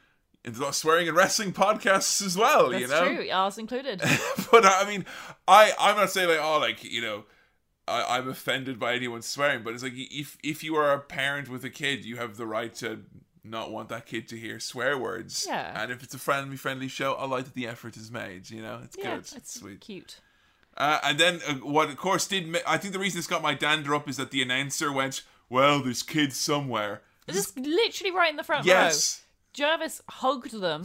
there's 0.42 0.58
a 0.58 0.62
lot 0.62 0.68
of 0.68 0.74
swearing 0.74 1.06
in 1.06 1.14
wrestling 1.14 1.52
podcasts 1.52 2.24
as 2.24 2.36
well. 2.36 2.70
That's 2.70 2.80
you 2.80 2.88
know, 2.88 3.04
true. 3.04 3.30
Ours 3.30 3.58
included. 3.58 4.00
but 4.50 4.64
I 4.64 4.84
mean, 4.88 5.04
I 5.46 5.72
I'm 5.78 5.96
not 5.96 6.10
saying 6.10 6.28
like, 6.28 6.40
oh, 6.40 6.58
like 6.58 6.82
you 6.82 7.02
know. 7.02 7.24
I, 7.86 8.18
I'm 8.18 8.28
offended 8.28 8.78
by 8.78 8.94
anyone 8.94 9.22
swearing, 9.22 9.62
but 9.62 9.74
it's 9.74 9.82
like 9.82 9.92
if 9.96 10.38
if 10.42 10.64
you 10.64 10.74
are 10.76 10.92
a 10.92 11.00
parent 11.00 11.48
with 11.48 11.64
a 11.64 11.70
kid, 11.70 12.04
you 12.04 12.16
have 12.16 12.36
the 12.36 12.46
right 12.46 12.74
to 12.76 13.02
not 13.42 13.70
want 13.70 13.90
that 13.90 14.06
kid 14.06 14.26
to 14.28 14.36
hear 14.38 14.58
swear 14.58 14.96
words. 14.98 15.44
Yeah. 15.46 15.82
And 15.82 15.92
if 15.92 16.02
it's 16.02 16.14
a 16.14 16.18
family 16.18 16.56
friendly 16.56 16.88
show, 16.88 17.12
I 17.14 17.26
like 17.26 17.44
that 17.44 17.54
the 17.54 17.66
effort 17.66 17.96
is 17.96 18.10
made. 18.10 18.48
You 18.50 18.62
know, 18.62 18.80
it's 18.82 18.96
yeah, 18.98 19.16
good. 19.16 19.32
it's 19.36 19.60
sweet. 19.60 19.80
cute. 19.80 20.20
Uh, 20.76 20.98
and 21.04 21.18
then 21.18 21.40
uh, 21.46 21.54
what, 21.56 21.88
of 21.88 21.96
course, 21.96 22.26
did 22.26 22.48
ma- 22.48 22.58
I 22.66 22.78
think 22.78 22.92
the 22.94 22.98
reason 22.98 23.18
this 23.18 23.26
got 23.26 23.42
my 23.42 23.54
dander 23.54 23.94
up 23.94 24.08
is 24.08 24.16
that 24.16 24.30
the 24.30 24.42
announcer 24.42 24.90
went, 24.90 25.22
"Well, 25.48 25.82
there's 25.82 26.02
kids 26.02 26.36
somewhere." 26.36 27.02
Just 27.28 27.56
literally 27.58 28.10
right 28.10 28.30
in 28.30 28.36
the 28.36 28.42
front 28.42 28.66
Yes. 28.66 29.20
row. 29.20 29.23
Jervis 29.54 30.02
hugged 30.08 30.50
them 30.60 30.84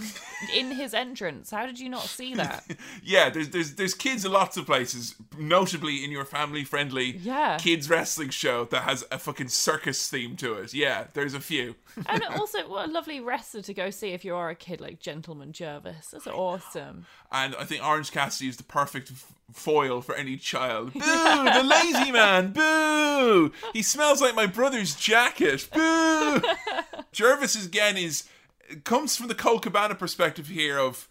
in 0.56 0.72
his 0.72 0.94
entrance. 0.94 1.50
How 1.50 1.66
did 1.66 1.80
you 1.80 1.90
not 1.90 2.04
see 2.04 2.36
that? 2.36 2.64
Yeah, 3.04 3.30
there's 3.30 3.50
there's 3.50 3.74
there's 3.76 3.94
kids 3.96 4.24
in 4.26 4.32
lots 4.32 4.56
of 4.58 4.66
places, 4.66 5.16
notably 5.38 6.04
in 6.04 6.12
your 6.12 6.26
family 6.26 6.64
friendly 6.64 7.18
Yeah. 7.18 7.58
kids 7.60 7.90
wrestling 7.90 8.30
show 8.30 8.66
that 8.66 8.84
has 8.84 9.04
a 9.12 9.18
fucking 9.18 9.48
circus 9.50 10.08
theme 10.08 10.36
to 10.38 10.54
it. 10.56 10.74
Yeah, 10.74 11.06
there's 11.14 11.34
a 11.34 11.40
few. 11.40 11.76
and 12.06 12.24
also, 12.36 12.60
what 12.70 12.88
a 12.90 12.92
lovely 12.92 13.20
wrestler 13.20 13.62
to 13.64 13.74
go 13.74 13.90
see 13.90 14.10
if 14.10 14.24
you 14.24 14.36
are 14.36 14.50
a 14.50 14.56
kid 14.56 14.80
like 14.80 15.00
Gentleman 15.00 15.52
Jervis. 15.52 16.10
That's 16.12 16.28
awesome. 16.28 17.06
And 17.32 17.56
I 17.56 17.64
think 17.66 17.84
Orange 17.84 18.12
Cassidy 18.12 18.50
is 18.50 18.58
the 18.58 18.64
perfect 18.64 19.12
foil 19.52 20.02
for 20.02 20.14
any 20.16 20.38
child. 20.38 20.94
Boo! 20.94 21.00
The 21.00 21.64
lazy 21.64 22.12
man! 22.12 22.52
Boo! 22.52 23.52
He 23.74 23.82
smells 23.82 24.22
like 24.22 24.36
my 24.36 24.46
brother's 24.46 24.94
jacket. 24.96 25.68
Boo! 25.74 26.42
Jervis 27.12 27.56
again 27.66 27.98
is 27.98 28.24
comes 28.84 29.16
from 29.16 29.28
the 29.28 29.36
Colt 29.36 29.64
Cabana 29.64 29.96
perspective 29.96 30.48
here 30.48 30.78
of 30.78 31.08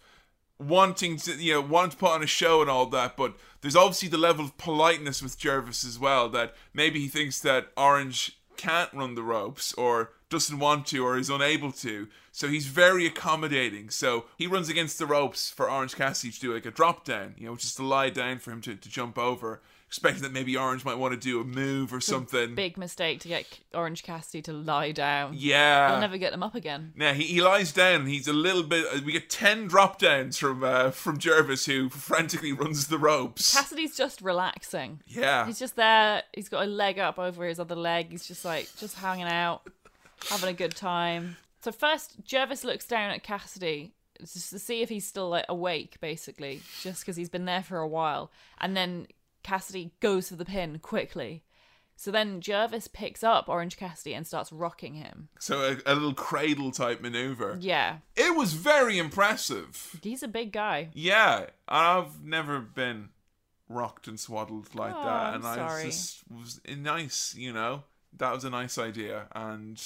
wanting 0.59 1.15
to 1.15 1.35
you 1.35 1.53
know 1.53 1.61
want 1.61 1.91
to 1.93 1.97
put 1.97 2.11
on 2.11 2.23
a 2.23 2.27
show 2.27 2.61
and 2.61 2.69
all 2.69 2.85
that, 2.87 3.15
but 3.15 3.35
there's 3.61 3.75
obviously 3.75 4.09
the 4.09 4.17
level 4.17 4.45
of 4.45 4.57
politeness 4.57 5.21
with 5.21 5.37
Jervis 5.37 5.85
as 5.85 5.97
well 5.97 6.29
that 6.29 6.53
maybe 6.73 6.99
he 6.99 7.07
thinks 7.07 7.39
that 7.41 7.71
Orange 7.77 8.37
can't 8.57 8.93
run 8.93 9.15
the 9.15 9.23
ropes 9.23 9.73
or 9.73 10.11
doesn't 10.29 10.59
want 10.59 10.85
to 10.87 11.05
or 11.05 11.17
is 11.17 11.29
unable 11.29 11.71
to. 11.71 12.07
So 12.31 12.47
he's 12.49 12.67
very 12.67 13.05
accommodating. 13.05 13.89
So 13.89 14.25
he 14.37 14.47
runs 14.47 14.69
against 14.69 14.99
the 14.99 15.05
ropes 15.05 15.49
for 15.49 15.69
Orange 15.69 15.95
Cassidy 15.95 16.31
to 16.33 16.39
do 16.39 16.53
like 16.53 16.65
a 16.65 16.71
drop 16.71 17.05
down, 17.05 17.35
you 17.37 17.45
know, 17.45 17.53
which 17.53 17.63
is 17.63 17.75
to 17.75 17.83
lie 17.83 18.09
down 18.09 18.39
for 18.39 18.51
him 18.51 18.61
to, 18.61 18.75
to 18.75 18.89
jump 18.89 19.17
over, 19.17 19.61
expecting 19.89 20.21
that 20.21 20.31
maybe 20.31 20.55
Orange 20.55 20.85
might 20.85 20.99
want 20.99 21.13
to 21.13 21.19
do 21.19 21.41
a 21.41 21.43
move 21.43 21.91
or 21.91 21.99
something. 21.99 22.53
Big 22.53 22.77
mistake 22.77 23.19
to 23.21 23.27
get 23.27 23.45
Orange 23.73 24.03
Cassidy 24.03 24.39
to 24.43 24.53
lie 24.53 24.91
down. 24.91 25.33
yeah. 25.35 25.89
You'll 25.91 25.99
never 25.99 26.17
get 26.19 26.31
him 26.31 26.43
up 26.43 26.53
again. 26.53 26.93
Yeah, 26.95 27.13
he, 27.13 27.23
he 27.23 27.41
lies 27.41 27.71
down. 27.71 28.05
He's 28.05 28.27
a 28.27 28.33
little 28.33 28.61
bit. 28.61 28.85
uh, 28.93 28.99
We 29.03 29.11
get 29.13 29.29
ten 29.31 29.67
drop 29.67 29.97
downs 29.97 30.37
from 30.37 30.63
uh, 30.63 30.91
from 30.91 31.17
Jervis, 31.17 31.65
who 31.65 31.89
frantically 31.89 32.51
runs 32.53 32.87
the 32.87 32.99
ropes. 32.99 33.53
Cassidy's 33.55 33.97
just 33.97 34.21
relaxing. 34.21 35.01
yeah, 35.07 35.45
He's 35.47 35.57
just 35.59 35.75
there. 35.75 36.21
He's 36.33 36.49
got 36.49 36.63
a 36.63 36.67
leg 36.69 36.99
up 36.99 37.17
over 37.17 37.45
his 37.45 37.59
other 37.59 37.75
leg. 37.75 38.11
He's 38.11 38.27
just 38.27 38.45
like 38.45 38.69
just 38.77 38.95
hanging 38.99 39.25
out, 39.27 39.67
having 40.29 40.49
a 40.49 40.53
good 40.53 40.75
time. 40.75 41.37
So 41.63 41.71
first, 41.71 42.23
Jervis 42.23 42.63
looks 42.63 42.85
down 42.85 43.09
at 43.09 43.23
Cassidy 43.23 43.93
just 44.19 44.49
to 44.51 44.59
see 44.59 44.81
if 44.81 44.89
he's 44.89 45.07
still 45.07 45.29
like 45.29 45.45
awake, 45.49 45.97
basically, 46.01 46.61
just 46.81 47.01
because 47.01 47.15
he's 47.15 47.29
been 47.29 47.45
there 47.45 47.63
for 47.63 47.79
a 47.79 47.87
while. 47.87 48.29
And 48.61 48.75
then 48.77 49.07
Cassidy 49.43 49.91
goes 49.99 50.29
for 50.29 50.35
the 50.35 50.45
pin 50.45 50.79
quickly. 50.79 51.43
So 51.95 52.11
then 52.11 52.39
Jervis 52.39 52.87
picks 52.87 53.23
up 53.25 53.49
Orange 53.49 53.75
Cassidy 53.75 54.13
and 54.13 54.25
starts 54.25 54.53
rocking 54.53 54.93
him. 54.93 55.27
so 55.37 55.61
a, 55.61 55.91
a 55.91 55.93
little 55.95 56.13
cradle 56.13 56.71
type 56.71 57.01
maneuver. 57.01 57.57
Yeah, 57.59 57.97
It 58.15 58.37
was 58.37 58.53
very 58.53 58.97
impressive. 58.97 59.99
he's 60.01 60.23
a 60.23 60.27
big 60.29 60.53
guy. 60.53 60.89
Yeah, 60.93 61.47
I've 61.67 62.23
never 62.23 62.59
been 62.59 63.09
rocked 63.67 64.07
and 64.07 64.17
swaddled 64.19 64.73
like 64.75 64.93
Oh, 64.95 65.03
that, 65.03 65.09
I'm 65.09 65.33
and 65.35 65.45
I 65.45 65.55
sorry. 65.55 65.85
was 65.87 65.95
just 65.95 66.23
was 66.31 66.61
nice. 66.77 67.35
You 67.37 67.51
know, 67.51 67.83
that 68.17 68.31
was 68.33 68.45
a 68.45 68.49
nice 68.49 68.77
idea, 68.77 69.27
and 69.35 69.79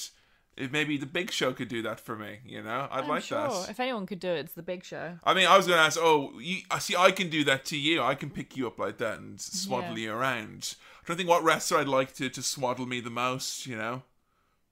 if 0.56 0.70
maybe 0.70 0.96
the 0.96 1.06
Big 1.06 1.30
Show 1.30 1.52
could 1.52 1.68
do 1.68 1.82
that 1.82 1.98
for 2.00 2.16
me. 2.16 2.38
You 2.44 2.62
know, 2.62 2.88
I'd 2.90 3.04
I'm 3.04 3.08
like 3.08 3.24
sure. 3.24 3.48
that. 3.48 3.70
If 3.70 3.80
anyone 3.80 4.06
could 4.06 4.20
do 4.20 4.28
it, 4.28 4.38
it's 4.40 4.52
the 4.54 4.62
Big 4.62 4.84
Show. 4.84 5.18
I 5.24 5.34
mean, 5.34 5.46
I 5.46 5.56
was 5.56 5.66
going 5.66 5.78
to 5.78 5.84
ask, 5.84 5.98
oh, 6.00 6.32
you, 6.40 6.58
I 6.70 6.78
see, 6.78 6.94
I 6.96 7.10
can 7.10 7.28
do 7.30 7.44
that 7.44 7.64
to 7.66 7.76
you. 7.78 8.02
I 8.02 8.14
can 8.14 8.30
pick 8.30 8.56
you 8.56 8.66
up 8.66 8.78
like 8.78 8.98
that 8.98 9.18
and 9.18 9.40
swaddle 9.40 9.98
Yeah. 9.98 10.04
you 10.06 10.12
around. 10.12 10.76
I 11.02 11.08
don't 11.08 11.16
think 11.16 11.28
what 11.28 11.42
wrestler 11.44 11.78
I'd 11.78 11.88
like 11.88 12.14
to, 12.14 12.28
to 12.30 12.42
swaddle 12.42 12.86
me 12.86 13.00
the 13.00 13.10
most, 13.10 13.66
you 13.66 13.76
know? 13.76 14.02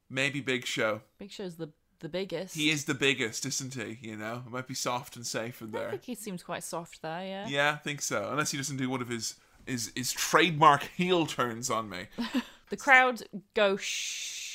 Maybe 0.08 0.40
Big 0.40 0.66
Show. 0.66 1.02
Big 1.18 1.30
Show's 1.30 1.56
the 1.56 1.70
the 2.00 2.08
biggest. 2.08 2.56
He 2.56 2.68
is 2.70 2.84
the 2.86 2.94
biggest, 2.94 3.46
isn't 3.46 3.74
he? 3.74 3.96
You 4.02 4.16
know? 4.16 4.42
It 4.44 4.50
might 4.50 4.66
be 4.66 4.74
soft 4.74 5.14
and 5.14 5.24
safe 5.24 5.62
in 5.62 5.70
there. 5.70 5.86
I 5.86 5.90
think 5.92 6.04
he 6.04 6.16
seems 6.16 6.42
quite 6.42 6.64
soft 6.64 7.00
there. 7.00 7.24
Yeah. 7.24 7.46
Yeah, 7.46 7.72
I 7.74 7.76
think 7.76 8.02
so. 8.02 8.28
Unless 8.28 8.50
he 8.50 8.56
doesn't 8.58 8.76
do 8.76 8.90
one 8.90 9.00
of 9.00 9.08
his, 9.08 9.36
his, 9.66 9.92
his 9.94 10.10
trademark 10.12 10.82
heel 10.96 11.26
turns 11.26 11.70
on 11.70 11.88
me. 11.88 12.06
The 12.70 12.76
crowd 12.78 13.22
go 13.52 13.76
shh. 13.76 14.51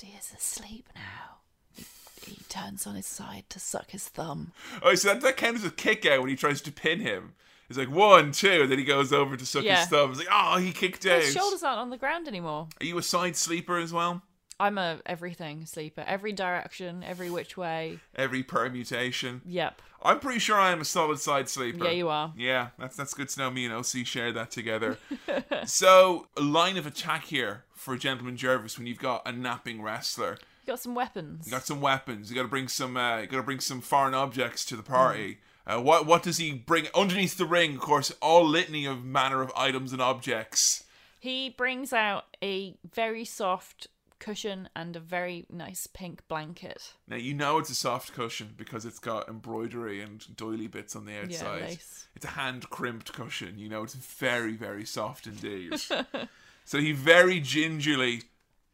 Cassidy 0.00 0.18
is 0.18 0.32
asleep 0.36 0.88
now. 0.94 1.38
He, 1.74 1.84
he 2.26 2.36
turns 2.48 2.86
on 2.86 2.94
his 2.94 3.06
side 3.06 3.44
to 3.50 3.58
suck 3.60 3.90
his 3.90 4.08
thumb. 4.08 4.52
Oh, 4.82 4.94
so 4.94 5.08
that, 5.08 5.20
that 5.20 5.36
counts 5.36 5.60
as 5.64 5.70
a 5.70 5.74
kick 5.74 6.06
out 6.06 6.20
when 6.20 6.30
he 6.30 6.36
tries 6.36 6.60
to 6.62 6.72
pin 6.72 7.00
him. 7.00 7.34
It's 7.68 7.78
like 7.78 7.90
one, 7.90 8.32
two, 8.32 8.62
and 8.62 8.70
then 8.70 8.78
he 8.78 8.84
goes 8.84 9.12
over 9.12 9.36
to 9.36 9.46
suck 9.46 9.62
Yeah. 9.62 9.80
his 9.80 9.88
thumb. 9.88 10.10
It's 10.10 10.20
like, 10.20 10.28
oh, 10.32 10.58
he 10.58 10.72
kicked 10.72 11.06
out. 11.06 11.22
His 11.22 11.32
shoulders 11.34 11.62
aren't 11.62 11.78
on 11.80 11.90
the 11.90 11.96
ground 11.98 12.26
anymore. 12.28 12.68
Are 12.80 12.84
you 12.84 12.96
a 12.98 13.02
side 13.02 13.36
sleeper 13.36 13.78
as 13.78 13.92
well? 13.92 14.22
I'm 14.58 14.76
a 14.76 15.00
everything 15.06 15.64
sleeper. 15.66 16.04
Every 16.06 16.32
direction, 16.32 17.02
every 17.02 17.30
which 17.30 17.56
way. 17.56 17.98
Every 18.14 18.42
permutation. 18.42 19.40
Yep. 19.46 19.80
I'm 20.02 20.18
pretty 20.18 20.38
sure 20.38 20.58
I 20.58 20.70
am 20.72 20.80
a 20.80 20.84
solid 20.84 21.18
side 21.18 21.48
sleeper. 21.48 21.84
Yeah, 21.84 21.90
you 21.90 22.08
are. 22.08 22.32
Yeah, 22.36 22.68
that's 22.78 22.96
that's 22.96 23.14
good 23.14 23.28
to 23.30 23.40
know. 23.40 23.50
Me 23.50 23.64
and 23.64 23.72
OC 23.74 24.04
share 24.06 24.32
that 24.32 24.50
together. 24.50 24.98
so 25.66 26.26
a 26.36 26.42
line 26.42 26.76
of 26.76 26.86
attack 26.86 27.24
here 27.24 27.64
for 27.80 27.94
a 27.94 27.98
Gentleman 27.98 28.36
Jervis 28.36 28.76
when 28.76 28.86
you've 28.86 28.98
got 28.98 29.22
a 29.26 29.32
napping 29.32 29.80
wrestler. 29.82 30.38
You 30.64 30.72
got 30.72 30.80
some 30.80 30.94
weapons. 30.94 31.46
You 31.46 31.52
got 31.52 31.66
some 31.66 31.80
weapons. 31.80 32.28
You 32.28 32.36
got 32.36 32.42
to 32.42 32.48
bring 32.48 32.68
some. 32.68 32.96
Uh, 32.96 33.20
you 33.20 33.26
got 33.26 33.38
to 33.38 33.42
bring 33.42 33.60
some 33.60 33.80
foreign 33.80 34.14
objects 34.14 34.64
to 34.66 34.76
the 34.76 34.82
party. 34.82 35.38
Uh, 35.66 35.80
what 35.80 36.06
what 36.06 36.22
does 36.22 36.36
he 36.38 36.52
bring 36.52 36.88
underneath 36.94 37.36
the 37.38 37.46
ring? 37.46 37.74
Of 37.74 37.80
course, 37.80 38.12
all 38.20 38.46
litany 38.46 38.84
of 38.84 39.04
manner 39.04 39.40
of 39.40 39.50
items 39.56 39.92
and 39.92 40.02
objects. 40.02 40.84
He 41.18 41.50
brings 41.50 41.92
out 41.92 42.24
a 42.42 42.76
very 42.94 43.24
soft 43.24 43.88
cushion 44.18 44.68
and 44.76 44.94
a 44.94 45.00
very 45.00 45.46
nice 45.50 45.86
pink 45.86 46.26
blanket. 46.28 46.92
Now 47.08 47.16
you 47.16 47.34
know 47.34 47.58
it's 47.58 47.70
a 47.70 47.74
soft 47.74 48.12
cushion 48.12 48.54
because 48.56 48.84
it's 48.84 48.98
got 48.98 49.28
embroidery 49.28 50.02
and 50.02 50.24
doily 50.36 50.66
bits 50.66 50.94
on 50.94 51.06
the 51.06 51.22
outside. 51.22 51.62
lace. 51.62 52.06
It's 52.14 52.26
a 52.26 52.28
hand 52.28 52.68
crimped 52.70 53.12
cushion. 53.12 53.58
You 53.58 53.68
know 53.68 53.82
it's 53.82 53.94
very 53.94 54.52
very 54.52 54.84
soft 54.84 55.26
indeed. 55.26 55.80
so 56.70 56.78
he 56.78 56.92
very 56.92 57.40
gingerly 57.40 58.22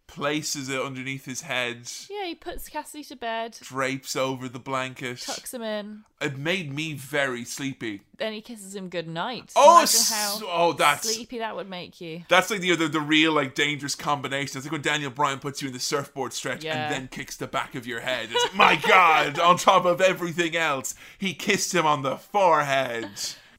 places 0.06 0.68
it 0.68 0.80
underneath 0.80 1.24
his 1.24 1.40
head, 1.40 1.90
Yeah, 2.10 2.26
he 2.26 2.34
puts 2.34 2.68
Cassidy 2.68 3.02
to 3.04 3.16
bed, 3.16 3.58
drapes 3.62 4.14
over 4.14 4.48
the 4.48 4.58
blanket. 4.58 5.20
tucks 5.20 5.52
him 5.54 5.62
in, 5.62 6.04
It 6.20 6.36
made 6.38 6.72
me 6.74 6.92
very 6.92 7.44
sleepy. 7.44 8.02
then 8.18 8.34
he 8.34 8.40
kisses 8.42 8.74
him 8.74 8.88
good 8.90 9.08
night. 9.08 9.52
Oh, 9.56 9.82
s- 9.82 10.40
oh, 10.46 10.74
that's 10.74 11.12
sleepy 11.12 11.38
that 11.38 11.56
would 11.56 11.68
make 11.70 12.00
you. 12.02 12.22
That's 12.28 12.50
like 12.50 12.60
the, 12.60 12.76
the 12.76 12.88
the 12.88 13.00
real 13.00 13.32
like 13.32 13.54
dangerous 13.54 13.94
combination. 13.94 14.58
It's 14.58 14.66
like 14.66 14.72
when 14.72 14.82
Daniel 14.82 15.10
Bryan 15.10 15.38
puts 15.38 15.62
you 15.62 15.68
in 15.68 15.74
the 15.74 15.80
surfboard 15.80 16.32
stretch 16.34 16.64
Yeah. 16.64 16.84
and 16.84 16.92
then 16.94 17.08
kicks 17.08 17.36
the 17.36 17.46
back 17.46 17.74
of 17.74 17.86
your 17.86 18.00
head. 18.00 18.28
It's 18.30 18.42
like, 18.44 18.54
my 18.54 18.76
God! 18.76 19.38
on 19.48 19.56
top 19.56 19.86
of 19.86 20.00
everything 20.02 20.54
else, 20.54 20.94
he 21.18 21.32
kissed 21.34 21.74
him 21.74 21.86
on 21.86 22.02
the 22.02 22.16
forehead, 22.16 23.08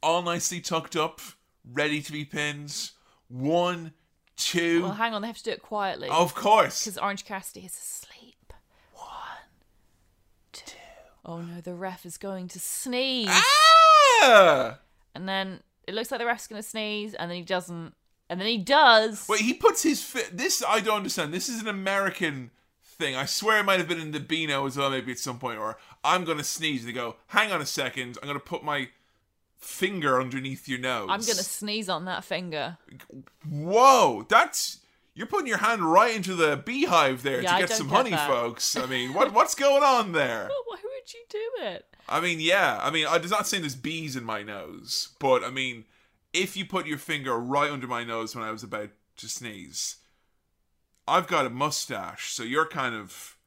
all 0.01 0.21
nicely 0.21 0.61
tucked 0.61 0.95
up, 0.95 1.19
ready 1.69 2.01
to 2.01 2.11
be 2.11 2.23
pinned. 2.23 2.91
One, 3.27 3.93
two. 4.37 4.83
Well, 4.83 4.93
hang 4.93 5.13
on, 5.13 5.21
they 5.21 5.27
have 5.27 5.37
to 5.37 5.43
do 5.43 5.51
it 5.51 5.61
quietly. 5.61 6.07
of 6.09 6.33
course. 6.35 6.83
Because 6.85 6.97
Orange 6.97 7.25
Cassidy 7.25 7.65
is 7.65 7.73
asleep. 7.73 8.53
One, 8.93 9.07
two. 10.53 10.77
Oh 11.25 11.41
no, 11.41 11.59
the 11.61 11.73
ref 11.75 12.05
is 12.05 12.17
going 12.17 12.47
to 12.49 12.59
sneeze. 12.59 13.27
Ah! 13.29 14.79
And 15.13 15.27
then 15.27 15.61
it 15.87 15.93
looks 15.93 16.11
like 16.11 16.19
the 16.19 16.25
ref's 16.25 16.47
going 16.47 16.61
to 16.61 16.67
sneeze, 16.67 17.13
and 17.13 17.29
then 17.29 17.37
he 17.37 17.43
doesn't. 17.43 17.93
And 18.29 18.39
then 18.41 18.47
he 18.47 18.57
does. 18.57 19.25
Wait, 19.29 19.39
he 19.39 19.53
puts 19.53 19.83
his 19.83 20.01
fi- 20.03 20.29
this. 20.31 20.61
I 20.67 20.79
don't 20.81 20.97
understand. 20.97 21.33
This 21.33 21.47
is 21.47 21.61
an 21.61 21.67
American 21.67 22.51
thing. 22.83 23.15
I 23.15 23.25
swear 23.25 23.59
it 23.59 23.63
might 23.63 23.79
have 23.79 23.87
been 23.87 24.01
in 24.01 24.11
the 24.11 24.19
Beano 24.19 24.65
as 24.65 24.75
well, 24.75 24.89
maybe 24.89 25.11
at 25.13 25.19
some 25.19 25.39
point. 25.39 25.59
Or 25.59 25.77
I'm 26.03 26.25
gonna 26.25 26.43
sneeze. 26.43 26.85
They 26.85 26.91
go, 26.91 27.15
hang 27.27 27.51
on 27.53 27.61
a 27.61 27.65
second. 27.65 28.17
I'm 28.21 28.27
gonna 28.27 28.39
put 28.39 28.63
my 28.63 28.89
finger 29.57 30.19
underneath 30.19 30.67
your 30.67 30.79
nose. 30.79 31.07
I'm 31.09 31.21
going 31.21 31.37
to 31.37 31.43
sneeze 31.43 31.89
on 31.89 32.05
that 32.05 32.23
finger. 32.23 32.77
Whoa, 33.49 34.25
that's 34.29 34.79
you're 35.13 35.27
putting 35.27 35.47
your 35.47 35.57
hand 35.57 35.81
right 35.81 36.15
into 36.15 36.35
the 36.35 36.57
beehive 36.57 37.23
there 37.23 37.41
Yeah, 37.41 37.53
to 37.53 37.59
get 37.67 37.71
some 37.71 37.87
get 37.87 37.95
honey, 37.95 38.09
that. 38.11 38.27
folks. 38.29 38.75
I 38.75 38.85
mean, 38.85 39.13
what 39.15 39.33
what's 39.33 39.55
going 39.55 39.83
on 39.83 40.11
there? 40.11 40.47
Well, 40.49 40.63
why 40.67 40.77
would 40.83 41.13
you 41.13 41.23
do 41.29 41.65
it? 41.65 41.85
I 42.07 42.21
mean, 42.21 42.39
yeah. 42.39 42.79
I 42.81 42.91
mean, 42.91 43.05
I'm 43.09 43.27
not 43.29 43.47
saying 43.47 43.63
there's 43.63 43.75
bees 43.75 44.15
in 44.15 44.23
my 44.23 44.43
nose, 44.43 45.09
but 45.19 45.43
I 45.43 45.49
mean, 45.49 45.85
if 46.33 46.55
you 46.55 46.65
put 46.65 46.85
your 46.85 46.97
finger 46.97 47.37
right 47.37 47.71
under 47.71 47.87
my 47.87 48.03
nose 48.03 48.35
when 48.35 48.45
I 48.45 48.51
was 48.51 48.63
about 48.63 48.89
to 49.17 49.27
sneeze, 49.27 49.97
I've 51.07 51.27
got 51.27 51.45
a 51.45 51.49
mustache, 51.49 52.31
so 52.33 52.43
you're 52.43 52.67
kind 52.67 52.93
of 52.93 53.37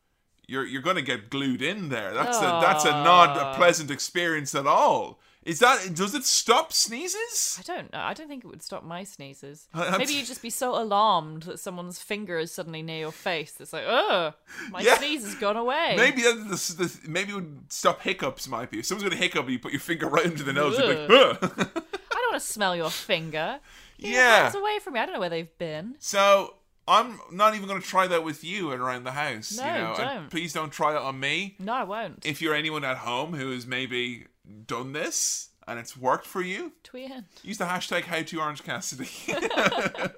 you're 0.46 0.66
you're 0.66 0.82
going 0.82 0.96
to 0.96 1.02
get 1.02 1.30
glued 1.30 1.62
in 1.62 1.88
there. 1.88 2.12
That's 2.12 2.38
a 2.38 2.58
that's 2.60 2.84
a 2.84 2.90
not 2.90 3.36
a 3.36 3.56
pleasant 3.56 3.90
experience 3.90 4.54
at 4.54 4.66
all. 4.66 5.20
Is 5.42 5.58
that 5.60 5.94
does 5.94 6.14
it 6.14 6.24
stop 6.24 6.70
sneezes? 6.72 7.56
I 7.58 7.62
don't 7.62 7.90
know. 7.92 7.98
I 8.00 8.12
don't 8.12 8.28
think 8.28 8.44
it 8.44 8.48
would 8.48 8.62
stop 8.62 8.84
my 8.84 9.04
sneezes. 9.04 9.68
I- 9.72 9.96
Maybe 9.96 10.12
you'd 10.12 10.26
just 10.26 10.42
be 10.42 10.50
so 10.50 10.80
alarmed 10.80 11.44
that 11.44 11.58
someone's 11.58 11.98
finger 11.98 12.38
is 12.38 12.52
suddenly 12.52 12.82
near 12.82 12.98
your 12.98 13.12
face. 13.12 13.54
It's 13.58 13.72
like, 13.72 13.84
oh, 13.86 14.34
my 14.70 14.80
Yeah. 14.82 14.98
sneeze 14.98 15.24
has 15.24 15.34
gone 15.36 15.56
away. 15.56 15.94
Maybe 15.96 16.20
that's 16.22 16.68
the, 16.74 16.84
the 16.84 17.08
maybe 17.08 17.32
it 17.32 17.36
would 17.36 17.72
stop 17.72 18.02
hiccups. 18.02 18.48
Might 18.48 18.70
be 18.70 18.80
if 18.80 18.86
someone's 18.86 19.04
going 19.08 19.16
to 19.16 19.22
hiccup, 19.22 19.44
and 19.44 19.52
you 19.52 19.58
put 19.58 19.72
your 19.72 19.80
finger 19.80 20.08
right 20.08 20.26
under 20.26 20.42
the 20.42 20.52
nose. 20.52 20.78
And 20.78 20.88
be 20.88 20.94
like, 20.94 21.08
"Huh." 21.10 21.38
I 21.42 22.14
don't 22.14 22.32
want 22.32 22.34
to 22.34 22.40
smell 22.40 22.76
your 22.76 22.90
finger. 22.90 23.60
Your 23.98 24.12
Yeah. 24.12 24.42
hands 24.44 24.54
away 24.54 24.78
from 24.78 24.94
me. 24.94 25.00
I 25.00 25.04
don't 25.06 25.12
know 25.14 25.20
where 25.20 25.28
they've 25.28 25.58
been. 25.58 25.94
So 25.98 26.54
I'm 26.88 27.18
not 27.30 27.54
even 27.54 27.68
going 27.68 27.80
to 27.82 27.86
try 27.86 28.06
that 28.06 28.24
with 28.24 28.42
you 28.42 28.72
and 28.72 28.80
around 28.80 29.04
the 29.04 29.12
house. 29.12 29.56
No, 29.58 29.64
you 29.66 29.72
know, 29.82 29.94
don't. 29.96 30.30
please 30.30 30.52
don't 30.54 30.70
try 30.70 30.92
it 30.96 31.02
on 31.02 31.20
me. 31.20 31.56
No, 31.58 31.72
I 31.74 31.84
won't. 31.84 32.24
If 32.24 32.40
you're 32.40 32.54
anyone 32.54 32.82
at 32.84 32.96
home 32.98 33.34
who 33.34 33.52
is 33.52 33.66
maybe 33.66 34.26
done 34.66 34.92
this 34.92 35.50
and 35.66 35.78
it's 35.78 35.96
worked 35.96 36.26
for 36.26 36.42
you, 36.42 36.72
Tweet 36.82 37.10
in. 37.10 37.24
use 37.42 37.58
the 37.58 37.64
hashtag 37.64 38.02
How 38.04 38.22
to 38.22 38.40
Orange 38.40 38.64
Cassidy. 38.64 39.04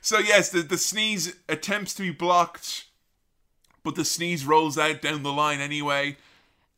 so 0.00 0.18
yes, 0.18 0.50
the 0.50 0.62
the 0.62 0.78
sneeze 0.78 1.36
attempts 1.48 1.94
to 1.94 2.02
be 2.02 2.10
blocked, 2.10 2.86
but 3.82 3.96
the 3.96 4.04
sneeze 4.04 4.46
rolls 4.46 4.78
out 4.78 5.02
down 5.02 5.22
the 5.22 5.32
line 5.32 5.60
anyway. 5.60 6.16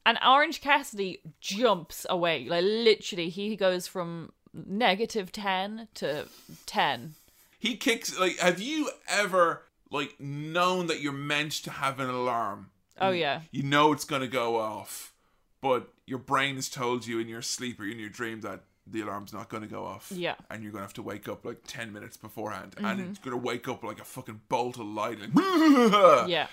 And 0.04 0.18
Orange 0.26 0.60
Cassidy 0.60 1.20
jumps 1.40 2.06
away. 2.08 2.48
Like, 2.48 2.64
literally, 2.64 3.28
he 3.28 3.54
goes 3.54 3.86
from 3.86 4.32
negative 4.52 5.30
10 5.30 5.88
to 5.94 6.26
10. 6.66 7.14
He 7.58 7.76
kicks 7.76 8.18
like. 8.18 8.38
Have 8.38 8.60
you 8.60 8.90
ever 9.06 9.62
like 9.90 10.18
known 10.18 10.86
that 10.86 11.00
you're 11.00 11.12
meant 11.12 11.52
to 11.52 11.70
have 11.70 12.00
an 12.00 12.08
alarm? 12.08 12.70
Oh, 13.00 13.10
yeah. 13.10 13.42
You 13.50 13.62
know 13.62 13.92
it's 13.92 14.04
gonna 14.04 14.26
go 14.26 14.56
off, 14.56 15.12
but 15.60 15.92
your 16.10 16.18
brain 16.18 16.56
has 16.56 16.68
told 16.68 17.06
you 17.06 17.18
in 17.20 17.28
your 17.28 17.42
sleep 17.42 17.80
or 17.80 17.84
in 17.84 17.98
your 17.98 18.08
dream 18.10 18.40
that 18.42 18.60
the 18.86 19.00
alarm's 19.02 19.32
not 19.32 19.48
gonna 19.48 19.68
go 19.68 19.84
off. 19.84 20.10
Yeah. 20.14 20.34
And 20.50 20.62
you're 20.62 20.72
gonna 20.72 20.84
have 20.84 20.94
to 20.94 21.02
wake 21.02 21.28
up 21.28 21.44
like 21.44 21.58
ten 21.66 21.92
minutes 21.92 22.16
beforehand, 22.16 22.72
Mm-hmm. 22.76 22.84
and 22.86 23.00
it's 23.00 23.18
gonna 23.20 23.36
wake 23.36 23.68
up 23.68 23.84
like 23.84 24.00
a 24.00 24.04
fucking 24.04 24.40
bolt 24.48 24.76
of 24.78 24.86
light. 24.86 25.18
Like, 25.20 25.30
Yeah. 26.28 26.48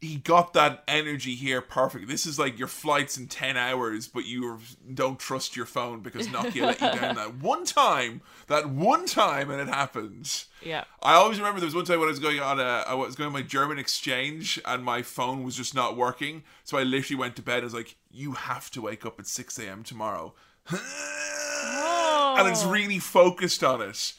He 0.00 0.16
got 0.16 0.52
that 0.52 0.84
energy 0.86 1.34
here 1.34 1.60
perfect. 1.60 2.08
This 2.08 2.26
is 2.26 2.38
like 2.38 2.58
your 2.58 2.68
flights 2.68 3.16
in 3.16 3.26
10 3.26 3.56
hours, 3.56 4.06
but 4.06 4.26
you 4.26 4.60
don't 4.92 5.18
trust 5.18 5.56
your 5.56 5.66
phone 5.66 6.00
because 6.00 6.28
Nokia 6.28 6.62
let 6.62 6.80
you 6.80 7.00
down 7.00 7.14
that 7.16 7.36
one 7.40 7.64
time. 7.64 8.20
That 8.48 8.68
one 8.68 9.06
time, 9.06 9.50
and 9.50 9.60
it 9.60 9.68
happened. 9.68 10.44
Yeah. 10.62 10.84
I 11.02 11.14
always 11.14 11.38
remember 11.38 11.60
there 11.60 11.66
was 11.66 11.74
one 11.74 11.86
time 11.86 12.00
when 12.00 12.08
I 12.08 12.10
was 12.10 12.18
going 12.18 12.40
on 12.40 12.60
a, 12.60 12.84
I 12.86 12.94
was 12.94 13.14
going 13.16 13.28
on 13.28 13.32
my 13.32 13.42
German 13.42 13.78
exchange 13.78 14.60
and 14.66 14.84
my 14.84 15.02
phone 15.02 15.42
was 15.42 15.56
just 15.56 15.74
not 15.74 15.96
working. 15.96 16.42
So 16.64 16.76
I 16.76 16.82
literally 16.82 17.18
went 17.18 17.36
to 17.36 17.42
bed. 17.42 17.62
I 17.62 17.64
was 17.64 17.74
like, 17.74 17.96
"You 18.10 18.32
have 18.32 18.70
to 18.72 18.82
wake 18.82 19.06
up 19.06 19.18
at 19.18 19.26
six 19.26 19.58
a.m. 19.58 19.82
tomorrow," 19.82 20.34
and 20.70 20.78
it's 22.48 22.64
oh. 22.64 22.70
really 22.70 22.98
focused 22.98 23.64
on 23.64 23.80
it. 23.82 24.12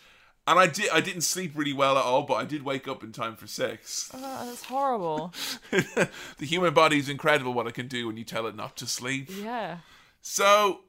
And 0.48 0.60
I 0.60 0.68
did. 0.68 0.90
I 0.92 1.02
didn't 1.02 1.22
sleep 1.22 1.54
really 1.56 1.74
well 1.74 1.98
at 1.98 2.04
all, 2.04 2.22
but 2.22 2.36
I 2.36 2.46
did 2.46 2.64
wake 2.64 2.88
up 2.88 3.04
in 3.04 3.12
time 3.12 3.36
for 3.36 3.48
six. 3.48 4.12
Oh, 4.14 4.24
uh, 4.24 4.46
that's 4.46 4.64
horrible. 4.66 5.34
the 5.72 6.10
human 6.42 6.74
body 6.74 7.00
is 7.00 7.10
incredible. 7.10 7.54
What 7.54 7.66
it 7.66 7.74
can 7.74 7.88
do 7.88 8.08
when 8.08 8.18
you 8.18 8.24
tell 8.24 8.46
it 8.46 8.56
not 8.56 8.78
to 8.78 8.86
sleep. 8.86 9.30
Yeah. 9.32 9.80
So, 10.22 10.82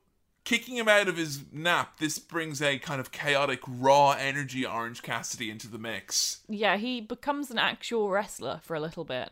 kicking 0.45 0.77
him 0.77 0.89
out 0.89 1.09
of 1.09 1.17
his 1.17 1.45
nap, 1.53 1.99
this 1.99 2.19
brings 2.19 2.61
a 2.61 2.79
kind 2.79 3.01
of 3.01 3.13
chaotic, 3.13 3.61
raw 3.67 4.13
energy 4.13 4.67
Orange 4.67 5.03
Cassidy 5.03 5.51
into 5.51 5.69
the 5.69 5.79
mix. 5.79 6.41
Yeah, 6.49 6.77
he 6.77 7.01
becomes 7.01 7.51
an 7.51 7.59
actual 7.59 8.11
wrestler 8.11 8.61
for 8.63 8.77
a 8.77 8.81
little 8.81 9.05
bit. 9.05 9.31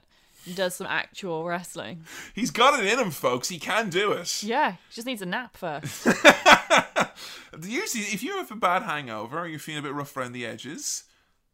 Does 0.53 0.75
some 0.75 0.87
actual 0.87 1.45
wrestling. 1.45 2.05
He's 2.35 2.51
got 2.51 2.79
it 2.79 2.87
in 2.87 2.99
him, 2.99 3.11
folks. 3.11 3.49
He 3.49 3.59
can 3.59 3.89
do 3.89 4.13
it. 4.13 4.43
Yeah, 4.43 4.73
he 4.73 4.95
just 4.95 5.07
needs 5.07 5.23
a 5.23 5.27
nap 5.27 5.57
first. 5.57 6.07
Usually, 7.63 8.05
if 8.05 8.23
you 8.23 8.37
have 8.37 8.51
a 8.51 8.57
bad 8.57 8.83
hangover 8.83 9.41
or 9.41 9.47
you're 9.47 9.59
feeling 9.59 9.81
a 9.81 9.83
bit 9.83 9.95
rough 9.95 10.17
around 10.17 10.33
the 10.33 10.45
edges, 10.45 11.05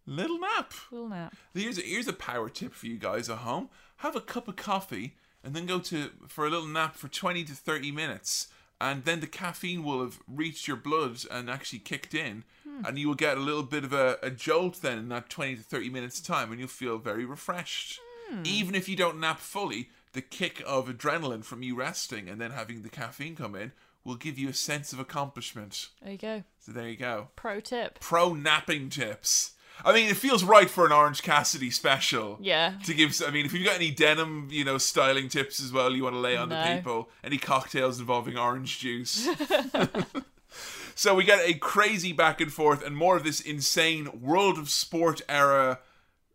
little 0.06 0.40
nap. 0.40 0.72
Little 0.90 1.08
nap. 1.08 1.36
Here's 1.54 1.78
a, 1.78 1.82
here's 1.82 2.08
a 2.08 2.12
power 2.12 2.48
tip 2.48 2.74
for 2.74 2.86
you 2.86 2.98
guys 2.98 3.28
at 3.28 3.38
home: 3.38 3.68
have 3.98 4.16
a 4.16 4.20
cup 4.20 4.48
of 4.48 4.56
coffee 4.56 5.14
and 5.42 5.54
then 5.54 5.66
go 5.66 5.78
to 5.78 6.10
for 6.28 6.46
a 6.46 6.50
little 6.50 6.66
nap 6.66 6.96
for 6.96 7.08
20 7.08 7.44
to 7.44 7.52
30 7.52 7.92
minutes, 7.92 8.48
and 8.80 9.04
then 9.04 9.20
the 9.20 9.26
caffeine 9.26 9.84
will 9.84 10.00
have 10.00 10.18
reached 10.26 10.68
your 10.68 10.76
blood 10.76 11.18
and 11.30 11.48
actually 11.48 11.78
kicked 11.78 12.14
in, 12.14 12.44
hmm. 12.64 12.84
and 12.84 12.98
you 12.98 13.08
will 13.08 13.14
get 13.14 13.36
a 13.36 13.40
little 13.40 13.62
bit 13.62 13.84
of 13.84 13.92
a, 13.92 14.18
a 14.22 14.30
jolt 14.30 14.80
then 14.82 14.98
in 14.98 15.08
that 15.08 15.30
20 15.30 15.56
to 15.56 15.62
30 15.62 15.90
minutes 15.90 16.20
time, 16.20 16.50
and 16.50 16.58
you'll 16.58 16.68
feel 16.68 16.98
very 16.98 17.24
refreshed. 17.24 18.00
Hmm. 18.30 18.42
Even 18.44 18.74
if 18.74 18.88
you 18.88 18.96
don't 18.96 19.18
nap 19.20 19.40
fully, 19.40 19.90
the 20.12 20.22
kick 20.22 20.62
of 20.66 20.88
adrenaline 20.88 21.44
from 21.44 21.62
you 21.62 21.74
resting 21.74 22.28
and 22.28 22.40
then 22.40 22.52
having 22.52 22.82
the 22.82 22.88
caffeine 22.88 23.36
come 23.36 23.54
in 23.54 23.72
will 24.04 24.16
give 24.16 24.38
you 24.38 24.48
a 24.48 24.54
sense 24.54 24.92
of 24.92 24.98
accomplishment. 24.98 25.88
There 26.02 26.12
you 26.12 26.18
go. 26.18 26.44
So 26.58 26.72
there 26.72 26.88
you 26.88 26.96
go 26.96 27.28
Pro 27.36 27.60
tip. 27.60 28.00
pro 28.00 28.34
napping 28.34 28.88
tips. 28.90 29.52
I 29.84 29.94
mean, 29.94 30.10
it 30.10 30.16
feels 30.16 30.44
right 30.44 30.68
for 30.68 30.84
an 30.84 30.92
Orange 30.92 31.22
Cassidy 31.22 31.70
special. 31.70 32.38
Yeah. 32.40 32.74
To 32.84 32.92
give, 32.92 33.18
I 33.26 33.30
mean, 33.30 33.46
if 33.46 33.54
you've 33.54 33.64
got 33.64 33.76
any 33.76 33.90
denim, 33.90 34.48
you 34.50 34.62
know, 34.62 34.76
styling 34.76 35.28
tips 35.30 35.58
as 35.62 35.72
well, 35.72 35.94
you 35.94 36.02
want 36.02 36.16
to 36.16 36.20
lay 36.20 36.36
on 36.36 36.50
the 36.50 36.62
people, 36.74 37.08
any 37.24 37.38
cocktails 37.38 37.98
involving 37.98 38.36
orange 38.36 38.78
juice. 38.78 39.26
so 40.94 41.14
we 41.14 41.24
get 41.24 41.48
a 41.48 41.54
crazy 41.54 42.12
back 42.12 42.40
and 42.40 42.52
forth 42.52 42.84
and 42.84 42.94
more 42.94 43.16
of 43.16 43.24
this 43.24 43.40
insane 43.40 44.20
World 44.20 44.58
of 44.58 44.68
Sport 44.68 45.22
era 45.28 45.78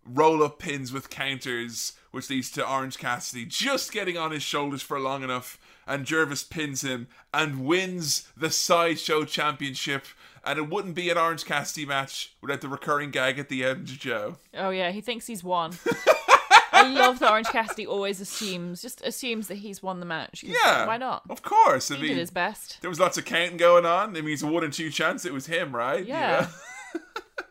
roll 0.05 0.43
up 0.43 0.59
pins 0.59 0.93
with 0.93 1.09
counters, 1.09 1.93
which 2.11 2.29
leads 2.29 2.51
to 2.51 2.67
Orange 2.69 2.97
Cassidy 2.97 3.45
just 3.45 3.91
getting 3.91 4.17
on 4.17 4.31
his 4.31 4.43
shoulders 4.43 4.81
for 4.81 4.99
long 4.99 5.23
enough, 5.23 5.57
and 5.87 6.05
Jervis 6.05 6.43
pins 6.43 6.81
him 6.83 7.07
and 7.33 7.65
wins 7.65 8.27
the 8.37 8.49
Sideshow 8.51 9.25
Championship. 9.25 10.05
And 10.43 10.59
it 10.59 10.69
wouldn't 10.69 10.93
be 10.93 11.09
an 11.09 11.17
Orange 11.17 11.43
Cassidy 11.43 11.87
match 11.87 12.35
without 12.39 12.61
the 12.61 12.67
recurring 12.69 13.09
gag 13.09 13.39
at 13.39 13.49
the 13.49 13.63
end, 13.65 13.87
Joe. 13.87 14.37
Oh 14.53 14.69
yeah, 14.69 14.91
he 14.91 15.01
thinks 15.01 15.25
he's 15.25 15.43
won. 15.43 15.71
I 16.71 16.87
love 16.89 17.17
that 17.19 17.31
Orange 17.31 17.47
Cassidy 17.47 17.87
always 17.87 18.19
assumes, 18.21 18.81
just 18.81 19.01
assumes 19.03 19.47
that 19.47 19.55
he's 19.55 19.81
won 19.81 20.01
the 20.01 20.05
match. 20.05 20.43
Yeah. 20.43 20.85
Why 20.85 20.97
not? 20.97 21.23
Of 21.29 21.41
course. 21.41 21.89
I 21.89 21.95
He 21.95 22.01
mean, 22.01 22.11
did 22.11 22.17
his 22.19 22.31
best. 22.31 22.77
there 22.81 22.89
was 22.89 22.99
lots 22.99 23.17
of 23.17 23.25
counting 23.25 23.57
going 23.57 23.85
on. 23.85 24.15
I 24.15 24.21
mean, 24.21 24.33
it's 24.33 24.43
a 24.43 24.47
one 24.47 24.63
in 24.63 24.69
two 24.71 24.91
chance 24.91 25.25
it 25.25 25.33
was 25.33 25.47
him, 25.47 25.75
right? 25.75 26.01
You 26.05 26.09
Yeah. 26.13 26.47
know? 26.93 27.01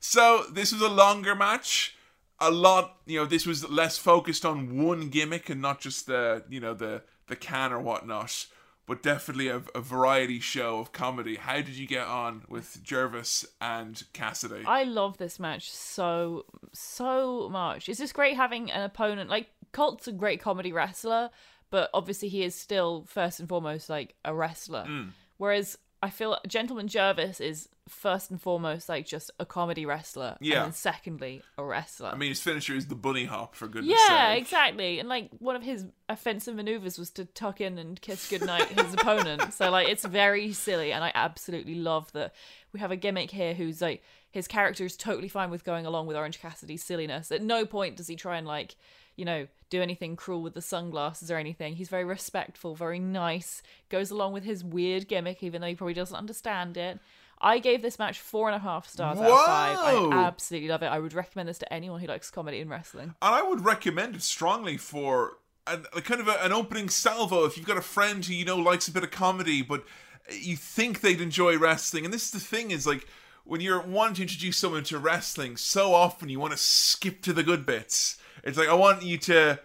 So 0.00 0.44
this 0.52 0.72
was 0.72 0.80
a 0.80 0.88
longer 0.88 1.34
match. 1.34 1.96
A 2.40 2.50
lot, 2.50 2.98
you 3.06 3.18
know, 3.18 3.26
this 3.26 3.46
was 3.46 3.68
less 3.68 3.98
focused 3.98 4.44
on 4.44 4.82
one 4.84 5.08
gimmick 5.08 5.48
and 5.50 5.60
not 5.60 5.80
just 5.80 6.06
the, 6.06 6.44
you 6.48 6.60
know, 6.60 6.74
the 6.74 7.02
the 7.26 7.36
can 7.36 7.72
or 7.72 7.80
whatnot. 7.80 8.46
but 8.88 9.02
definitely 9.02 9.48
a, 9.48 9.60
a 9.74 9.80
variety 9.80 10.40
show 10.40 10.78
of 10.80 10.92
comedy. 10.92 11.36
How 11.36 11.56
did 11.56 11.76
you 11.76 11.86
get 11.86 12.06
on 12.06 12.44
with 12.48 12.82
Jervis 12.82 13.44
and 13.60 14.02
Cassidy? 14.14 14.64
I 14.66 14.84
love 14.84 15.18
this 15.18 15.38
match 15.38 15.70
so 15.70 16.46
so 16.72 17.48
much. 17.50 17.88
It's 17.88 17.98
just 17.98 18.14
great 18.14 18.36
having 18.36 18.70
an 18.70 18.82
opponent 18.82 19.28
like 19.28 19.48
Colt's 19.72 20.08
a 20.08 20.12
great 20.12 20.40
comedy 20.40 20.72
wrestler, 20.72 21.28
but 21.70 21.90
obviously 21.92 22.28
he 22.28 22.42
is 22.42 22.54
still 22.54 23.04
first 23.06 23.40
and 23.40 23.48
foremost 23.48 23.90
like 23.90 24.14
a 24.24 24.34
wrestler. 24.34 24.86
Mm. 24.88 25.10
Whereas 25.36 25.76
I 26.02 26.10
feel 26.10 26.38
Gentleman 26.46 26.86
Jervis 26.86 27.40
is 27.40 27.68
first 27.88 28.30
and 28.30 28.40
foremost 28.40 28.88
like 28.88 29.06
just 29.06 29.30
a 29.40 29.46
comedy 29.46 29.84
wrestler, 29.86 30.36
Yeah. 30.40 30.58
and 30.58 30.64
then 30.66 30.72
secondly 30.72 31.42
a 31.56 31.64
wrestler. 31.64 32.10
I 32.10 32.16
mean, 32.16 32.28
his 32.28 32.40
finisher 32.40 32.74
is 32.76 32.86
the 32.86 32.94
bunny 32.94 33.24
hop 33.24 33.54
for 33.56 33.66
goodness 33.66 33.98
yeah, 34.08 34.32
sake. 34.34 34.42
exactly. 34.42 35.00
And 35.00 35.08
like 35.08 35.30
one 35.38 35.56
of 35.56 35.62
his 35.62 35.86
offensive 36.08 36.54
maneuvers 36.54 36.98
was 36.98 37.10
to 37.10 37.24
tuck 37.24 37.60
in 37.60 37.78
and 37.78 38.00
kiss 38.00 38.28
goodnight 38.30 38.66
his 38.68 38.94
opponent. 38.94 39.52
So 39.54 39.70
like 39.70 39.88
it's 39.88 40.04
very 40.04 40.52
silly, 40.52 40.92
and 40.92 41.02
I 41.02 41.10
absolutely 41.14 41.74
love 41.74 42.12
that 42.12 42.32
we 42.72 42.80
have 42.80 42.90
a 42.92 42.96
gimmick 42.96 43.30
here 43.30 43.54
who's 43.54 43.80
like 43.80 44.02
his 44.30 44.46
character 44.46 44.84
is 44.84 44.96
totally 44.96 45.28
fine 45.28 45.50
with 45.50 45.64
going 45.64 45.86
along 45.86 46.06
with 46.06 46.16
Orange 46.16 46.38
Cassidy's 46.40 46.84
silliness. 46.84 47.32
At 47.32 47.42
no 47.42 47.64
point 47.64 47.96
does 47.96 48.06
he 48.06 48.14
try 48.14 48.36
and 48.36 48.46
like 48.46 48.76
you 49.18 49.24
know 49.24 49.46
do 49.70 49.82
anything 49.82 50.16
cruel 50.16 50.42
with 50.42 50.54
the 50.54 50.62
sunglasses 50.62 51.30
or 51.30 51.36
anything. 51.36 51.74
He's 51.74 51.88
very 51.88 52.04
respectful, 52.04 52.74
very 52.74 52.98
nice, 52.98 53.62
goes 53.90 54.10
along 54.10 54.32
with 54.32 54.44
his 54.44 54.64
weird 54.64 55.08
gimmick, 55.08 55.42
even 55.42 55.60
though 55.60 55.66
he 55.66 55.74
probably 55.74 55.94
doesn't 55.94 56.16
understand 56.16 56.76
it. 56.76 56.98
I 57.40 57.58
gave 57.58 57.82
this 57.82 57.98
match 57.98 58.18
four 58.18 58.48
and 58.48 58.56
a 58.56 58.58
half 58.58 58.88
stars 58.88 59.18
out 59.18 59.30
of 59.30 59.46
five. 59.46 59.78
I 59.78 60.24
absolutely 60.24 60.68
love 60.68 60.82
it. 60.82 60.86
I 60.86 60.98
would 60.98 61.12
recommend 61.12 61.48
this 61.48 61.58
to 61.58 61.72
anyone 61.72 62.00
who 62.00 62.06
likes 62.06 62.30
comedy 62.30 62.60
and 62.60 62.70
wrestling. 62.70 63.14
And 63.22 63.34
I 63.34 63.42
would 63.42 63.64
recommend 63.64 64.16
it 64.16 64.22
strongly 64.22 64.76
for 64.76 65.36
a, 65.66 65.78
a 65.94 66.00
kind 66.00 66.20
of 66.20 66.28
a, 66.28 66.42
an 66.42 66.52
opening 66.52 66.88
salvo 66.88 67.44
if 67.44 67.56
you've 67.56 67.66
got 67.66 67.76
a 67.76 67.82
friend 67.82 68.24
who 68.24 68.32
you 68.32 68.44
know 68.44 68.56
likes 68.56 68.88
a 68.88 68.92
bit 68.92 69.04
of 69.04 69.10
comedy, 69.10 69.62
but 69.62 69.84
you 70.30 70.56
think 70.56 71.00
they'd 71.00 71.20
enjoy 71.20 71.56
wrestling. 71.56 72.04
And 72.04 72.12
this 72.12 72.24
is 72.24 72.30
the 72.30 72.40
thing 72.40 72.70
is 72.70 72.86
like 72.86 73.06
when 73.44 73.60
you're 73.60 73.80
wanting 73.80 74.14
to 74.16 74.22
introduce 74.22 74.56
someone 74.56 74.84
to 74.84 74.98
wrestling, 74.98 75.56
so 75.56 75.94
often 75.94 76.28
you 76.28 76.40
want 76.40 76.52
to 76.52 76.58
skip 76.58 77.22
to 77.22 77.32
the 77.32 77.42
good 77.42 77.64
bits. 77.64 78.18
It's 78.48 78.58
like 78.58 78.68
I 78.68 78.74
want 78.74 79.02
you 79.02 79.18
to 79.18 79.60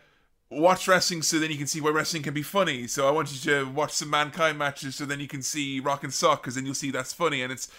watch 0.50 0.88
wrestling 0.88 1.22
so 1.22 1.40
then 1.40 1.50
you 1.52 1.58
can 1.58 1.68
see 1.68 1.82
why 1.82 1.90
wrestling 1.90 2.24
can 2.24 2.34
be 2.34 2.44
funny. 2.44 2.86
So 2.88 3.08
I 3.08 3.12
want 3.12 3.32
you 3.32 3.40
to 3.52 3.70
watch 3.70 3.94
some 3.94 4.10
mankind 4.10 4.58
matches 4.58 4.96
so 4.96 5.06
then 5.06 5.20
you 5.20 5.28
can 5.28 5.42
see 5.42 5.80
Rock 5.80 6.04
and 6.04 6.14
Sock 6.14 6.42
because 6.44 6.56
then 6.56 6.66
you'll 6.66 6.76
see 6.76 6.92
that's 6.92 7.14
funny. 7.14 7.42
And 7.42 7.52
it's 7.52 7.70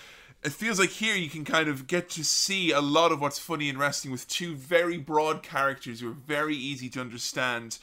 it 0.42 0.52
feels 0.52 0.78
like 0.78 0.90
here 0.90 1.14
you 1.14 1.30
can 1.30 1.44
kind 1.44 1.68
of 1.68 1.86
get 1.86 2.10
to 2.10 2.24
see 2.24 2.70
a 2.70 2.80
lot 2.80 3.12
of 3.12 3.20
what's 3.20 3.38
funny 3.38 3.68
in 3.68 3.78
wrestling 3.78 4.12
with 4.12 4.28
two 4.28 4.54
very 4.54 4.98
broad 4.98 5.42
characters 5.42 6.00
who 6.00 6.10
are 6.10 6.14
very 6.14 6.54
easy 6.54 6.88
to 6.90 7.00
understand. 7.00 7.78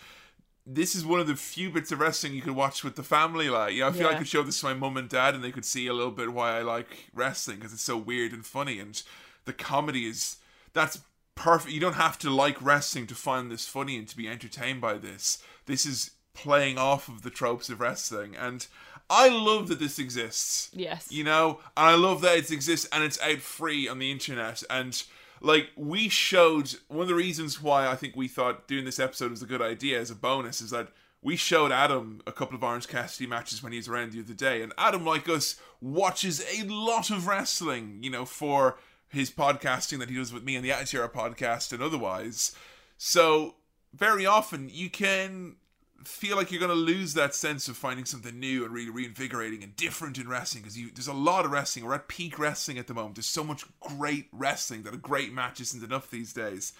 This 0.65 0.93
is 0.93 1.03
one 1.03 1.19
of 1.19 1.25
the 1.25 1.35
few 1.35 1.71
bits 1.71 1.91
of 1.91 1.99
wrestling 1.99 2.35
you 2.35 2.41
could 2.43 2.55
watch 2.55 2.83
with 2.83 2.95
the 2.95 3.03
family. 3.03 3.49
Like, 3.49 3.73
you 3.73 3.79
know, 3.81 3.87
I 3.87 3.91
feel 3.91 4.03
Yeah. 4.03 4.09
I 4.09 4.15
could 4.15 4.27
show 4.27 4.43
this 4.43 4.59
to 4.59 4.67
my 4.67 4.75
mum 4.75 4.95
and 4.95 5.09
dad, 5.09 5.33
and 5.33 5.43
they 5.43 5.51
could 5.51 5.65
see 5.65 5.87
a 5.87 5.93
little 5.93 6.11
bit 6.11 6.33
why 6.33 6.57
I 6.57 6.61
like 6.61 7.09
wrestling 7.15 7.57
because 7.57 7.73
it's 7.73 7.81
so 7.81 7.97
weird 7.97 8.31
and 8.31 8.45
funny, 8.45 8.79
and 8.79 9.01
the 9.45 9.53
comedy 9.53 10.05
is 10.05 10.37
that's 10.73 10.99
perfect. 11.35 11.73
You 11.73 11.79
don't 11.79 11.93
have 11.93 12.17
to 12.19 12.29
like 12.29 12.61
wrestling 12.61 13.07
to 13.07 13.15
find 13.15 13.51
this 13.51 13.67
funny 13.67 13.97
and 13.97 14.07
to 14.07 14.17
be 14.17 14.27
entertained 14.27 14.81
by 14.81 14.95
this. 14.95 15.41
This 15.65 15.85
is 15.85 16.11
playing 16.33 16.77
off 16.77 17.07
of 17.07 17.23
the 17.23 17.29
tropes 17.29 17.69
of 17.69 17.79
wrestling, 17.79 18.35
and 18.35 18.65
I 19.09 19.27
love 19.27 19.67
that 19.67 19.79
this 19.79 19.99
exists. 19.99 20.69
Yes. 20.73 21.11
You 21.11 21.25
know, 21.25 21.59
and 21.75 21.89
I 21.89 21.95
love 21.95 22.21
that 22.21 22.37
it 22.37 22.51
exists 22.51 22.87
and 22.93 23.03
it's 23.03 23.21
out 23.21 23.39
free 23.39 23.87
on 23.87 23.99
the 23.99 24.09
internet. 24.09 24.63
And 24.69 25.03
like 25.41 25.69
we 25.75 26.07
showed 26.07 26.75
one 26.87 27.01
of 27.01 27.07
the 27.09 27.15
reasons 27.15 27.61
why 27.61 27.87
I 27.87 27.95
think 27.95 28.15
we 28.15 28.29
thought 28.29 28.69
doing 28.69 28.85
this 28.85 28.99
episode 28.99 29.31
was 29.31 29.41
a 29.41 29.47
good 29.47 29.61
idea 29.61 29.99
as 29.99 30.11
a 30.11 30.15
bonus 30.15 30.61
is 30.61 30.69
that 30.69 30.89
we 31.21 31.35
showed 31.35 31.71
Adam 31.71 32.21
a 32.25 32.31
couple 32.31 32.55
of 32.55 32.63
Orange 32.63 32.87
Cassidy 32.87 33.27
matches 33.27 33.61
when 33.61 33.73
he 33.73 33.77
was 33.77 33.87
around 33.87 34.11
the 34.11 34.21
other 34.21 34.33
day, 34.33 34.61
and 34.63 34.73
Adam, 34.77 35.05
like 35.05 35.29
us, 35.29 35.55
watches 35.79 36.43
a 36.57 36.63
lot 36.63 37.11
of 37.11 37.27
wrestling. 37.27 37.99
You 38.01 38.09
know, 38.09 38.25
for 38.25 38.77
his 39.11 39.29
podcasting 39.29 39.99
that 39.99 40.09
he 40.09 40.15
does 40.15 40.33
with 40.33 40.43
me 40.43 40.55
and 40.55 40.63
the 40.63 40.71
Attitude 40.71 40.99
Era 40.99 41.09
podcast 41.09 41.73
and 41.73 41.81
otherwise. 41.81 42.55
So 42.97 43.55
very 43.93 44.25
often 44.25 44.69
you 44.71 44.89
can 44.89 45.55
feel 46.03 46.35
like 46.35 46.51
you're 46.51 46.59
going 46.59 46.69
to 46.69 46.75
lose 46.75 47.13
that 47.13 47.35
sense 47.35 47.67
of 47.67 47.77
finding 47.77 48.05
something 48.05 48.39
new 48.39 48.63
and 48.65 48.73
really 48.73 48.89
reinvigorating 48.89 49.63
and 49.63 49.75
different 49.75 50.17
in 50.17 50.27
wrestling 50.27 50.63
because 50.63 50.77
there's 50.93 51.07
a 51.07 51.13
lot 51.13 51.45
of 51.45 51.51
wrestling. 51.51 51.85
We're 51.85 51.95
at 51.95 52.07
peak 52.07 52.39
wrestling 52.39 52.77
at 52.77 52.87
the 52.87 52.93
moment. 52.93 53.15
There's 53.15 53.25
so 53.25 53.43
much 53.43 53.65
great 53.79 54.27
wrestling 54.31 54.83
that 54.83 54.93
a 54.93 54.97
great 54.97 55.33
match 55.33 55.59
isn't 55.61 55.83
enough 55.83 56.09
these 56.09 56.33
days. 56.33 56.73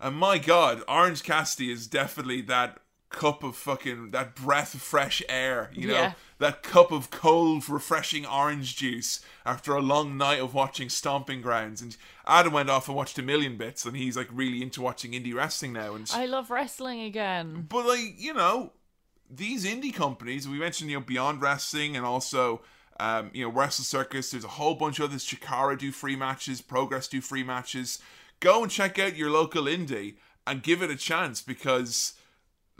And 0.00 0.16
my 0.16 0.38
God, 0.38 0.82
Orange 0.88 1.22
Cassidy 1.22 1.70
is 1.70 1.86
definitely 1.86 2.40
that 2.42 2.78
cup 3.14 3.42
of 3.42 3.56
fucking 3.56 4.10
that 4.10 4.34
breath 4.34 4.74
of 4.74 4.82
fresh 4.82 5.22
air. 5.28 5.70
You 5.72 5.88
know, 5.88 5.94
Yeah. 5.94 6.12
that 6.38 6.62
cup 6.62 6.90
of 6.92 7.10
cold, 7.10 7.68
refreshing 7.68 8.26
orange 8.26 8.76
juice 8.76 9.20
after 9.46 9.74
a 9.74 9.80
long 9.80 10.16
night 10.16 10.40
of 10.40 10.52
watching 10.54 10.88
Stomping 10.88 11.40
Grounds. 11.40 11.80
And 11.80 11.96
Adam 12.26 12.52
went 12.52 12.70
off 12.70 12.88
and 12.88 12.96
watched 12.96 13.18
a 13.18 13.22
million 13.22 13.56
bits, 13.56 13.84
and 13.84 13.96
he's 13.96 14.16
like 14.16 14.28
really 14.32 14.60
into 14.62 14.82
watching 14.82 15.12
indie 15.12 15.34
wrestling 15.34 15.72
now. 15.72 15.94
And 15.94 16.10
I 16.12 16.26
love 16.26 16.50
wrestling 16.50 17.00
again. 17.02 17.66
but 17.68 17.86
like 17.86 18.14
you 18.18 18.34
know, 18.34 18.72
these 19.30 19.64
indie 19.64 19.94
companies 19.94 20.46
we 20.48 20.58
mentioned, 20.58 20.90
you 20.90 20.98
know, 20.98 21.04
Beyond 21.04 21.40
Wrestling 21.40 21.96
and 21.96 22.04
also 22.04 22.62
um, 23.00 23.30
you 23.32 23.44
know 23.44 23.50
Wrestle 23.50 23.84
Circus. 23.84 24.30
There's 24.30 24.44
a 24.44 24.48
whole 24.48 24.74
bunch 24.74 24.98
of 24.98 25.06
others. 25.10 25.24
Chikara 25.26 25.78
do 25.78 25.90
free 25.92 26.16
matches. 26.16 26.60
Progress 26.60 27.08
do 27.08 27.20
free 27.20 27.42
matches. 27.42 27.98
Go 28.40 28.62
and 28.62 28.70
check 28.70 28.98
out 28.98 29.16
your 29.16 29.30
local 29.30 29.64
indie 29.64 30.16
and 30.46 30.62
give 30.62 30.82
it 30.82 30.90
a 30.90 30.96
chance 30.96 31.40
because 31.40 32.12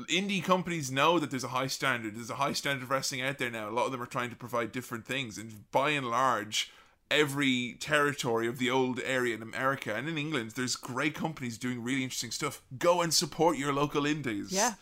indie 0.09 0.43
companies 0.43 0.91
know 0.91 1.19
that 1.19 1.31
there's 1.31 1.45
a 1.45 1.49
high 1.49 1.69
standard. 1.69 2.17
There's 2.17 2.31
a 2.31 2.37
high 2.37 2.53
standard 2.53 2.85
of 2.85 2.91
wrestling 2.91 3.23
out 3.23 3.39
there 3.39 3.51
now. 3.51 3.69
A 3.69 3.71
lot 3.71 3.87
of 3.87 3.93
them 3.93 4.03
are 4.03 4.07
trying 4.07 4.31
to 4.31 4.37
provide 4.37 4.73
different 4.73 5.07
things, 5.07 5.39
and 5.39 5.71
by 5.71 5.91
and 5.91 6.09
large. 6.11 6.73
Every 7.11 7.77
territory 7.79 8.49
of 8.49 8.59
the 8.59 8.71
old 8.71 8.99
area 9.05 9.35
in 9.35 9.43
America 9.43 9.95
and 9.95 10.09
in 10.09 10.17
England, 10.17 10.53
there's 10.53 10.75
great 10.75 11.15
companies 11.15 11.59
doing 11.59 11.83
really 11.83 12.03
interesting 12.03 12.31
stuff. 12.31 12.63
Go 12.79 13.03
and 13.03 13.13
support 13.13 13.59
your 13.59 13.73
local 13.75 14.07
indies. 14.07 14.51
Yeah. 14.51 14.75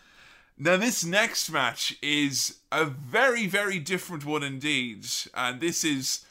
Now, 0.56 0.76
this 0.76 1.04
next 1.04 1.50
match 1.50 1.98
is 2.00 2.60
a 2.70 2.84
very, 2.84 3.46
very 3.48 3.80
different 3.80 4.24
one 4.24 4.44
indeed. 4.44 5.04
And 5.34 5.60
this 5.60 5.84
is 5.84 6.24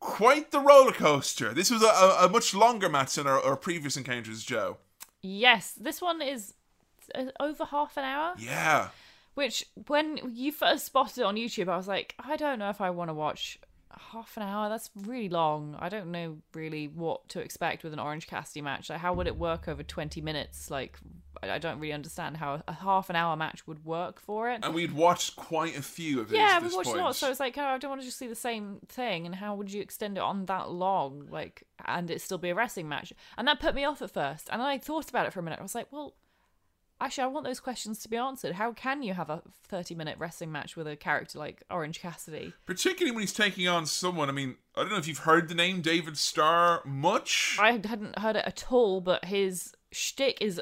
quite 0.00 0.50
the 0.50 0.60
roller 0.60 0.92
coaster. 0.92 1.52
This 1.52 1.70
was 1.70 1.82
a, 1.82 1.86
a, 1.86 2.26
a 2.26 2.28
much 2.28 2.54
longer 2.54 2.88
match 2.88 3.14
than 3.16 3.26
our, 3.26 3.40
our 3.40 3.56
previous 3.56 3.96
encounters, 3.96 4.42
Joe. 4.42 4.78
Yes, 5.22 5.72
this 5.72 6.00
one 6.00 6.22
is 6.22 6.54
Uh, 7.14 7.26
over 7.40 7.64
half 7.64 7.96
an 7.96 8.04
hour. 8.04 8.34
Yeah. 8.38 8.88
Which, 9.34 9.66
when 9.88 10.20
you 10.32 10.52
first 10.52 10.86
spotted 10.86 11.18
it 11.18 11.24
on 11.24 11.36
YouTube, 11.36 11.68
I 11.68 11.76
was 11.76 11.88
like, 11.88 12.14
I 12.18 12.36
don't 12.36 12.58
know 12.58 12.70
if 12.70 12.80
I 12.80 12.90
want 12.90 13.10
to 13.10 13.14
watch 13.14 13.58
half 14.12 14.36
an 14.36 14.42
hour. 14.42 14.68
That's 14.68 14.90
really 14.94 15.28
long. 15.28 15.76
I 15.78 15.88
don't 15.88 16.10
know 16.10 16.38
really 16.54 16.88
what 16.88 17.28
to 17.30 17.40
expect 17.40 17.84
with 17.84 17.92
an 17.92 17.98
Orange 17.98 18.26
Cassidy 18.26 18.60
match. 18.60 18.90
Like, 18.90 19.00
how 19.00 19.12
would 19.14 19.26
it 19.26 19.36
work 19.36 19.68
over 19.68 19.82
20 19.82 20.20
minutes? 20.20 20.70
Like, 20.70 20.98
I 21.42 21.50
I 21.50 21.58
don't 21.58 21.78
really 21.78 21.92
understand 21.92 22.36
how 22.36 22.62
a 22.66 22.72
half 22.72 23.10
an 23.10 23.16
hour 23.16 23.36
match 23.36 23.66
would 23.66 23.84
work 23.84 24.20
for 24.20 24.50
it. 24.50 24.60
And 24.62 24.74
we'd 24.74 24.92
watched 24.92 25.36
quite 25.36 25.76
a 25.76 25.82
few 25.82 26.20
of 26.20 26.32
it. 26.32 26.36
yeah, 26.36 26.58
we 26.58 26.74
watched 26.74 26.88
point. 26.88 27.00
a 27.00 27.02
lot, 27.02 27.16
so 27.16 27.30
it's 27.30 27.40
like, 27.40 27.58
oh, 27.58 27.64
I 27.64 27.78
don't 27.78 27.90
want 27.90 28.00
to 28.00 28.06
just 28.06 28.18
see 28.18 28.26
the 28.26 28.34
same 28.34 28.78
thing. 28.88 29.26
And 29.26 29.34
how 29.34 29.54
would 29.54 29.72
you 29.72 29.82
extend 29.82 30.16
it 30.16 30.22
on 30.22 30.46
that 30.46 30.70
long, 30.70 31.26
like, 31.30 31.64
and 31.84 32.10
it 32.10 32.20
still 32.20 32.38
be 32.38 32.50
a 32.50 32.54
wrestling 32.54 32.88
match? 32.88 33.12
And 33.36 33.46
that 33.48 33.60
put 33.60 33.74
me 33.74 33.84
off 33.84 34.02
at 34.02 34.10
first. 34.10 34.48
And 34.50 34.62
I 34.62 34.78
thought 34.78 35.08
about 35.10 35.26
it 35.26 35.32
for 35.32 35.40
a 35.40 35.42
minute. 35.42 35.58
I 35.58 35.62
was 35.62 35.74
like, 35.74 35.90
well, 35.90 36.14
actually, 37.04 37.24
I 37.24 37.28
want 37.28 37.46
those 37.46 37.60
questions 37.60 37.98
to 38.00 38.08
be 38.08 38.16
answered. 38.16 38.54
How 38.54 38.72
can 38.72 39.02
you 39.02 39.14
have 39.14 39.30
a 39.30 39.42
thirty-minute 39.68 40.18
wrestling 40.18 40.50
match 40.50 40.76
with 40.76 40.86
a 40.86 40.96
character 40.96 41.38
like 41.38 41.62
Orange 41.70 42.00
Cassidy? 42.00 42.52
Particularly 42.66 43.14
when 43.14 43.22
he's 43.22 43.32
taking 43.32 43.68
on 43.68 43.86
someone. 43.86 44.28
I 44.28 44.32
mean, 44.32 44.56
I 44.74 44.80
don't 44.80 44.90
know 44.90 44.98
if 44.98 45.06
you've 45.06 45.18
heard 45.18 45.48
the 45.48 45.54
name 45.54 45.82
David 45.82 46.16
Starr 46.16 46.82
much. 46.84 47.56
I 47.60 47.72
hadn't 47.72 48.18
heard 48.18 48.36
it 48.36 48.44
at 48.46 48.72
all, 48.72 49.00
but 49.00 49.26
his 49.26 49.72
shtick 49.92 50.38
is 50.40 50.60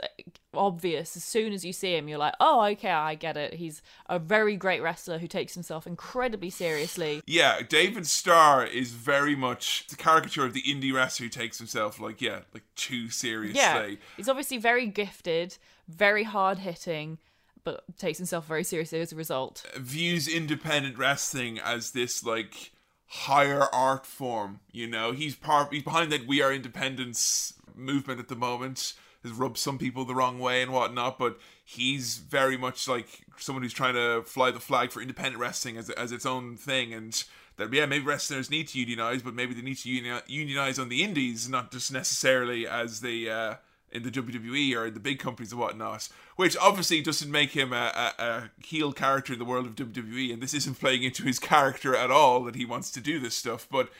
obvious. 0.53 1.16
As 1.16 1.24
soon 1.24 1.55
as 1.55 1.64
you 1.64 1.72
see 1.72 1.97
him, 1.97 2.07
you're 2.07 2.18
like, 2.18 2.34
oh, 2.38 2.62
okay, 2.72 2.90
I 2.90 3.14
get 3.14 3.38
it. 3.38 3.55
He's 3.55 3.80
a 4.07 4.18
very 4.18 4.57
great 4.57 4.82
wrestler 4.82 5.18
who 5.18 5.26
takes 5.26 5.55
himself 5.55 5.86
incredibly 5.86 6.51
seriously. 6.51 7.22
Yeah, 7.26 7.62
David 7.66 8.07
Starr 8.07 8.66
is 8.66 8.90
very 8.90 9.34
much 9.34 9.86
the 9.88 9.97
caricature 9.97 10.45
of 10.45 10.53
the 10.53 10.62
indie 10.62 10.93
wrestler 10.93 11.24
who 11.24 11.30
takes 11.30 11.57
himself 11.57 11.99
like 11.99 12.20
yeah, 12.20 12.40
like 12.53 12.64
too 12.76 13.09
seriously. 13.09 13.59
Yeah, 13.59 13.95
he's 14.18 14.28
obviously 14.28 14.59
very 14.59 14.86
gifted, 14.86 15.57
very 15.93 16.24
hard 16.24 16.59
hitting, 16.59 17.18
but 17.64 17.84
takes 17.99 18.18
himself 18.18 18.47
very 18.47 18.64
seriously 18.64 19.01
as 19.01 19.12
a 19.12 19.16
result. 19.16 19.64
Views 19.76 20.28
independent 20.28 20.99
wrestling 20.99 21.59
as 21.59 21.93
this 21.93 22.24
like 22.24 22.72
higher 23.07 23.64
art 23.72 24.07
form. 24.07 24.61
You 24.70 24.86
know, 24.86 25.12
he's 25.12 25.34
part. 25.34 25.72
He's 25.72 25.82
behind 25.82 26.11
that 26.12 26.26
We 26.26 26.43
Are 26.43 26.53
Independence 26.53 27.55
movement 27.74 28.20
at 28.20 28.28
the 28.28 28.36
moment. 28.36 28.95
Has 29.22 29.32
rubbed 29.32 29.59
some 29.59 29.78
people 29.78 30.05
the 30.05 30.16
wrong 30.16 30.40
way 30.40 30.62
and 30.62 30.72
whatnot, 30.72 31.16
but 31.16 31.38
he's 31.64 32.16
very 32.16 32.57
much 32.57 32.88
like 32.88 33.07
someone 33.36 33.62
who's 33.62 33.72
trying 33.72 33.95
to 33.95 34.22
fly 34.22 34.51
the 34.51 34.59
flag 34.59 34.90
for 34.90 35.01
independent 35.01 35.38
wrestling 35.38 35.76
as 35.76 35.90
as 35.90 36.12
its 36.12 36.26
own 36.26 36.57
thing 36.57 36.93
and. 36.93 37.24
That 37.59 37.70
yeah, 37.70 37.84
maybe 37.84 38.07
wrestlers 38.07 38.51
need 38.51 38.68
to 38.68 38.78
unionize, 38.78 39.20
but 39.20 39.34
maybe 39.34 39.53
they 39.53 39.61
need 39.61 39.76
to 39.76 39.90
uni- 39.90 40.22
unionize 40.26 40.78
on 40.78 40.88
the 40.88 41.05
indies, 41.05 41.51
not 41.51 41.70
just 41.70 41.93
necessarily 41.93 42.66
as 42.66 43.03
the 43.03 43.28
uh, 43.28 43.55
in 43.93 44.03
the 44.03 44.11
WWE 44.11 44.76
or 44.76 44.86
in 44.86 44.95
the 44.95 45.01
big 45.01 45.18
companies 45.18 45.53
and 45.53 45.61
whatnot, 45.61 46.09
which 46.36 46.57
obviously 46.57 47.01
doesn't 47.01 47.30
make 47.30 47.51
him 47.51 47.72
a, 47.72 48.12
a, 48.18 48.22
a 48.22 48.51
heel 48.64 48.93
character 48.93 49.32
in 49.32 49.38
the 49.38 49.45
world 49.45 49.66
of 49.66 49.76
WWE, 49.76 50.32
and 50.32 50.43
this 50.43 50.55
isn't 50.55 50.80
playing 50.80 51.03
into 51.03 51.22
his 51.24 51.38
character 51.38 51.95
at 51.95 52.11
all 52.11 52.43
that 52.45 52.55
he 52.55 52.64
wants 52.64 52.90
to 52.93 53.01
do 53.01 53.18
this 53.18 53.34
stuff, 53.34 53.66
but 53.70 53.90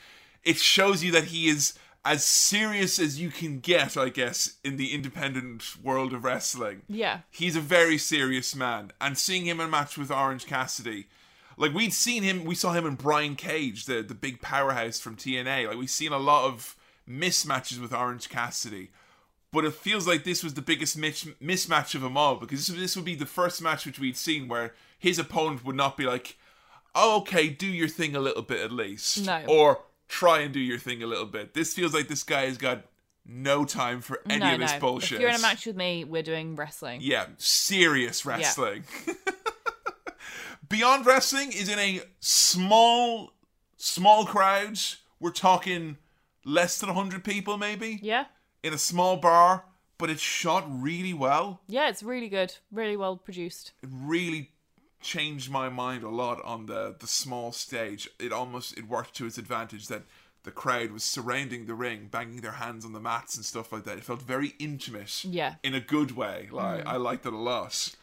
it 0.45 0.57
shows 0.57 1.05
you 1.05 1.12
that 1.12 1.24
he 1.24 1.49
is 1.49 1.74
as 2.05 2.24
serious 2.24 2.99
as 2.99 3.20
you 3.20 3.30
can 3.30 3.61
get, 3.61 3.97
I 3.97 4.09
guess, 4.09 4.55
in 4.64 4.76
the 4.76 4.93
independent 4.93 5.76
world 5.82 6.12
of 6.12 6.24
wrestling. 6.24 6.82
Yeah. 6.88 7.20
He's 7.30 7.55
a 7.55 7.61
very 7.61 7.97
serious 7.97 8.57
man, 8.57 8.93
and 9.01 9.16
seeing 9.16 9.47
him 9.47 9.61
in 9.61 9.66
a 9.66 9.70
match 9.70 9.97
with 9.97 10.11
Orange 10.11 10.47
Cassidy, 10.47 11.07
like 11.57 11.74
we'd 11.74 11.93
seen 11.93 12.22
him, 12.22 12.45
we 12.45 12.55
saw 12.55 12.72
him 12.72 12.86
in 12.86 12.95
Brian 12.95 13.36
Cage, 13.36 13.84
the 13.84 14.03
the 14.03 14.14
big 14.14 14.40
powerhouse 14.40 14.99
from 14.99 15.16
TNA. 15.16 15.68
Like 15.68 15.76
we've 15.76 15.90
seen 15.90 16.12
a 16.12 16.18
lot 16.18 16.47
of 16.47 16.76
mismatches 17.09 17.80
with 17.80 17.93
Orange 17.93 18.28
Cassidy, 18.28 18.90
but 19.53 19.64
it 19.64 19.74
feels 19.74 20.07
like 20.07 20.24
this 20.24 20.42
was 20.42 20.55
the 20.55 20.62
biggest 20.62 20.96
mis- 20.96 21.28
mismatch 21.42 21.94
of 21.94 22.00
them 22.00 22.16
all 22.16 22.36
because 22.36 22.66
this, 22.66 22.76
this 22.76 22.96
would 22.96 23.05
be 23.05 23.14
the 23.14 23.26
first 23.26 23.62
match 23.62 23.86
which 23.86 23.98
we'd 23.98 24.16
seen 24.16 24.48
where 24.48 24.74
his 24.98 25.18
opponent 25.18 25.64
would 25.64 25.76
not 25.76 25.96
be 25.96 26.05
like, 26.05 26.36
oh, 26.94 27.18
"Okay, 27.18 27.48
do 27.48 27.66
your 27.66 27.88
thing 27.88 28.16
a 28.16 28.20
little 28.20 28.42
bit 28.42 28.61
at 28.61 28.72
least," 28.72 29.24
No. 29.26 29.44
or 29.46 29.80
try 30.09 30.40
and 30.40 30.53
do 30.53 30.61
your 30.61 30.78
thing 30.78 31.03
a 31.03 31.07
little 31.07 31.26
bit. 31.26 31.55
This 31.55 31.74
feels 31.74 31.94
like 31.94 32.09
this 32.09 32.22
guy 32.22 32.46
has 32.46 32.59
got 32.59 32.84
no 33.24 33.64
time 33.64 34.00
for 34.00 34.20
any 34.28 34.40
no, 34.40 34.55
of 34.55 34.61
this 34.61 34.72
no. 34.72 34.80
bullshit. 34.80 35.16
If 35.16 35.20
you're 35.20 35.30
in 35.30 35.36
a 35.36 35.40
match 35.40 35.66
with 35.66 35.76
me, 35.76 36.05
we're 36.05 36.22
doing 36.22 36.57
wrestling. 36.57 37.00
Yeah, 37.03 37.26
serious 37.38 38.26
wrestling. 38.26 38.84
Beyond 40.68 41.05
Wrestling 41.05 41.53
is 41.53 41.68
in 41.68 41.78
a 41.78 42.00
small, 42.20 43.34
small 43.76 44.24
crowd. 44.24 44.78
We're 45.20 45.30
talking 45.30 45.98
less 46.46 46.78
than 46.78 46.88
100 46.88 47.22
people, 47.22 47.59
maybe, 47.59 48.00
Yeah. 48.03 48.24
In 48.63 48.73
a 48.73 48.79
small 48.79 49.17
bar, 49.17 49.65
but 49.99 50.11
it's 50.11 50.23
shot 50.23 50.65
really 50.69 51.15
well. 51.15 51.61
Yeah, 51.69 51.89
it's 51.89 52.03
really 52.03 52.29
good. 52.29 52.57
Really 52.71 52.97
well 52.97 53.17
produced. 53.17 53.73
It 53.83 53.89
really 53.93 54.51
changed 55.01 55.51
my 55.51 55.69
mind 55.69 56.05
a 56.05 56.09
lot 56.09 56.41
on 56.45 56.67
the, 56.67 56.95
the 56.99 57.07
small 57.07 57.53
stage. 57.53 58.09
It 58.19 58.33
almost 58.33 58.79
it 58.79 58.89
worked 58.89 59.15
to 59.17 59.27
its 59.27 59.39
advantage 59.39 59.89
that 59.89 60.03
the 60.45 60.51
crowd 60.51 60.91
was 60.91 61.05
surrounding 61.05 61.67
the 61.67 61.75
ring, 61.75 62.09
banging 62.11 62.41
their 62.41 62.53
hands 62.53 62.85
on 62.85 62.93
the 62.93 63.01
mats 63.01 63.37
and 63.37 63.45
stuff 63.45 63.73
like 63.73 63.85
that. 63.85 63.99
It 63.99 64.05
felt 64.05 64.23
very 64.23 64.55
intimate. 64.59 65.25
Yeah. 65.25 65.55
In 65.63 65.75
a 65.75 65.81
good 65.81 66.13
way. 66.17 66.49
Like 66.51 66.85
mm. 66.85 66.89
I 66.89 66.97
liked 66.97 67.27
it 67.27 67.33
a 67.33 67.39
lot. 67.39 67.95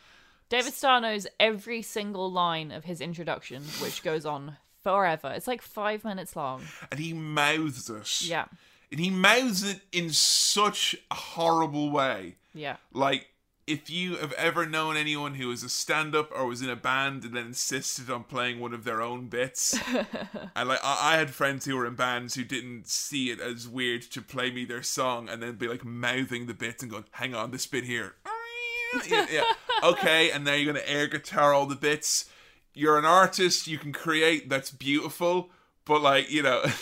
David 0.49 0.73
Starr 0.73 1.01
knows 1.01 1.27
every 1.39 1.81
single 1.81 2.31
line 2.31 2.71
of 2.71 2.85
his 2.85 3.01
introduction, 3.01 3.63
which 3.81 4.03
goes 4.03 4.25
on 4.25 4.57
forever. 4.81 5.31
It's 5.35 5.47
like 5.47 5.61
five 5.61 6.03
minutes 6.03 6.35
long. 6.35 6.63
and 6.91 6.99
he 6.99 7.13
mouths 7.13 7.89
it. 7.89 8.21
Yeah. 8.21 8.45
And 8.91 8.99
he 8.99 9.09
mouths 9.09 9.63
it 9.63 9.81
in 9.91 10.09
such 10.11 10.95
a 11.11 11.15
horrible 11.15 11.91
way. 11.91 12.35
Yeah. 12.53 12.77
Like, 12.91 13.27
if 13.69 13.87
you 13.87 14.15
have 14.15 14.33
ever 14.33 14.65
known 14.65 14.97
anyone 14.97 15.35
who 15.35 15.49
was 15.49 15.61
a 15.61 15.69
stand 15.69 16.15
up 16.15 16.31
or 16.35 16.47
was 16.47 16.63
in 16.63 16.71
a 16.71 16.75
band 16.75 17.23
and 17.23 17.35
then 17.35 17.47
insisted 17.47 18.09
on 18.09 18.23
playing 18.23 18.59
one 18.59 18.73
of 18.73 18.83
their 18.83 18.99
own 18.99 19.27
bits, 19.27 19.77
and 20.55 20.69
like, 20.69 20.79
I, 20.83 21.13
I 21.13 21.17
had 21.17 21.29
friends 21.29 21.65
who 21.65 21.77
were 21.77 21.85
in 21.85 21.93
bands 21.93 22.33
who 22.33 22.43
didn't 22.43 22.87
see 22.87 23.29
it 23.29 23.39
as 23.39 23.67
weird 23.67 24.01
to 24.03 24.23
play 24.23 24.49
me 24.49 24.65
their 24.65 24.81
song 24.81 25.29
and 25.29 25.43
then 25.43 25.55
be 25.55 25.67
like 25.67 25.85
mouthing 25.85 26.47
the 26.47 26.55
bits 26.55 26.81
and 26.81 26.91
going, 26.91 27.05
hang 27.11 27.35
on, 27.35 27.51
this 27.51 27.67
bit 27.67 27.83
here. 27.83 28.15
yeah, 29.07 29.27
yeah. 29.31 29.43
Okay, 29.83 30.31
and 30.31 30.43
now 30.43 30.53
you're 30.53 30.73
going 30.73 30.83
to 30.83 30.91
air 30.91 31.05
guitar 31.05 31.53
all 31.53 31.67
the 31.67 31.75
bits. 31.75 32.27
You're 32.73 32.97
an 32.97 33.05
artist, 33.05 33.67
you 33.67 33.77
can 33.77 33.93
create, 33.93 34.49
that's 34.49 34.71
beautiful, 34.71 35.51
but 35.85 36.01
like, 36.01 36.31
you 36.31 36.41
know. 36.41 36.63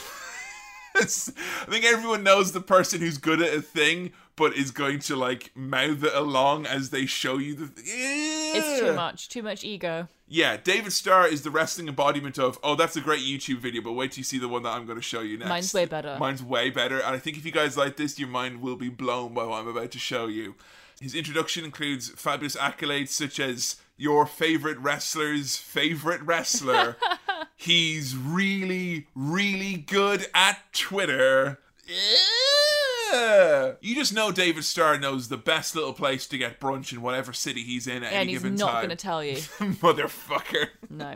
I 1.00 1.72
think 1.72 1.86
everyone 1.86 2.24
knows 2.24 2.52
the 2.52 2.62
person 2.62 3.02
who's 3.02 3.18
good 3.18 3.42
at 3.42 3.54
a 3.54 3.62
thing, 3.62 4.12
but 4.36 4.56
is 4.56 4.72
going 4.72 5.00
to 5.00 5.16
like 5.16 5.52
mouth 5.56 6.04
it 6.04 6.14
along 6.14 6.66
as 6.66 6.90
they 6.90 7.06
show 7.06 7.38
you 7.38 7.56
the. 7.56 7.72
It's 7.76 8.80
too 8.80 8.94
much. 8.94 9.30
Too 9.30 9.44
much 9.44 9.64
ego. 9.64 10.08
Yeah, 10.28 10.58
David 10.58 10.92
Starr 10.92 11.28
is 11.28 11.44
the 11.44 11.52
wrestling 11.52 11.88
embodiment 11.88 12.38
of. 12.38 12.60
Oh, 12.64 12.76
that's 12.76 12.96
a 12.96 13.02
great 13.02 13.22
YouTube 13.22 13.60
video, 13.60 13.82
but 13.82 13.94
wait 13.94 14.12
till 14.12 14.20
you 14.20 14.24
see 14.26 14.40
the 14.40 14.50
one 14.50 14.64
that 14.64 14.72
I'm 14.72 14.86
going 14.86 14.98
to 14.98 15.04
show 15.04 15.22
you 15.22 15.38
next. 15.38 15.50
Mine's 15.50 15.74
way 15.74 15.86
better. 15.86 16.18
Mine's 16.20 16.44
way 16.44 16.70
better, 16.70 16.98
and 16.98 17.16
I 17.16 17.20
think 17.20 17.38
if 17.38 17.46
you 17.46 17.52
guys 17.52 17.78
like 17.78 17.98
this, 17.98 18.20
your 18.20 18.30
mind 18.30 18.62
will 18.62 18.76
be 18.76 18.90
blown 18.90 19.34
by 19.34 19.44
what 19.46 19.62
I'm 19.62 19.68
about 19.68 19.92
to 19.92 20.00
show 20.00 20.28
you. 20.28 20.56
His 21.00 21.14
introduction 21.14 21.64
includes 21.64 22.10
fabulous 22.10 22.56
accolades 22.56 23.10
such 23.10 23.40
as 23.40 23.78
your 23.98 24.26
favorite 24.26 24.78
wrestler's 24.80 25.58
favorite 25.58 26.22
wrestler. 26.22 26.96
He's 27.56 28.16
really, 28.16 29.08
really 29.16 29.76
good 29.78 30.28
at 30.34 30.60
Twitter. 30.74 31.60
Yeah. 33.12 33.72
You 33.82 33.96
just 33.96 34.14
know 34.14 34.32
David 34.32 34.64
Starr 34.64 35.00
knows 35.00 35.30
the 35.30 35.38
best 35.38 35.76
little 35.76 35.94
place 35.94 36.28
to 36.28 36.38
get 36.38 36.60
brunch 36.60 36.92
in 36.92 37.02
whatever 37.02 37.34
city 37.34 37.64
he's 37.64 37.88
in 37.88 38.04
at 38.04 38.12
and 38.12 38.22
any 38.22 38.34
he's 38.34 38.42
given 38.44 38.56
not 38.56 38.72
time. 38.74 38.80
going 38.86 38.90
to 38.90 38.96
tell 38.96 39.24
you. 39.24 39.36
Motherfucker. 39.60 40.68
No. 40.90 41.16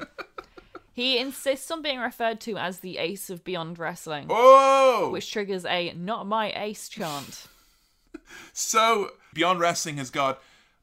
he 0.93 1.17
insists 1.17 1.69
on 1.69 1.81
being 1.81 1.99
referred 1.99 2.39
to 2.41 2.57
as 2.57 2.79
the 2.79 2.97
ace 2.97 3.29
of 3.29 3.43
Beyond 3.43 3.77
Wrestling, 3.77 4.27
Oh! 4.29 5.09
which 5.11 5.31
triggers 5.31 5.65
a 5.65 5.93
not 5.93 6.25
my 6.25 6.51
ace 6.55 6.89
chant. 6.89 7.47
So, 8.53 9.09
Beyond 9.33 9.59
Wrestling 9.59 9.97
has 9.97 10.09
got 10.09 10.41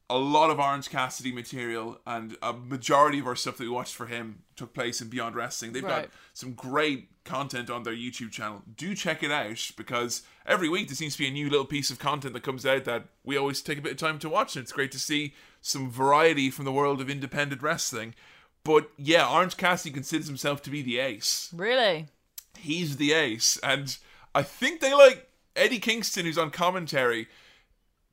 a 0.09 0.17
lot 0.17 0.49
of 0.49 0.59
Orange 0.59 0.89
Cassidy 0.89 1.31
material, 1.31 1.99
and 2.07 2.35
a 2.41 2.53
majority 2.53 3.19
of 3.19 3.27
our 3.27 3.35
stuff 3.35 3.57
that 3.57 3.63
we 3.63 3.69
watched 3.69 3.95
for 3.95 4.07
him 4.07 4.43
took 4.55 4.73
place 4.73 5.01
in 5.01 5.09
Beyond 5.09 5.35
Wrestling. 5.35 5.71
They've 5.73 5.83
got 5.83 6.09
some 6.33 6.53
great 6.53 7.09
content 7.25 7.69
on 7.69 7.83
their 7.83 7.93
YouTube 7.93 8.31
channel. 8.31 8.63
Do 8.75 8.95
check 8.95 9.21
it 9.21 9.31
out 9.31 9.71
because 9.77 10.23
every 10.47 10.67
week 10.67 10.87
there 10.87 10.95
seems 10.95 11.13
to 11.13 11.19
be 11.19 11.27
a 11.27 11.31
new 11.31 11.49
little 11.49 11.65
piece 11.65 11.91
of 11.91 11.99
content 11.99 12.33
that 12.33 12.41
comes 12.43 12.65
out 12.65 12.85
that 12.85 13.05
we 13.23 13.37
always 13.37 13.61
take 13.61 13.77
a 13.77 13.81
bit 13.81 13.91
of 13.91 13.97
time 13.97 14.17
to 14.19 14.29
watch, 14.29 14.55
and 14.55 14.63
it's 14.63 14.71
great 14.71 14.91
to 14.93 14.99
see 14.99 15.33
some 15.61 15.91
variety 15.91 16.49
from 16.49 16.65
the 16.65 16.71
world 16.71 17.01
of 17.01 17.09
independent 17.09 17.61
wrestling. 17.61 18.15
But 18.63 18.89
yeah, 18.97 19.29
Orange 19.29 19.57
Cassidy 19.57 19.93
considers 19.93 20.27
himself 20.27 20.61
to 20.63 20.69
be 20.69 20.81
the 20.81 20.99
ace 20.99 21.49
Really? 21.53 22.07
he's 22.57 22.97
the 22.97 23.13
ace 23.13 23.57
and 23.63 23.97
i 24.35 24.41
think 24.41 24.81
they 24.81 24.93
like 24.93 25.29
eddie 25.55 25.79
kingston 25.79 26.25
who's 26.25 26.37
on 26.37 26.49
commentary 26.51 27.27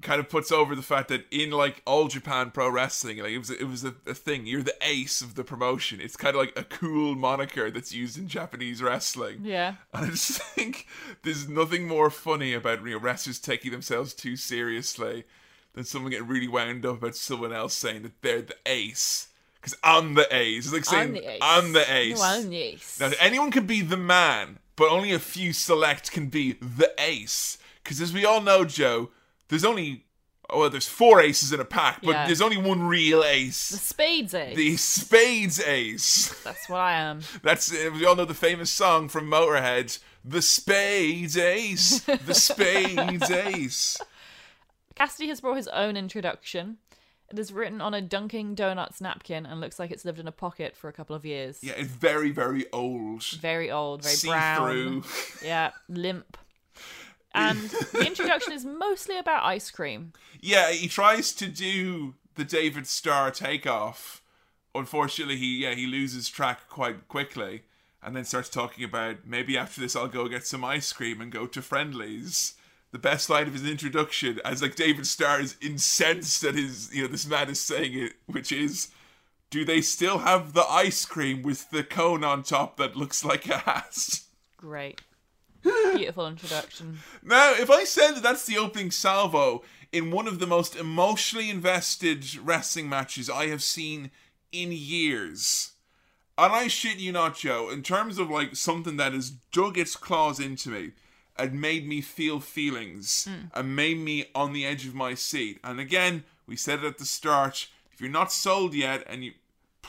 kind 0.02 0.20
of 0.20 0.28
puts 0.28 0.52
over 0.52 0.76
the 0.76 0.82
fact 0.82 1.08
that 1.08 1.24
in 1.30 1.50
like 1.50 1.80
all 1.86 2.06
japan 2.06 2.50
pro 2.50 2.68
wrestling 2.68 3.16
like 3.18 3.30
it 3.32 3.38
was 3.38 3.50
it 3.50 3.64
was 3.64 3.82
a, 3.82 3.94
a 4.06 4.12
thing 4.14 4.44
you're 4.46 4.62
the 4.62 4.74
ace 4.82 5.22
of 5.22 5.36
the 5.36 5.42
promotion 5.42 6.00
it's 6.02 6.16
kind 6.16 6.36
of 6.36 6.40
like 6.40 6.52
a 6.54 6.64
cool 6.64 7.14
moniker 7.14 7.70
that's 7.70 7.94
used 7.94 8.18
in 8.18 8.28
japanese 8.28 8.82
wrestling 8.82 9.40
Yeah. 9.42 9.76
and 9.94 10.06
i 10.06 10.10
just 10.10 10.42
think 10.54 10.86
there's 11.22 11.48
nothing 11.48 11.88
more 11.88 12.10
funny 12.10 12.52
about 12.52 12.84
you 12.84 12.90
know, 12.92 12.98
wrestlers 12.98 13.38
taking 13.38 13.70
themselves 13.72 14.12
too 14.12 14.36
seriously 14.36 15.24
than 15.72 15.84
someone 15.84 16.10
getting 16.10 16.28
really 16.28 16.48
wound 16.48 16.84
up 16.84 16.98
about 16.98 17.16
someone 17.16 17.52
else 17.54 17.72
saying 17.74 18.02
that 18.02 18.20
they're 18.20 18.42
the 18.42 18.56
ace 18.66 19.28
because 19.60 19.76
i'm 19.82 20.12
the 20.12 20.28
ace 20.34 20.66
it's 20.66 20.74
like 20.74 20.84
saying 20.84 21.08
I'm 21.08 21.12
the 21.14 21.30
ace. 21.30 21.38
i'm 21.42 21.72
the 21.72 21.92
ace 21.94 22.18
No, 22.18 22.22
I'm 22.24 22.50
the 22.50 22.56
ace. 22.62 23.00
now, 23.00 23.10
anyone 23.18 23.50
can 23.50 23.66
be 23.66 23.80
the 23.80 23.96
man, 23.96 24.58
but 24.76 24.90
only 24.90 25.12
a 25.12 25.18
few 25.18 25.54
select 25.54 26.12
can 26.12 26.26
be 26.28 26.52
the 26.60 26.92
ace. 26.98 27.56
Because 27.82 28.00
as 28.00 28.12
we 28.12 28.24
all 28.26 28.40
know, 28.42 28.64
Joe, 28.64 29.10
there's 29.48 29.64
only 29.64 30.04
oh, 30.50 30.60
well, 30.60 30.70
there's 30.70 30.86
four 30.86 31.20
aces 31.20 31.52
in 31.52 31.58
a 31.60 31.64
pack, 31.64 32.00
but 32.02 32.10
Yeah. 32.12 32.26
there's 32.26 32.40
only 32.40 32.56
one 32.56 32.82
real 32.86 33.24
ace. 33.24 33.68
the 33.70 33.78
spades 33.78 34.32
ace. 34.34 34.56
The 34.56 34.76
spades 34.76 35.60
ace. 35.60 36.28
That's 36.44 36.68
what 36.68 36.78
I 36.78 36.92
am. 36.94 37.20
That's 37.42 37.72
uh, 37.72 37.90
we 37.92 38.04
all 38.04 38.14
know 38.16 38.24
the 38.24 38.34
famous 38.34 38.70
song 38.70 39.08
from 39.08 39.28
Motorhead, 39.30 39.98
"The 40.24 40.42
Spades 40.42 41.36
Ace." 41.36 42.00
The 42.00 42.34
Spades 42.34 43.30
Ace. 43.50 43.98
Cassidy 44.94 45.28
has 45.28 45.40
brought 45.40 45.56
his 45.56 45.68
own 45.68 45.96
introduction. 45.96 46.78
It 47.28 47.38
is 47.40 47.52
written 47.52 47.80
on 47.80 47.92
a 47.92 48.00
Dunkin' 48.00 48.54
Donuts 48.54 49.00
napkin 49.00 49.46
and 49.46 49.60
looks 49.60 49.80
like 49.80 49.90
it's 49.90 50.04
lived 50.04 50.20
in 50.20 50.28
a 50.28 50.32
pocket 50.32 50.76
for 50.76 50.88
a 50.88 50.92
couple 50.92 51.16
of 51.16 51.26
years. 51.26 51.58
Yeah, 51.60 51.72
it's 51.76 51.90
very, 51.90 52.30
very 52.30 52.70
old. 52.72 53.24
Very 53.40 53.68
old, 53.70 54.02
very 54.04 54.14
See 54.14 54.28
brown. 54.28 55.02
Yeah, 55.44 55.72
limp. 55.88 56.38
And 57.36 57.58
the 57.92 58.06
introduction 58.06 58.52
is 58.52 58.64
mostly 58.64 59.18
about 59.18 59.44
ice 59.44 59.70
cream. 59.70 60.14
Yeah, 60.40 60.72
he 60.72 60.88
tries 60.88 61.32
to 61.34 61.46
do 61.46 62.14
the 62.34 62.44
David 62.44 62.86
Starr 62.86 63.30
takeoff. 63.30 64.22
Unfortunately, 64.74 65.36
he 65.36 65.62
yeah 65.62 65.74
he 65.74 65.86
loses 65.86 66.28
track 66.28 66.68
quite 66.68 67.08
quickly, 67.08 67.62
and 68.02 68.16
then 68.16 68.24
starts 68.24 68.48
talking 68.48 68.84
about 68.84 69.26
maybe 69.26 69.56
after 69.56 69.80
this 69.80 69.94
I'll 69.94 70.08
go 70.08 70.28
get 70.28 70.46
some 70.46 70.64
ice 70.64 70.92
cream 70.92 71.20
and 71.20 71.30
go 71.30 71.46
to 71.46 71.62
Friendly's. 71.62 72.54
The 72.92 72.98
best 72.98 73.28
line 73.28 73.46
of 73.46 73.52
his 73.52 73.68
introduction, 73.68 74.40
as 74.44 74.62
like 74.62 74.76
David 74.76 75.06
Starr 75.06 75.40
is 75.40 75.56
incensed 75.60 76.40
that 76.42 76.54
his 76.54 76.94
you 76.94 77.02
know 77.02 77.08
this 77.08 77.26
man 77.26 77.50
is 77.50 77.60
saying 77.60 77.98
it, 77.98 78.14
which 78.26 78.50
is, 78.50 78.88
do 79.50 79.64
they 79.64 79.82
still 79.82 80.18
have 80.18 80.54
the 80.54 80.64
ice 80.64 81.04
cream 81.04 81.42
with 81.42 81.68
the 81.70 81.84
cone 81.84 82.24
on 82.24 82.42
top 82.42 82.78
that 82.78 82.96
looks 82.96 83.24
like 83.24 83.46
a 83.48 83.58
hat? 83.58 84.20
Great. 84.56 85.02
Beautiful 85.94 86.26
introduction. 86.26 86.98
Now, 87.22 87.54
if 87.54 87.70
I 87.70 87.84
said 87.84 88.12
that 88.12 88.22
that's 88.22 88.46
the 88.46 88.58
opening 88.58 88.90
salvo 88.90 89.62
in 89.92 90.10
one 90.10 90.26
of 90.26 90.38
the 90.38 90.46
most 90.46 90.76
emotionally 90.76 91.50
invested 91.50 92.36
wrestling 92.36 92.88
matches 92.88 93.30
I 93.30 93.46
have 93.48 93.62
seen 93.62 94.10
in 94.52 94.72
years, 94.72 95.72
and 96.38 96.52
I 96.52 96.68
shit 96.68 96.98
you 96.98 97.12
not, 97.12 97.36
Joe, 97.36 97.70
in 97.70 97.82
terms 97.82 98.18
of 98.18 98.30
like 98.30 98.56
something 98.56 98.96
that 98.96 99.12
has 99.12 99.30
dug 99.30 99.78
its 99.78 99.96
claws 99.96 100.38
into 100.38 100.70
me, 100.70 100.92
and 101.38 101.60
made 101.60 101.86
me 101.86 102.00
feel 102.00 102.40
feelings 102.40 103.26
hmm. 103.28 103.46
and 103.54 103.76
made 103.76 103.98
me 103.98 104.26
on 104.34 104.52
the 104.52 104.64
edge 104.64 104.86
of 104.86 104.94
my 104.94 105.14
seat. 105.14 105.58
And 105.62 105.78
again, 105.78 106.24
we 106.46 106.56
said 106.56 106.80
it 106.80 106.86
at 106.86 106.98
the 106.98 107.04
start. 107.04 107.68
If 107.92 108.00
you're 108.00 108.10
not 108.10 108.32
sold 108.32 108.74
yet, 108.74 109.04
and 109.06 109.24
you 109.24 109.32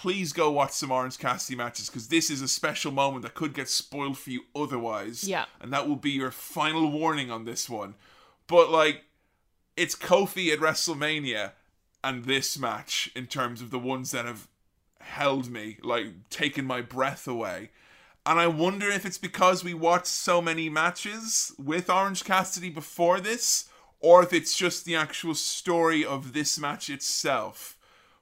please 0.02 0.32
go 0.32 0.52
watch 0.52 0.72
some 0.72 0.92
Orange 0.92 1.18
Cassidy 1.18 1.58
matches 1.58 1.90
because 1.90 2.10
this 2.10 2.30
is 2.30 2.44
a 2.44 2.48
special 2.48 2.92
moment 2.92 3.24
that 3.24 3.34
could 3.34 3.54
get 3.54 3.68
spoiled 3.68 4.16
for 4.16 4.30
you 4.30 4.42
otherwise. 4.56 5.28
Yeah. 5.28 5.46
and 5.60 5.74
that 5.74 5.88
will 5.88 5.96
be 5.96 6.12
your 6.12 6.30
final 6.30 6.92
warning 6.92 7.32
on 7.32 7.46
this 7.46 7.68
one. 7.68 7.96
But 8.46 8.70
like, 8.70 9.06
it's 9.76 9.96
Kofi 9.96 10.54
at 10.54 10.60
WrestleMania 10.60 11.54
and 12.04 12.26
this 12.26 12.60
match 12.60 13.10
in 13.16 13.26
terms 13.26 13.60
of 13.60 13.72
the 13.72 13.80
ones 13.80 14.12
that 14.12 14.26
have 14.26 14.48
held 15.00 15.50
me, 15.50 15.78
like 15.82 16.30
taken 16.30 16.66
my 16.66 16.82
breath 16.82 17.28
away. 17.28 17.72
And 18.24 18.40
I 18.40 18.46
wonder 18.46 18.90
if 18.90 19.04
it's 19.04 19.18
because 19.18 19.64
we 19.64 19.74
watched 19.74 20.08
so 20.08 20.44
many 20.44 20.70
matches 20.70 21.54
with 21.58 21.90
Orange 21.90 22.24
Cassidy 22.24 22.70
before 22.70 23.20
this, 23.20 23.68
or 24.00 24.22
if 24.22 24.32
it's 24.32 24.56
just 24.56 24.86
the 24.86 24.96
actual 24.96 25.34
story 25.34 26.06
of 26.06 26.34
this 26.34 26.60
match 26.60 26.88
itself. 26.88 27.77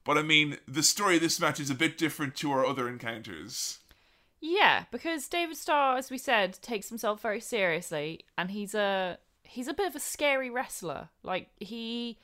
But 0.05 0.17
I 0.17 0.21
mean, 0.21 0.57
the 0.67 0.83
story 0.83 1.15
of 1.15 1.21
this 1.21 1.39
match 1.39 1.59
is 1.59 1.69
a 1.69 1.75
bit 1.75 1.97
different 1.97 2.35
to 2.35 2.51
our 2.51 2.65
other 2.65 2.87
encounters. 2.87 3.79
Yeah, 4.39 4.85
because 4.91 5.27
David 5.27 5.57
Starr, 5.57 5.97
as 5.97 6.11
we 6.11 6.19
said, 6.19 6.59
takes 6.61 6.89
himself 6.89 7.21
very 7.21 7.39
seriously, 7.41 8.21
and 8.37 8.51
he's 8.51 8.75
a 8.75 9.17
he's 9.43 9.67
a 9.67 9.73
bit 9.73 9.87
of 9.87 9.95
a 9.95 9.99
scary 9.99 10.49
wrestler. 10.51 11.09
Like 11.23 11.49
he 11.59 12.19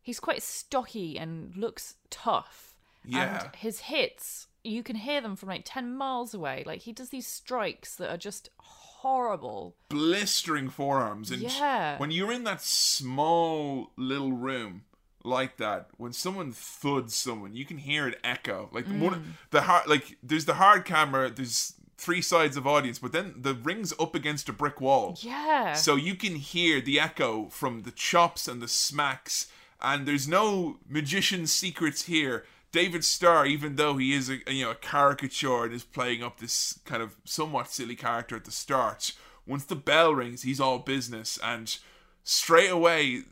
he's 0.00 0.18
quite 0.20 0.42
stocky 0.42 1.18
and 1.18 1.54
looks 1.54 1.96
tough. 2.10 2.76
Yeah. 3.04 3.44
And 3.44 3.56
his 3.56 3.80
hits, 3.80 4.46
you 4.64 4.82
can 4.82 4.96
hear 4.96 5.20
them 5.20 5.36
from 5.36 5.50
like 5.50 5.62
ten 5.66 5.94
miles 5.94 6.32
away. 6.32 6.62
Like 6.64 6.80
he 6.80 6.92
does 6.92 7.10
these 7.10 7.26
strikes 7.26 7.96
that 7.96 8.10
are 8.10 8.16
just 8.16 8.48
horrible. 8.58 9.76
Blistering 9.90 10.70
forearms. 10.70 11.30
And 11.30 11.42
Yeah. 11.42 11.98
when 11.98 12.10
you're 12.10 12.32
in 12.32 12.44
that 12.44 12.62
small 12.62 13.90
little 13.96 14.32
room 14.32 14.84
like 15.24 15.56
that, 15.58 15.88
when 15.96 16.12
someone 16.12 16.52
thuds 16.52 17.14
someone, 17.14 17.54
you 17.54 17.64
can 17.64 17.78
hear 17.78 18.08
it 18.08 18.18
echo. 18.24 18.68
Like 18.72 18.86
Mm. 18.86 18.98
one 19.00 19.34
the 19.50 19.62
hard 19.62 19.86
like 19.86 20.16
there's 20.22 20.44
the 20.46 20.54
hard 20.54 20.84
camera, 20.84 21.30
there's 21.30 21.74
three 21.96 22.22
sides 22.22 22.56
of 22.56 22.66
audience, 22.66 22.98
but 22.98 23.12
then 23.12 23.34
the 23.36 23.54
ring's 23.54 23.92
up 24.00 24.14
against 24.14 24.48
a 24.48 24.52
brick 24.52 24.80
wall. 24.80 25.16
Yeah. 25.20 25.74
So 25.74 25.94
you 25.94 26.16
can 26.16 26.34
hear 26.34 26.80
the 26.80 26.98
echo 26.98 27.46
from 27.50 27.82
the 27.82 27.92
chops 27.92 28.48
and 28.48 28.60
the 28.60 28.66
smacks, 28.68 29.46
and 29.80 30.06
there's 30.06 30.26
no 30.26 30.78
magician 30.88 31.46
secrets 31.46 32.02
here. 32.06 32.44
David 32.72 33.04
Starr, 33.04 33.44
even 33.46 33.76
though 33.76 33.98
he 33.98 34.14
is 34.14 34.28
a 34.30 34.38
you 34.52 34.64
know 34.64 34.70
a 34.72 34.74
caricature 34.74 35.64
and 35.64 35.72
is 35.74 35.84
playing 35.84 36.22
up 36.22 36.40
this 36.40 36.80
kind 36.84 37.02
of 37.02 37.14
somewhat 37.24 37.70
silly 37.70 37.94
character 37.94 38.34
at 38.34 38.44
the 38.46 38.50
start, 38.50 39.12
once 39.46 39.64
the 39.64 39.76
bell 39.76 40.14
rings, 40.14 40.42
he's 40.42 40.58
all 40.60 40.78
business, 40.78 41.38
and 41.42 41.76
straight 42.24 42.70
away 42.70 43.22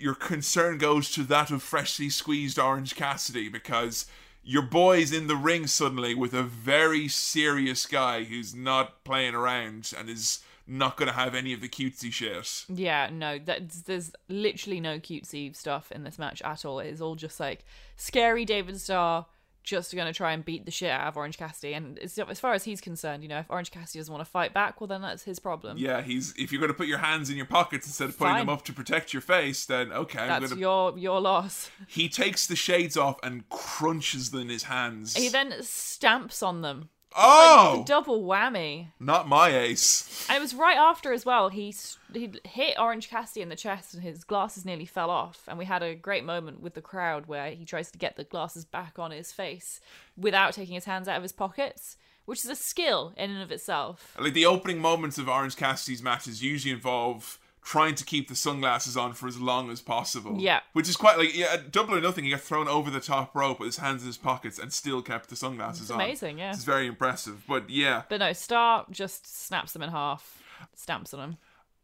your 0.00 0.14
concern 0.14 0.78
goes 0.78 1.10
to 1.12 1.22
that 1.24 1.50
of 1.50 1.62
freshly 1.62 2.08
squeezed 2.08 2.58
Orange 2.58 2.94
Cassidy 2.94 3.48
because 3.48 4.06
your 4.42 4.62
boy's 4.62 5.12
in 5.12 5.26
the 5.26 5.36
ring 5.36 5.66
suddenly 5.66 6.14
with 6.14 6.32
a 6.32 6.42
very 6.42 7.08
serious 7.08 7.86
guy 7.86 8.24
who's 8.24 8.54
not 8.54 9.04
playing 9.04 9.34
around 9.34 9.92
and 9.96 10.08
is 10.08 10.40
not 10.66 10.96
going 10.96 11.08
to 11.08 11.14
have 11.14 11.34
any 11.34 11.52
of 11.52 11.60
the 11.60 11.68
cutesy 11.68 12.12
shit. 12.12 12.64
Yeah, 12.68 13.10
no, 13.12 13.38
that's, 13.38 13.82
there's 13.82 14.12
literally 14.28 14.80
no 14.80 14.98
cutesy 14.98 15.54
stuff 15.54 15.90
in 15.90 16.04
this 16.04 16.18
match 16.18 16.40
at 16.42 16.64
all. 16.64 16.78
It's 16.78 17.00
all 17.00 17.16
just 17.16 17.40
like 17.40 17.64
scary 17.96 18.44
David 18.44 18.80
Starr 18.80 19.26
just 19.62 19.94
going 19.94 20.06
to 20.06 20.12
try 20.12 20.32
and 20.32 20.44
beat 20.44 20.64
the 20.64 20.70
shit 20.70 20.90
out 20.90 21.08
of 21.08 21.16
Orange 21.16 21.38
Cassidy. 21.38 21.74
And 21.74 21.98
as 21.98 22.40
far 22.40 22.54
as 22.54 22.64
he's 22.64 22.80
concerned, 22.80 23.22
you 23.22 23.28
know, 23.28 23.38
if 23.38 23.46
Orange 23.50 23.70
Cassidy 23.70 23.98
doesn't 23.98 24.12
want 24.12 24.24
to 24.24 24.30
fight 24.30 24.54
back, 24.54 24.80
well, 24.80 24.88
then 24.88 25.02
that's 25.02 25.22
his 25.22 25.38
problem. 25.38 25.78
Yeah, 25.78 26.02
he's 26.02 26.34
if 26.36 26.52
you're 26.52 26.60
going 26.60 26.72
to 26.72 26.76
put 26.76 26.86
your 26.86 26.98
hands 26.98 27.30
in 27.30 27.36
your 27.36 27.46
pockets 27.46 27.86
instead 27.86 28.08
of 28.08 28.18
putting 28.18 28.36
them 28.36 28.48
up 28.48 28.64
to 28.64 28.72
protect 28.72 29.12
your 29.12 29.22
face, 29.22 29.66
then 29.66 29.92
okay, 29.92 30.20
I'm 30.20 30.40
That's 30.40 30.52
to. 30.52 30.58
your 30.58 30.98
your 30.98 31.20
loss. 31.20 31.70
He 31.86 32.08
takes 32.08 32.46
the 32.46 32.56
shades 32.56 32.96
off 32.96 33.18
and 33.22 33.48
crunches 33.48 34.30
them 34.30 34.42
in 34.42 34.48
his 34.48 34.64
hands. 34.64 35.16
He 35.16 35.28
then 35.28 35.54
stamps 35.60 36.42
on 36.42 36.62
them. 36.62 36.88
Oh, 37.16 37.84
Double 37.86 38.22
whammy. 38.24 38.88
not 39.00 39.28
my 39.28 39.48
ace. 39.56 40.26
And 40.28 40.36
it 40.36 40.40
was 40.40 40.54
right 40.54 40.76
after 40.76 41.12
as 41.12 41.24
well. 41.26 41.48
He 41.48 41.74
he 42.12 42.32
hit 42.44 42.78
Orange 42.78 43.08
Cassidy 43.08 43.42
in 43.42 43.48
the 43.48 43.56
chest, 43.56 43.94
and 43.94 44.02
his 44.02 44.24
glasses 44.24 44.64
nearly 44.64 44.84
fell 44.86 45.10
off. 45.10 45.44
And 45.48 45.58
we 45.58 45.64
had 45.64 45.82
a 45.82 45.94
great 45.94 46.24
moment 46.24 46.60
with 46.60 46.74
the 46.74 46.80
crowd 46.82 47.26
where 47.26 47.50
he 47.50 47.64
tries 47.64 47.90
to 47.92 47.98
get 47.98 48.16
the 48.16 48.24
glasses 48.24 48.64
back 48.64 48.98
on 48.98 49.10
his 49.10 49.32
face 49.32 49.80
without 50.16 50.52
taking 50.54 50.74
his 50.74 50.84
hands 50.84 51.08
out 51.08 51.16
of 51.16 51.22
his 51.22 51.32
pockets, 51.32 51.96
which 52.26 52.44
is 52.44 52.50
a 52.50 52.56
skill 52.56 53.12
in 53.16 53.30
and 53.30 53.42
of 53.42 53.50
itself. 53.52 54.16
Like 54.18 54.34
the 54.34 54.46
opening 54.46 54.78
moments 54.80 55.18
of 55.18 55.28
Orange 55.28 55.56
Cassidy's 55.56 56.02
matches 56.02 56.42
usually 56.42 56.72
involve 56.72 57.38
trying 57.70 57.94
to 57.94 58.04
keep 58.04 58.26
the 58.26 58.34
sunglasses 58.34 58.96
on 58.96 59.12
for 59.12 59.28
as 59.28 59.38
long 59.38 59.70
as 59.70 59.80
possible. 59.80 60.36
Yeah. 60.40 60.58
Which 60.72 60.88
is 60.88 60.96
quite 60.96 61.16
like 61.18 61.36
yeah, 61.36 61.56
double 61.70 61.94
or 61.94 62.00
nothing, 62.00 62.24
he 62.24 62.32
got 62.32 62.40
thrown 62.40 62.66
over 62.66 62.90
the 62.90 62.98
top 62.98 63.32
rope 63.32 63.60
with 63.60 63.68
his 63.68 63.76
hands 63.76 64.02
in 64.02 64.08
his 64.08 64.16
pockets 64.16 64.58
and 64.58 64.72
still 64.72 65.02
kept 65.02 65.30
the 65.30 65.36
sunglasses 65.36 65.82
It's 65.82 65.90
on. 65.92 66.00
amazing, 66.00 66.40
yeah. 66.40 66.50
It's 66.50 66.64
very 66.64 66.88
impressive. 66.88 67.44
But 67.46 67.70
yeah. 67.70 68.02
But 68.08 68.18
no, 68.18 68.32
Starr 68.32 68.86
just 68.90 69.24
snaps 69.24 69.72
them 69.72 69.82
in 69.82 69.90
half, 69.90 70.42
stamps 70.74 71.14
on 71.14 71.20
them. 71.20 71.36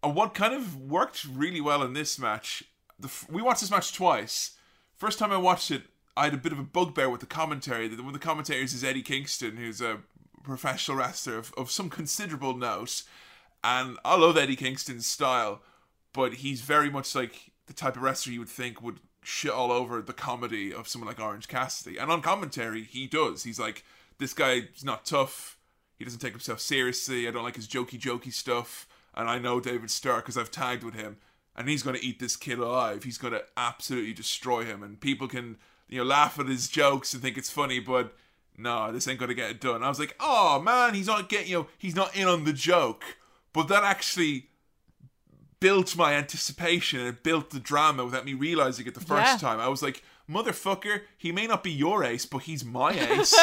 And 0.02 0.16
what 0.16 0.34
kind 0.34 0.54
of 0.54 0.74
worked 0.76 1.24
really 1.24 1.60
well 1.60 1.84
in 1.84 1.92
this 1.92 2.18
match, 2.18 2.64
the, 2.98 3.06
f- 3.06 3.26
we 3.30 3.40
watched 3.40 3.60
this 3.60 3.70
match 3.70 3.92
twice. 3.92 4.56
First 4.96 5.20
time 5.20 5.30
I 5.30 5.36
watched 5.36 5.70
it, 5.70 5.82
I 6.16 6.24
had 6.24 6.34
a 6.34 6.38
bit 6.38 6.50
of 6.50 6.58
a 6.58 6.64
bugbear 6.64 7.08
with 7.08 7.20
the 7.20 7.26
commentary. 7.26 7.88
One 7.90 8.08
of 8.08 8.12
the 8.12 8.18
commentators 8.18 8.74
is 8.74 8.82
Eddie 8.82 9.02
Kingston, 9.02 9.56
who's 9.56 9.80
a 9.80 9.98
professional 10.42 10.96
wrestler 10.96 11.38
of, 11.38 11.54
of 11.56 11.70
some 11.70 11.90
considerable 11.90 12.56
note. 12.56 13.04
And 13.62 13.98
I 14.04 14.16
love 14.16 14.36
Eddie 14.36 14.56
Kingston's 14.56 15.06
style, 15.06 15.62
but 16.16 16.34
he's 16.34 16.62
very 16.62 16.88
much 16.88 17.14
like 17.14 17.52
the 17.66 17.74
type 17.74 17.94
of 17.94 18.02
wrestler 18.02 18.32
you 18.32 18.40
would 18.40 18.48
think 18.48 18.82
would 18.82 19.00
shit 19.22 19.50
all 19.50 19.70
over 19.70 20.00
the 20.00 20.14
comedy 20.14 20.72
of 20.72 20.88
someone 20.88 21.06
like 21.06 21.20
Orange 21.20 21.46
Cassidy. 21.46 21.98
And 21.98 22.10
on 22.10 22.22
commentary, 22.22 22.82
he 22.84 23.06
does. 23.06 23.42
He's 23.44 23.60
like, 23.60 23.84
this 24.18 24.32
guy's 24.32 24.82
not 24.82 25.04
tough. 25.04 25.58
He 25.98 26.04
doesn't 26.04 26.20
take 26.20 26.32
himself 26.32 26.60
seriously. 26.60 27.28
I 27.28 27.30
don't 27.30 27.44
like 27.44 27.56
his 27.56 27.68
jokey 27.68 28.00
jokey 28.00 28.32
stuff. 28.32 28.88
And 29.14 29.28
I 29.28 29.38
know 29.38 29.60
David 29.60 29.90
Starr 29.90 30.16
because 30.16 30.38
I've 30.38 30.50
tagged 30.50 30.82
with 30.82 30.94
him. 30.94 31.18
And 31.54 31.68
he's 31.68 31.82
going 31.82 31.96
to 31.96 32.04
eat 32.04 32.18
this 32.18 32.36
kid 32.36 32.58
alive. 32.58 33.04
He's 33.04 33.18
going 33.18 33.34
to 33.34 33.44
absolutely 33.58 34.14
destroy 34.14 34.64
him. 34.64 34.82
And 34.82 34.98
people 34.98 35.28
can, 35.28 35.58
you 35.86 35.98
know, 35.98 36.04
laugh 36.04 36.38
at 36.38 36.48
his 36.48 36.68
jokes 36.68 37.12
and 37.12 37.22
think 37.22 37.36
it's 37.36 37.50
funny, 37.50 37.78
but 37.78 38.14
no, 38.56 38.90
this 38.90 39.06
ain't 39.06 39.18
going 39.18 39.28
to 39.28 39.34
get 39.34 39.50
it 39.50 39.60
done. 39.60 39.82
I 39.82 39.88
was 39.88 39.98
like, 39.98 40.16
oh 40.18 40.60
man, 40.62 40.94
he's 40.94 41.08
not 41.08 41.28
getting, 41.28 41.48
you 41.48 41.58
know, 41.58 41.66
he's 41.76 41.96
not 41.96 42.16
in 42.16 42.26
on 42.26 42.44
the 42.44 42.54
joke. 42.54 43.04
But 43.52 43.68
that 43.68 43.84
actually 43.84 44.48
built 45.60 45.96
my 45.96 46.12
anticipation 46.14 47.00
and 47.00 47.08
it 47.08 47.22
built 47.22 47.50
the 47.50 47.60
drama 47.60 48.04
without 48.04 48.24
me 48.24 48.34
realizing 48.34 48.86
it 48.86 48.94
the 48.94 49.00
first 49.00 49.32
Yeah. 49.32 49.36
time. 49.38 49.58
I 49.60 49.68
was 49.68 49.82
like, 49.82 50.02
motherfucker, 50.30 51.02
he 51.16 51.32
may 51.32 51.46
not 51.46 51.62
be 51.62 51.70
your 51.72 52.04
ace, 52.04 52.26
but 52.26 52.38
he's 52.42 52.64
my 52.64 52.92
ace. 53.18 53.34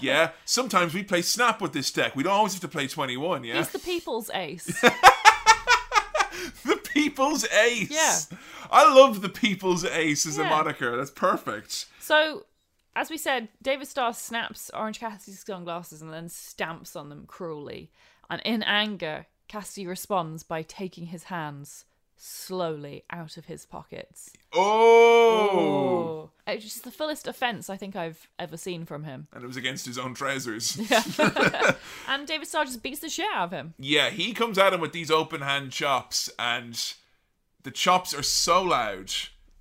yeah. 0.00 0.30
Sometimes 0.44 0.94
we 0.94 1.02
play 1.02 1.22
snap 1.22 1.60
with 1.60 1.72
this 1.72 1.90
deck. 1.92 2.16
We 2.16 2.22
don't 2.22 2.32
always 2.32 2.52
have 2.52 2.62
to 2.62 2.68
play 2.68 2.86
21, 2.88 3.44
yeah? 3.44 3.56
He's 3.58 3.70
the 3.70 3.78
people's 3.78 4.30
ace. 4.34 4.64
the 6.64 6.76
people's 6.94 7.46
ace. 7.48 7.90
Yeah. 7.90 8.38
I 8.70 8.92
love 8.94 9.20
the 9.22 9.28
people's 9.28 9.84
ace 9.84 10.26
as 10.26 10.38
a 10.38 10.44
moniker. 10.44 10.96
That's 10.96 11.10
perfect. 11.10 11.86
So, 12.00 12.46
as 12.96 13.10
we 13.10 13.18
said, 13.18 13.48
David 13.62 13.86
Starr 13.86 14.12
snaps 14.14 14.70
Orange 14.74 15.00
Cassidy's 15.00 15.44
sunglasses 15.44 16.02
and 16.02 16.12
then 16.12 16.28
stamps 16.28 16.96
on 16.96 17.08
them 17.08 17.24
cruelly. 17.26 17.90
And 18.30 18.40
in 18.44 18.62
anger, 18.62 19.26
Cassidy 19.48 19.86
responds 19.86 20.42
by 20.42 20.62
taking 20.62 21.06
his 21.06 21.24
hands 21.24 21.84
slowly 22.16 23.04
out 23.10 23.36
of 23.36 23.46
his 23.46 23.64
pockets. 23.64 24.30
Oh! 24.52 25.48
oh. 25.52 26.30
It's 26.46 26.64
just 26.64 26.84
the 26.84 26.90
fullest 26.90 27.26
offense 27.26 27.68
I 27.70 27.76
think 27.76 27.94
I've 27.94 28.28
ever 28.38 28.56
seen 28.56 28.84
from 28.86 29.04
him. 29.04 29.28
And 29.32 29.44
it 29.44 29.46
was 29.46 29.56
against 29.56 29.86
his 29.86 29.98
own 29.98 30.14
trousers. 30.14 30.76
Yeah. 30.90 31.72
And 32.08 32.26
David 32.26 32.48
Starr 32.48 32.64
just 32.64 32.82
beats 32.82 33.00
the 33.00 33.08
shit 33.10 33.26
out 33.34 33.44
of 33.46 33.50
him. 33.52 33.74
Yeah, 33.78 34.08
he 34.10 34.32
comes 34.32 34.56
at 34.58 34.72
him 34.72 34.80
with 34.80 34.92
these 34.92 35.10
open 35.10 35.42
hand 35.42 35.72
chops, 35.72 36.30
and 36.38 36.94
the 37.62 37.70
chops 37.70 38.14
are 38.14 38.22
so 38.22 38.62
loud 38.62 39.12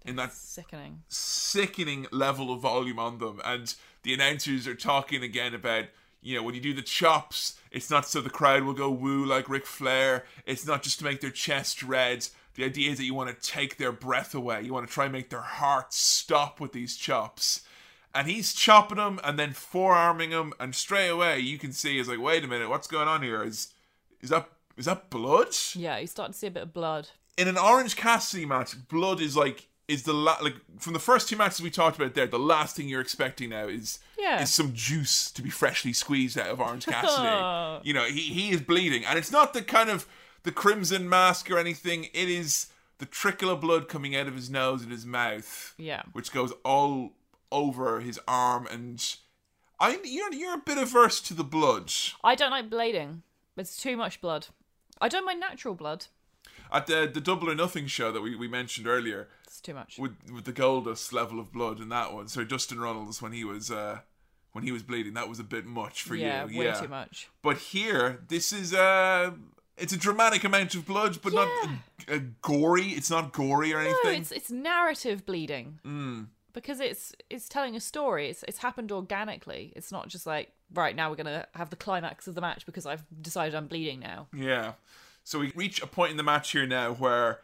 in 0.06 0.16
that 0.16 0.32
Sickening. 0.32 1.02
sickening 1.10 2.08
level 2.12 2.54
of 2.54 2.62
volume 2.62 3.00
on 3.00 3.18
them. 3.18 3.42
And 3.44 3.76
the 4.04 4.14
announcers 4.14 4.66
are 4.66 4.76
talking 4.76 5.22
again 5.24 5.54
about, 5.54 5.86
you 6.22 6.36
know, 6.36 6.44
when 6.44 6.56
you 6.56 6.62
do 6.62 6.74
the 6.74 6.82
chops, 6.82 7.60
it's 7.72 7.90
not 7.90 8.08
so 8.08 8.22
the 8.22 8.30
crowd 8.30 8.64
will 8.64 8.74
go 8.74 8.90
woo 8.90 9.26
like 9.26 9.50
Ric 9.50 9.66
Flair. 9.66 10.26
It's 10.46 10.66
not 10.66 10.84
just 10.84 11.00
to 11.00 11.06
make 11.06 11.22
their 11.22 11.30
chest 11.30 11.84
red. 11.84 12.28
The 12.56 12.66
idea 12.66 12.92
is 12.92 12.98
that 12.98 13.06
you 13.06 13.14
want 13.14 13.30
to 13.30 13.52
take 13.52 13.78
their 13.78 13.92
breath 13.92 14.34
away. 14.34 14.64
You 14.64 14.74
want 14.74 14.88
to 14.88 14.94
try 14.94 15.06
and 15.06 15.14
make 15.14 15.30
their 15.30 15.42
hearts 15.42 15.98
stop 15.98 16.60
with 16.60 16.74
these 16.74 16.98
chops. 16.98 17.62
And 18.16 18.28
he's 18.28 18.54
chopping 18.54 18.98
them 18.98 19.20
and 19.24 19.38
then 19.38 19.54
forearming 19.54 20.32
them, 20.32 20.54
and 20.60 20.74
straight 20.74 21.10
away 21.10 21.40
you 21.40 21.60
can 21.60 21.72
see 21.72 22.00
is 22.00 22.08
like, 22.08 22.20
wait 22.20 22.44
a 22.44 22.48
minute, 22.48 22.68
what's 22.70 22.88
going 22.88 23.08
on 23.08 23.22
here? 23.22 23.44
Is 23.44 23.74
is 24.22 24.32
that 24.32 24.50
is 24.76 24.86
that 24.86 25.10
blood? 25.12 25.56
Yeah, 25.76 25.98
you 26.00 26.08
start 26.08 26.32
to 26.32 26.38
see 26.38 26.48
a 26.48 26.52
bit 26.52 26.64
of 26.64 26.74
blood. 26.74 27.10
in 27.38 27.48
an 27.48 27.58
Orange 27.58 27.96
Cassidy 27.96 28.46
match, 28.46 28.88
blood 28.88 29.22
is 29.22 29.38
like 29.38 29.68
is 29.88 30.04
the 30.04 30.14
la- 30.14 30.38
like 30.42 30.56
from 30.80 30.94
the 30.94 31.00
first 31.00 31.30
two 31.30 31.36
matches 31.38 31.62
we 31.62 31.70
talked 31.72 31.96
about 31.98 32.14
there. 32.14 32.28
The 32.28 32.38
last 32.40 32.76
thing 32.76 32.88
you're 32.90 33.02
expecting 33.02 33.50
now 33.52 33.68
is 33.68 34.00
Yeah. 34.18 34.42
is 34.42 34.54
some 34.54 34.74
juice 34.74 35.32
to 35.32 35.42
be 35.42 35.50
freshly 35.50 35.94
squeezed 35.94 36.38
out 36.38 36.48
of 36.48 36.60
Orange 36.60 36.86
Cassidy. 36.88 37.88
You 37.88 37.94
know, 37.94 38.06
he 38.06 38.20
he 38.22 38.50
is 38.52 38.62
bleeding, 38.62 39.06
and 39.06 39.18
it's 39.18 39.32
not 39.32 39.54
the 39.54 39.62
kind 39.62 39.90
of 39.90 40.06
the 40.44 40.52
crimson 40.52 41.08
mask 41.08 41.50
or 41.50 41.58
anything. 41.58 42.06
It 42.14 42.30
is 42.30 42.68
the 43.00 43.06
trickle 43.06 43.50
of 43.50 43.62
blood 43.62 43.88
coming 43.88 44.16
out 44.16 44.28
of 44.28 44.36
his 44.36 44.50
nose 44.50 44.82
and 44.82 44.92
his 44.92 45.06
mouth, 45.06 45.74
Yeah. 45.78 46.02
which 46.14 46.32
goes 46.32 46.52
all 46.66 47.14
over 47.52 48.00
his 48.02 48.20
arm. 48.28 48.68
And 48.70 49.04
I, 49.80 50.00
you're 50.04 50.34
you're 50.34 50.56
a 50.56 50.62
bit 50.66 50.78
averse 50.78 51.22
to 51.22 51.34
the 51.34 51.44
blood. 51.44 51.92
I 52.24 52.36
don't 52.36 52.52
like 52.52 52.70
bleeding. 52.70 53.22
It's 53.56 53.82
too 53.82 53.96
much 53.96 54.20
blood. 54.20 54.48
I 55.00 55.08
don't 55.08 55.26
mind 55.26 55.40
natural 55.40 55.76
blood. 55.76 56.08
At 56.72 56.88
the 56.88 57.10
the 57.14 57.22
Double 57.22 57.50
or 57.50 57.56
Nothing 57.56 57.88
show 57.88 58.12
that 58.12 58.22
we, 58.22 58.36
we 58.36 58.48
mentioned 58.48 58.88
earlier, 58.88 59.28
It's 59.46 59.62
too 59.62 59.74
much. 59.74 59.98
with 59.98 60.16
with 60.32 60.46
the 60.46 60.54
Goldust 60.54 61.14
level 61.14 61.40
of 61.40 61.52
blood 61.52 61.80
in 61.80 61.90
that 61.90 62.14
one. 62.14 62.28
So 62.28 62.44
Dustin 62.44 62.80
Runnels 62.80 63.22
when 63.22 63.32
he 63.32 63.44
was 63.44 63.72
uh 63.72 64.00
when 64.54 64.64
he 64.64 64.72
was 64.72 64.84
bleeding, 64.84 65.14
that 65.14 65.30
was 65.30 65.40
a 65.40 65.44
bit 65.44 65.66
much 65.66 66.02
for 66.04 66.16
yeah, 66.16 66.46
you. 66.48 66.60
way 66.60 66.66
yeah, 66.66 66.74
too 66.74 66.88
much. 66.88 67.30
But 67.42 67.58
here, 67.58 68.20
this 68.28 68.52
is 68.52 68.74
uh 68.74 69.32
it's 69.78 69.94
a 69.94 69.98
dramatic 69.98 70.44
amount 70.44 70.74
of 70.76 70.86
blood, 70.88 71.20
but 71.22 71.34
not 71.34 71.48
Yeah. 72.08 72.16
uh, 72.16 72.20
gory. 72.42 72.88
It's 72.88 73.12
not 73.12 73.32
gory 73.34 73.74
or 73.74 73.84
No, 73.84 73.90
anything. 73.90 74.22
it's 74.22 74.32
it's 74.32 74.50
narrative 74.52 75.26
bleeding. 75.26 75.80
Mm. 75.86 76.28
Because 76.54 76.80
it's 76.80 77.14
it's 77.30 77.48
telling 77.48 77.76
a 77.76 77.80
story. 77.80 78.30
It's 78.30 78.44
it's 78.48 78.58
happened 78.60 78.92
organically. 78.92 79.74
It's 79.76 79.92
not 79.92 80.08
just 80.08 80.26
like 80.26 80.52
right 80.74 80.96
now 80.96 81.10
we're 81.12 81.16
gonna 81.18 81.46
have 81.54 81.70
the 81.70 81.76
climax 81.76 82.28
of 82.28 82.34
the 82.34 82.42
match 82.42 82.66
because 82.66 82.88
I've 82.88 83.04
decided 83.22 83.54
I'm 83.54 83.68
bleeding 83.68 84.00
now. 84.00 84.28
Yeah. 84.36 84.74
So 85.28 85.40
we 85.40 85.52
reach 85.56 85.82
a 85.82 85.88
point 85.88 86.12
in 86.12 86.16
the 86.16 86.24
match 86.24 86.54
here 86.54 86.66
now 86.66 86.94
where 86.94 87.42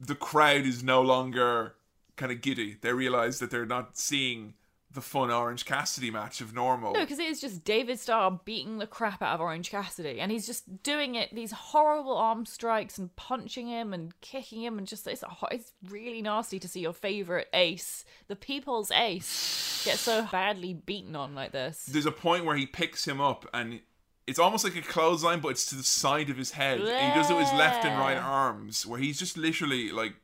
the 0.00 0.16
crowd 0.16 0.66
is 0.66 0.82
no 0.82 1.00
longer 1.00 1.76
kind 2.16 2.32
of 2.32 2.40
giddy. 2.40 2.76
They 2.80 2.92
realize 2.92 3.38
that 3.38 3.52
they're 3.52 3.64
not 3.64 3.96
seeing 3.96 4.54
the 4.92 5.00
fun 5.00 5.30
Orange 5.30 5.64
Cassidy 5.64 6.10
match 6.10 6.40
of 6.40 6.52
normal. 6.52 6.92
No, 6.92 7.02
because 7.02 7.20
it 7.20 7.28
is 7.28 7.40
just 7.40 7.62
David 7.62 8.00
Starr 8.00 8.40
beating 8.44 8.78
the 8.78 8.86
crap 8.88 9.22
out 9.22 9.36
of 9.36 9.40
Orange 9.40 9.70
Cassidy, 9.70 10.18
and 10.18 10.32
he's 10.32 10.44
just 10.44 10.82
doing 10.82 11.14
it 11.14 11.32
these 11.32 11.52
horrible 11.52 12.16
arm 12.16 12.44
strikes 12.46 12.98
and 12.98 13.14
punching 13.14 13.68
him 13.68 13.94
and 13.94 14.12
kicking 14.20 14.64
him, 14.64 14.76
and 14.76 14.88
just 14.88 15.06
it's 15.06 15.22
it's 15.52 15.70
really 15.88 16.22
nasty 16.22 16.58
to 16.58 16.66
see 16.66 16.80
your 16.80 16.92
favorite 16.92 17.46
ace, 17.52 18.04
the 18.26 18.34
people's 18.34 18.90
ace, 18.90 19.84
get 19.84 19.98
so 19.98 20.26
badly 20.32 20.74
beaten 20.74 21.14
on 21.14 21.36
like 21.36 21.52
this. 21.52 21.84
There's 21.84 22.06
a 22.06 22.10
point 22.10 22.44
where 22.44 22.56
he 22.56 22.66
picks 22.66 23.06
him 23.06 23.20
up 23.20 23.48
and 23.54 23.82
it's 24.30 24.38
almost 24.38 24.64
like 24.64 24.76
a 24.76 24.82
clothesline, 24.82 25.40
but 25.40 25.48
it's 25.50 25.66
to 25.70 25.74
the 25.74 25.82
side 25.82 26.30
of 26.30 26.36
his 26.36 26.52
head. 26.52 26.80
And 26.80 27.12
he 27.12 27.18
does 27.20 27.30
it 27.30 27.34
with 27.34 27.48
his 27.50 27.58
left 27.58 27.84
and 27.84 27.98
right 27.98 28.16
arms, 28.16 28.86
where 28.86 28.98
he's 29.00 29.18
just 29.18 29.36
literally 29.36 29.90
like 29.90 30.14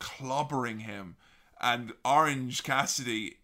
clobbering 0.00 0.80
him. 0.82 1.16
And 1.60 1.92
Orange 2.04 2.62
Cassidy, 2.64 3.36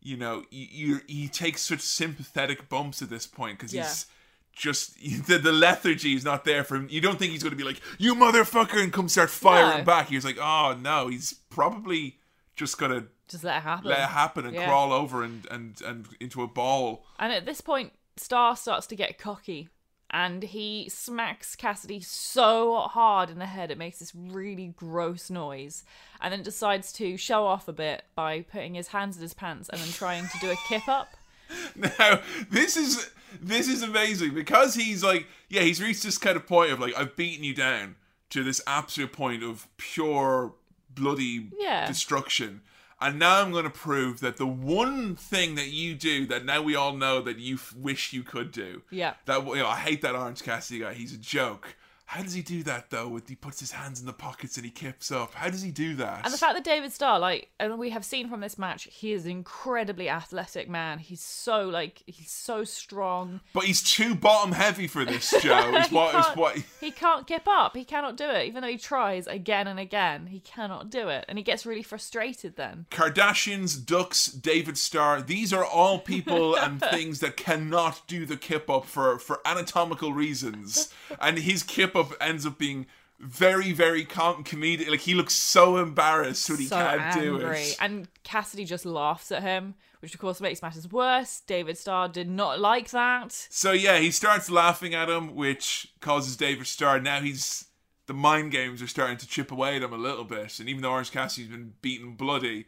you 0.00 0.16
know, 0.16 0.44
you, 0.50 0.66
you 0.70 1.00
he 1.08 1.28
takes 1.28 1.62
such 1.62 1.80
sympathetic 1.80 2.68
bumps 2.68 3.02
at 3.02 3.10
this 3.10 3.26
point 3.26 3.58
because 3.58 3.74
Yeah. 3.74 3.82
he's 3.82 4.06
just 4.52 4.94
the, 5.26 5.38
the 5.38 5.52
lethargy 5.52 6.14
is 6.14 6.24
not 6.24 6.44
there 6.44 6.64
for 6.64 6.76
him. 6.76 6.86
You 6.90 7.00
don't 7.00 7.18
think 7.18 7.32
he's 7.32 7.42
going 7.42 7.50
to 7.50 7.56
be 7.56 7.64
like, 7.64 7.80
"You 7.98 8.14
motherfucker," 8.14 8.80
and 8.82 8.92
come 8.92 9.08
start 9.08 9.30
firing 9.30 9.78
No. 9.78 9.84
back. 9.84 10.08
He's 10.08 10.24
like, 10.24 10.38
"Oh 10.40 10.76
no," 10.80 11.08
he's 11.08 11.34
probably 11.50 12.18
just 12.54 12.78
gonna 12.78 13.04
Just 13.28 13.44
let 13.44 13.58
it 13.58 13.62
happen. 13.64 13.90
let 13.90 13.98
it 14.00 14.08
happen 14.08 14.46
and 14.46 14.54
Yeah. 14.54 14.64
crawl 14.66 14.92
over 14.92 15.22
and, 15.24 15.46
and 15.50 15.80
and 15.82 16.06
into 16.20 16.42
a 16.42 16.46
ball. 16.46 17.04
And 17.18 17.32
at 17.32 17.44
this 17.44 17.60
point, 17.60 17.92
Starr 18.16 18.56
starts 18.56 18.86
to 18.88 18.96
get 18.96 19.18
cocky 19.18 19.68
and 20.10 20.42
he 20.42 20.88
smacks 20.88 21.56
Cassidy 21.56 22.00
so 22.00 22.78
hard 22.80 23.28
in 23.28 23.38
the 23.38 23.46
head 23.46 23.70
it 23.70 23.78
makes 23.78 23.98
this 23.98 24.14
really 24.14 24.72
gross 24.76 25.30
noise. 25.30 25.84
And 26.20 26.32
then 26.32 26.42
decides 26.42 26.92
to 26.94 27.16
show 27.16 27.44
off 27.46 27.68
a 27.68 27.72
bit 27.72 28.04
by 28.14 28.42
putting 28.42 28.74
his 28.74 28.88
hands 28.88 29.16
in 29.16 29.22
his 29.22 29.34
pants 29.34 29.68
and 29.68 29.80
then 29.80 29.88
trying 29.88 30.26
to 30.28 30.38
do 30.40 30.50
a 30.50 30.56
kip 30.68 30.88
up. 30.88 31.08
Now, 31.76 32.20
this 32.50 32.76
is 32.76 33.08
this 33.40 33.68
is 33.68 33.82
amazing 33.82 34.34
because 34.34 34.74
he's 34.74 35.04
like, 35.04 35.26
yeah, 35.48 35.60
he's 35.62 35.80
reached 35.80 36.02
this 36.02 36.18
kind 36.18 36.36
of 36.36 36.44
point 36.46 36.72
of 36.72 36.80
like, 36.80 36.96
I've 36.98 37.14
beaten 37.14 37.44
you 37.44 37.54
down 37.54 37.94
to 38.30 38.42
this 38.42 38.60
absolute 38.66 39.12
point 39.12 39.44
of 39.44 39.68
pure 39.76 40.54
bloody 40.90 41.50
Yeah. 41.56 41.86
destruction. 41.86 42.62
And 43.00 43.18
now 43.18 43.42
I'm 43.42 43.52
going 43.52 43.64
to 43.64 43.70
prove 43.70 44.20
that 44.20 44.38
the 44.38 44.46
one 44.46 45.16
thing 45.16 45.54
that 45.56 45.68
you 45.68 45.94
do 45.94 46.26
that 46.26 46.44
now 46.46 46.62
we 46.62 46.74
all 46.74 46.94
know 46.94 47.20
that 47.20 47.38
you 47.38 47.56
f- 47.56 47.74
wish 47.76 48.12
you 48.14 48.22
could 48.22 48.52
do. 48.52 48.82
Yeah. 48.90 49.14
That 49.26 49.46
you 49.46 49.56
know, 49.56 49.68
I 49.68 49.76
hate 49.76 50.00
that 50.02 50.14
Orange 50.14 50.42
Cassidy 50.42 50.80
guy. 50.80 50.94
He's 50.94 51.12
a 51.12 51.18
joke. 51.18 51.76
How 52.08 52.22
does 52.22 52.34
he 52.34 52.42
do 52.42 52.62
that 52.62 52.90
though? 52.90 53.08
With 53.08 53.28
he 53.28 53.34
puts 53.34 53.58
his 53.58 53.72
hands 53.72 53.98
in 54.00 54.06
the 54.06 54.12
pockets 54.12 54.56
and 54.56 54.64
he 54.64 54.70
kips 54.70 55.10
up. 55.10 55.34
How 55.34 55.50
does 55.50 55.60
he 55.62 55.72
do 55.72 55.96
that? 55.96 56.20
And 56.24 56.32
the 56.32 56.38
fact 56.38 56.54
that 56.54 56.62
David 56.62 56.92
Starr, 56.92 57.18
like, 57.18 57.48
and 57.58 57.78
we 57.80 57.90
have 57.90 58.04
seen 58.04 58.28
from 58.28 58.40
this 58.40 58.56
match, 58.56 58.84
he 58.92 59.12
is 59.12 59.24
an 59.24 59.32
incredibly 59.32 60.08
athletic 60.08 60.68
man. 60.68 61.00
He's 61.00 61.20
so, 61.20 61.68
like, 61.68 62.04
he's 62.06 62.30
so 62.30 62.62
strong. 62.62 63.40
but 63.52 63.64
he's 63.64 63.82
too 63.82 64.14
bottom 64.14 64.52
heavy 64.52 64.86
for 64.86 65.04
this, 65.04 65.34
Joe. 65.42 65.82
He 65.88 65.94
what 65.94 66.12
can't- 66.12 66.36
what. 66.36 66.56
He 66.80 66.90
can't 66.92 67.26
kip 67.26 67.46
up. 67.48 67.76
He 67.76 67.84
cannot 67.84 68.16
do 68.16 68.28
it. 68.30 68.46
Even 68.46 68.62
though 68.62 68.68
he 68.68 68.78
tries 68.78 69.26
again 69.26 69.66
and 69.66 69.80
again, 69.80 70.26
he 70.28 70.38
cannot 70.40 70.90
do 70.90 71.08
it. 71.08 71.24
And 71.28 71.38
he 71.38 71.44
gets 71.44 71.66
really 71.66 71.82
frustrated 71.82 72.54
then. 72.56 72.86
Kardashians, 72.90 73.84
Ducks, 73.84 74.26
David 74.28 74.78
Starr, 74.78 75.22
these 75.22 75.52
are 75.52 75.64
all 75.64 75.98
people 75.98 76.54
and 76.58 76.80
things 76.80 77.18
that 77.20 77.36
cannot 77.36 78.02
do 78.06 78.24
the 78.26 78.36
kip 78.36 78.70
up 78.70 78.84
for, 78.84 79.18
for 79.18 79.40
anatomical 79.44 80.12
reasons. 80.12 80.92
And 81.20 81.38
his 81.38 81.62
kip 81.64 81.95
up 81.96 82.12
ends 82.20 82.46
up 82.46 82.58
being 82.58 82.86
very, 83.18 83.72
very 83.72 84.04
com- 84.04 84.44
comedic. 84.44 84.88
Like 84.88 85.00
he 85.00 85.14
looks 85.14 85.34
so 85.34 85.76
embarrassed 85.78 86.48
when 86.50 86.58
he 86.58 86.66
so 86.66 86.76
can't 86.76 87.00
angry. 87.00 87.22
do 87.28 87.46
it. 87.46 87.76
And 87.80 88.08
Cassidy 88.24 88.64
just 88.64 88.84
laughs 88.84 89.32
at 89.32 89.42
him, 89.42 89.74
which 90.00 90.14
of 90.14 90.20
course 90.20 90.40
makes 90.40 90.62
matters 90.62 90.90
worse. 90.90 91.40
David 91.40 91.78
Starr 91.78 92.08
did 92.08 92.28
not 92.28 92.60
like 92.60 92.90
that. 92.90 93.32
So 93.32 93.72
yeah, 93.72 93.98
he 93.98 94.10
starts 94.10 94.50
laughing 94.50 94.94
at 94.94 95.08
him, 95.08 95.34
which 95.34 95.92
causes 96.00 96.36
David 96.36 96.66
Starr. 96.66 97.00
Now 97.00 97.20
he's 97.20 97.66
the 98.06 98.14
mind 98.14 98.52
games 98.52 98.80
are 98.82 98.86
starting 98.86 99.16
to 99.18 99.26
chip 99.26 99.50
away 99.50 99.76
at 99.76 99.82
him 99.82 99.92
a 99.92 99.98
little 99.98 100.24
bit. 100.24 100.60
And 100.60 100.68
even 100.68 100.82
though 100.82 100.92
Orange 100.92 101.10
Cassidy's 101.10 101.50
been 101.50 101.74
beaten 101.82 102.12
bloody, 102.12 102.66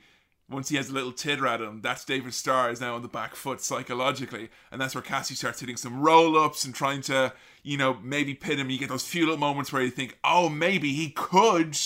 once 0.50 0.68
he 0.68 0.76
has 0.76 0.88
a 0.88 0.92
little 0.94 1.12
titter 1.12 1.46
at 1.46 1.60
him, 1.60 1.80
that's 1.82 2.04
David 2.04 2.34
Starr 2.34 2.70
is 2.70 2.80
now 2.80 2.94
on 2.94 3.02
the 3.02 3.08
back 3.08 3.34
foot 3.34 3.60
psychologically, 3.60 4.48
and 4.72 4.80
that's 4.80 4.94
where 4.94 5.02
Cassidy 5.02 5.36
starts 5.36 5.60
hitting 5.60 5.76
some 5.76 6.00
roll 6.00 6.38
ups 6.38 6.64
and 6.64 6.74
trying 6.74 7.02
to, 7.02 7.32
you 7.68 7.76
know, 7.76 7.98
maybe 8.02 8.34
pin 8.34 8.58
him. 8.58 8.70
You 8.70 8.78
get 8.78 8.88
those 8.88 9.06
few 9.06 9.22
little 9.24 9.36
moments 9.38 9.72
where 9.72 9.82
you 9.82 9.90
think, 9.90 10.18
oh, 10.24 10.48
maybe 10.48 10.92
he 10.94 11.10
could 11.10 11.78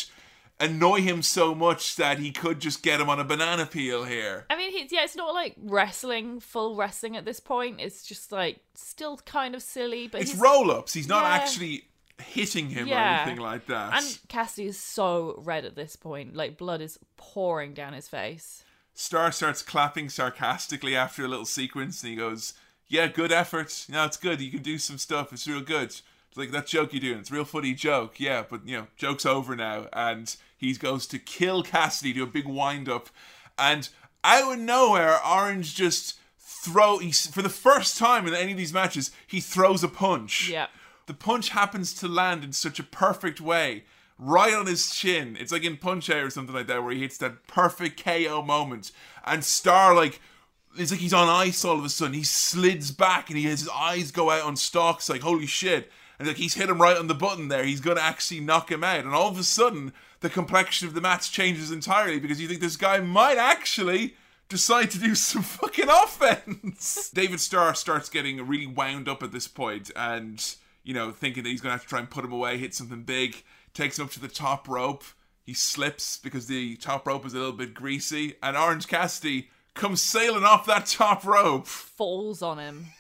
annoy 0.61 1.01
him 1.01 1.23
so 1.23 1.55
much 1.55 1.97
that 1.97 2.19
he 2.21 2.31
could 2.31 2.61
just 2.61 2.83
get 2.85 3.01
him 3.01 3.11
on 3.11 3.19
a 3.19 3.25
banana 3.25 3.67
peel 3.67 4.05
here. 4.05 4.47
I 4.49 4.57
mean, 4.57 4.71
he's, 4.71 4.93
yeah, 4.93 5.03
it's 5.03 5.17
not 5.17 5.35
like 5.35 5.57
wrestling, 5.59 6.39
full 6.39 6.77
wrestling 6.77 7.17
at 7.17 7.25
this 7.25 7.41
point. 7.41 7.81
It's 7.81 8.07
just 8.07 8.31
like 8.31 8.61
still 8.75 9.17
kind 9.17 9.57
of 9.57 9.63
silly, 9.63 10.07
but 10.07 10.21
It's 10.21 10.37
roll 10.37 10.71
ups. 10.71 10.95
He's 10.95 11.09
not 11.09 11.25
Yeah. 11.25 11.35
actually 11.35 11.85
hitting 12.23 12.69
him 12.69 12.89
or 12.89 12.95
anything 12.95 13.43
like 13.43 13.67
that. 13.67 13.95
And 14.01 14.19
Cassidy 14.29 14.69
is 14.69 14.79
so 14.79 15.35
red 15.45 15.65
at 15.65 15.75
this 15.75 15.97
point. 15.97 16.37
Like 16.37 16.57
blood 16.57 16.81
is 16.81 16.97
pouring 17.17 17.75
down 17.75 17.93
his 17.93 18.07
face. 18.07 18.63
Starr 18.95 19.33
starts 19.33 19.63
clapping 19.63 20.09
sarcastically 20.11 20.95
after 20.95 21.25
a 21.25 21.29
little 21.29 21.47
sequence, 21.47 22.03
and 22.03 22.11
he 22.11 22.17
goes, 22.17 22.53
"Yeah, 22.93 23.09
good 23.09 23.32
effort. 23.32 23.86
No, 23.89 24.05
it's 24.05 24.16
good. 24.16 24.40
You 24.40 24.51
can 24.51 24.62
do 24.62 24.78
some 24.78 24.98
stuff. 24.98 25.32
It's 25.32 25.48
real 25.48 25.62
good. 25.62 25.85
It's 25.85 26.02
like 26.36 26.51
that 26.52 26.66
joke 26.66 26.93
you're 26.93 27.01
doing. 27.01 27.19
It's 27.19 27.31
a 27.31 27.35
real 27.35 27.44
funny 27.44 27.74
joke. 27.74 28.20
Yeah, 28.20 28.44
but 28.48 28.66
you 28.69 28.77
know, 28.77 28.86
joke's 28.97 29.27
over 29.27 29.56
now." 29.56 29.89
And 29.93 30.35
he 30.56 30.73
goes 30.74 31.06
to 31.09 31.19
kill 31.19 31.62
Cassidy, 31.62 32.12
do 32.12 32.23
a 32.23 32.27
big 32.27 32.47
wind 32.47 32.89
up, 32.89 33.09
and 33.59 33.89
out 34.23 34.52
of 34.52 34.59
nowhere, 34.59 35.19
Orange 35.27 35.74
just 35.74 36.19
throw. 36.39 36.98
He 36.98 37.12
for 37.12 37.43
the 37.43 37.48
first 37.48 37.98
time 37.98 38.27
in 38.27 38.35
any 38.35 38.52
of 38.52 38.59
these 38.59 38.73
matches, 38.73 39.10
he 39.27 39.40
throws 39.40 39.82
a 39.82 39.89
punch. 39.89 40.48
Yeah. 40.48 40.66
The 41.06 41.14
punch 41.14 41.48
happens 41.48 41.93
to 41.94 42.06
land 42.06 42.44
in 42.44 42.52
such 42.52 42.78
a 42.78 42.85
perfect 42.85 43.40
way, 43.40 43.85
right 44.19 44.55
on 44.55 44.66
his 44.66 44.94
chin. 44.94 45.36
It's 45.39 45.51
like 45.51 45.64
in 45.64 45.77
Punch 45.77 46.09
Out 46.09 46.23
or 46.23 46.31
something 46.31 46.55
like 46.55 46.69
that, 46.69 46.85
where 46.85 46.93
he 46.93 47.01
hits 47.01 47.19
that 47.19 47.48
perfect 47.48 48.02
KO 48.02 48.40
moment. 48.43 48.93
And 49.24 49.44
Starr, 49.44 49.97
like, 49.97 50.20
it's 50.77 50.90
like 50.90 51.01
he's 51.01 51.15
on 51.15 51.28
ice 51.28 51.65
all 51.65 51.78
of 51.78 51.85
a 51.85 51.89
sudden. 51.89 52.15
He 52.15 52.23
slids 52.23 52.90
back 52.90 53.28
and 53.28 53.39
he 53.39 53.44
has 53.44 53.61
his 53.61 53.69
eyes 53.69 54.11
go 54.11 54.31
out 54.31 54.43
on 54.43 54.57
stalks, 54.57 55.09
like, 55.09 55.23
holy 55.23 55.47
shit. 55.47 55.90
And 56.19 56.28
like 56.28 56.36
he's 56.36 56.55
hit 56.55 56.69
him 56.69 56.81
right 56.81 56.97
on 56.97 57.09
the 57.09 57.15
button 57.15 57.49
there. 57.49 57.65
He's 57.65 57.81
gonna 57.81 58.01
actually 58.01 58.40
knock 58.40 58.70
him 58.70 58.85
out. 58.85 59.05
And 59.05 59.15
all 59.15 59.28
of 59.28 59.39
a 59.39 59.44
sudden, 59.44 59.93
the 60.20 60.31
complexion 60.31 60.86
of 60.89 60.94
the 60.94 61.01
match 61.01 61.32
changes 61.32 61.70
entirely 61.70 62.20
because 62.20 62.40
you 62.40 62.49
think 62.49 62.61
this 62.61 62.77
guy 62.77 63.01
might 63.01 63.39
actually 63.39 64.15
decide 64.49 64.90
to 64.93 64.99
do 64.99 65.15
some 65.16 65.43
fucking 65.43 65.89
offense. 65.89 67.11
David 67.15 67.40
Starr 67.40 67.74
starts 67.74 68.09
getting 68.09 68.47
really 68.47 68.66
wound 68.66 69.09
up 69.09 69.23
at 69.23 69.32
this 69.32 69.49
point 69.49 69.90
and, 69.97 70.55
you 70.85 70.94
know, 70.94 71.11
thinking 71.11 71.43
that 71.43 71.49
he's 71.49 71.61
going 71.61 71.70
to 71.70 71.78
have 71.78 71.82
to 71.82 71.89
try 71.89 71.99
and 71.99 72.11
put 72.11 72.24
him 72.24 72.32
away, 72.32 72.57
hit 72.57 72.74
something 72.74 73.03
big, 73.03 73.43
takes 73.74 73.99
him 73.99 74.05
up 74.05 74.12
to 74.12 74.20
the 74.20 74.28
top 74.28 74.69
rope. 74.69 75.05
He 75.44 75.55
slips 75.55 76.19
because 76.19 76.47
the 76.47 76.77
top 76.77 77.07
rope 77.07 77.27
is 77.27 77.35
a 77.35 77.39
little 77.39 77.53
bit 77.53 77.74
greasy, 77.74 78.36
and 78.43 78.57
Orange 78.57 78.86
Cassidy 78.86 79.51
comes 79.74 80.03
sailing 80.03 80.44
off 80.44 80.66
that 80.66 80.86
top 80.86 81.24
rope. 81.24 81.66
Falls 81.66 82.43
on 82.43 82.59
him. 82.59 82.86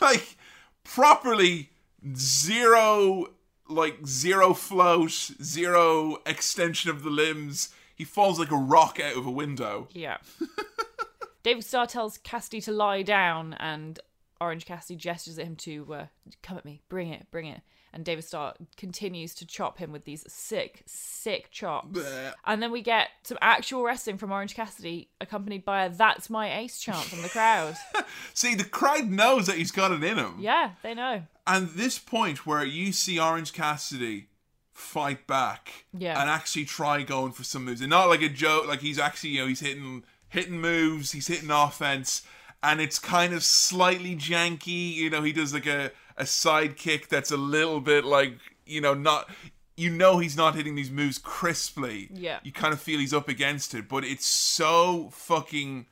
Like, 0.00 0.36
properly 0.82 1.70
zero, 2.16 3.26
like, 3.68 4.04
zero 4.04 4.54
float, 4.54 5.12
zero 5.12 6.16
extension 6.26 6.90
of 6.90 7.04
the 7.04 7.10
limbs. 7.10 7.72
He 7.94 8.02
falls 8.02 8.40
like 8.40 8.50
a 8.50 8.56
rock 8.56 8.98
out 8.98 9.16
of 9.16 9.24
a 9.24 9.30
window. 9.30 9.86
Yeah. 9.92 10.16
David 11.44 11.64
Starr 11.64 11.86
tells 11.86 12.18
Cassidy 12.18 12.60
to 12.62 12.72
lie 12.72 13.02
down, 13.02 13.54
and 13.54 14.00
Orange 14.40 14.66
Cassidy 14.66 14.96
gestures 14.96 15.38
at 15.38 15.46
him 15.46 15.54
to 15.56 15.94
uh, 15.94 16.06
come 16.42 16.58
at 16.58 16.64
me, 16.64 16.82
bring 16.88 17.10
it, 17.10 17.28
bring 17.30 17.46
it. 17.46 17.60
And 17.92 18.04
David 18.04 18.24
Starr 18.24 18.54
continues 18.76 19.34
to 19.36 19.46
chop 19.46 19.78
him 19.78 19.92
with 19.92 20.04
these 20.04 20.24
sick, 20.32 20.82
sick 20.86 21.50
chops. 21.50 21.98
Bleh. 21.98 22.32
And 22.46 22.62
then 22.62 22.72
we 22.72 22.80
get 22.82 23.08
some 23.22 23.38
actual 23.40 23.82
wrestling 23.84 24.18
from 24.18 24.32
Orange 24.32 24.54
Cassidy, 24.54 25.08
accompanied 25.20 25.64
by 25.64 25.84
a 25.84 25.90
"That's 25.90 26.30
my 26.30 26.58
ace" 26.58 26.80
chant 26.80 27.04
from 27.04 27.22
the 27.22 27.28
crowd. 27.28 27.76
See, 28.34 28.54
the 28.54 28.64
crowd 28.64 29.10
knows 29.10 29.46
that 29.46 29.56
he's 29.56 29.70
got 29.72 29.92
it 29.92 30.02
in 30.02 30.16
him. 30.18 30.36
yeah, 30.38 30.72
they 30.82 30.94
know. 30.94 31.22
And 31.46 31.70
this 31.70 31.98
point 31.98 32.46
where 32.46 32.64
you 32.64 32.92
see 32.92 33.18
Orange 33.18 33.52
Cassidy 33.52 34.28
fight 34.72 35.26
back 35.26 35.84
Yeah. 35.96 36.20
and 36.20 36.30
actually 36.30 36.64
try 36.64 37.02
going 37.02 37.32
for 37.32 37.44
some 37.44 37.64
moves, 37.64 37.80
and 37.80 37.90
not 37.90 38.08
like 38.08 38.22
a 38.22 38.28
joke, 38.28 38.66
like 38.66 38.80
he's 38.80 38.98
actually, 38.98 39.30
you 39.30 39.40
know, 39.42 39.46
he's 39.48 39.60
hitting 39.60 40.04
hitting 40.28 40.60
moves, 40.60 41.12
he's 41.12 41.26
hitting 41.26 41.50
offense, 41.50 42.22
and 42.62 42.80
it's 42.80 42.98
kind 42.98 43.34
of 43.34 43.42
slightly 43.44 44.16
janky. 44.16 44.94
You 44.94 45.10
know, 45.10 45.22
he 45.22 45.32
does 45.32 45.52
like 45.52 45.66
a 45.66 45.90
a 46.16 46.24
sidekick 46.24 47.08
that's 47.08 47.30
a 47.30 47.36
little 47.36 47.80
bit 47.80 48.04
like, 48.04 48.34
you 48.66 48.80
know, 48.80 48.94
not. 48.94 49.28
You 49.74 49.88
know 49.88 50.18
he's 50.18 50.36
not 50.36 50.54
hitting 50.54 50.74
these 50.74 50.90
moves 50.90 51.16
crisply. 51.16 52.08
Yeah. 52.12 52.40
You 52.42 52.52
kind 52.52 52.74
of 52.74 52.80
feel 52.80 53.00
he's 53.00 53.14
up 53.14 53.26
against 53.26 53.74
it, 53.74 53.88
but 53.88 54.04
it's 54.04 54.26
so 54.26 55.08
fucking 55.12 55.86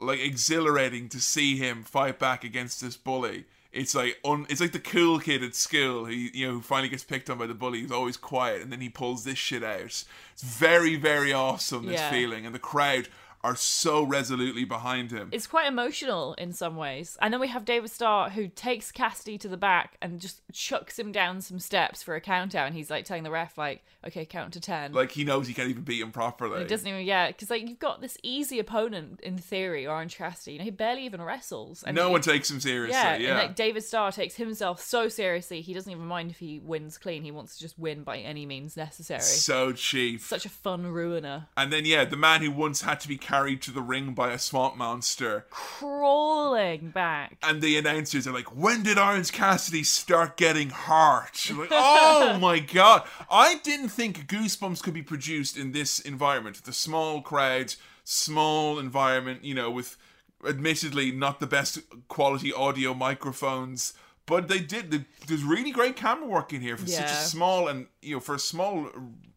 like 0.00 0.20
exhilarating 0.20 1.08
to 1.08 1.20
see 1.20 1.56
him 1.56 1.82
fight 1.82 2.20
back 2.20 2.44
against 2.44 2.80
this 2.80 2.96
bully. 2.96 3.44
It's 3.72 3.96
like 3.96 4.18
un- 4.24 4.46
it's 4.48 4.60
like 4.60 4.70
the 4.72 4.78
cool 4.78 5.18
kid 5.18 5.42
at 5.42 5.56
school 5.56 6.04
who 6.06 6.12
you 6.12 6.46
know 6.46 6.52
who 6.54 6.60
finally 6.62 6.88
gets 6.88 7.02
picked 7.04 7.28
on 7.28 7.36
by 7.36 7.46
the 7.48 7.52
bully. 7.54 7.80
He's 7.80 7.90
always 7.90 8.16
quiet, 8.16 8.62
and 8.62 8.70
then 8.72 8.80
he 8.80 8.88
pulls 8.88 9.24
this 9.24 9.38
shit 9.38 9.64
out. 9.64 9.80
It's 9.80 10.06
very 10.42 10.94
very 10.96 11.32
awesome. 11.32 11.86
This 11.86 11.96
Yeah. 12.00 12.10
feeling, 12.10 12.46
and 12.46 12.54
the 12.54 12.60
crowd 12.60 13.08
are 13.46 13.56
so 13.56 14.02
resolutely 14.02 14.64
behind 14.64 15.10
him. 15.12 15.28
It's 15.32 15.46
quite 15.46 15.68
emotional 15.68 16.34
in 16.34 16.52
some 16.52 16.76
ways. 16.76 17.16
And 17.22 17.32
then 17.32 17.40
we 17.40 17.48
have 17.48 17.64
David 17.64 17.90
Starr 17.90 18.30
who 18.30 18.48
takes 18.48 18.90
Cassidy 18.90 19.38
to 19.38 19.48
the 19.48 19.56
back 19.56 19.96
and 20.02 20.20
just 20.20 20.40
chucks 20.52 20.98
him 20.98 21.12
down 21.12 21.40
some 21.40 21.58
steps 21.60 22.02
for 22.02 22.14
a 22.16 22.20
countdown. 22.20 22.72
He's 22.72 22.90
like 22.90 23.04
telling 23.04 23.22
the 23.22 23.30
ref, 23.30 23.56
like, 23.56 23.84
okay, 24.06 24.24
count 24.24 24.52
to 24.54 24.60
10. 24.60 24.92
like 24.92 25.12
he 25.12 25.22
knows 25.24 25.46
he 25.46 25.54
can't 25.54 25.70
even 25.70 25.82
beat 25.84 26.00
him 26.00 26.10
properly. 26.10 26.60
He 26.62 26.66
doesn't 26.66 26.86
even, 26.88 27.04
yeah, 27.06 27.28
because 27.28 27.50
like 27.50 27.68
you've 27.68 27.78
got 27.78 28.00
this 28.00 28.18
easy 28.22 28.58
opponent 28.58 29.20
in 29.22 29.38
theory, 29.38 29.86
Orange 29.86 30.16
Cassidy. 30.16 30.52
You 30.54 30.58
know, 30.58 30.64
he 30.64 30.70
barely 30.70 31.04
even 31.04 31.22
wrestles. 31.22 31.82
And 31.84 31.94
no 31.94 32.06
he- 32.06 32.12
one 32.12 32.20
takes 32.22 32.50
him 32.50 32.58
seriously. 32.60 32.92
yeah, 32.98 33.16
Yeah, 33.16 33.28
and 33.30 33.38
like 33.38 33.54
David 33.56 33.84
Starr 33.84 34.10
takes 34.12 34.34
himself 34.34 34.80
so 34.80 35.08
seriously, 35.08 35.60
he 35.60 35.72
doesn't 35.72 35.90
even 35.90 36.06
mind 36.06 36.30
if 36.32 36.38
he 36.38 36.58
wins 36.58 36.98
clean. 36.98 37.22
He 37.22 37.30
wants 37.30 37.54
to 37.56 37.60
just 37.60 37.78
win 37.78 38.02
by 38.02 38.18
any 38.18 38.44
means 38.44 38.76
necessary. 38.76 39.20
so 39.20 39.72
cheap. 39.72 40.20
Such 40.20 40.44
a 40.46 40.48
fun 40.48 40.86
ruiner. 40.86 41.46
And 41.56 41.72
then 41.72 41.84
yeah, 41.84 42.04
the 42.04 42.16
man 42.16 42.42
who 42.42 42.50
once 42.50 42.82
had 42.82 42.98
to 43.00 43.08
be 43.08 43.16
carried 43.18 43.35
to 43.44 43.70
the 43.70 43.82
ring 43.82 44.14
by 44.14 44.32
a 44.32 44.38
swamp 44.38 44.76
monster. 44.76 45.46
Crawling 45.50 46.90
back. 46.90 47.36
and 47.42 47.60
the 47.62 47.76
announcers 47.76 48.26
are 48.26 48.32
like, 48.32 48.54
"When 48.56 48.82
did 48.82 48.98
Orange 48.98 49.32
Cassidy 49.32 49.82
start 49.82 50.36
getting 50.36 50.70
hurt?" 50.70 51.50
Like, 51.56 51.68
oh 51.70 52.38
my 52.40 52.58
god! 52.58 53.06
I 53.30 53.56
didn't 53.56 53.88
think 53.90 54.26
Goosebumps 54.26 54.82
could 54.82 54.94
be 54.94 55.02
produced 55.02 55.56
in 55.56 55.72
this 55.72 55.98
environment, 56.00 56.62
the 56.64 56.72
small 56.72 57.20
crowd, 57.20 57.74
small 58.04 58.78
environment. 58.78 59.44
You 59.44 59.54
know, 59.54 59.70
with 59.70 59.96
admittedly 60.46 61.10
not 61.12 61.40
the 61.40 61.46
best 61.46 61.78
quality 62.08 62.52
audio 62.52 62.94
microphones, 62.94 63.94
but 64.26 64.48
they 64.48 64.58
did. 64.60 64.90
the- 64.90 65.04
There's 65.26 65.42
really 65.44 65.70
great 65.72 65.96
camera 65.96 66.26
work 66.28 66.52
in 66.52 66.60
here 66.60 66.76
for 66.76 66.86
such 66.86 67.04
a 67.10 67.24
small 67.24 67.68
and 67.68 67.86
you 68.02 68.14
know 68.16 68.20
for 68.20 68.34
a 68.34 68.38
small 68.38 68.90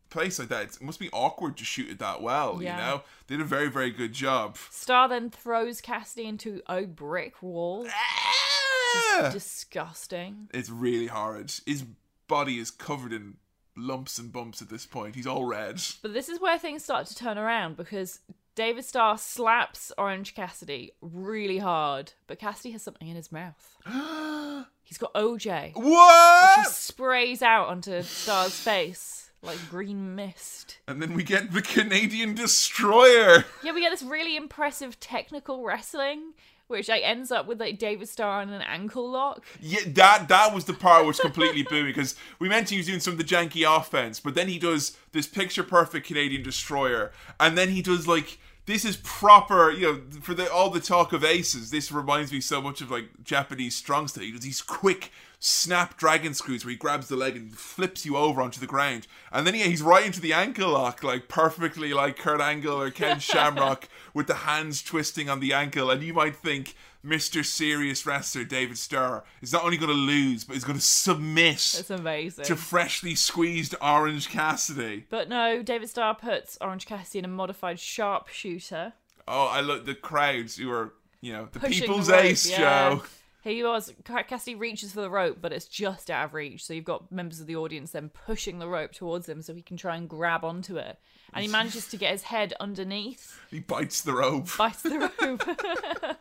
place 0.09 0.39
like 0.39 0.49
that. 0.49 0.63
It 0.75 0.81
must 0.81 0.99
be 0.99 1.09
awkward 1.11 1.57
to 1.57 1.65
shoot 1.65 1.89
it 1.89 1.99
that 1.99 2.21
well. 2.21 2.61
Yeah. 2.61 2.75
You 2.75 2.81
know, 2.83 3.03
they 3.27 3.35
did 3.35 3.41
a 3.41 3.45
very 3.47 3.69
very 3.69 3.91
good 3.91 4.13
job. 4.13 4.57
Starr 4.69 5.07
then 5.09 5.29
throws 5.29 5.81
Cassidy 5.81 6.25
into 6.27 6.61
a 6.67 6.85
brick 6.85 7.41
wall. 7.41 7.87
Ah! 7.89 9.29
Disgusting. 9.31 10.47
It's 10.53 10.69
really 10.69 11.07
horrid. 11.07 11.53
His 11.65 11.83
body 12.27 12.57
is 12.59 12.71
covered 12.71 13.13
in 13.13 13.35
lumps 13.75 14.17
and 14.17 14.31
bumps 14.31 14.61
at 14.61 14.69
this 14.69 14.85
point. 14.85 15.15
He's 15.15 15.27
all 15.27 15.45
red. 15.45 15.81
But 16.01 16.13
this 16.13 16.29
is 16.29 16.39
where 16.39 16.57
things 16.57 16.83
start 16.83 17.07
to 17.07 17.15
turn 17.15 17.37
around 17.37 17.77
because 17.77 18.19
David 18.55 18.83
Starr 18.85 19.17
slaps 19.17 19.91
Orange 19.97 20.35
Cassidy 20.35 20.91
really 21.01 21.59
hard, 21.59 22.13
but 22.27 22.39
Cassidy 22.39 22.71
has 22.71 22.81
something 22.81 23.07
in 23.07 23.15
his 23.15 23.31
mouth. 23.31 23.77
He's 24.83 24.97
got 24.97 25.13
OJ. 25.13 25.67
He 25.67 25.71
What? 25.81 26.67
sprays 26.67 27.41
out 27.41 27.67
onto 27.67 28.01
Starr's 28.01 28.59
face 28.59 29.28
like 29.41 29.57
green 29.69 30.15
mist. 30.15 30.79
And 30.87 31.01
then 31.01 31.13
we 31.13 31.23
get 31.23 31.51
the 31.51 31.61
Canadian 31.61 32.33
Destroyer. 32.35 33.45
Yeah, 33.63 33.73
we 33.73 33.81
get 33.81 33.91
this 33.91 34.03
really 34.03 34.35
impressive 34.35 34.99
technical 34.99 35.63
wrestling, 35.63 36.33
which 36.67 36.89
like 36.89 37.03
ends 37.03 37.31
up 37.31 37.47
with 37.47 37.59
like 37.59 37.79
David 37.79 38.09
Starr 38.09 38.41
on 38.41 38.49
an 38.49 38.61
ankle 38.61 39.09
lock. 39.09 39.45
Yeah, 39.61 39.81
that 39.87 40.27
that 40.27 40.53
was 40.53 40.65
the 40.65 40.73
part 40.73 41.05
which 41.05 41.19
completely 41.19 41.63
blew 41.63 41.83
me 41.83 41.89
because 41.89 42.15
we 42.39 42.49
mentioned 42.49 42.71
he 42.71 42.77
was 42.77 42.87
doing 42.87 42.99
some 42.99 43.13
of 43.13 43.17
the 43.17 43.23
janky 43.23 43.65
offense, 43.65 44.19
but 44.19 44.35
then 44.35 44.47
he 44.47 44.59
does 44.59 44.97
this 45.11 45.27
picture 45.27 45.63
perfect 45.63 46.07
Canadian 46.07 46.43
Destroyer, 46.43 47.11
and 47.39 47.57
then 47.57 47.69
he 47.69 47.81
does 47.81 48.07
like 48.07 48.39
this 48.65 48.85
is 48.85 48.97
proper, 48.97 49.71
you 49.71 49.93
know, 49.93 50.01
for 50.21 50.35
the 50.35 50.51
all 50.51 50.69
the 50.69 50.79
talk 50.79 51.11
of 51.11 51.23
aces. 51.23 51.71
This 51.71 51.91
reminds 51.91 52.31
me 52.31 52.39
so 52.39 52.61
much 52.61 52.81
of 52.81 52.91
like 52.91 53.05
Japanese 53.23 53.75
strong 53.75 54.07
style. 54.07 54.23
He 54.23 54.31
does 54.31 54.41
these 54.41 54.61
quick 54.61 55.11
snap 55.39 55.97
dragon 55.97 56.33
screws 56.33 56.65
where 56.65 56.71
he 56.71 56.77
grabs 56.77 57.07
the 57.07 57.15
leg 57.15 57.35
and 57.35 57.57
flips 57.57 58.05
you 58.05 58.17
over 58.17 58.41
onto 58.41 58.59
the 58.59 58.67
ground, 58.67 59.07
and 59.31 59.47
then 59.47 59.55
yeah, 59.55 59.65
he's 59.65 59.81
right 59.81 60.05
into 60.05 60.19
the 60.21 60.33
ankle 60.33 60.69
lock, 60.71 61.01
like 61.03 61.27
perfectly 61.27 61.93
like 61.93 62.17
Kurt 62.17 62.41
Angle 62.41 62.81
or 62.81 62.91
Ken 62.91 63.19
Shamrock 63.21 63.87
with 64.13 64.27
the 64.27 64.35
hands 64.35 64.81
twisting 64.83 65.29
on 65.29 65.39
the 65.39 65.53
ankle, 65.53 65.89
and 65.89 66.03
you 66.03 66.13
might 66.13 66.35
think. 66.35 66.75
Mr. 67.01 67.45
Serious 67.45 68.05
Wrestler 68.05 68.43
David 68.43 68.77
Starr 68.77 69.23
is 69.41 69.53
not 69.53 69.63
only 69.63 69.77
going 69.77 69.87
to 69.87 69.95
lose, 69.95 70.43
but 70.43 70.55
he's 70.55 70.65
going 70.65 70.77
to 70.77 70.83
submit 70.83 71.53
It's 71.55 71.89
amazing. 71.89 72.43
to 72.43 72.57
freshly 72.57 73.15
squeezed 73.15 73.73
Orange 73.81 74.27
Cassidy. 74.27 75.05
But 75.09 75.29
no, 75.29 75.63
David 75.63 75.89
Starr 75.89 76.13
puts 76.15 76.57
Orange 76.59 76.85
Cassidy 76.85 77.19
in 77.19 77.23
a 77.23 77.29
modified 77.29 77.79
sharpshooter. 77.79 78.91
Oh, 79.29 79.45
I 79.47 79.61
love 79.61 79.85
the 79.85 79.95
crowds 79.95 80.57
who 80.57 80.69
are, 80.71 80.93
you 81.21 81.31
know, 81.31 81.47
the 81.53 81.61
pushing 81.61 81.87
people's 81.87 82.07
the 82.07 82.13
rope, 82.13 82.25
ace, 82.25 82.49
yeah. 82.49 82.57
Joe. 82.95 83.03
He 83.49 83.63
was. 83.63 83.93
Cassidy 84.05 84.55
reaches 84.55 84.91
for 84.93 85.01
the 85.01 85.09
rope, 85.09 85.37
but 85.41 85.51
it's 85.53 85.65
just 85.65 86.09
out 86.09 86.25
of 86.25 86.33
reach. 86.33 86.63
So 86.65 86.73
you've 86.73 86.85
got 86.85 87.11
members 87.11 87.39
of 87.39 87.47
the 87.47 87.55
audience 87.55 87.91
then 87.91 88.09
pushing 88.09 88.59
the 88.59 88.67
rope 88.67 88.91
towards 88.91 89.27
him 89.27 89.41
so 89.41 89.53
he 89.53 89.61
can 89.61 89.77
try 89.77 89.95
and 89.95 90.07
grab 90.07 90.43
onto 90.45 90.77
it. 90.77 90.97
And 91.33 91.43
he 91.43 91.49
manages 91.51 91.87
to 91.89 91.97
get 91.97 92.11
his 92.11 92.23
head 92.23 92.53
underneath, 92.59 93.39
He 93.51 93.59
bites 93.59 94.01
the 94.01 94.13
rope. 94.13 94.47
bites 94.57 94.81
the 94.81 95.11
rope. 95.21 96.17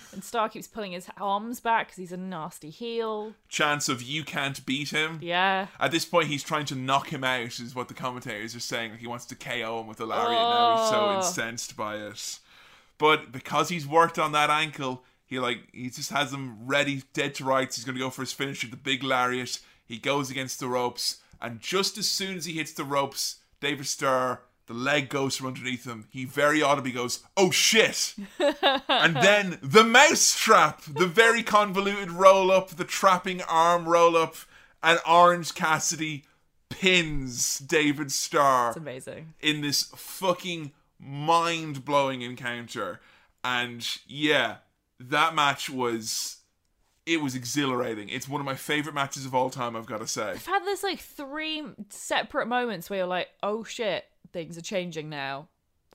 and 0.12 0.22
Starr 0.22 0.48
keeps 0.48 0.68
pulling 0.68 0.92
his 0.92 1.08
arms 1.20 1.58
back 1.58 1.88
because 1.88 1.96
he's 1.98 2.12
a 2.12 2.16
nasty 2.16 2.70
heel. 2.70 3.34
Chance 3.48 3.88
of 3.88 4.02
you 4.02 4.22
can't 4.22 4.64
beat 4.64 4.90
him. 4.90 5.18
Yeah. 5.20 5.66
At 5.80 5.90
this 5.90 6.04
point, 6.04 6.28
he's 6.28 6.44
trying 6.44 6.66
to 6.66 6.76
knock 6.76 7.08
him 7.12 7.24
out, 7.24 7.58
is 7.58 7.74
what 7.74 7.88
the 7.88 7.94
commentators 7.94 8.54
are 8.54 8.60
saying. 8.60 8.92
Like 8.92 9.00
he 9.00 9.06
wants 9.08 9.24
to 9.26 9.34
KO 9.34 9.80
him 9.80 9.88
with 9.88 10.00
a 10.00 10.06
lariat 10.06 10.30
now. 10.30 10.76
He's 10.80 10.90
so 10.90 11.00
Oh. 11.06 11.16
incensed 11.16 11.76
by 11.76 11.96
it. 11.96 12.38
But 12.98 13.32
because 13.32 13.68
he's 13.68 13.86
worked 13.86 14.16
on 14.18 14.30
that 14.32 14.48
ankle, 14.48 15.02
he 15.32 15.38
like 15.38 15.60
he 15.72 15.88
just 15.88 16.10
has 16.10 16.30
him 16.30 16.66
ready, 16.66 17.04
dead 17.14 17.34
to 17.36 17.44
rights. 17.44 17.76
He's 17.76 17.86
going 17.86 17.96
to 17.96 18.04
go 18.04 18.10
for 18.10 18.20
his 18.20 18.32
finisher, 18.32 18.66
the 18.66 18.76
big 18.76 19.02
lariat. 19.02 19.60
He 19.86 19.96
goes 19.98 20.30
against 20.30 20.60
the 20.60 20.68
ropes, 20.68 21.20
and 21.40 21.58
just 21.58 21.96
as 21.96 22.06
soon 22.06 22.36
as 22.36 22.44
he 22.44 22.52
hits 22.52 22.72
the 22.72 22.84
ropes, 22.84 23.36
David 23.58 23.86
Starr, 23.86 24.42
the 24.66 24.74
leg 24.74 25.08
goes 25.08 25.36
from 25.36 25.46
underneath 25.46 25.86
him. 25.86 26.06
He 26.10 26.26
very 26.26 26.60
audibly 26.60 26.92
goes, 26.92 27.20
"Oh 27.34 27.50
shit!" 27.50 28.14
and 28.38 29.16
then 29.16 29.58
the 29.62 29.84
mouse 29.84 30.38
trap, 30.38 30.82
the 30.82 31.06
very 31.06 31.42
convoluted 31.42 32.10
roll 32.10 32.50
up, 32.50 32.68
the 32.68 32.84
trapping 32.84 33.40
arm 33.42 33.88
roll 33.88 34.18
up, 34.18 34.36
and 34.82 34.98
Orange 35.08 35.54
Cassidy 35.54 36.24
pins 36.68 37.58
David 37.58 38.12
Starr 38.12 38.68
It's 38.68 38.76
amazing. 38.76 39.32
in 39.40 39.62
this 39.62 39.84
fucking 39.96 40.72
mind 40.98 41.86
blowing 41.86 42.20
encounter. 42.20 43.00
And 43.42 43.86
yeah, 44.06 44.56
that 45.10 45.34
match 45.34 45.68
was. 45.70 46.38
It 47.04 47.20
was 47.20 47.34
exhilarating. 47.34 48.08
It's 48.10 48.28
one 48.28 48.40
of 48.40 48.44
my 48.44 48.54
favorite 48.54 48.94
matches 48.94 49.26
of 49.26 49.34
all 49.34 49.50
time, 49.50 49.74
I've 49.74 49.86
got 49.86 49.98
to 49.98 50.06
say. 50.06 50.30
I've 50.30 50.46
had 50.46 50.64
this 50.64 50.84
like 50.84 51.00
three 51.00 51.64
separate 51.90 52.46
moments 52.46 52.88
where 52.88 53.00
you're 53.00 53.08
like, 53.08 53.28
oh 53.42 53.64
shit, 53.64 54.04
things 54.32 54.56
are 54.56 54.60
changing 54.62 55.08
now. 55.08 55.48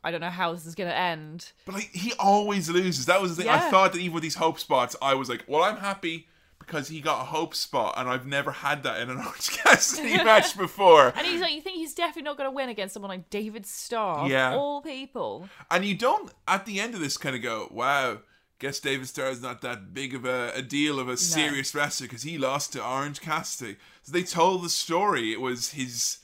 I 0.04 0.12
don't 0.12 0.20
know 0.20 0.30
how 0.30 0.52
this 0.52 0.66
is 0.66 0.76
going 0.76 0.90
to 0.90 0.96
end. 0.98 1.54
But 1.66 1.76
like, 1.76 1.90
he 1.94 2.12
always 2.20 2.70
loses. 2.70 3.06
That 3.06 3.22
was 3.22 3.38
the 3.38 3.44
thing. 3.44 3.50
I 3.52 3.72
thought 3.72 3.94
that 3.94 4.00
even 4.00 4.14
with 4.16 4.24
these 4.24 4.36
hope 4.36 4.60
spots, 4.60 4.98
I 5.02 5.14
was 5.14 5.30
like, 5.30 5.46
well, 5.48 5.64
I'm 5.64 5.78
happy 5.78 6.28
because 6.60 6.90
he 6.90 7.00
got 7.00 7.22
a 7.22 7.26
hope 7.26 7.56
spot, 7.56 7.94
and 7.96 8.10
I've 8.10 8.28
never 8.28 8.52
had 8.52 8.84
that 8.84 9.00
in 9.00 9.10
an 9.10 9.18
Orange 9.26 9.50
Cassidy 9.52 10.18
match 10.26 10.58
before. 10.58 11.14
And 11.16 11.26
he's 11.26 11.40
like, 11.40 11.54
you 11.54 11.62
think 11.62 11.78
he's 11.78 11.94
definitely 11.94 12.24
not 12.24 12.36
going 12.38 12.50
to 12.50 12.54
win 12.54 12.68
against 12.68 12.94
someone 12.94 13.10
like 13.10 13.30
David 13.30 13.66
Starr, 13.66 14.28
Yeah. 14.28 14.56
all 14.56 14.82
people. 14.82 15.48
And 15.72 15.86
you 15.86 15.96
don't, 15.96 16.34
at 16.50 16.66
the 16.66 16.82
end 16.82 16.94
of 16.96 17.00
this, 17.00 17.16
kind 17.18 17.36
of 17.38 17.42
go, 17.42 17.70
wow, 17.72 18.18
guess 18.60 18.80
David 18.80 19.08
Starr 19.08 19.30
is 19.30 19.42
not 19.42 19.62
that 19.62 19.94
big 19.94 20.16
of 20.16 20.26
a, 20.26 20.52
a 20.56 20.62
deal 20.62 21.00
of 21.00 21.08
a 21.08 21.18
serious 21.18 21.76
wrestler 21.76 22.08
because 22.08 22.24
he 22.24 22.38
lost 22.38 22.74
to 22.74 22.84
Orange 22.84 23.22
Cassidy. 23.22 23.78
So 24.04 24.12
they 24.12 24.24
told 24.24 24.64
the 24.64 24.70
story. 24.70 25.32
It 25.32 25.42
was 25.42 25.72
his, 25.72 26.20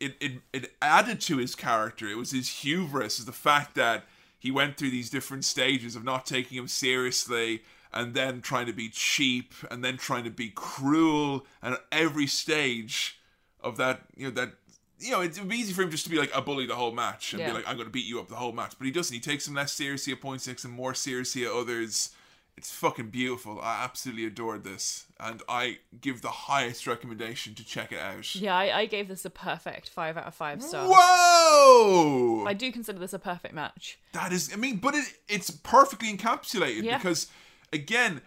it, 0.00 0.16
it, 0.20 0.32
it 0.52 0.72
added 0.82 1.20
to 1.22 1.36
his 1.36 1.54
character. 1.54 2.08
It 2.08 2.16
was 2.16 2.32
his 2.32 2.48
hubris, 2.48 3.18
the 3.18 3.32
fact 3.32 3.74
that 3.76 4.04
he 4.38 4.50
went 4.50 4.76
through 4.76 4.90
these 4.90 5.10
different 5.10 5.44
stages 5.44 5.96
of 5.96 6.04
not 6.04 6.26
taking 6.26 6.58
him 6.58 6.68
seriously 6.68 7.62
and 7.92 8.14
then 8.14 8.40
trying 8.40 8.66
to 8.66 8.72
be 8.72 8.88
cheap 8.88 9.54
and 9.70 9.84
then 9.84 9.96
trying 9.96 10.24
to 10.24 10.30
be 10.30 10.50
cruel 10.50 11.46
and 11.62 11.74
at 11.74 11.84
every 11.90 12.26
stage 12.26 13.18
of 13.60 13.76
that 13.76 14.02
you 14.14 14.26
know 14.26 14.30
that 14.30 14.52
you 14.98 15.10
know 15.12 15.20
it 15.20 15.38
would 15.38 15.48
be 15.48 15.56
easy 15.56 15.72
for 15.72 15.82
him 15.82 15.90
just 15.90 16.04
to 16.04 16.10
be 16.10 16.18
like 16.18 16.30
a 16.34 16.40
bully 16.40 16.66
the 16.66 16.74
whole 16.74 16.92
match 16.92 17.32
and 17.32 17.40
Yeah. 17.40 17.48
be 17.48 17.54
like 17.54 17.68
I'm 17.68 17.76
going 17.76 17.86
to 17.86 17.92
beat 17.92 18.06
you 18.06 18.18
up 18.20 18.28
the 18.28 18.36
whole 18.36 18.52
match 18.52 18.74
but 18.78 18.84
he 18.86 18.90
doesn't 18.90 19.12
he 19.14 19.20
takes 19.20 19.46
him 19.46 19.54
less 19.54 19.72
seriously 19.72 20.12
at 20.12 20.20
point 20.20 20.40
six 20.42 20.64
and 20.64 20.72
more 20.72 20.94
seriously 20.94 21.44
at 21.44 21.52
others 21.52 22.10
it's 22.56 22.72
fucking 22.72 23.10
beautiful 23.10 23.60
I 23.60 23.84
absolutely 23.84 24.24
adored 24.24 24.64
this 24.64 25.04
and 25.20 25.42
I 25.46 25.78
give 26.00 26.22
the 26.22 26.30
highest 26.30 26.86
recommendation 26.86 27.54
to 27.54 27.64
check 27.64 27.92
it 27.92 27.98
out 27.98 28.34
Yeah, 28.34 28.56
I, 28.56 28.78
I 28.80 28.86
gave 28.86 29.08
this 29.08 29.26
a 29.26 29.30
perfect 29.30 29.90
five 29.90 30.16
out 30.16 30.24
of 30.26 30.34
five 30.34 30.62
stars. 30.62 30.88
whoa 30.90 32.44
I 32.46 32.54
do 32.54 32.70
consider 32.72 32.98
this 32.98 33.12
a 33.12 33.18
perfect 33.18 33.54
match. 33.54 33.98
That 34.12 34.32
is, 34.32 34.50
I 34.52 34.56
mean, 34.56 34.76
but 34.78 34.94
it, 34.94 35.04
it's 35.28 35.50
perfectly 35.50 36.16
encapsulated 36.16 36.84
Yeah. 36.84 36.96
because, 36.96 37.26
again, 37.72 38.22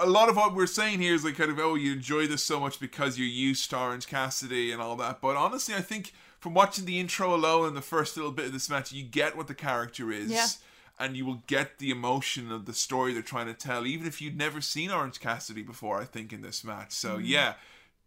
a 0.00 0.06
lot 0.06 0.28
of 0.28 0.36
what 0.36 0.54
we're 0.54 0.66
saying 0.66 1.00
here 1.00 1.14
is 1.14 1.24
like 1.24 1.36
kind 1.36 1.50
of, 1.50 1.58
oh, 1.58 1.74
you 1.74 1.92
enjoy 1.92 2.26
this 2.26 2.42
so 2.42 2.58
much 2.60 2.80
because 2.80 3.18
you're 3.18 3.26
used 3.28 3.70
to 3.70 3.78
Orange 3.78 4.06
Cassidy 4.06 4.72
and 4.72 4.80
all 4.80 4.96
that. 4.96 5.20
But 5.20 5.36
honestly, 5.36 5.74
I 5.74 5.80
think 5.80 6.12
from 6.38 6.54
watching 6.54 6.84
the 6.86 6.98
intro 6.98 7.34
alone 7.34 7.68
and 7.68 7.76
the 7.76 7.82
first 7.82 8.16
little 8.16 8.32
bit 8.32 8.46
of 8.46 8.52
this 8.52 8.70
match, 8.70 8.92
you 8.92 9.02
get 9.02 9.36
what 9.36 9.46
the 9.46 9.54
character 9.54 10.10
is. 10.10 10.30
Yeah. 10.30 10.46
And 10.98 11.16
you 11.16 11.24
will 11.24 11.42
get 11.46 11.78
the 11.78 11.90
emotion 11.90 12.52
of 12.52 12.66
the 12.66 12.74
story 12.74 13.12
they're 13.14 13.22
trying 13.22 13.46
to 13.46 13.54
tell, 13.54 13.86
even 13.86 14.06
if 14.06 14.20
you'd 14.20 14.36
never 14.36 14.60
seen 14.60 14.90
Orange 14.90 15.18
Cassidy 15.18 15.62
before, 15.62 15.98
I 16.00 16.04
think, 16.04 16.30
in 16.32 16.42
this 16.42 16.62
match. 16.62 16.92
So, 16.92 17.16
Mm-hmm. 17.16 17.24
yeah, 17.24 17.54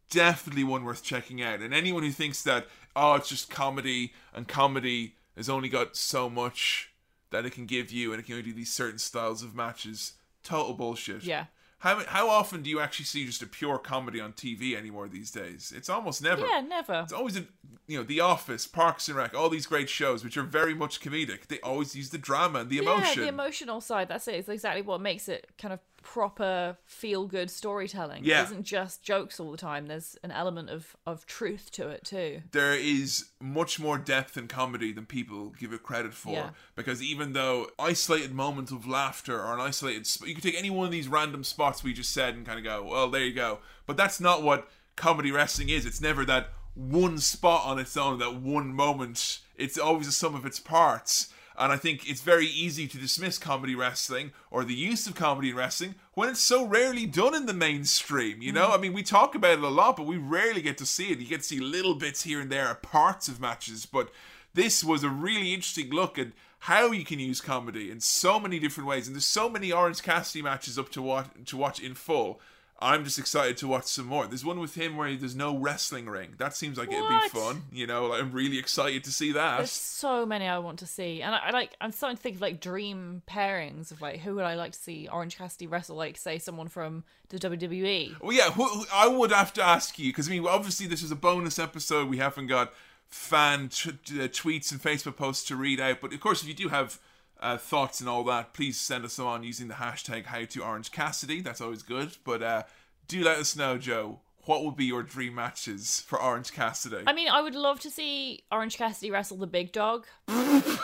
definitely 0.09 0.63
one 0.63 0.83
worth 0.83 1.03
checking 1.03 1.41
out. 1.41 1.59
And 1.61 1.73
anyone 1.73 2.03
who 2.03 2.11
thinks 2.11 2.43
that, 2.43 2.67
oh, 2.95 3.15
it's 3.15 3.29
just 3.29 3.49
comedy 3.49 4.13
and 4.33 4.47
comedy 4.47 5.15
has 5.35 5.49
only 5.49 5.69
got 5.69 5.95
so 5.95 6.29
much 6.29 6.91
that 7.31 7.45
it 7.45 7.51
can 7.53 7.65
give 7.65 7.91
you 7.91 8.11
and 8.13 8.19
it 8.19 8.25
can 8.25 8.33
only 8.35 8.43
do 8.43 8.53
these 8.53 8.71
certain 8.71 8.99
styles 8.99 9.41
of 9.41 9.55
matches, 9.55 10.13
total 10.43 10.73
bullshit. 10.73 11.23
Yeah. 11.23 11.45
How, 11.83 12.01
how 12.05 12.29
often 12.29 12.61
do 12.61 12.69
you 12.69 12.79
actually 12.79 13.03
see 13.03 13.25
just 13.25 13.41
a 13.41 13.45
pure 13.45 13.77
comedy 13.77 14.21
on 14.21 14.31
TV 14.31 14.73
anymore 14.73 15.09
these 15.09 15.31
days? 15.31 15.73
It's 15.75 15.89
almost 15.89 16.23
never. 16.23 16.47
Yeah, 16.47 16.61
never. 16.61 17.01
It's 17.01 17.11
always, 17.11 17.35
a, 17.35 17.43
you 17.87 17.97
know, 17.97 18.05
The 18.05 18.21
Office, 18.21 18.65
Parks 18.65 19.09
and 19.09 19.17
Rec, 19.17 19.35
all 19.35 19.49
these 19.49 19.65
great 19.65 19.89
shows, 19.89 20.23
which 20.23 20.37
are 20.37 20.43
very 20.43 20.73
much 20.73 21.01
comedic. 21.01 21.47
They 21.47 21.59
always 21.59 21.93
use 21.93 22.09
the 22.09 22.17
drama 22.17 22.59
and 22.59 22.69
the 22.69 22.77
emotion. 22.77 23.23
Yeah, 23.23 23.25
the 23.25 23.33
emotional 23.33 23.81
side. 23.81 24.07
That's 24.07 24.29
it. 24.29 24.35
It's 24.35 24.47
exactly 24.47 24.81
what 24.81 25.01
makes 25.01 25.27
it 25.27 25.45
kind 25.57 25.73
of 25.73 25.81
proper 26.03 26.77
feel 26.85 27.25
good 27.25 27.49
storytelling. 27.49 28.23
Yeah. 28.23 28.41
It 28.41 28.45
isn't 28.45 28.63
just 28.63 29.01
jokes 29.01 29.39
all 29.39 29.49
the 29.51 29.57
time. 29.57 29.87
There's 29.87 30.17
an 30.23 30.31
element 30.31 30.69
of, 30.69 30.95
of 31.07 31.25
truth 31.25 31.71
to 31.71 31.87
it 31.89 32.03
too. 32.03 32.41
there 32.51 32.73
is 32.75 33.25
much 33.39 33.79
more 33.79 33.97
depth 33.97 34.37
in 34.37 34.47
comedy 34.47 34.91
than 34.91 35.05
people 35.05 35.49
give 35.59 35.73
it 35.73 35.81
credit 35.81 36.13
for. 36.13 36.33
Yeah. 36.33 36.49
Because 36.75 37.01
even 37.01 37.33
though 37.33 37.67
isolated 37.79 38.33
moments 38.33 38.71
of 38.71 38.85
laughter 38.87 39.39
or 39.39 39.53
an 39.53 39.59
isolated, 39.59 40.05
sp- 40.05 40.27
you 40.27 40.35
could 40.35 40.43
take 40.43 40.57
any 40.57 40.69
one 40.69 40.85
of 40.85 40.91
these 40.91 41.07
random 41.07 41.43
spots 41.43 41.83
we 41.83 41.93
just 41.93 42.11
said 42.11 42.35
and 42.35 42.45
kind 42.45 42.59
of 42.59 42.63
go, 42.65 42.83
well, 42.83 43.09
there 43.09 43.23
you 43.23 43.33
go. 43.33 43.59
But 43.85 43.97
that's 43.97 44.19
not 44.19 44.43
what 44.43 44.69
comedy 44.95 45.31
wrestling 45.31 45.69
is. 45.69 45.85
It's 45.85 46.01
never 46.01 46.25
that 46.25 46.49
one 46.75 47.17
spot 47.19 47.65
on 47.65 47.79
its 47.79 47.95
own, 47.95 48.19
that 48.19 48.35
one 48.35 48.73
moment. 48.73 49.39
It's 49.55 49.77
always 49.77 50.07
a 50.07 50.11
sum 50.11 50.35
of 50.35 50.45
its 50.45 50.59
parts. 50.59 51.29
And 51.57 51.71
I 51.71 51.77
think 51.77 52.09
it's 52.09 52.21
very 52.21 52.47
easy 52.47 52.87
to 52.87 52.97
dismiss 52.97 53.37
comedy 53.37 53.75
wrestling 53.75 54.31
or 54.49 54.63
the 54.63 54.73
use 54.73 55.07
of 55.07 55.15
comedy 55.15 55.51
in 55.51 55.55
wrestling 55.55 55.95
when 56.13 56.29
it's 56.29 56.39
so 56.39 56.65
rarely 56.65 57.05
done 57.05 57.35
in 57.35 57.45
the 57.45 57.53
mainstream. 57.53 58.41
You 58.41 58.51
know, 58.51 58.69
mm. 58.69 58.77
I 58.77 58.77
mean, 58.77 58.93
we 58.93 59.03
talk 59.03 59.35
about 59.35 59.59
it 59.59 59.63
a 59.63 59.67
lot, 59.67 59.97
but 59.97 60.07
we 60.07 60.17
rarely 60.17 60.61
get 60.61 60.77
to 60.79 60.85
see 60.85 61.11
it. 61.11 61.19
You 61.19 61.27
get 61.27 61.41
to 61.41 61.47
see 61.47 61.59
little 61.59 61.95
bits 61.95 62.23
here 62.23 62.41
and 62.41 62.51
there, 62.51 62.67
at 62.67 62.81
parts 62.81 63.27
of 63.27 63.39
matches. 63.39 63.85
But 63.85 64.09
this 64.53 64.83
was 64.83 65.03
a 65.03 65.09
really 65.09 65.53
interesting 65.53 65.91
look 65.91 66.17
at 66.17 66.29
how 66.59 66.91
you 66.91 67.03
can 67.03 67.19
use 67.19 67.41
comedy 67.41 67.91
in 67.91 67.99
so 67.99 68.39
many 68.39 68.57
different 68.57 68.87
ways. 68.87 69.07
And 69.07 69.15
there's 69.15 69.25
so 69.25 69.49
many 69.49 69.71
Orange 69.71 70.01
Cassidy 70.01 70.41
matches 70.41 70.79
up 70.79 70.89
to 70.91 71.01
watch 71.01 71.27
to 71.45 71.57
watch 71.57 71.79
in 71.79 71.93
full. 71.93 72.39
I'm 72.79 73.05
just 73.05 73.17
excited 73.17 73.55
to 73.57 73.67
watch 73.67 73.85
some 73.85 74.07
more. 74.07 74.27
There's 74.27 74.43
one 74.43 74.59
with 74.59 74.75
him 74.75 74.97
where 74.97 75.15
there's 75.15 75.35
no 75.35 75.57
wrestling 75.57 76.07
ring. 76.07 76.33
That 76.37 76.53
seems 76.55 76.77
like 76.77 76.89
it'd 76.91 76.99
What? 77.01 77.31
be 77.31 77.39
fun. 77.39 77.61
You 77.71 77.87
know, 77.87 78.07
like, 78.07 78.21
I'm 78.21 78.31
really 78.31 78.59
excited 78.59 79.05
to 79.05 79.11
see 79.11 79.31
that. 79.31 79.57
There's 79.59 79.71
so 79.71 80.25
many 80.25 80.47
I 80.47 80.57
want 80.57 80.79
to 80.79 80.85
see, 80.85 81.21
and 81.21 81.33
I, 81.33 81.37
I 81.45 81.49
like. 81.51 81.75
I'm 81.79 81.91
starting 81.91 82.17
to 82.17 82.23
think 82.23 82.35
of 82.35 82.41
like 82.41 82.59
dream 82.59 83.21
pairings 83.29 83.91
of 83.91 84.01
like 84.01 84.19
who 84.19 84.35
would 84.35 84.43
I 84.43 84.55
like 84.55 84.73
to 84.73 84.79
see 84.79 85.07
Orange 85.09 85.37
Cassidy 85.37 85.67
wrestle? 85.67 85.95
Like 85.95 86.17
say 86.17 86.39
someone 86.39 86.67
from 86.67 87.03
the? 87.29 87.37
WWE. 87.39 88.19
Well, 88.21 88.33
yeah, 88.35 88.51
who, 88.51 88.65
who- 88.67 88.85
I 88.93 89.07
would 89.07 89.31
have 89.31 89.53
to 89.53 89.63
ask 89.63 89.97
you 89.97 90.09
because 90.11 90.27
I 90.27 90.31
mean, 90.31 90.45
obviously, 90.45 90.87
this 90.87 91.03
is 91.03 91.11
a 91.11 91.15
bonus 91.15 91.59
episode. 91.59 92.09
We 92.09 92.17
haven't 92.17 92.47
got 92.47 92.73
fan 93.09 93.69
t- 93.69 93.91
uh, 93.91 94.27
tweets 94.27 94.71
and 94.71 94.81
Facebook 94.81 95.15
posts 95.15 95.45
to 95.45 95.55
read 95.55 95.79
out, 95.79 96.01
but 96.01 96.11
of 96.13 96.19
course, 96.19 96.41
if 96.41 96.47
you 96.49 96.53
do 96.55 96.69
have 96.69 96.99
uh, 97.43 97.57
thoughts 97.57 97.99
and 97.99 98.09
all 98.09 98.23
that, 98.23 98.53
please 98.53 98.79
send 98.79 99.05
us 99.05 99.19
on 99.19 99.43
using 99.43 99.67
the 99.67 99.75
hashtag 99.75 100.25
How 100.25 100.45
to 100.45 100.63
Orange 100.63 100.91
Cassidy. 100.91 101.41
That's 101.41 101.61
always 101.61 101.83
good. 101.83 102.17
But 102.23 102.41
uh, 102.41 102.63
do 103.07 103.23
let 103.23 103.37
us 103.37 103.55
know, 103.55 103.77
Joe. 103.77 104.21
What 104.45 104.65
would 104.65 104.75
be 104.75 104.85
your 104.85 105.03
dream 105.03 105.35
matches 105.35 106.01
for 106.01 106.21
Orange 106.21 106.51
Cassidy? 106.51 107.03
I 107.07 107.13
mean, 107.13 107.29
I 107.29 107.41
would 107.41 107.55
love 107.55 107.79
to 107.81 107.89
see 107.89 108.43
Orange 108.51 108.77
Cassidy 108.77 109.11
wrestle 109.11 109.37
the 109.37 109.47
Big 109.47 109.71
Dog. 109.71 110.05
Just 110.27 110.81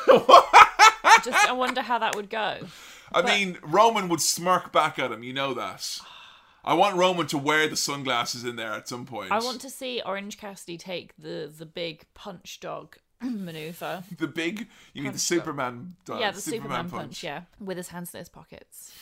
I 1.48 1.52
wonder 1.52 1.81
how 1.81 1.99
that 1.99 2.15
would 2.15 2.30
go. 2.30 2.60
I 3.11 3.22
mean, 3.22 3.57
Roman 3.61 4.07
would 4.07 4.22
smirk 4.22 4.72
back 4.72 4.99
at 4.99 5.11
him. 5.11 5.23
You 5.23 5.34
know 5.34 5.53
that. 5.53 5.99
I 6.64 6.73
want 6.73 6.95
Roman 6.95 7.27
to 7.27 7.38
wear 7.38 7.68
the 7.68 7.76
sunglasses 7.76 8.45
in 8.45 8.56
there 8.56 8.73
at 8.73 8.88
some 8.88 9.06
point. 9.06 9.31
I 9.31 9.40
want 9.40 9.61
to 9.61 9.69
see 9.69 10.02
Orange 10.06 10.38
Cassidy 10.38 10.77
take 10.77 11.15
the 11.18 11.52
the 11.53 11.65
big 11.65 12.06
punch 12.14 12.60
dog 12.60 12.98
maneuver. 13.23 14.03
the 14.17 14.27
big. 14.27 14.67
You 14.93 15.03
mean 15.03 15.11
the 15.11 15.17
Punch 15.17 15.21
Superman? 15.21 15.95
uh, 16.09 16.17
yeah, 16.19 16.31
the 16.31 16.41
Superman, 16.41 16.89
punch. 16.89 17.23
Yeah, 17.23 17.43
with 17.59 17.77
his 17.77 17.89
hands 17.89 18.13
in 18.13 18.19
his 18.19 18.29
pockets. 18.29 18.93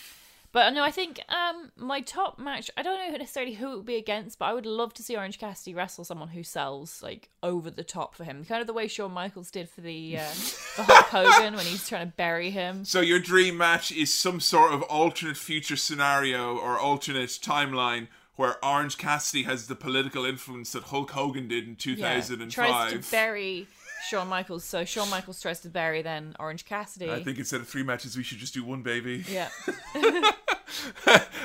But 0.54 0.74
no, 0.74 0.82
I 0.84 0.92
think 0.92 1.20
um 1.30 1.72
my 1.76 2.02
top 2.02 2.40
match. 2.40 2.72
I 2.78 2.82
don't 2.82 3.12
know 3.12 3.18
necessarily 3.18 3.54
who 3.56 3.74
it 3.74 3.76
would 3.78 3.86
be 3.86 3.98
against, 3.98 4.40
but 4.40 4.46
I 4.46 4.54
would 4.54 4.66
love 4.66 4.94
to 4.96 5.04
see 5.04 5.16
Orange 5.16 5.38
Cassidy 5.38 5.76
wrestle 5.76 6.04
someone 6.06 6.30
who 6.30 6.42
sells 6.42 7.04
like 7.04 7.30
over 7.44 7.70
the 7.70 7.84
top 7.84 8.16
for 8.16 8.24
him, 8.24 8.44
kind 8.46 8.62
of 8.62 8.66
the 8.66 8.74
way 8.74 8.88
Shawn 8.88 9.12
Michaels 9.12 9.52
did 9.52 9.70
for 9.70 9.82
the 9.82 10.18
uh, 10.18 10.22
the 10.78 10.84
Hulk 10.84 11.06
Hogan 11.10 11.54
when 11.56 11.66
he's 11.66 11.88
trying 11.88 12.08
to 12.08 12.14
bury 12.16 12.50
him. 12.50 12.86
So 12.86 13.02
your 13.02 13.20
dream 13.20 13.58
match 13.58 13.92
is 13.92 14.12
some 14.12 14.40
sort 14.40 14.72
of 14.72 14.82
alternate 14.84 15.38
future 15.38 15.76
scenario 15.76 16.58
or 16.58 16.80
alternate 16.80 17.30
timeline 17.30 18.08
where 18.38 18.64
Orange 18.66 18.98
Cassidy 18.98 19.44
has 19.44 19.68
the 19.68 19.76
political 19.76 20.24
influence 20.24 20.72
that 20.72 20.84
Hulk 20.84 21.12
Hogan 21.12 21.48
did 21.50 21.66
in 21.66 21.72
Yeah, 21.72 22.22
2005. 22.22 22.52
tries 22.54 22.94
to 23.06 23.12
bury 23.12 23.68
Shawn 24.08 24.28
Michaels. 24.28 24.64
So 24.64 24.86
Shawn 24.86 25.10
Michaels 25.10 25.42
tries 25.42 25.60
to 25.62 25.70
bury 25.70 26.02
then 26.02 26.36
Orange 26.40 26.66
Cassidy. 26.66 27.12
I 27.12 27.24
think 27.24 27.38
instead 27.38 27.62
of 27.62 27.68
three 27.68 27.84
matches, 27.84 28.18
we 28.18 28.24
should 28.24 28.38
just 28.38 28.54
do 28.54 28.64
one, 28.64 28.82
baby. 28.82 29.24
yeah, 29.30 29.50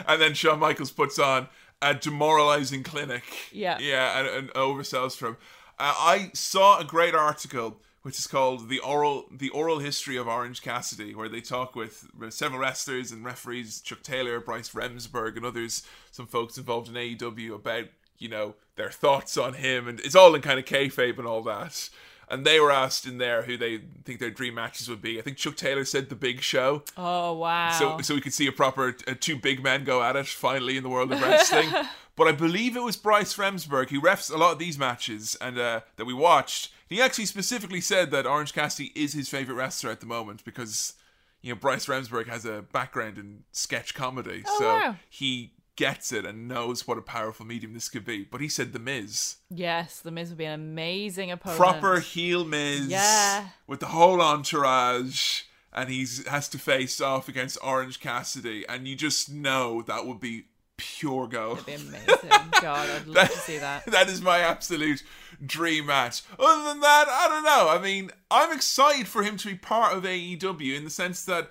and 0.07 0.21
then 0.21 0.35
Shawn 0.35 0.59
Michaels 0.59 0.91
puts 0.91 1.19
on 1.19 1.49
a 1.81 1.95
demoralizing 1.95 2.83
clinic. 2.83 3.25
Yeah. 3.53 3.79
Yeah, 3.79 4.19
and, 4.19 4.29
and 4.29 4.51
oversells 4.55 5.17
from. 5.17 5.37
Uh, 5.79 5.95
I 5.97 6.31
saw 6.35 6.79
a 6.79 6.85
great 6.85 7.15
article 7.15 7.81
which 8.03 8.19
is 8.19 8.27
called 8.27 8.69
the 8.69 8.81
oral 8.81 9.27
the 9.31 9.49
oral 9.51 9.79
history 9.79 10.17
of 10.17 10.27
Orange 10.27 10.61
Cassidy, 10.61 11.15
where 11.15 11.29
they 11.29 11.41
talk 11.41 11.75
with 11.77 12.09
several 12.31 12.61
wrestlers 12.61 13.13
and 13.13 13.25
referees, 13.25 13.81
Chuck 13.81 14.03
Taylor, 14.03 14.41
Bryce 14.41 14.71
Remsburg, 14.71 15.37
and 15.37 15.47
others, 15.47 15.85
some 16.11 16.27
folks 16.27 16.59
involved 16.59 16.89
in 16.89 16.95
AEW 16.95 17.55
about 17.55 17.87
you 18.19 18.29
know 18.29 18.55
their 18.77 18.91
thoughts 18.91 19.37
on 19.39 19.55
him, 19.55 19.87
and 19.89 20.01
it's 20.01 20.17
all 20.17 20.35
in 20.35 20.43
kind 20.43 20.59
of 20.59 20.65
kayfabe 20.65 21.19
and 21.19 21.27
all 21.27 21.43
that. 21.43 21.89
And 22.33 22.47
they 22.47 22.59
were 22.59 22.73
asked 22.73 23.05
in 23.07 23.19
there 23.19 23.43
who 23.43 23.59
they 23.59 23.83
think 24.05 24.19
their 24.19 24.31
dream 24.31 24.55
matches 24.55 24.89
would 24.89 25.03
be. 25.03 25.19
I 25.19 25.23
think 25.23 25.37
Chuck 25.37 25.55
Taylor 25.55 25.85
said 25.85 26.09
the 26.09 26.15
Big 26.17 26.41
Show. 26.41 26.83
Oh 26.97 27.35
wow. 27.35 27.71
So, 27.79 28.01
so 28.01 28.15
we 28.15 28.23
could 28.23 28.33
see 28.33 28.47
a 28.47 28.53
proper 28.53 28.97
uh, 29.07 29.15
two 29.21 29.37
big 29.37 29.63
men 29.63 29.85
go 29.85 30.03
at 30.03 30.17
it 30.17 30.27
finally 30.27 30.79
in 30.79 30.83
the 30.83 30.89
world 30.89 31.13
of 31.13 31.21
wrestling. 31.21 31.69
but 32.17 32.27
I 32.29 32.33
believe 32.33 32.75
it 32.75 32.83
was 32.83 32.97
Bryce 32.97 33.37
Remsburg 33.37 33.91
who 33.91 34.01
refs 34.01 34.33
a 34.33 34.39
lot 34.39 34.53
of 34.53 34.59
these 34.59 34.79
matches 34.79 35.37
and 35.43 35.59
uh, 35.59 35.81
that 35.97 36.07
we 36.07 36.15
watched. 36.15 36.73
He 36.89 37.03
actually 37.03 37.27
specifically 37.27 37.81
said 37.83 38.11
that 38.13 38.27
Orange 38.27 38.55
Cassidy 38.55 38.93
is 38.95 39.13
his 39.13 39.29
favorite 39.29 39.55
wrestler 39.57 39.91
at 39.91 40.01
the 40.01 40.07
moment 40.07 40.43
because 40.45 40.95
you 41.43 41.53
know 41.53 41.59
Bryce 41.61 41.85
Remsburg 41.87 42.29
has 42.29 42.47
a 42.47 42.63
background 42.73 43.19
in 43.19 43.45
sketch 43.53 43.95
comedy, 43.95 44.43
Oh, 44.47 44.59
so 44.59 44.65
wow. 44.67 44.97
he 45.11 45.53
gets 45.77 46.13
it 46.13 46.27
and 46.27 46.47
knows 46.49 46.87
what 46.87 46.99
a 46.99 47.03
powerful 47.03 47.47
medium 47.47 47.73
this 47.73 47.89
could 47.89 48.05
be. 48.05 48.25
But 48.25 48.41
he 48.41 48.49
said 48.49 48.73
the 48.73 48.79
Miz, 48.79 49.37
yes, 49.51 50.01
the 50.01 50.11
Miz 50.11 50.29
would 50.29 50.39
be 50.39 50.45
an 50.45 50.53
amazing 50.55 51.31
opponent. 51.31 51.59
proper 51.59 52.01
heel 52.01 52.45
Miz, 52.45 52.89
Yeah. 52.89 53.49
with 53.67 53.81
the 53.81 53.87
whole 53.87 54.21
entourage, 54.21 55.43
and 55.73 55.89
he 55.89 56.07
has 56.29 56.49
to 56.51 56.59
face 56.59 57.01
off 57.01 57.29
against 57.29 57.59
Orange 57.63 58.01
Cassidy, 58.01 58.67
and 58.69 58.87
you 58.87 58.95
just 58.97 59.31
know 59.33 59.83
that 59.83 60.07
would 60.07 60.21
be 60.21 60.45
pure 60.77 61.27
gold. 61.27 61.61
That'd 61.61 61.81
be 61.81 61.89
amazing. 61.97 62.31
God, 62.61 62.91
I'd 62.91 63.07
love 63.07 63.31
to 63.31 63.39
see 63.39 63.59
that. 63.59 63.87
that 63.87 64.09
is 64.09 64.21
my 64.21 64.41
absolute 64.41 65.03
dream 65.45 65.87
match. 65.87 66.23
Other 66.39 66.65
than 66.65 66.81
that, 66.81 67.07
I 67.09 67.29
don't 67.29 67.45
know. 67.45 67.69
I 67.71 67.79
mean, 67.81 68.11
I'm 68.31 68.53
excited 68.53 69.07
for 69.09 69.23
him 69.23 69.37
to 69.39 69.49
be 69.49 69.55
part 69.55 69.97
of 69.97 70.05
AEW 70.05 70.77
in 70.77 70.85
the 70.85 70.91
sense 70.91 71.25
that 71.25 71.51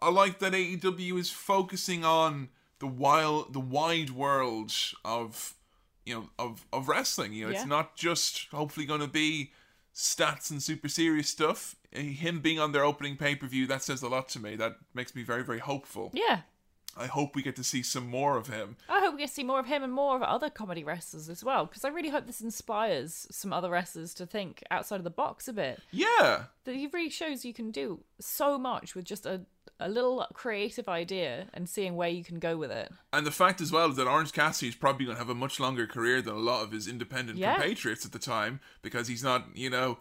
I 0.00 0.10
like 0.10 0.38
that 0.40 0.52
AEW 0.52 1.18
is 1.18 1.30
focusing 1.30 2.04
on 2.04 2.50
the 2.78 2.86
wild, 2.86 3.52
the 3.52 3.60
wide 3.60 4.10
world 4.10 4.72
of 5.04 5.54
you 6.04 6.14
know 6.14 6.30
of 6.38 6.66
of 6.72 6.88
wrestling. 6.88 7.32
You 7.32 7.44
know, 7.46 7.50
Yeah. 7.50 7.58
it's 7.60 7.66
not 7.66 7.96
just 7.96 8.48
hopefully 8.50 8.86
going 8.86 9.00
to 9.00 9.08
be 9.08 9.52
stats 9.94 10.50
and 10.50 10.62
super 10.62 10.88
serious 10.88 11.28
stuff. 11.28 11.74
Uh, 11.94 12.00
Him 12.00 12.40
being 12.40 12.58
on 12.58 12.72
their 12.72 12.84
opening 12.84 13.16
pay 13.16 13.34
per 13.34 13.46
view 13.46 13.66
that 13.66 13.82
says 13.82 14.02
a 14.02 14.08
lot 14.08 14.28
to 14.30 14.38
me. 14.40 14.56
That 14.56 14.76
makes 14.94 15.14
me 15.14 15.22
very 15.22 15.42
very 15.42 15.58
hopeful. 15.60 16.10
Yeah. 16.14 16.40
I 16.96 17.06
hope 17.06 17.34
we 17.34 17.42
get 17.42 17.56
to 17.56 17.64
see 17.64 17.82
some 17.82 18.08
more 18.08 18.36
of 18.36 18.46
him. 18.48 18.76
I 18.88 19.00
hope 19.00 19.14
we 19.14 19.20
get 19.20 19.28
to 19.28 19.34
see 19.34 19.44
more 19.44 19.60
of 19.60 19.66
him 19.66 19.82
and 19.82 19.92
more 19.92 20.16
of 20.16 20.22
other 20.22 20.48
comedy 20.50 20.82
wrestlers 20.82 21.28
as 21.28 21.44
well, 21.44 21.66
because 21.66 21.84
I 21.84 21.88
really 21.88 22.08
hope 22.08 22.26
this 22.26 22.40
inspires 22.40 23.26
some 23.30 23.52
other 23.52 23.70
wrestlers 23.70 24.14
to 24.14 24.26
think 24.26 24.62
outside 24.70 24.96
of 24.96 25.04
the 25.04 25.10
box 25.10 25.46
a 25.48 25.52
bit. 25.52 25.80
Yeah. 25.90 26.44
That 26.64 26.74
he 26.74 26.86
really 26.86 27.10
shows 27.10 27.44
you 27.44 27.52
can 27.54 27.70
do 27.70 28.00
so 28.20 28.58
much 28.58 28.94
with 28.94 29.04
just 29.04 29.26
a 29.26 29.42
a 29.78 29.90
little 29.90 30.26
creative 30.32 30.88
idea 30.88 31.48
and 31.52 31.68
seeing 31.68 31.96
where 31.96 32.08
you 32.08 32.24
can 32.24 32.38
go 32.38 32.56
with 32.56 32.70
it. 32.70 32.90
And 33.12 33.26
the 33.26 33.30
fact 33.30 33.60
as 33.60 33.70
well 33.70 33.90
is 33.90 33.96
that 33.96 34.06
Orange 34.06 34.32
Cassidy 34.32 34.70
is 34.70 34.74
probably 34.74 35.04
going 35.04 35.16
to 35.16 35.20
have 35.20 35.28
a 35.28 35.34
much 35.34 35.60
longer 35.60 35.86
career 35.86 36.22
than 36.22 36.32
a 36.32 36.38
lot 36.38 36.62
of 36.64 36.72
his 36.72 36.88
independent 36.88 37.36
Yeah. 37.36 37.56
compatriots 37.56 38.06
at 38.06 38.12
the 38.12 38.18
time 38.18 38.60
because 38.80 39.06
he's 39.08 39.22
not, 39.22 39.48
you 39.54 39.68
know, 39.68 39.98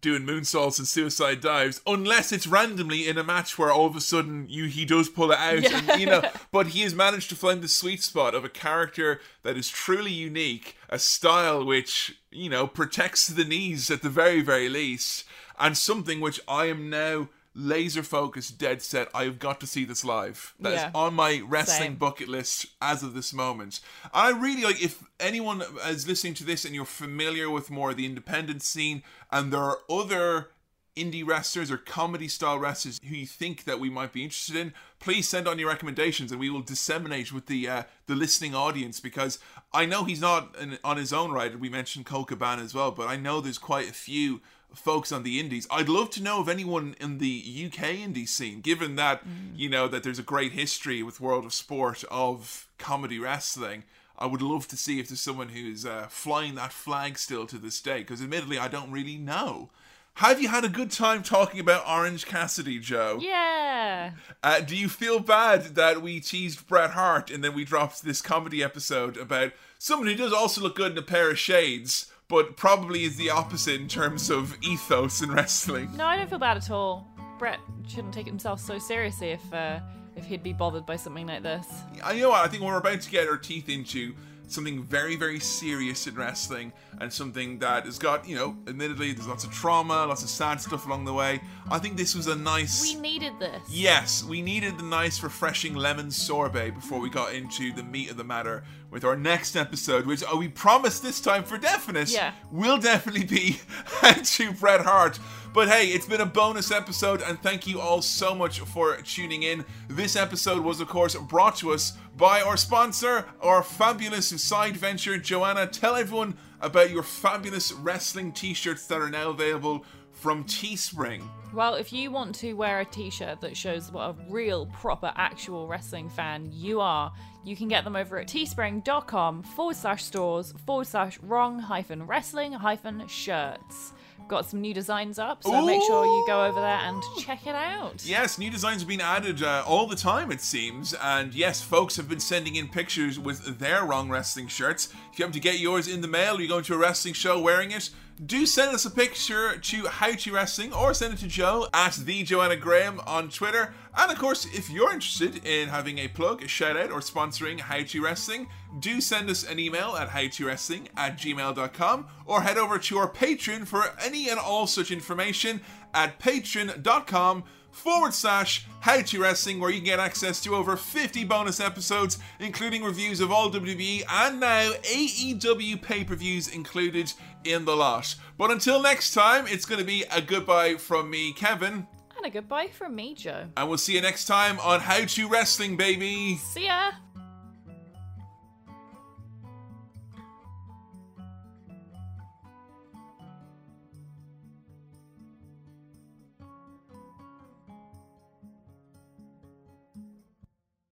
doing 0.00 0.22
moonsaults 0.22 0.78
and 0.78 0.88
suicide 0.88 1.40
dives 1.40 1.80
unless 1.86 2.32
it's 2.32 2.46
randomly 2.46 3.06
in 3.06 3.18
a 3.18 3.22
match 3.22 3.58
where 3.58 3.70
all 3.70 3.86
of 3.86 3.94
a 3.94 4.00
sudden 4.00 4.46
you 4.48 4.64
he 4.64 4.84
does 4.84 5.08
pull 5.08 5.30
it 5.30 5.38
out 5.38 5.64
and 5.64 6.00
you 6.00 6.06
know 6.06 6.22
but 6.50 6.68
he 6.68 6.80
has 6.80 6.94
managed 6.94 7.28
to 7.28 7.36
find 7.36 7.62
the 7.62 7.68
sweet 7.68 8.02
spot 8.02 8.34
of 8.34 8.44
a 8.44 8.48
character 8.48 9.20
that 9.42 9.56
is 9.56 9.68
truly 9.68 10.10
unique 10.10 10.76
a 10.88 10.98
style 10.98 11.64
which 11.64 12.16
you 12.30 12.48
know 12.48 12.66
protects 12.66 13.28
the 13.28 13.44
knees 13.44 13.90
at 13.90 14.02
the 14.02 14.10
very 14.10 14.40
very 14.40 14.68
least 14.68 15.24
and 15.58 15.76
something 15.76 16.20
which 16.20 16.40
I 16.48 16.66
am 16.66 16.90
now 16.90 17.28
laser 17.54 18.02
focused 18.02 18.58
dead 18.58 18.80
set 18.82 19.08
I've 19.14 19.38
got 19.38 19.60
to 19.60 19.66
see 19.66 19.84
this 19.84 20.04
live 20.04 20.54
That 20.60 20.72
is 20.72 20.80
Yeah. 20.80 20.90
on 20.94 21.14
my 21.14 21.42
wrestling 21.46 21.90
Same. 21.90 21.96
bucket 21.96 22.28
list 22.28 22.66
as 22.80 23.02
of 23.02 23.12
this 23.14 23.32
moment. 23.32 23.80
I 24.14 24.30
really 24.30 24.62
like 24.64 24.82
if 24.82 25.02
anyone 25.20 25.62
is 25.86 26.08
listening 26.08 26.34
to 26.34 26.44
this 26.44 26.64
and 26.64 26.74
you're 26.74 26.84
familiar 26.86 27.50
with 27.50 27.70
more 27.70 27.90
of 27.90 27.96
the 27.96 28.06
independent 28.06 28.62
scene 28.62 29.02
and 29.30 29.52
there 29.52 29.60
are 29.60 29.80
other 29.90 30.48
indie 30.96 31.26
wrestlers 31.26 31.70
or 31.70 31.78
comedy 31.78 32.28
style 32.28 32.58
wrestlers 32.58 33.00
who 33.08 33.14
you 33.16 33.26
think 33.26 33.64
that 33.64 33.80
we 33.80 33.88
might 33.88 34.12
be 34.12 34.22
interested 34.22 34.54
in, 34.56 34.74
please 34.98 35.26
send 35.26 35.48
on 35.48 35.58
your 35.58 35.68
recommendations 35.70 36.30
and 36.30 36.38
we 36.38 36.50
will 36.50 36.60
disseminate 36.60 37.32
with 37.32 37.46
the 37.46 37.66
uh, 37.66 37.82
the 38.06 38.14
listening 38.14 38.54
audience 38.54 39.00
because 39.00 39.38
I 39.72 39.86
know 39.86 40.04
he's 40.04 40.20
not 40.20 40.54
an, 40.58 40.78
on 40.84 40.98
his 40.98 41.10
own 41.12 41.32
right. 41.32 41.58
We 41.58 41.70
mentioned 41.70 42.04
Colt 42.04 42.28
Cabana 42.28 42.62
as 42.62 42.74
well, 42.74 42.90
but 42.90 43.08
I 43.08 43.16
know 43.16 43.40
there's 43.40 43.56
quite 43.56 43.88
a 43.88 43.94
few 43.94 44.42
folks 44.74 45.12
on 45.12 45.22
the 45.22 45.38
indies. 45.38 45.66
I'd 45.70 45.88
love 45.88 46.10
to 46.10 46.22
know 46.22 46.42
if 46.42 46.48
anyone 46.48 46.96
in 47.00 47.18
the 47.18 47.42
UK 47.66 47.90
indie 47.90 48.28
scene, 48.28 48.60
given 48.60 48.96
that 48.96 49.22
you 49.56 49.68
know 49.68 49.88
that 49.88 50.02
there's 50.02 50.18
a 50.18 50.24
great 50.24 50.52
history 50.52 51.02
with 51.02 51.20
World 51.20 51.44
of 51.44 51.52
Sport 51.52 52.04
of 52.10 52.68
comedy 52.78 53.18
wrestling. 53.18 53.84
I 54.18 54.26
would 54.26 54.42
love 54.42 54.68
to 54.68 54.76
see 54.76 55.00
if 55.00 55.08
there's 55.08 55.20
someone 55.20 55.48
who's 55.48 55.84
uh, 55.84 56.06
flying 56.08 56.54
that 56.54 56.72
flag 56.72 57.18
still 57.18 57.46
to 57.46 57.58
this 57.58 57.80
day, 57.80 57.98
because 57.98 58.22
admittedly, 58.22 58.58
I 58.58 58.68
don't 58.68 58.92
really 58.92 59.16
know. 59.16 59.70
Have 60.16 60.42
you 60.42 60.48
had 60.48 60.64
a 60.64 60.68
good 60.68 60.90
time 60.90 61.22
talking 61.22 61.58
about 61.58 61.88
Orange 61.88 62.26
Cassidy, 62.26 62.78
Joe? 62.78 63.18
Yeah. 63.20 64.12
Uh, 64.42 64.60
do 64.60 64.76
you 64.76 64.88
feel 64.88 65.20
bad 65.20 65.74
that 65.74 66.02
we 66.02 66.20
teased 66.20 66.68
Bret 66.68 66.90
Hart 66.90 67.30
and 67.30 67.42
then 67.42 67.54
we 67.54 67.64
dropped 67.64 68.02
this 68.02 68.20
comedy 68.20 68.62
episode 68.62 69.16
about 69.16 69.52
someone 69.78 70.08
who 70.08 70.14
does 70.14 70.32
also 70.32 70.60
look 70.60 70.76
good 70.76 70.92
in 70.92 70.98
a 70.98 71.02
pair 71.02 71.30
of 71.30 71.38
shades, 71.38 72.11
but 72.32 72.56
probably 72.56 73.04
is 73.04 73.16
the 73.16 73.28
opposite 73.28 73.78
in 73.78 73.86
terms 73.86 74.30
of 74.30 74.56
ethos 74.62 75.20
in 75.20 75.30
wrestling? 75.30 75.94
No, 75.98 76.06
I 76.06 76.16
don't 76.16 76.30
feel 76.30 76.38
bad 76.38 76.56
at 76.56 76.70
all. 76.70 77.06
Bret 77.38 77.60
shouldn't 77.86 78.14
take 78.14 78.24
himself 78.24 78.58
so 78.58 78.78
seriously 78.78 79.32
if 79.32 79.52
uh, 79.52 79.80
if 80.16 80.24
he'd 80.24 80.42
be 80.42 80.54
bothered 80.54 80.86
by 80.86 80.96
something 80.96 81.26
like 81.26 81.42
this. 81.42 81.66
I 82.02 82.12
you 82.12 82.22
know 82.22 82.30
what 82.30 82.42
I 82.42 82.48
think 82.48 82.62
we're 82.62 82.78
about 82.78 83.02
to 83.02 83.10
get 83.10 83.28
our 83.28 83.36
teeth 83.36 83.68
into 83.68 84.14
something 84.48 84.82
very 84.82 85.16
very 85.16 85.40
serious 85.40 86.06
in 86.06 86.14
wrestling 86.14 86.72
and 87.00 87.12
something 87.12 87.58
that 87.58 87.84
has 87.86 87.98
got 87.98 88.28
you 88.28 88.36
know 88.36 88.56
admittedly 88.66 89.12
there's 89.12 89.26
lots 89.28 89.44
of 89.44 89.52
trauma 89.52 90.04
lots 90.06 90.22
of 90.22 90.28
sad 90.28 90.60
stuff 90.60 90.86
along 90.86 91.04
the 91.04 91.12
way 91.12 91.40
i 91.70 91.78
think 91.78 91.96
this 91.96 92.14
was 92.14 92.26
a 92.26 92.36
nice 92.36 92.94
We 92.94 93.00
needed 93.00 93.32
this. 93.38 93.62
Yes, 93.70 94.24
we 94.24 94.42
needed 94.42 94.78
the 94.78 94.82
nice, 94.84 95.22
refreshing 95.22 95.74
lemon 95.74 96.10
sorbet 96.10 96.70
before 96.70 97.00
we 97.00 97.08
got 97.10 97.32
into 97.34 97.72
the 97.72 97.82
meat 97.82 98.10
of 98.10 98.16
the 98.16 98.24
matter 98.24 98.64
with 98.90 99.04
our 99.04 99.16
next 99.16 99.56
episode, 99.56 100.06
which 100.06 100.22
oh, 100.30 100.36
we 100.36 100.48
promised 100.48 101.02
this 101.02 101.20
time 101.20 101.44
for 101.44 101.56
definite 101.56 102.10
Yeah. 102.10 102.32
will 102.50 102.78
definitely 102.78 103.24
be 103.24 103.60
to 104.24 104.52
Bret 104.52 104.82
Hart. 104.82 105.18
But 105.52 105.68
hey, 105.68 105.88
it's 105.88 106.06
been 106.06 106.22
a 106.22 106.26
bonus 106.26 106.70
episode, 106.70 107.20
and 107.20 107.38
thank 107.42 107.66
you 107.66 107.78
all 107.78 108.00
so 108.00 108.34
much 108.34 108.60
for 108.60 108.96
tuning 109.02 109.42
in. 109.42 109.66
This 109.86 110.16
episode 110.16 110.64
was, 110.64 110.80
of 110.80 110.88
course, 110.88 111.14
brought 111.14 111.56
to 111.56 111.74
us 111.74 111.92
by 112.16 112.40
our 112.40 112.56
sponsor, 112.56 113.26
our 113.42 113.62
fabulous 113.62 114.28
side 114.42 114.78
venture. 114.78 115.18
Joanna, 115.18 115.66
tell 115.66 115.94
everyone 115.94 116.38
about 116.62 116.90
your 116.90 117.02
fabulous 117.02 117.70
wrestling 117.70 118.32
t 118.32 118.54
shirts 118.54 118.86
that 118.86 119.02
are 119.02 119.10
now 119.10 119.28
available 119.28 119.84
from 120.10 120.44
Teespring. 120.44 121.22
Well, 121.52 121.74
if 121.74 121.92
you 121.92 122.10
want 122.10 122.34
to 122.36 122.54
wear 122.54 122.80
a 122.80 122.86
t 122.86 123.10
shirt 123.10 123.42
that 123.42 123.54
shows 123.54 123.92
what 123.92 124.08
a 124.08 124.16
real, 124.30 124.64
proper, 124.66 125.12
actual 125.16 125.66
wrestling 125.66 126.08
fan 126.08 126.48
you 126.50 126.80
are, 126.80 127.12
you 127.44 127.56
can 127.56 127.68
get 127.68 127.84
them 127.84 127.96
over 127.96 128.18
at 128.18 128.26
teespring.com 128.26 129.42
forward 129.42 129.76
slash 129.76 130.02
stores 130.02 130.54
forward 130.64 130.86
slash 130.86 131.18
wrong 131.20 131.58
hyphen 131.58 132.06
wrestling 132.06 132.52
hyphen 132.52 133.06
shirts. 133.06 133.92
Got 134.28 134.46
some 134.46 134.62
new 134.62 134.72
designs 134.72 135.18
up, 135.18 135.42
so 135.42 135.66
make 135.66 135.82
sure 135.82 136.06
you 136.06 136.24
go 136.26 136.44
over 136.46 136.58
there 136.58 136.78
and 136.78 137.02
check 137.18 137.46
it 137.46 137.54
out. 137.54 138.02
Yes, 138.06 138.38
new 138.38 138.50
designs 138.50 138.80
have 138.80 138.88
been 138.88 139.00
added 139.00 139.42
uh, 139.42 139.62
all 139.66 139.86
the 139.86 139.96
time, 139.96 140.32
it 140.32 140.40
seems. 140.40 140.94
And 141.02 141.34
yes, 141.34 141.60
folks 141.60 141.96
have 141.96 142.08
been 142.08 142.20
sending 142.20 142.56
in 142.56 142.68
pictures 142.68 143.18
with 143.18 143.58
their 143.58 143.84
wrong 143.84 144.08
wrestling 144.08 144.48
shirts. 144.48 144.86
If 145.12 145.18
you 145.18 145.24
happen 145.24 145.34
to 145.34 145.40
get 145.40 145.58
yours 145.58 145.86
in 145.86 146.00
the 146.00 146.08
mail, 146.08 146.38
you're 146.38 146.48
going 146.48 146.64
to 146.64 146.74
a 146.74 146.78
wrestling 146.78 147.12
show 147.12 147.38
wearing 147.38 147.72
it, 147.72 147.90
do 148.26 148.46
send 148.46 148.74
us 148.74 148.84
a 148.84 148.90
picture 148.90 149.56
to 149.56 149.86
How 149.86 150.12
to 150.12 150.32
Wrestling 150.32 150.72
or 150.72 150.94
send 150.94 151.14
it 151.14 151.20
to 151.20 151.26
Joe 151.26 151.66
at 151.72 151.94
the 151.94 152.22
Joanna 152.22 152.56
Graham 152.56 153.00
on 153.06 153.28
Twitter. 153.30 153.74
And 153.96 154.12
of 154.12 154.18
course, 154.18 154.46
if 154.54 154.70
you're 154.70 154.92
interested 154.92 155.44
in 155.44 155.68
having 155.68 155.98
a 155.98 156.08
plug, 156.08 156.42
a 156.42 156.48
shout 156.48 156.76
out, 156.76 156.90
or 156.90 157.00
sponsoring 157.00 157.60
How 157.60 157.82
to 157.82 158.02
Wrestling, 158.02 158.48
do 158.78 159.00
send 159.00 159.28
us 159.28 159.44
an 159.44 159.58
email 159.58 159.96
at 159.96 160.10
howtowrestling 160.10 160.88
at 160.96 161.18
gmail.com 161.18 162.06
or 162.26 162.42
head 162.42 162.58
over 162.58 162.78
to 162.78 162.98
our 162.98 163.10
Patreon 163.10 163.66
for 163.66 163.84
any 164.00 164.28
and 164.28 164.38
all 164.38 164.66
such 164.66 164.90
information 164.90 165.60
at 165.94 166.18
patreon.com 166.20 167.44
forward 167.72 168.12
slash 168.12 168.66
how 168.80 169.00
to 169.00 169.20
wrestling 169.20 169.58
where 169.58 169.70
you 169.70 169.78
can 169.78 169.86
get 169.86 169.98
access 169.98 170.40
to 170.42 170.54
over 170.54 170.76
50 170.76 171.24
bonus 171.24 171.58
episodes 171.58 172.18
including 172.38 172.84
reviews 172.84 173.20
of 173.20 173.32
all 173.32 173.50
WWE 173.50 174.02
and 174.08 174.40
now 174.40 174.72
AEW 174.82 175.80
pay-per-views 175.80 176.48
included 176.48 177.12
in 177.44 177.64
the 177.64 177.74
lot 177.76 178.14
but 178.38 178.50
until 178.50 178.80
next 178.82 179.12
time 179.14 179.46
it's 179.48 179.64
going 179.64 179.78
to 179.78 179.84
be 179.84 180.04
a 180.10 180.20
goodbye 180.20 180.74
from 180.76 181.10
me 181.10 181.32
Kevin 181.32 181.86
And 182.16 182.26
a 182.26 182.30
goodbye 182.30 182.68
from 182.68 182.94
me, 182.94 183.14
Joe. 183.14 183.46
and 183.56 183.68
we'll 183.68 183.78
see 183.78 183.94
you 183.94 184.00
next 184.02 184.26
time 184.26 184.58
on 184.60 184.80
how 184.80 185.04
to 185.04 185.28
wrestling 185.28 185.76
baby 185.76 186.36
See 186.36 186.66
ya! 186.66 186.92